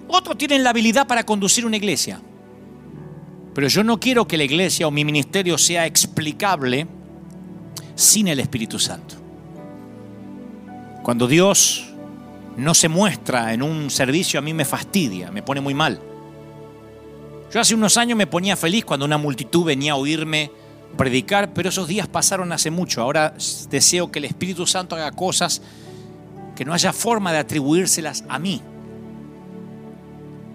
Otros 0.08 0.38
tienen 0.38 0.64
la 0.64 0.72
habilidad 0.72 1.08
para 1.08 1.26
conducir 1.26 1.66
una 1.66 1.78
iglesia. 1.78 2.22
Pero 3.54 3.68
yo 3.68 3.84
no 3.84 4.00
quiero 4.00 4.28
que 4.28 4.38
la 4.38 4.44
iglesia 4.44 4.88
o 4.88 4.92
mi 4.92 5.06
ministerio 5.06 5.58
sea 5.58 5.86
explicable 5.86 6.88
sin 7.96 8.28
el 8.28 8.40
Espíritu 8.40 8.78
Santo. 8.78 9.16
Cuando 11.06 11.28
Dios 11.28 11.86
no 12.58 12.74
se 12.74 12.90
muestra 12.90 13.54
en 13.54 13.62
un 13.62 13.92
servicio 13.92 14.40
a 14.40 14.42
mí 14.42 14.56
me 14.56 14.66
fastidia, 14.66 15.30
me 15.30 15.44
pone 15.44 15.62
muy 15.62 15.76
mal. 15.76 16.02
Yo 17.54 17.62
hace 17.62 17.76
unos 17.76 17.96
años 17.98 18.18
me 18.18 18.26
ponía 18.26 18.56
feliz 18.56 18.86
cuando 18.86 19.06
una 19.06 19.20
multitud 19.20 19.64
venía 19.64 19.92
a 19.92 19.98
oírme 19.98 20.50
predicar, 20.98 21.54
pero 21.54 21.70
esos 21.70 21.88
días 21.88 22.08
pasaron 22.08 22.52
hace 22.52 22.72
mucho. 22.72 23.04
Ahora 23.04 23.36
deseo 23.70 24.12
que 24.12 24.18
el 24.18 24.26
Espíritu 24.26 24.66
Santo 24.66 24.96
haga 24.96 25.12
cosas 25.12 25.62
que 26.56 26.66
no 26.66 26.74
haya 26.74 26.92
forma 26.92 27.32
de 27.32 27.38
atribuírselas 27.38 28.24
a 28.28 28.40
mí. 28.40 28.64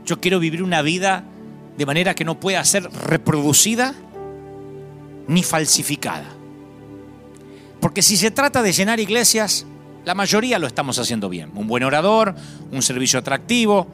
Yo 0.05 0.21
quiero 0.21 0.41
vivir 0.41 0.65
una 0.65 0.83
vida 0.83 1.23
de 1.79 1.87
manera 1.87 2.17
que 2.17 2.25
no 2.25 2.41
pueda 2.41 2.65
ser 2.65 2.91
reproducida 2.91 3.95
ni 5.29 5.45
falsificada. 5.45 6.27
Porque 7.79 8.03
si 8.03 8.17
se 8.17 8.33
trata 8.33 8.65
de 8.65 8.73
llenar 8.73 8.99
iglesias, 8.99 9.65
la 10.05 10.15
mayoría 10.15 10.59
lo 10.59 10.67
estamos 10.67 10.99
haciendo 10.99 11.29
bien. 11.29 11.51
Un 11.55 11.67
buen 11.67 11.83
orador, 11.85 12.35
un 12.73 12.83
servicio 12.83 13.19
atractivo, 13.19 13.87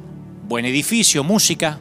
buen 0.49 0.65
edificio, 0.65 1.25
música. 1.25 1.79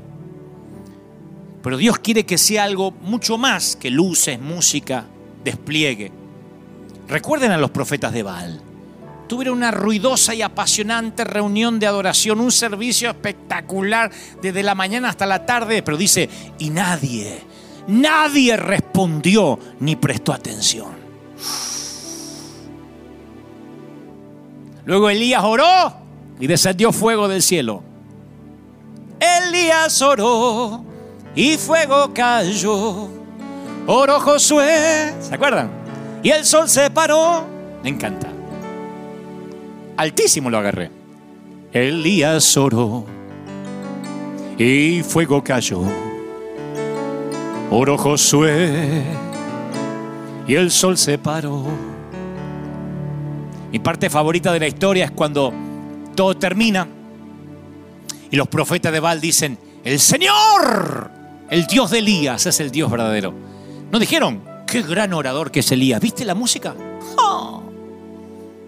Pero 1.62 1.78
Dios 1.78 2.00
quiere 2.00 2.26
que 2.26 2.38
sea 2.38 2.64
algo 2.64 2.92
mucho 2.92 3.38
más 3.38 3.76
que 3.76 3.90
luces, 3.90 4.40
música, 4.40 5.06
despliegue. 5.44 6.12
Recuerden 7.08 7.52
a 7.52 7.58
los 7.58 7.72
profetas 7.72 8.14
de 8.14 8.24
Baal 8.24 8.62
tuvieron 9.28 9.58
una 9.58 9.72
ruidosa 9.72 10.34
y 10.34 10.42
apasionante 10.42 11.24
reunión 11.24 11.80
de 11.80 11.88
adoración, 11.88 12.40
un 12.40 12.52
servicio 12.52 13.10
espectacular 13.10 14.12
desde 14.42 14.64
la 14.64 14.76
mañana 14.76 15.10
hasta 15.10 15.26
la 15.26 15.46
tarde, 15.46 15.84
pero 15.84 15.98
dice, 15.98 16.30
y 16.60 16.70
nadie, 16.70 17.42
nadie 17.88 18.56
respondió 18.58 19.60
ni 19.80 19.96
prestó 19.96 20.34
atención. 20.34 20.94
Luego 24.86 25.10
Elías 25.10 25.44
oró 25.44 25.94
y 26.40 26.48
descendió 26.48 26.92
fuego 26.92 27.28
del 27.28 27.42
cielo. 27.42 27.84
Elías 29.20 30.02
oró 30.02 30.84
y 31.36 31.58
fuego 31.58 32.12
cayó. 32.14 33.10
Oró 33.88 34.20
Josué, 34.20 35.14
¿se 35.20 35.36
acuerdan? 35.36 35.70
Y 36.24 36.30
el 36.30 36.46
sol 36.46 36.70
se 36.70 36.90
paró. 36.90 37.46
Me 37.84 37.90
encanta 37.90 38.36
altísimo 39.98 40.50
lo 40.50 40.58
agarré. 40.58 40.92
Elías 41.72 42.56
oró 42.58 43.06
y 44.58 45.04
fuego 45.04 45.44
cayó. 45.44 45.82
Oró 47.72 47.98
Josué 47.98 49.04
y 50.48 50.56
el 50.56 50.72
sol 50.72 50.98
se 50.98 51.18
paró. 51.18 51.64
Mi 53.76 53.80
parte 53.80 54.10
favorita 54.10 54.54
de 54.54 54.60
la 54.62 54.68
historia 54.70 55.04
es 55.04 55.12
cuando 55.12 55.52
todo 56.16 56.38
termina 56.38 56.88
y 58.32 58.38
los 58.38 58.48
profetas 58.48 58.94
de 58.94 59.02
Baal 59.02 59.20
dicen, 59.20 59.60
el 59.84 60.00
Señor, 60.00 61.12
el 61.50 61.68
Dios 61.68 61.92
de 61.92 62.00
Elías, 62.00 62.46
es 62.46 62.62
el 62.62 62.72
Dios 62.72 62.90
verdadero. 62.90 63.34
No 63.92 64.00
dijeron, 64.00 64.42
qué 64.66 64.82
gran 64.82 65.12
orador 65.12 65.52
que 65.52 65.60
es 65.60 65.70
Elías. 65.74 66.00
¿Viste 66.00 66.24
la 66.24 66.36
música? 66.36 66.74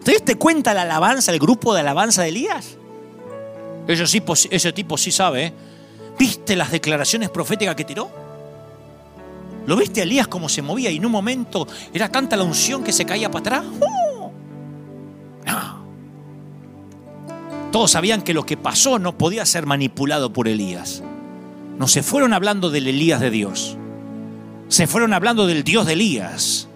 ¿Te 0.03 0.11
diste 0.11 0.35
cuenta 0.35 0.73
la 0.73 0.81
alabanza, 0.81 1.31
el 1.31 1.39
grupo 1.39 1.73
de 1.73 1.79
alabanza 1.79 2.23
de 2.23 2.27
Elías? 2.27 2.75
Ese 3.87 4.03
tipo, 4.03 4.33
ese 4.33 4.73
tipo 4.73 4.97
sí 4.97 5.13
sabe. 5.13 5.45
¿eh? 5.45 5.53
¿Viste 6.19 6.53
las 6.57 6.69
declaraciones 6.69 7.29
proféticas 7.29 7.75
que 7.75 7.85
tiró? 7.85 8.11
¿Lo 9.67 9.77
viste 9.77 10.01
a 10.01 10.03
Elías 10.03 10.27
cómo 10.27 10.49
se 10.49 10.61
movía 10.61 10.91
y 10.91 10.97
en 10.97 11.05
un 11.05 11.13
momento 11.13 11.65
era 11.93 12.09
tanta 12.09 12.35
la 12.35 12.43
unción 12.43 12.83
que 12.83 12.91
se 12.91 13.05
caía 13.05 13.31
para 13.31 13.59
atrás? 13.59 13.63
¡Oh! 13.79 14.16
Todos 17.71 17.91
sabían 17.91 18.21
que 18.21 18.33
lo 18.33 18.45
que 18.45 18.57
pasó 18.57 18.97
no 18.97 19.17
podía 19.17 19.45
ser 19.45 19.65
manipulado 19.65 20.33
por 20.33 20.47
Elías. 20.47 21.03
No 21.77 21.87
se 21.87 22.01
fueron 22.01 22.33
hablando 22.33 22.69
del 22.69 22.87
Elías 22.87 23.19
de 23.19 23.29
Dios. 23.29 23.77
Se 24.67 24.87
fueron 24.87 25.13
hablando 25.13 25.45
del 25.47 25.63
Dios 25.63 25.85
de 25.85 25.93
Elías. 25.93 26.67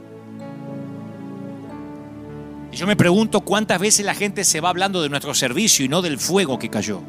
Y 2.72 2.76
yo 2.76 2.88
me 2.88 2.96
pregunto 2.96 3.42
cuántas 3.42 3.80
veces 3.80 4.06
la 4.06 4.14
gente 4.14 4.44
se 4.44 4.62
va 4.62 4.70
hablando 4.70 5.02
de 5.02 5.10
nuestro 5.10 5.34
servicio 5.34 5.84
y 5.86 5.90
no 5.90 6.02
del 6.02 6.20
fuego 6.20 6.60
que 6.60 6.70
cayó. 6.70 7.02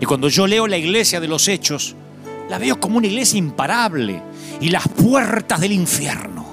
Y 0.00 0.06
cuando 0.06 0.28
yo 0.28 0.46
leo 0.46 0.66
la 0.66 0.76
iglesia 0.76 1.20
de 1.20 1.28
los 1.28 1.48
hechos, 1.48 1.96
la 2.48 2.58
veo 2.58 2.78
como 2.78 2.98
una 2.98 3.06
iglesia 3.06 3.38
imparable 3.38 4.20
y 4.60 4.68
las 4.68 4.86
puertas 4.88 5.60
del 5.60 5.72
infierno 5.72 6.44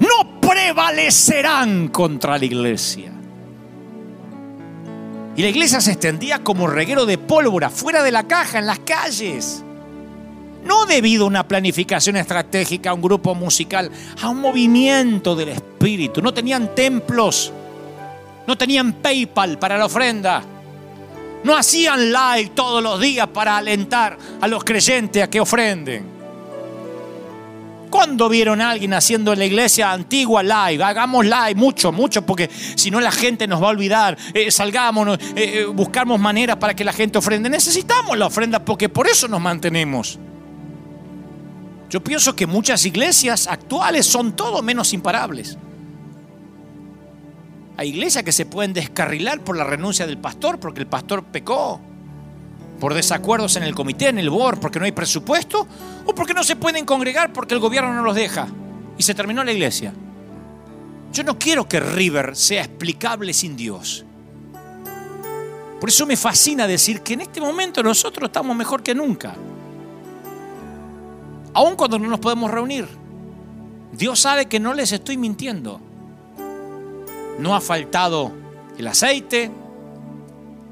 no 0.00 0.35
prevalecerán 0.48 1.88
contra 1.88 2.38
la 2.38 2.44
iglesia. 2.44 3.12
Y 5.36 5.42
la 5.42 5.48
iglesia 5.48 5.80
se 5.80 5.92
extendía 5.92 6.42
como 6.42 6.66
reguero 6.66 7.04
de 7.04 7.18
pólvora 7.18 7.68
fuera 7.68 8.02
de 8.02 8.12
la 8.12 8.22
caja, 8.24 8.58
en 8.58 8.66
las 8.66 8.78
calles 8.80 9.62
no 10.66 10.84
debido 10.84 11.24
a 11.24 11.28
una 11.28 11.46
planificación 11.46 12.16
estratégica, 12.16 12.90
a 12.90 12.94
un 12.94 13.00
grupo 13.00 13.34
musical, 13.34 13.90
a 14.20 14.28
un 14.28 14.40
movimiento 14.40 15.34
del 15.36 15.50
Espíritu. 15.50 16.20
No 16.20 16.34
tenían 16.34 16.74
templos, 16.74 17.52
no 18.46 18.58
tenían 18.58 18.94
PayPal 18.94 19.58
para 19.58 19.78
la 19.78 19.86
ofrenda, 19.86 20.42
no 21.44 21.56
hacían 21.56 22.12
live 22.12 22.50
todos 22.54 22.82
los 22.82 23.00
días 23.00 23.28
para 23.28 23.56
alentar 23.56 24.18
a 24.40 24.48
los 24.48 24.64
creyentes 24.64 25.22
a 25.22 25.30
que 25.30 25.40
ofrenden. 25.40 26.15
¿Cuándo 27.90 28.28
vieron 28.28 28.60
a 28.60 28.70
alguien 28.70 28.94
haciendo 28.94 29.32
en 29.32 29.38
la 29.38 29.44
iglesia 29.44 29.92
antigua 29.92 30.42
live? 30.42 30.82
Hagamos 30.82 31.24
live, 31.24 31.54
mucho, 31.54 31.92
mucho, 31.92 32.24
porque 32.24 32.50
si 32.74 32.90
no 32.90 33.00
la 33.00 33.12
gente 33.12 33.46
nos 33.46 33.62
va 33.62 33.68
a 33.68 33.70
olvidar. 33.70 34.16
Eh, 34.34 34.50
salgamos, 34.50 35.18
eh, 35.18 35.18
eh, 35.36 35.64
buscamos 35.66 36.20
maneras 36.20 36.56
para 36.56 36.74
que 36.74 36.84
la 36.84 36.92
gente 36.92 37.18
ofrende. 37.18 37.48
Necesitamos 37.48 38.18
la 38.18 38.26
ofrenda 38.26 38.64
porque 38.64 38.88
por 38.88 39.06
eso 39.06 39.28
nos 39.28 39.40
mantenemos. 39.40 40.18
Yo 41.88 42.02
pienso 42.02 42.34
que 42.34 42.46
muchas 42.46 42.84
iglesias 42.84 43.46
actuales 43.46 44.06
son 44.06 44.34
todo 44.34 44.62
menos 44.62 44.92
imparables. 44.92 45.56
Hay 47.76 47.90
iglesias 47.90 48.24
que 48.24 48.32
se 48.32 48.46
pueden 48.46 48.72
descarrilar 48.72 49.40
por 49.40 49.56
la 49.56 49.64
renuncia 49.64 50.06
del 50.06 50.18
pastor 50.18 50.58
porque 50.58 50.80
el 50.80 50.86
pastor 50.86 51.24
pecó, 51.24 51.80
por 52.80 52.94
desacuerdos 52.94 53.56
en 53.56 53.62
el 53.62 53.74
comité, 53.74 54.08
en 54.08 54.18
el 54.18 54.30
board, 54.30 54.60
porque 54.60 54.78
no 54.78 54.84
hay 54.84 54.92
presupuesto, 54.92 55.66
o 56.04 56.14
porque 56.14 56.34
no 56.34 56.44
se 56.44 56.56
pueden 56.56 56.84
congregar 56.84 57.32
porque 57.32 57.54
el 57.54 57.60
gobierno 57.60 57.94
no 57.94 58.02
los 58.02 58.14
deja 58.14 58.48
y 58.98 59.02
se 59.02 59.14
terminó 59.14 59.42
la 59.44 59.52
iglesia. 59.52 59.92
Yo 61.12 61.24
no 61.24 61.38
quiero 61.38 61.68
que 61.68 61.80
River 61.80 62.36
sea 62.36 62.62
explicable 62.62 63.32
sin 63.32 63.56
Dios. 63.56 64.04
Por 65.80 65.88
eso 65.88 66.06
me 66.06 66.16
fascina 66.16 66.66
decir 66.66 67.00
que 67.00 67.14
en 67.14 67.22
este 67.22 67.40
momento 67.40 67.82
nosotros 67.82 68.28
estamos 68.28 68.56
mejor 68.56 68.82
que 68.82 68.94
nunca 68.94 69.34
aun 71.56 71.74
cuando 71.74 71.98
no 71.98 72.06
nos 72.08 72.20
podemos 72.20 72.50
reunir. 72.50 72.86
Dios 73.92 74.20
sabe 74.20 74.44
que 74.44 74.60
no 74.60 74.74
les 74.74 74.92
estoy 74.92 75.16
mintiendo. 75.16 75.80
No 77.38 77.56
ha 77.56 77.62
faltado 77.62 78.30
el 78.76 78.86
aceite, 78.86 79.50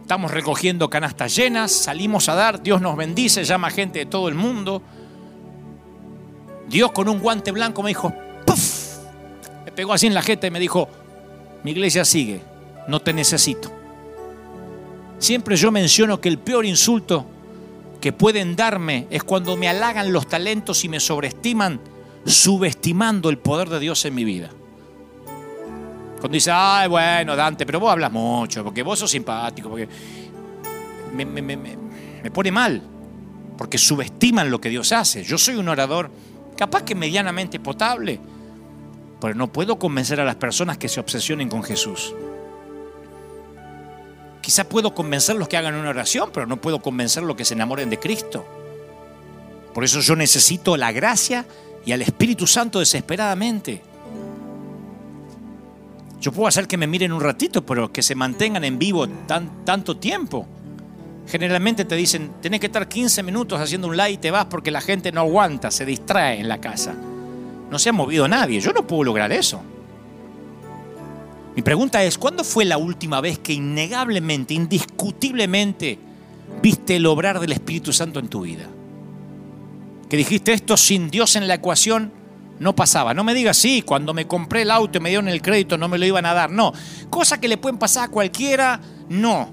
estamos 0.05 0.31
recogiendo 0.31 0.90
canastas 0.90 1.35
llenas, 1.35 1.72
salimos 1.72 2.28
a 2.28 2.35
dar, 2.35 2.62
Dios 2.62 2.82
nos 2.82 2.94
bendice, 2.94 3.43
llama 3.43 3.70
gente 3.70 4.01
de 4.01 4.05
todo 4.05 4.28
el 4.28 4.35
mundo. 4.35 4.82
Dios 6.68 6.93
con 6.93 7.09
un 7.09 7.20
guante 7.20 7.51
blanco 7.52 7.82
me 7.82 7.89
dijo, 7.89 8.12
¡puf! 8.44 8.98
Me 9.64 9.72
pegó 9.72 9.94
así 9.94 10.06
en 10.06 10.12
la 10.12 10.20
jeta 10.20 10.47
y 10.47 10.51
me 10.51 10.60
dijo, 10.60 10.90
mi 11.62 11.70
iglesia 11.70 12.05
sigue, 12.05 12.43
no 12.86 13.01
te 13.01 13.14
necesito. 13.14 13.72
Siempre 15.18 15.56
yo 15.56 15.72
menciono 15.72 16.20
que 16.20 16.28
el 16.28 16.36
peor 16.36 16.66
insulto 16.66 17.24
que 18.02 18.12
pueden 18.12 18.56
darme 18.56 19.06
es 19.09 19.24
cuando 19.24 19.56
me 19.56 19.70
halagan 19.70 20.12
los 20.12 20.26
talentos 20.26 20.85
y 20.85 20.90
me 20.90 21.01
sobreestiman, 21.01 21.81
subestimando 22.26 23.31
el 23.31 23.39
poder 23.39 23.70
de 23.70 23.81
Dios 23.81 24.05
en 24.05 24.14
mi 24.14 24.24
vida. 24.24 24.51
Cuando 26.24 26.36
dice, 26.36 26.52
ay, 26.55 26.88
bueno, 26.88 27.36
Dante, 27.36 27.66
pero 27.66 27.78
vos 27.78 27.92
hablas 27.92 28.10
mucho, 28.10 28.64
porque 28.64 28.82
vos 28.82 28.98
sos 28.98 29.10
simpático, 29.10 29.68
porque 29.68 29.86
me, 31.12 31.26
me 31.26 32.30
pone 32.30 32.51
mal, 32.51 32.82
porque 33.59 33.76
subestiman 33.76 34.51
lo 34.51 34.59
que 34.59 34.70
Dios 34.70 34.90
hace. 34.92 35.22
Yo 35.22 35.36
soy 35.36 35.56
un 35.56 35.68
orador 35.68 36.10
capaz 36.56 36.82
que 36.82 36.94
medianamente 36.94 37.60
potable, 37.60 38.18
pero 39.20 39.34
no 39.34 39.52
puedo 39.52 39.78
convencer 39.78 40.18
a 40.18 40.24
las 40.24 40.36
personas 40.36 40.78
que 40.78 40.88
se 40.88 40.98
obsesionen 40.98 41.51
con 41.51 41.62
Jesús. 41.62 42.14
Quizá 44.40 44.64
puedo 44.64 44.94
convencerlos 44.94 45.46
que 45.46 45.59
hagan 45.59 45.74
una 45.74 45.90
oración, 45.90 46.30
pero 46.32 46.46
no 46.46 46.56
puedo 46.56 46.80
convencerlos 46.80 47.36
que 47.36 47.44
se 47.44 47.52
enamoren 47.52 47.90
de 47.90 47.98
Cristo. 47.98 48.46
Por 49.74 49.84
eso 49.84 50.01
yo 50.01 50.16
necesito 50.16 50.78
la 50.78 50.90
gracia 50.90 51.44
y 51.84 51.92
al 51.92 52.01
Espíritu 52.01 52.46
Santo 52.46 52.78
desesperadamente. 52.78 53.82
Yo 56.24 56.32
puedo 56.32 56.48
hacer 56.48 56.66
que 56.66 56.78
me 56.78 56.86
miren 56.86 57.12
un 57.12 57.20
ratito, 57.20 57.66
pero 57.66 57.92
que 57.92 58.02
se 58.02 58.14
mantengan 58.14 58.64
en 58.64 58.78
vivo 58.78 59.06
tan, 59.06 59.62
tanto 59.62 59.98
tiempo. 59.98 60.46
Generalmente 61.28 61.84
te 61.84 61.96
dicen, 61.96 62.30
tenés 62.40 62.60
que 62.60 62.66
estar 62.68 62.88
15 62.88 63.22
minutos 63.22 63.60
haciendo 63.60 63.88
un 63.88 63.96
live 63.98 64.12
y 64.12 64.16
te 64.16 64.30
vas 64.30 64.46
porque 64.46 64.70
la 64.70 64.80
gente 64.80 65.12
no 65.12 65.20
aguanta, 65.20 65.70
se 65.70 65.84
distrae 65.84 66.40
en 66.40 66.48
la 66.48 66.62
casa. 66.62 66.94
No 67.70 67.78
se 67.78 67.90
ha 67.90 67.92
movido 67.92 68.26
nadie, 68.26 68.59
yo 68.59 68.72
no 68.72 68.86
puedo 68.86 69.05
lograr 69.05 69.32
eso. 69.32 69.60
Mi 71.55 71.60
pregunta 71.60 72.02
es, 72.02 72.16
¿cuándo 72.16 72.42
fue 72.42 72.64
la 72.64 72.78
última 72.78 73.20
vez 73.20 73.38
que 73.38 73.52
innegablemente, 73.52 74.55
indiscutiblemente, 74.55 75.98
viste 76.62 76.96
el 76.96 77.05
obrar 77.05 77.38
del 77.38 77.52
Espíritu 77.52 77.92
Santo 77.92 78.18
en 78.18 78.28
tu 78.28 78.40
vida? 78.40 78.66
Que 80.09 80.16
dijiste 80.16 80.55
esto 80.55 80.78
sin 80.78 81.10
Dios 81.10 81.36
en 81.36 81.48
la 81.48 81.56
ecuación 81.56 82.23
no 82.59 82.74
pasaba. 82.74 83.14
No 83.14 83.24
me 83.24 83.35
digas, 83.35 83.56
sí, 83.56 83.82
cuando 83.82 84.14
me 84.14 84.26
compré 84.26 84.62
el 84.62 84.70
auto 84.70 84.98
y 84.98 85.01
me 85.01 85.09
dieron 85.09 85.28
el 85.28 85.43
crédito 85.43 85.76
no 85.76 85.89
me 85.89 85.98
lo 85.98 86.06
iban 86.06 86.26
a 86.26 86.35
dar. 86.35 86.51
No, 86.51 86.72
cosas 87.10 87.39
que 87.39 87.48
le 87.48 87.56
pueden 87.56 87.78
pasar 87.78 88.05
a 88.05 88.09
cualquiera, 88.09 88.81
no. 89.09 89.51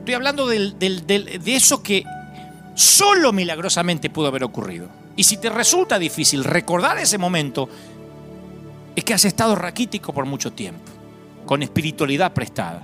Estoy 0.00 0.14
hablando 0.14 0.46
de 0.46 1.42
eso 1.46 1.82
que 1.82 2.04
solo 2.74 3.32
milagrosamente 3.32 4.10
pudo 4.10 4.28
haber 4.28 4.44
ocurrido. 4.44 4.88
Y 5.14 5.24
si 5.24 5.36
te 5.36 5.50
resulta 5.50 5.98
difícil 5.98 6.42
recordar 6.42 6.98
ese 6.98 7.18
momento, 7.18 7.68
es 8.96 9.04
que 9.04 9.14
has 9.14 9.24
estado 9.24 9.54
raquítico 9.54 10.12
por 10.12 10.26
mucho 10.26 10.52
tiempo, 10.52 10.90
con 11.46 11.62
espiritualidad 11.62 12.32
prestada. 12.32 12.82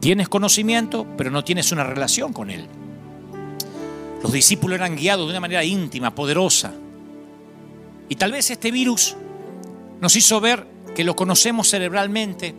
Tienes 0.00 0.28
conocimiento, 0.28 1.06
pero 1.16 1.30
no 1.30 1.42
tienes 1.44 1.72
una 1.72 1.84
relación 1.84 2.32
con 2.32 2.50
Él. 2.50 2.66
Los 4.22 4.32
discípulos 4.32 4.76
eran 4.76 4.96
guiados 4.96 5.26
de 5.26 5.32
una 5.32 5.40
manera 5.40 5.64
íntima, 5.64 6.14
poderosa. 6.14 6.72
Y 8.08 8.16
tal 8.16 8.32
vez 8.32 8.50
este 8.50 8.70
virus 8.70 9.16
nos 10.00 10.16
hizo 10.16 10.40
ver 10.40 10.66
que 10.94 11.04
lo 11.04 11.14
conocemos 11.14 11.68
cerebralmente, 11.68 12.54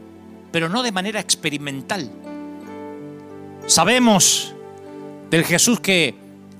pero 0.51 0.69
no 0.69 0.83
de 0.83 0.91
manera 0.91 1.19
experimental. 1.19 2.09
Sabemos 3.65 4.53
del 5.29 5.43
Jesús 5.43 5.79
que 5.79 6.15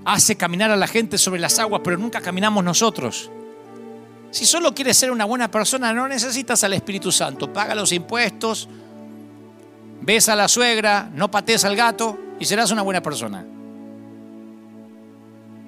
hace 0.05 0.35
caminar 0.35 0.71
a 0.71 0.75
la 0.75 0.87
gente 0.87 1.17
sobre 1.17 1.39
las 1.39 1.59
aguas, 1.59 1.81
pero 1.83 1.97
nunca 1.97 2.21
caminamos 2.21 2.63
nosotros. 2.63 3.29
Si 4.31 4.45
solo 4.45 4.75
quieres 4.75 4.97
ser 4.97 5.11
una 5.11 5.25
buena 5.25 5.49
persona, 5.49 5.93
no 5.93 6.07
necesitas 6.07 6.63
al 6.63 6.73
Espíritu 6.73 7.11
Santo. 7.11 7.51
Paga 7.51 7.73
los 7.73 7.91
impuestos, 7.91 8.67
ves 10.01 10.29
a 10.29 10.35
la 10.35 10.47
suegra, 10.47 11.09
no 11.13 11.31
patees 11.31 11.65
al 11.65 11.75
gato 11.75 12.17
y 12.39 12.45
serás 12.45 12.71
una 12.71 12.83
buena 12.83 13.01
persona. 13.01 13.45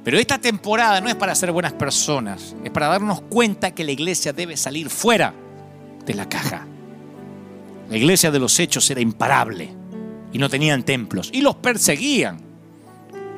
Pero 0.04 0.18
esta 0.18 0.40
temporada 0.40 1.00
no 1.00 1.10
es 1.10 1.16
para 1.16 1.36
ser 1.36 1.52
buenas 1.52 1.74
personas, 1.74 2.56
es 2.64 2.72
para 2.72 2.88
darnos 2.88 3.22
cuenta 3.22 3.72
que 3.72 3.84
la 3.84 3.92
iglesia 3.92 4.34
debe 4.34 4.58
salir 4.58 4.90
fuera 4.90 5.34
de 6.06 6.14
la 6.16 6.28
caja. 6.28 6.66
La 7.90 7.98
iglesia 7.98 8.32
de 8.32 8.40
los 8.40 8.60
hechos 8.60 8.90
era 8.90 9.02
imparable 9.02 9.70
y 10.34 10.40
no 10.40 10.50
tenían 10.50 10.84
templos 10.84 11.30
y 11.32 11.42
los 11.42 11.56
perseguían. 11.56 12.40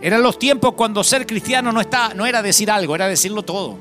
Eran 0.02 0.22
los 0.22 0.40
tiempos 0.40 0.74
cuando 0.74 1.04
ser 1.04 1.26
cristiano 1.26 1.72
no, 1.72 1.82
está, 1.82 2.14
no 2.14 2.26
era 2.26 2.42
decir 2.42 2.72
algo, 2.72 2.96
era 2.96 3.08
decirlo 3.08 3.44
todo. 3.44 3.78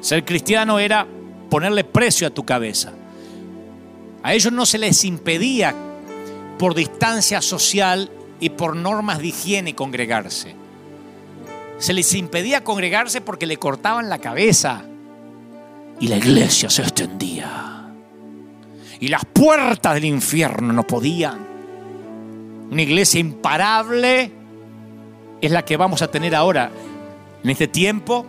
Ser 0.00 0.24
cristiano 0.24 0.78
era 0.78 1.06
ponerle 1.50 1.82
precio 1.82 2.26
a 2.26 2.30
tu 2.30 2.44
cabeza. 2.44 2.92
A 4.22 4.34
ellos 4.34 4.52
no 4.52 4.66
se 4.66 4.78
les 4.78 5.04
impedía 5.04 5.74
por 6.58 6.74
distancia 6.74 7.40
social 7.40 8.10
y 8.38 8.50
por 8.50 8.76
normas 8.76 9.18
de 9.18 9.28
higiene 9.28 9.74
congregarse. 9.74 10.63
Se 11.84 11.92
les 11.92 12.14
impedía 12.14 12.64
congregarse 12.64 13.20
porque 13.20 13.44
le 13.44 13.58
cortaban 13.58 14.08
la 14.08 14.16
cabeza 14.18 14.84
y 16.00 16.08
la 16.08 16.16
iglesia 16.16 16.70
se 16.70 16.80
extendía. 16.80 17.92
Y 19.00 19.08
las 19.08 19.26
puertas 19.26 19.92
del 19.92 20.06
infierno 20.06 20.72
no 20.72 20.86
podían. 20.86 21.46
Una 22.70 22.80
iglesia 22.80 23.20
imparable 23.20 24.32
es 25.42 25.50
la 25.50 25.62
que 25.62 25.76
vamos 25.76 26.00
a 26.00 26.10
tener 26.10 26.34
ahora 26.34 26.70
en 27.42 27.50
este 27.50 27.68
tiempo 27.68 28.24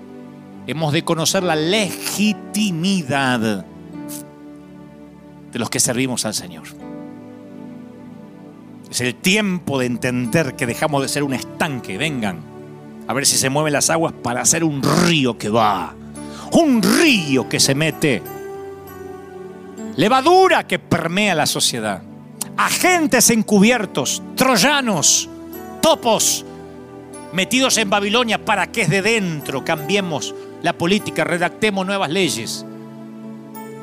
hemos 0.68 0.92
de 0.92 1.06
conocer 1.06 1.42
la 1.42 1.56
legitimidad 1.56 3.40
de 5.54 5.60
los 5.60 5.70
que 5.70 5.80
servimos 5.80 6.26
al 6.26 6.34
Señor. 6.34 6.64
Es 8.92 9.00
el 9.00 9.16
tiempo 9.16 9.80
de 9.80 9.86
entender 9.86 10.58
que 10.58 10.66
dejamos 10.66 11.04
de 11.04 11.08
ser 11.08 11.24
un 11.24 11.34
estanque. 11.34 11.98
Vengan 11.98 12.55
a 13.08 13.14
ver 13.14 13.26
si 13.26 13.38
se 13.38 13.50
mueven 13.50 13.74
las 13.74 13.90
aguas 13.90 14.14
para 14.14 14.42
hacer 14.42 14.64
un 14.64 14.82
río 14.82 15.38
que 15.38 15.50
va. 15.50 15.94
Un 16.52 16.82
río 16.82 17.48
que 17.50 17.60
se 17.60 17.76
mete. 17.76 18.22
Levadura 19.96 20.66
que 20.68 20.80
permea 20.80 21.36
la 21.36 21.46
sociedad. 21.46 22.02
Agentes 22.58 23.30
encubiertos, 23.30 24.24
troyanos, 24.36 25.30
topos 25.82 26.46
metidos 27.34 27.78
en 27.78 27.90
Babilonia 27.90 28.44
para 28.44 28.72
que 28.72 28.84
es 28.84 28.90
de 28.90 29.02
dentro 29.02 29.66
cambiemos 29.66 30.34
la 30.64 30.74
política, 30.74 31.24
redactemos 31.24 31.86
nuevas 31.86 32.10
leyes. 32.10 32.66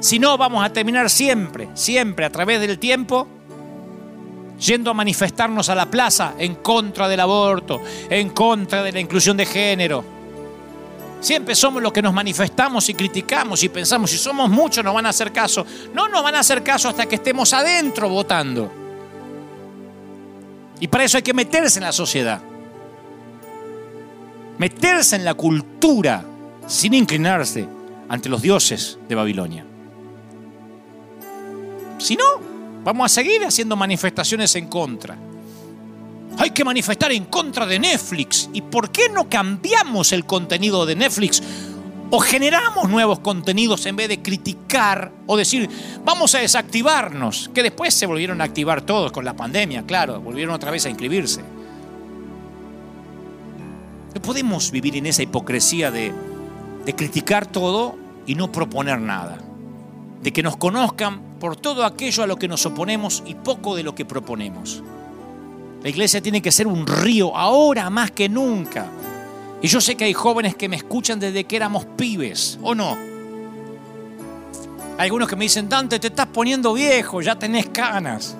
Si 0.00 0.18
no, 0.18 0.36
vamos 0.36 0.64
a 0.64 0.72
terminar 0.72 1.10
siempre, 1.10 1.68
siempre 1.74 2.24
a 2.24 2.30
través 2.30 2.60
del 2.60 2.78
tiempo, 2.78 3.28
yendo 4.62 4.90
a 4.90 4.94
manifestarnos 4.94 5.68
a 5.68 5.74
la 5.74 5.90
plaza 5.90 6.34
en 6.38 6.56
contra 6.56 7.08
del 7.08 7.20
aborto, 7.20 7.80
en 8.08 8.30
contra 8.30 8.82
de 8.82 8.92
la 8.92 9.00
inclusión 9.00 9.36
de 9.36 9.46
género. 9.46 10.04
Siempre 11.20 11.54
somos 11.54 11.82
los 11.82 11.92
que 11.92 12.02
nos 12.02 12.12
manifestamos 12.12 12.88
y 12.88 12.94
criticamos 12.94 13.62
y 13.62 13.68
pensamos, 13.68 14.10
si 14.10 14.18
somos 14.18 14.50
muchos 14.50 14.84
nos 14.84 14.94
van 14.94 15.06
a 15.06 15.10
hacer 15.10 15.32
caso. 15.32 15.64
No 15.94 16.08
nos 16.08 16.22
van 16.22 16.34
a 16.34 16.40
hacer 16.40 16.62
caso 16.62 16.88
hasta 16.88 17.06
que 17.06 17.16
estemos 17.16 17.52
adentro 17.52 18.08
votando. 18.08 18.70
Y 20.80 20.88
para 20.88 21.04
eso 21.04 21.16
hay 21.16 21.22
que 21.22 21.34
meterse 21.34 21.78
en 21.78 21.84
la 21.84 21.92
sociedad. 21.92 22.40
Meterse 24.58 25.16
en 25.16 25.24
la 25.24 25.34
cultura 25.34 26.24
sin 26.66 26.94
inclinarse 26.94 27.68
ante 28.08 28.28
los 28.28 28.42
dioses 28.42 28.98
de 29.08 29.14
Babilonia. 29.14 29.64
Si 31.98 32.16
no, 32.16 32.51
vamos 32.84 33.06
a 33.06 33.14
seguir 33.14 33.44
haciendo 33.44 33.76
manifestaciones 33.76 34.54
en 34.56 34.68
contra. 34.68 35.16
Hay 36.38 36.50
que 36.50 36.64
manifestar 36.64 37.12
en 37.12 37.26
contra 37.26 37.66
de 37.66 37.78
Netflix. 37.78 38.48
¿Y 38.52 38.62
por 38.62 38.90
qué 38.90 39.08
no 39.08 39.28
cambiamos 39.28 40.12
el 40.12 40.24
contenido 40.24 40.86
de 40.86 40.96
Netflix? 40.96 41.42
O 42.10 42.20
generamos 42.20 42.88
nuevos 42.90 43.20
contenidos 43.20 43.86
en 43.86 43.96
vez 43.96 44.08
de 44.08 44.22
criticar 44.22 45.12
o 45.26 45.36
decir, 45.36 45.68
vamos 46.04 46.34
a 46.34 46.40
desactivarnos, 46.40 47.50
que 47.54 47.62
después 47.62 47.94
se 47.94 48.06
volvieron 48.06 48.40
a 48.40 48.44
activar 48.44 48.82
todos 48.82 49.12
con 49.12 49.24
la 49.24 49.34
pandemia, 49.34 49.84
claro, 49.84 50.20
volvieron 50.20 50.54
otra 50.54 50.70
vez 50.70 50.84
a 50.84 50.90
inscribirse. 50.90 51.42
No 54.14 54.20
podemos 54.20 54.70
vivir 54.70 54.96
en 54.96 55.06
esa 55.06 55.22
hipocresía 55.22 55.90
de, 55.90 56.12
de 56.84 56.94
criticar 56.94 57.46
todo 57.46 57.96
y 58.26 58.34
no 58.34 58.52
proponer 58.52 59.00
nada, 59.00 59.38
de 60.22 60.32
que 60.32 60.42
nos 60.42 60.56
conozcan 60.56 61.20
por 61.40 61.56
todo 61.56 61.84
aquello 61.84 62.22
a 62.22 62.26
lo 62.26 62.36
que 62.36 62.48
nos 62.48 62.64
oponemos 62.66 63.22
y 63.26 63.34
poco 63.34 63.74
de 63.74 63.82
lo 63.82 63.94
que 63.94 64.04
proponemos. 64.04 64.82
La 65.82 65.88
iglesia 65.88 66.20
tiene 66.20 66.40
que 66.40 66.52
ser 66.52 66.66
un 66.66 66.86
río 66.86 67.36
ahora 67.36 67.90
más 67.90 68.12
que 68.12 68.28
nunca. 68.28 68.86
Y 69.60 69.68
yo 69.68 69.80
sé 69.80 69.96
que 69.96 70.04
hay 70.04 70.12
jóvenes 70.12 70.54
que 70.54 70.68
me 70.68 70.76
escuchan 70.76 71.18
desde 71.18 71.44
que 71.44 71.56
éramos 71.56 71.84
pibes, 71.96 72.58
¿o 72.62 72.74
no? 72.74 72.96
Hay 74.98 75.06
algunos 75.06 75.28
que 75.28 75.36
me 75.36 75.44
dicen, 75.44 75.68
Dante, 75.68 75.98
te 75.98 76.08
estás 76.08 76.26
poniendo 76.26 76.72
viejo, 76.72 77.20
ya 77.20 77.36
tenés 77.36 77.66
canas. 77.68 78.36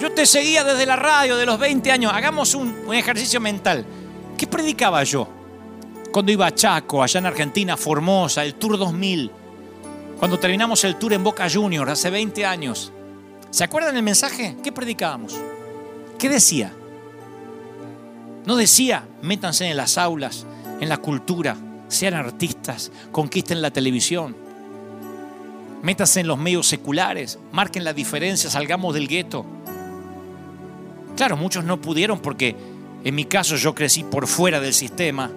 Yo 0.00 0.12
te 0.12 0.24
seguía 0.24 0.64
desde 0.64 0.86
la 0.86 0.96
radio 0.96 1.36
de 1.36 1.46
los 1.46 1.58
20 1.58 1.90
años. 1.90 2.12
Hagamos 2.14 2.54
un, 2.54 2.74
un 2.86 2.94
ejercicio 2.94 3.40
mental. 3.40 3.84
¿Qué 4.36 4.46
predicaba 4.46 5.02
yo? 5.04 5.28
cuando 6.16 6.32
iba 6.32 6.46
a 6.46 6.54
Chaco, 6.54 7.02
allá 7.02 7.18
en 7.18 7.26
Argentina, 7.26 7.76
Formosa, 7.76 8.42
el 8.42 8.54
Tour 8.54 8.78
2000, 8.78 9.30
cuando 10.18 10.38
terminamos 10.38 10.84
el 10.84 10.96
tour 10.96 11.12
en 11.12 11.24
Boca 11.24 11.48
Juniors 11.50 11.90
hace 11.90 12.10
20 12.10 12.44
años. 12.44 12.92
¿Se 13.50 13.64
acuerdan 13.64 13.96
el 13.96 14.02
mensaje? 14.02 14.56
¿Qué 14.62 14.72
predicábamos? 14.72 15.34
¿Qué 16.18 16.28
decía? 16.28 16.72
No 18.44 18.56
decía, 18.56 19.06
métanse 19.22 19.66
en 19.66 19.76
las 19.76 19.98
aulas, 19.98 20.46
en 20.80 20.88
la 20.88 20.98
cultura, 20.98 21.56
sean 21.88 22.14
artistas, 22.14 22.92
conquisten 23.12 23.60
la 23.60 23.70
televisión, 23.70 24.36
métanse 25.82 26.20
en 26.20 26.28
los 26.28 26.38
medios 26.38 26.66
seculares, 26.66 27.38
marquen 27.52 27.84
la 27.84 27.92
diferencia, 27.92 28.50
salgamos 28.50 28.94
del 28.94 29.08
gueto. 29.08 29.44
Claro, 31.16 31.36
muchos 31.36 31.64
no 31.64 31.80
pudieron 31.80 32.20
porque 32.20 32.56
en 33.04 33.14
mi 33.14 33.24
caso 33.24 33.56
yo 33.56 33.74
crecí 33.74 34.04
por 34.04 34.26
fuera 34.26 34.60
del 34.60 34.74
sistema 34.74 35.30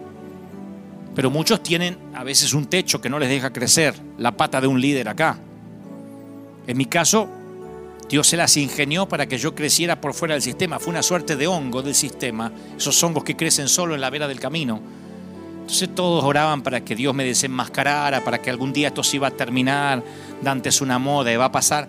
pero 1.20 1.30
muchos 1.30 1.62
tienen 1.62 1.98
a 2.14 2.24
veces 2.24 2.54
un 2.54 2.68
techo 2.68 3.02
que 3.02 3.10
no 3.10 3.20
les 3.20 3.28
deja 3.28 3.52
crecer, 3.52 3.94
la 4.20 4.32
pata 4.32 4.62
de 4.62 4.68
un 4.68 4.80
líder 4.80 5.10
acá. 5.10 5.38
En 6.68 6.78
mi 6.78 6.86
caso, 6.86 7.28
Dios 8.10 8.28
se 8.28 8.38
las 8.38 8.58
ingenió 8.58 9.08
para 9.08 9.28
que 9.28 9.38
yo 9.38 9.56
creciera 9.56 10.02
por 10.02 10.14
fuera 10.14 10.34
del 10.34 10.42
sistema. 10.42 10.80
Fue 10.80 10.92
una 10.92 11.04
suerte 11.04 11.36
de 11.36 11.48
hongo 11.48 11.82
del 11.82 11.96
sistema, 11.96 12.52
esos 12.78 13.02
hongos 13.04 13.24
que 13.24 13.36
crecen 13.36 13.68
solo 13.68 13.96
en 13.96 14.02
la 14.02 14.10
vera 14.10 14.28
del 14.28 14.40
camino. 14.40 14.80
Entonces 15.62 15.94
todos 15.94 16.24
oraban 16.24 16.64
para 16.64 16.82
que 16.82 16.96
Dios 16.96 17.14
me 17.14 17.24
desenmascarara, 17.24 18.24
para 18.24 18.42
que 18.42 18.50
algún 18.50 18.74
día 18.74 18.88
esto 18.88 19.04
se 19.04 19.18
iba 19.18 19.28
a 19.28 19.32
terminar, 19.32 20.04
Dante 20.42 20.70
es 20.70 20.82
una 20.82 20.98
moda 20.98 21.32
y 21.32 21.36
va 21.36 21.46
a 21.46 21.52
pasar. 21.52 21.88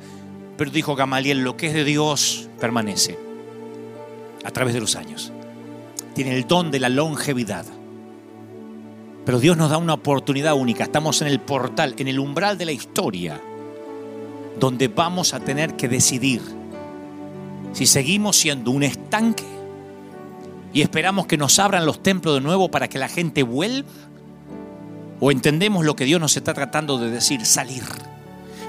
Pero 0.58 0.70
dijo 0.70 0.94
Gamaliel, 0.94 1.42
lo 1.42 1.56
que 1.56 1.68
es 1.68 1.72
de 1.72 1.84
Dios 1.84 2.48
permanece. 2.60 3.18
a 4.44 4.50
través 4.50 4.72
de 4.74 4.80
los 4.80 4.96
años. 4.96 5.32
Tiene 6.14 6.34
el 6.34 6.46
don 6.46 6.70
de 6.70 6.80
la 6.80 6.88
longevidad. 6.88 7.66
Pero 9.24 9.38
Dios 9.38 9.56
nos 9.56 9.70
da 9.70 9.78
una 9.78 9.94
oportunidad 9.94 10.54
única. 10.54 10.84
Estamos 10.84 11.20
en 11.22 11.28
el 11.28 11.40
portal, 11.40 11.94
en 11.98 12.08
el 12.08 12.18
umbral 12.18 12.58
de 12.58 12.64
la 12.64 12.72
historia, 12.72 13.40
donde 14.58 14.88
vamos 14.88 15.34
a 15.34 15.40
tener 15.40 15.76
que 15.76 15.88
decidir 15.88 16.40
si 17.72 17.86
seguimos 17.86 18.36
siendo 18.36 18.70
un 18.70 18.82
estanque 18.82 19.44
y 20.72 20.82
esperamos 20.82 21.26
que 21.26 21.36
nos 21.36 21.58
abran 21.58 21.86
los 21.86 22.02
templos 22.02 22.34
de 22.34 22.40
nuevo 22.40 22.70
para 22.70 22.88
que 22.88 22.98
la 22.98 23.08
gente 23.08 23.42
vuelva, 23.42 23.88
o 25.18 25.30
entendemos 25.30 25.84
lo 25.84 25.96
que 25.96 26.04
Dios 26.04 26.20
nos 26.20 26.36
está 26.36 26.54
tratando 26.54 26.98
de 26.98 27.10
decir, 27.10 27.44
salir. 27.44 27.82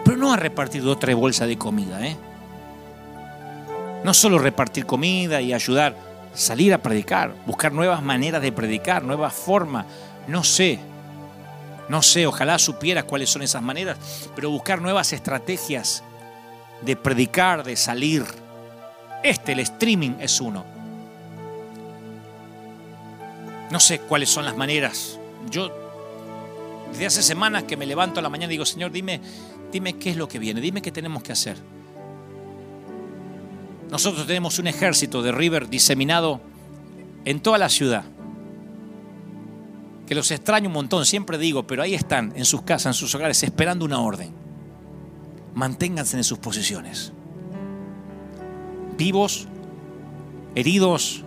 Pero 0.04 0.18
no 0.18 0.34
a 0.34 0.38
repartir 0.38 0.86
otra 0.86 1.14
bolsa 1.16 1.46
de 1.46 1.58
comida, 1.58 2.06
¿eh? 2.06 2.18
No 4.04 4.14
solo 4.14 4.40
repartir 4.40 4.86
comida 4.86 5.42
y 5.42 5.54
ayudar, 5.54 5.96
salir 6.34 6.74
a 6.74 6.80
predicar, 6.80 7.36
buscar 7.46 7.72
nuevas 7.72 8.02
maneras 8.02 8.42
de 8.42 8.52
predicar, 8.52 9.04
nuevas 9.04 9.34
formas. 9.34 9.86
No 10.28 10.44
sé, 10.44 10.80
no 11.90 12.02
sé, 12.02 12.26
ojalá 12.26 12.58
supieras 12.58 13.04
cuáles 13.04 13.30
son 13.30 13.42
esas 13.42 13.62
maneras, 13.62 13.98
pero 14.36 14.50
buscar 14.50 14.82
nuevas 14.82 15.12
estrategias 15.14 16.04
de 16.82 16.96
predicar, 16.96 17.64
de 17.64 17.76
salir. 17.76 18.24
Este, 19.24 19.52
el 19.52 19.60
streaming, 19.60 20.12
es 20.20 20.40
uno. 20.40 20.64
No 23.70 23.80
sé 23.80 24.00
cuáles 24.00 24.30
son 24.30 24.46
las 24.46 24.56
maneras. 24.56 25.20
Yo 25.50 25.72
desde 26.92 27.06
hace 27.06 27.24
semanas 27.24 27.64
que 27.64 27.78
me 27.78 27.86
levanto 27.86 28.20
a 28.20 28.24
la 28.24 28.30
mañana 28.30 28.52
y 28.52 28.56
digo, 28.56 28.66
Señor, 28.66 28.92
dime, 28.92 29.22
dime 29.72 29.94
qué 29.94 30.12
es 30.12 30.18
lo 30.18 30.28
que 30.28 30.40
viene, 30.40 30.62
dime 30.62 30.82
qué 30.82 30.92
tenemos 30.92 31.24
que 31.24 31.32
hacer. 31.32 31.58
Nosotros 33.90 34.26
tenemos 34.28 34.60
un 34.60 34.68
ejército 34.68 35.22
de 35.22 35.32
River 35.32 35.70
diseminado 35.70 36.42
en 37.26 37.42
toda 37.42 37.58
la 37.58 37.70
ciudad. 37.70 38.04
Que 40.12 40.16
los 40.16 40.30
extraño 40.30 40.68
un 40.68 40.74
montón, 40.74 41.06
siempre 41.06 41.38
digo, 41.38 41.66
pero 41.66 41.82
ahí 41.82 41.94
están, 41.94 42.34
en 42.36 42.44
sus 42.44 42.64
casas, 42.64 42.88
en 42.88 42.94
sus 42.96 43.16
hogares, 43.16 43.44
esperando 43.44 43.86
una 43.86 44.02
orden. 44.02 44.34
Manténganse 45.56 46.18
en 46.18 46.26
sus 46.26 46.38
posiciones. 46.38 47.14
Vivos, 48.98 49.48
heridos 50.54 51.24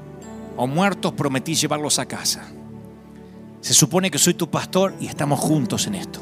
o 0.58 0.66
muertos, 0.66 1.14
prometí 1.14 1.54
llevarlos 1.54 1.98
a 1.98 2.04
casa. 2.04 2.44
Se 3.62 3.72
supone 3.72 4.10
que 4.10 4.18
soy 4.18 4.34
tu 4.34 4.50
pastor 4.50 4.94
y 5.00 5.06
estamos 5.06 5.40
juntos 5.40 5.86
en 5.86 5.94
esto. 5.94 6.20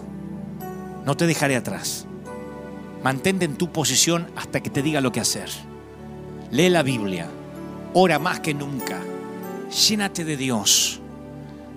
No 1.05 1.17
te 1.17 1.27
dejaré 1.27 1.57
atrás. 1.57 2.07
Mantente 3.03 3.45
en 3.45 3.57
tu 3.57 3.73
posición 3.73 4.29
hasta 4.37 4.61
que 4.61 4.71
te 4.71 4.83
diga 4.83 5.01
lo 5.01 5.11
que 5.11 5.19
hacer. 5.19 5.49
Lee 6.53 6.69
la 6.69 6.85
Biblia, 6.85 7.29
ora 7.93 8.21
más 8.21 8.39
que 8.39 8.55
nunca, 8.55 9.01
llénate 9.89 10.25
de 10.25 10.37
Dios. 10.37 11.02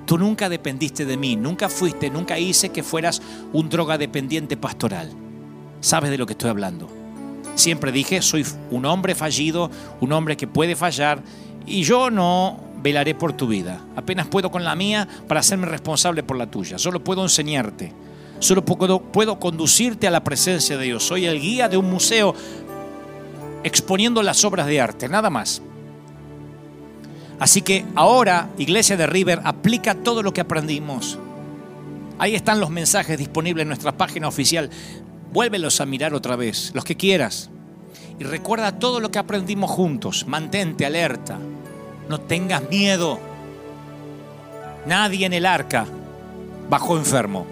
Tú 0.06 0.18
nunca 0.18 0.50
dependiste 0.50 1.06
de 1.06 1.18
mí, 1.18 1.36
nunca 1.36 1.68
fuiste, 1.68 2.10
nunca 2.10 2.38
hice 2.38 2.70
que 2.70 2.84
fueras 2.84 3.22
un 3.54 3.70
drogadependiente 3.70 4.56
pastoral. 4.56 5.12
¿Sabes 5.82 6.12
de 6.12 6.18
lo 6.18 6.26
que 6.26 6.34
estoy 6.34 6.50
hablando? 6.50 6.90
Siempre 7.56 7.92
dije, 7.92 8.22
soy 8.22 8.46
un 8.70 8.86
hombre 8.86 9.16
fallido, 9.16 9.72
un 10.02 10.12
hombre 10.12 10.38
que 10.38 10.48
puede 10.48 10.76
fallar, 10.76 11.24
y 11.66 11.84
yo 11.84 12.12
no 12.12 12.60
velaré 12.82 13.16
por 13.16 13.34
tu 13.34 13.48
vida. 13.48 13.82
Apenas 13.96 14.28
puedo 14.28 14.52
con 14.52 14.64
la 14.64 14.76
mía 14.76 15.08
para 15.28 15.40
hacerme 15.40 15.66
responsable 15.66 16.22
por 16.22 16.38
la 16.38 16.52
tuya. 16.52 16.78
Solo 16.78 17.04
puedo 17.04 17.24
enseñarte. 17.24 17.92
Solo 18.40 18.64
puedo, 18.64 19.02
puedo 19.02 19.40
conducirte 19.40 20.08
a 20.08 20.12
la 20.12 20.24
presencia 20.24 20.78
de 20.78 20.86
Dios. 20.86 21.04
Soy 21.04 21.26
el 21.26 21.40
guía 21.40 21.68
de 21.70 21.78
un 21.78 21.90
museo, 21.90 22.36
exponiendo 23.64 24.22
las 24.22 24.44
obras 24.46 24.68
de 24.68 24.82
arte, 24.82 25.10
nada 25.10 25.32
más. 25.32 25.62
Así 27.40 27.62
que 27.62 27.86
ahora, 27.96 28.50
Iglesia 28.58 28.98
de 28.98 29.08
River, 29.08 29.42
aplica 29.44 29.96
todo 29.96 30.24
lo 30.24 30.34
que 30.34 30.42
aprendimos. 30.42 31.20
Ahí 32.18 32.34
están 32.34 32.60
los 32.60 32.70
mensajes 32.70 33.18
disponibles 33.18 33.64
en 33.64 33.68
nuestra 33.68 33.92
página 33.92 34.28
oficial. 34.28 34.70
Vuélvelos 35.34 35.82
a 35.82 35.86
mirar 35.86 36.14
otra 36.14 36.36
vez, 36.38 36.72
los 36.74 36.86
que 36.86 36.96
quieras. 36.96 37.50
Y 38.20 38.24
recuerda 38.24 38.80
todo 38.80 39.02
lo 39.02 39.12
que 39.12 39.20
aprendimos 39.20 39.70
juntos. 39.70 40.26
Mantente 40.28 40.86
alerta. 40.86 41.38
No 42.08 42.22
tengas 42.22 42.70
miedo. 42.70 43.20
Nadie 44.86 45.26
en 45.26 45.34
el 45.34 45.46
arca 45.46 45.86
bajó 46.70 46.98
enfermo. 46.98 47.46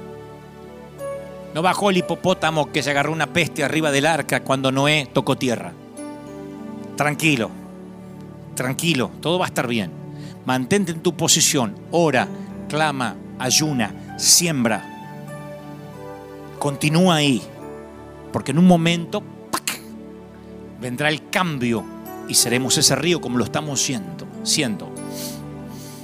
No 1.54 1.62
bajó 1.62 1.90
el 1.90 1.98
hipopótamo 1.98 2.72
que 2.72 2.82
se 2.82 2.92
agarró 2.92 3.12
una 3.12 3.28
peste 3.28 3.64
arriba 3.64 3.92
del 3.92 4.06
arca 4.06 4.44
cuando 4.44 4.72
Noé 4.72 5.10
tocó 5.12 5.36
tierra. 5.36 5.74
Tranquilo, 6.96 7.52
tranquilo, 8.56 9.12
todo 9.22 9.40
va 9.40 9.46
a 9.46 9.48
estar 9.48 9.68
bien. 9.68 9.92
Mantente 10.46 10.92
en 10.92 11.02
tu 11.02 11.16
posición, 11.16 11.76
ora, 11.92 12.28
clama, 12.68 13.16
ayuna, 13.40 14.16
siembra. 14.18 14.90
Continúa 16.60 17.16
ahí, 17.16 17.42
porque 18.32 18.52
en 18.52 18.60
un 18.60 18.68
momento 18.68 19.24
vendrá 20.80 21.10
el 21.10 21.30
cambio 21.30 21.84
y 22.28 22.34
seremos 22.34 22.78
ese 22.78 22.96
río 22.96 23.22
como 23.22 23.38
lo 23.38 23.46
estamos 23.46 23.82
siendo, 23.82 24.28
siendo. 24.44 24.90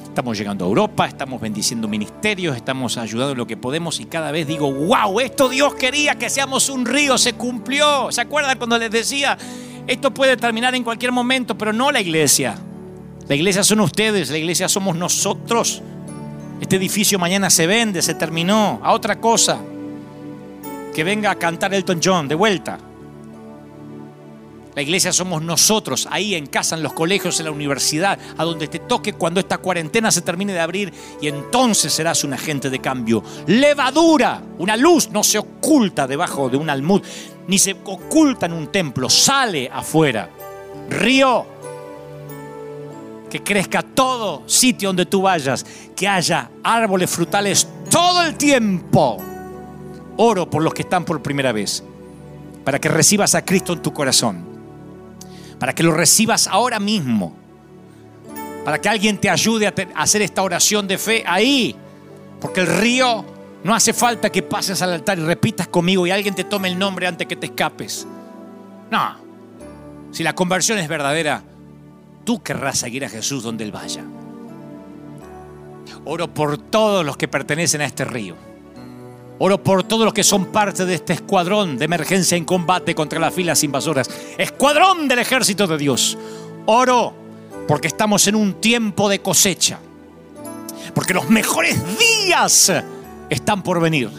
Estamos 0.05 0.37
llegando 0.37 0.65
a 0.65 0.67
Europa, 0.67 1.05
estamos 1.05 1.39
bendiciendo 1.39 1.87
ministerios, 1.87 2.55
estamos 2.55 2.97
ayudando 2.97 3.33
en 3.33 3.37
lo 3.37 3.47
que 3.47 3.57
podemos 3.57 3.99
y 3.99 4.05
cada 4.05 4.31
vez 4.31 4.47
digo, 4.47 4.71
wow, 4.71 5.19
esto 5.19 5.47
Dios 5.47 5.75
quería 5.75 6.15
que 6.15 6.29
seamos 6.29 6.69
un 6.69 6.85
río, 6.85 7.17
se 7.17 7.33
cumplió. 7.33 8.11
¿Se 8.11 8.21
acuerdan 8.21 8.57
cuando 8.57 8.77
les 8.77 8.91
decía, 8.91 9.37
esto 9.89 10.13
puede 10.13 10.37
terminar 10.37 10.75
en 10.75 10.83
cualquier 10.83 11.11
momento, 11.11 11.57
pero 11.57 11.73
no 11.73 11.91
la 11.91 11.99
iglesia. 11.99 12.55
La 13.27 13.35
iglesia 13.35 13.63
son 13.63 13.79
ustedes, 13.79 14.29
la 14.29 14.37
iglesia 14.37 14.69
somos 14.69 14.95
nosotros. 14.95 15.81
Este 16.61 16.75
edificio 16.75 17.17
mañana 17.17 17.49
se 17.49 17.65
vende, 17.65 18.03
se 18.03 18.13
terminó, 18.13 18.79
a 18.83 18.93
otra 18.93 19.19
cosa. 19.19 19.59
Que 20.93 21.03
venga 21.03 21.31
a 21.31 21.35
cantar 21.35 21.73
Elton 21.73 21.99
John 22.03 22.27
de 22.27 22.35
vuelta. 22.35 22.77
La 24.75 24.81
iglesia 24.81 25.11
somos 25.11 25.41
nosotros, 25.41 26.07
ahí 26.11 26.35
en 26.35 26.45
casa, 26.45 26.75
en 26.75 26.83
los 26.83 26.93
colegios, 26.93 27.39
en 27.39 27.45
la 27.45 27.51
universidad, 27.51 28.19
a 28.37 28.43
donde 28.43 28.67
te 28.67 28.79
toque 28.79 29.13
cuando 29.13 29.39
esta 29.39 29.57
cuarentena 29.57 30.11
se 30.11 30.21
termine 30.21 30.53
de 30.53 30.59
abrir 30.59 30.93
y 31.21 31.27
entonces 31.27 31.91
serás 31.91 32.23
un 32.23 32.33
agente 32.33 32.69
de 32.69 32.79
cambio. 32.79 33.23
Levadura, 33.47 34.41
una 34.59 34.77
luz 34.77 35.09
no 35.09 35.23
se 35.23 35.39
oculta 35.39 36.07
debajo 36.07 36.49
de 36.49 36.57
un 36.57 36.69
almud 36.69 37.01
ni 37.49 37.57
se 37.57 37.75
oculta 37.83 38.45
en 38.45 38.53
un 38.53 38.67
templo, 38.67 39.09
sale 39.09 39.69
afuera. 39.73 40.29
Río, 40.87 41.45
que 43.29 43.41
crezca 43.41 43.81
todo 43.81 44.43
sitio 44.45 44.89
donde 44.89 45.07
tú 45.07 45.23
vayas, 45.23 45.65
que 45.95 46.07
haya 46.07 46.51
árboles 46.63 47.09
frutales 47.09 47.67
todo 47.89 48.21
el 48.21 48.35
tiempo. 48.35 49.17
Oro 50.17 50.47
por 50.47 50.61
los 50.61 50.73
que 50.75 50.83
están 50.83 51.05
por 51.05 51.23
primera 51.23 51.51
vez, 51.51 51.83
para 52.63 52.79
que 52.79 52.89
recibas 52.89 53.33
a 53.33 53.43
Cristo 53.43 53.73
en 53.73 53.81
tu 53.81 53.93
corazón, 53.93 54.45
para 55.59 55.75
que 55.75 55.83
lo 55.83 55.91
recibas 55.91 56.47
ahora 56.47 56.79
mismo, 56.79 57.35
para 58.63 58.79
que 58.79 58.89
alguien 58.89 59.17
te 59.17 59.29
ayude 59.29 59.67
a 59.67 59.73
hacer 59.95 60.21
esta 60.21 60.41
oración 60.41 60.87
de 60.87 60.97
fe 60.97 61.23
ahí, 61.27 61.75
porque 62.39 62.61
el 62.61 62.67
río 62.67 63.25
no 63.63 63.75
hace 63.75 63.93
falta 63.93 64.31
que 64.31 64.41
pases 64.41 64.81
al 64.81 64.93
altar 64.93 65.19
y 65.19 65.23
repitas 65.23 65.67
conmigo 65.67 66.07
y 66.07 66.11
alguien 66.11 66.33
te 66.33 66.45
tome 66.45 66.69
el 66.69 66.79
nombre 66.79 67.07
antes 67.07 67.27
que 67.27 67.35
te 67.35 67.47
escapes. 67.47 68.07
No. 68.89 69.17
Si 70.11 70.23
la 70.23 70.33
conversión 70.33 70.79
es 70.79 70.87
verdadera, 70.87 71.43
tú 72.23 72.41
querrás 72.41 72.79
seguir 72.79 73.03
a 73.05 73.09
Jesús 73.09 73.43
donde 73.43 73.65
Él 73.65 73.71
vaya. 73.71 74.03
Oro 76.05 76.33
por 76.33 76.57
todos 76.57 77.05
los 77.05 77.17
que 77.17 77.27
pertenecen 77.27 77.81
a 77.81 77.85
este 77.85 78.05
río. 78.05 78.35
Oro 79.41 79.63
por 79.63 79.83
todos 79.83 80.03
los 80.03 80.13
que 80.13 80.23
son 80.23 80.47
parte 80.47 80.85
de 80.85 80.95
este 80.95 81.13
escuadrón 81.13 81.77
de 81.77 81.85
emergencia 81.85 82.37
en 82.37 82.43
combate 82.43 82.93
contra 82.93 83.19
las 83.19 83.33
filas 83.33 83.63
invasoras. 83.63 84.09
Escuadrón 84.37 85.07
del 85.07 85.19
ejército 85.19 85.65
de 85.65 85.77
Dios. 85.77 86.17
Oro 86.65 87.13
porque 87.65 87.87
estamos 87.87 88.27
en 88.27 88.35
un 88.35 88.55
tiempo 88.55 89.07
de 89.07 89.21
cosecha. 89.21 89.79
Porque 90.93 91.13
los 91.13 91.29
mejores 91.29 91.79
días 91.97 92.73
están 93.29 93.63
por 93.63 93.79
venir. 93.79 94.09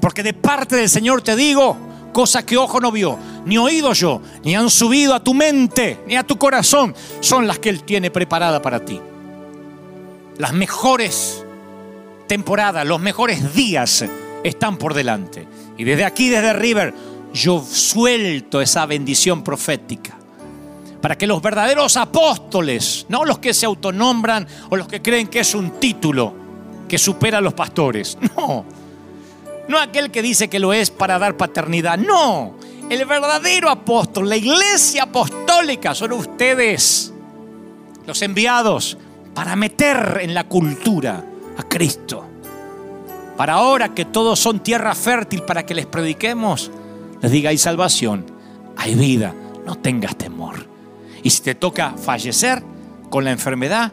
Porque 0.00 0.22
de 0.22 0.32
parte 0.32 0.76
del 0.76 0.88
Señor 0.88 1.22
te 1.22 1.34
digo 1.34 1.76
cosas 2.12 2.44
que 2.44 2.56
ojo 2.56 2.80
no 2.80 2.92
vio, 2.92 3.18
ni 3.44 3.58
oído 3.58 3.92
yo, 3.92 4.20
ni 4.44 4.54
han 4.54 4.70
subido 4.70 5.14
a 5.14 5.22
tu 5.22 5.34
mente, 5.34 6.00
ni 6.06 6.16
a 6.16 6.24
tu 6.24 6.38
corazón, 6.38 6.94
son 7.20 7.46
las 7.46 7.58
que 7.58 7.68
Él 7.68 7.82
tiene 7.82 8.10
preparada 8.10 8.62
para 8.62 8.84
ti. 8.84 9.00
Las 10.38 10.52
mejores 10.52 11.44
temporadas, 12.30 12.86
los 12.86 13.00
mejores 13.00 13.56
días 13.56 14.04
están 14.44 14.76
por 14.76 14.94
delante. 14.94 15.48
Y 15.76 15.82
desde 15.82 16.04
aquí, 16.04 16.28
desde 16.28 16.52
River, 16.52 16.94
yo 17.34 17.60
suelto 17.60 18.60
esa 18.60 18.86
bendición 18.86 19.42
profética 19.42 20.16
para 21.02 21.18
que 21.18 21.26
los 21.26 21.42
verdaderos 21.42 21.96
apóstoles, 21.96 23.04
no 23.08 23.24
los 23.24 23.40
que 23.40 23.52
se 23.52 23.66
autonombran 23.66 24.46
o 24.68 24.76
los 24.76 24.86
que 24.86 25.02
creen 25.02 25.26
que 25.26 25.40
es 25.40 25.56
un 25.56 25.80
título, 25.80 26.32
que 26.88 26.98
supera 26.98 27.38
a 27.38 27.40
los 27.40 27.54
pastores. 27.54 28.16
No. 28.36 28.64
No 29.66 29.78
aquel 29.80 30.12
que 30.12 30.22
dice 30.22 30.48
que 30.48 30.60
lo 30.60 30.72
es 30.72 30.88
para 30.92 31.18
dar 31.18 31.36
paternidad. 31.36 31.98
No. 31.98 32.54
El 32.88 33.04
verdadero 33.06 33.70
apóstol, 33.70 34.28
la 34.28 34.36
iglesia 34.36 35.02
apostólica 35.02 35.96
son 35.96 36.12
ustedes. 36.12 37.12
los 38.06 38.22
enviados 38.22 38.96
para 39.34 39.56
meter 39.56 40.20
en 40.22 40.32
la 40.32 40.44
cultura 40.44 41.24
a 41.56 41.62
Cristo. 41.62 42.24
Para 43.36 43.54
ahora 43.54 43.94
que 43.94 44.04
todos 44.04 44.38
son 44.38 44.60
tierra 44.60 44.94
fértil 44.94 45.42
para 45.42 45.64
que 45.64 45.74
les 45.74 45.86
prediquemos, 45.86 46.70
les 47.22 47.32
diga 47.32 47.50
hay 47.50 47.58
salvación, 47.58 48.26
hay 48.76 48.94
vida, 48.94 49.34
no 49.66 49.76
tengas 49.76 50.16
temor. 50.16 50.66
Y 51.22 51.30
si 51.30 51.42
te 51.42 51.54
toca 51.54 51.94
fallecer 51.96 52.62
con 53.08 53.24
la 53.24 53.30
enfermedad, 53.30 53.92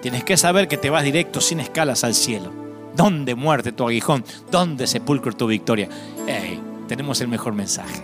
tienes 0.00 0.24
que 0.24 0.36
saber 0.36 0.68
que 0.68 0.76
te 0.76 0.90
vas 0.90 1.04
directo 1.04 1.40
sin 1.40 1.60
escalas 1.60 2.04
al 2.04 2.14
cielo. 2.14 2.52
¿Dónde 2.96 3.34
muerte 3.34 3.72
tu 3.72 3.84
aguijón? 3.84 4.24
¿Dónde 4.50 4.86
sepulcro 4.86 5.32
tu 5.32 5.46
victoria? 5.46 5.88
Hey, 6.26 6.60
tenemos 6.86 7.20
el 7.20 7.28
mejor 7.28 7.54
mensaje. 7.54 8.02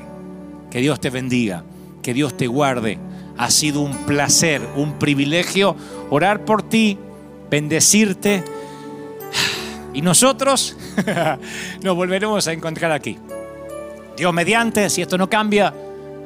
Que 0.71 0.81
Dios 0.81 1.01
te 1.01 1.11
bendiga, 1.11 1.65
que 2.03 2.15
Dios 2.15 2.37
te 2.37 2.47
guarde. 2.47 2.99
Ha 3.37 3.51
sido 3.51 3.81
un 3.81 3.97
placer, 4.07 4.61
un 4.77 4.99
privilegio 4.99 5.77
orar 6.11 6.45
por 6.45 6.63
ti, 6.63 6.99
bendecirte. 7.51 8.45
Y 9.93 10.03
nosotros 10.03 10.77
nos 11.83 11.97
volveremos 11.97 12.47
a 12.47 12.53
encontrar 12.53 12.93
aquí. 12.93 13.19
Dios 14.17 14.33
mediante, 14.33 14.89
si 14.91 15.03
esto 15.03 15.17
no 15.19 15.29
cambia, 15.29 15.75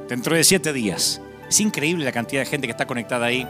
dentro 0.09 0.37
de 0.37 0.45
siete 0.45 0.73
días. 0.73 1.21
Es 1.49 1.61
increíble 1.61 2.05
la 2.05 2.13
cantidad 2.13 2.43
de 2.43 2.47
gente 2.47 2.67
que 2.67 2.73
está 2.73 2.87
conectada 2.87 3.27
ahí. 3.27 3.47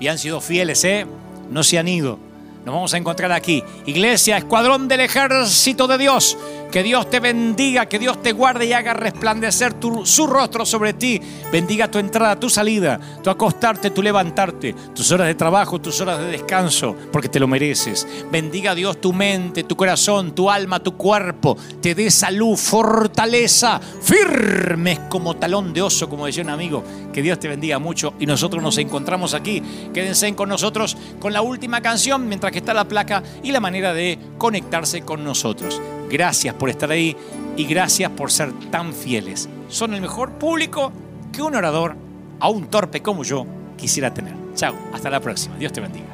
Y 0.00 0.08
han 0.08 0.18
sido 0.18 0.40
fieles, 0.40 0.84
¿eh? 0.84 1.06
No 1.50 1.62
se 1.62 1.78
han 1.78 1.88
ido. 1.88 2.18
Nos 2.64 2.74
vamos 2.74 2.94
a 2.94 2.98
encontrar 2.98 3.32
aquí. 3.32 3.64
Iglesia, 3.86 4.36
escuadrón 4.36 4.88
del 4.88 5.00
ejército 5.00 5.86
de 5.86 5.98
Dios. 5.98 6.36
Que 6.70 6.82
Dios 6.82 7.08
te 7.08 7.18
bendiga, 7.18 7.86
que 7.86 7.98
Dios 7.98 8.22
te 8.22 8.32
guarde 8.32 8.66
y 8.66 8.72
haga 8.74 8.92
resplandecer 8.92 9.74
su 10.04 10.26
rostro 10.26 10.66
sobre 10.66 10.92
ti. 10.92 11.20
Bendiga 11.50 11.90
tu 11.90 11.98
entrada, 11.98 12.38
tu 12.38 12.50
salida, 12.50 13.00
tu 13.22 13.30
acostarte, 13.30 13.90
tu 13.90 14.02
levantarte, 14.02 14.74
tus 14.94 15.10
horas 15.10 15.28
de 15.28 15.34
trabajo, 15.34 15.80
tus 15.80 16.00
horas 16.00 16.18
de 16.18 16.26
descanso, 16.26 16.94
porque 17.10 17.28
te 17.28 17.40
lo 17.40 17.48
mereces. 17.48 18.06
Bendiga 18.30 18.74
Dios 18.74 19.00
tu 19.00 19.14
mente, 19.14 19.64
tu 19.64 19.76
corazón, 19.76 20.34
tu 20.34 20.50
alma, 20.50 20.80
tu 20.80 20.94
cuerpo. 20.96 21.56
Te 21.80 21.94
dé 21.94 22.10
salud, 22.10 22.56
fortaleza, 22.56 23.80
firmes 23.80 25.00
como 25.08 25.36
talón 25.36 25.72
de 25.72 25.80
oso, 25.82 26.08
como 26.08 26.26
decía 26.26 26.42
un 26.42 26.50
amigo. 26.50 26.84
Que 27.12 27.22
Dios 27.22 27.40
te 27.40 27.48
bendiga 27.48 27.78
mucho 27.78 28.12
y 28.18 28.26
nosotros 28.26 28.62
nos 28.62 28.76
encontramos 28.76 29.32
aquí. 29.32 29.62
Quédense 29.94 30.28
con 30.34 30.50
nosotros 30.50 30.96
con 31.18 31.32
la 31.32 31.40
última 31.40 31.80
canción 31.80 32.28
mientras 32.28 32.52
que 32.52 32.58
está 32.58 32.74
la 32.74 32.86
placa 32.86 33.22
y 33.42 33.52
la 33.52 33.60
manera 33.60 33.94
de 33.94 34.18
conectarse 34.36 35.02
con 35.02 35.24
nosotros. 35.24 35.80
Gracias 36.10 36.54
por 36.54 36.70
estar 36.70 36.90
ahí 36.90 37.16
y 37.56 37.64
gracias 37.64 38.10
por 38.12 38.30
ser 38.30 38.52
tan 38.70 38.92
fieles. 38.92 39.48
Son 39.68 39.92
el 39.92 40.00
mejor 40.00 40.32
público 40.32 40.92
que 41.32 41.42
un 41.42 41.54
orador, 41.54 41.96
a 42.40 42.48
un 42.48 42.68
torpe 42.68 43.02
como 43.02 43.24
yo, 43.24 43.46
quisiera 43.76 44.12
tener. 44.14 44.34
Chao, 44.54 44.74
hasta 44.92 45.10
la 45.10 45.20
próxima. 45.20 45.56
Dios 45.56 45.72
te 45.72 45.80
bendiga. 45.80 46.06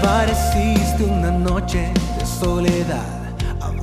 Apareciste 0.00 1.04
una 1.04 1.30
noche 1.30 1.92
de 2.18 2.26
soledad 2.26 3.25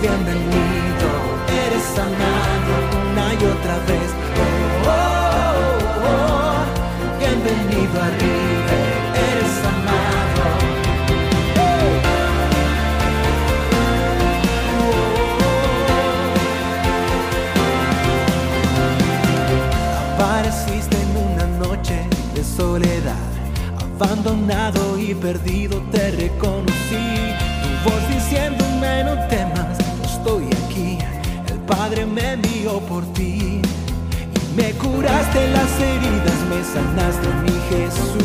bienvenido, 0.00 1.08
eres 1.48 1.84
sanado 1.94 2.72
una 3.10 3.26
y 3.34 3.36
otra 3.36 3.76
vez. 3.88 4.10
Oh, 4.84 4.90
oh, 4.90 6.10
oh, 6.10 7.18
bienvenido 7.18 7.96
arriba, 8.02 8.76
eres 9.30 9.52
sanado. 9.62 10.44
Apareciste 20.14 20.96
en 21.00 21.10
una 21.16 21.46
noche 21.66 21.98
de 22.34 22.42
soledad, 22.44 23.28
abandonado 23.98 24.98
y 24.98 25.14
perdido 25.14 25.80
heridas, 35.80 36.40
me 36.48 36.62
sanaste 36.64 37.28
mi 37.42 37.52
Jesús. 37.68 38.15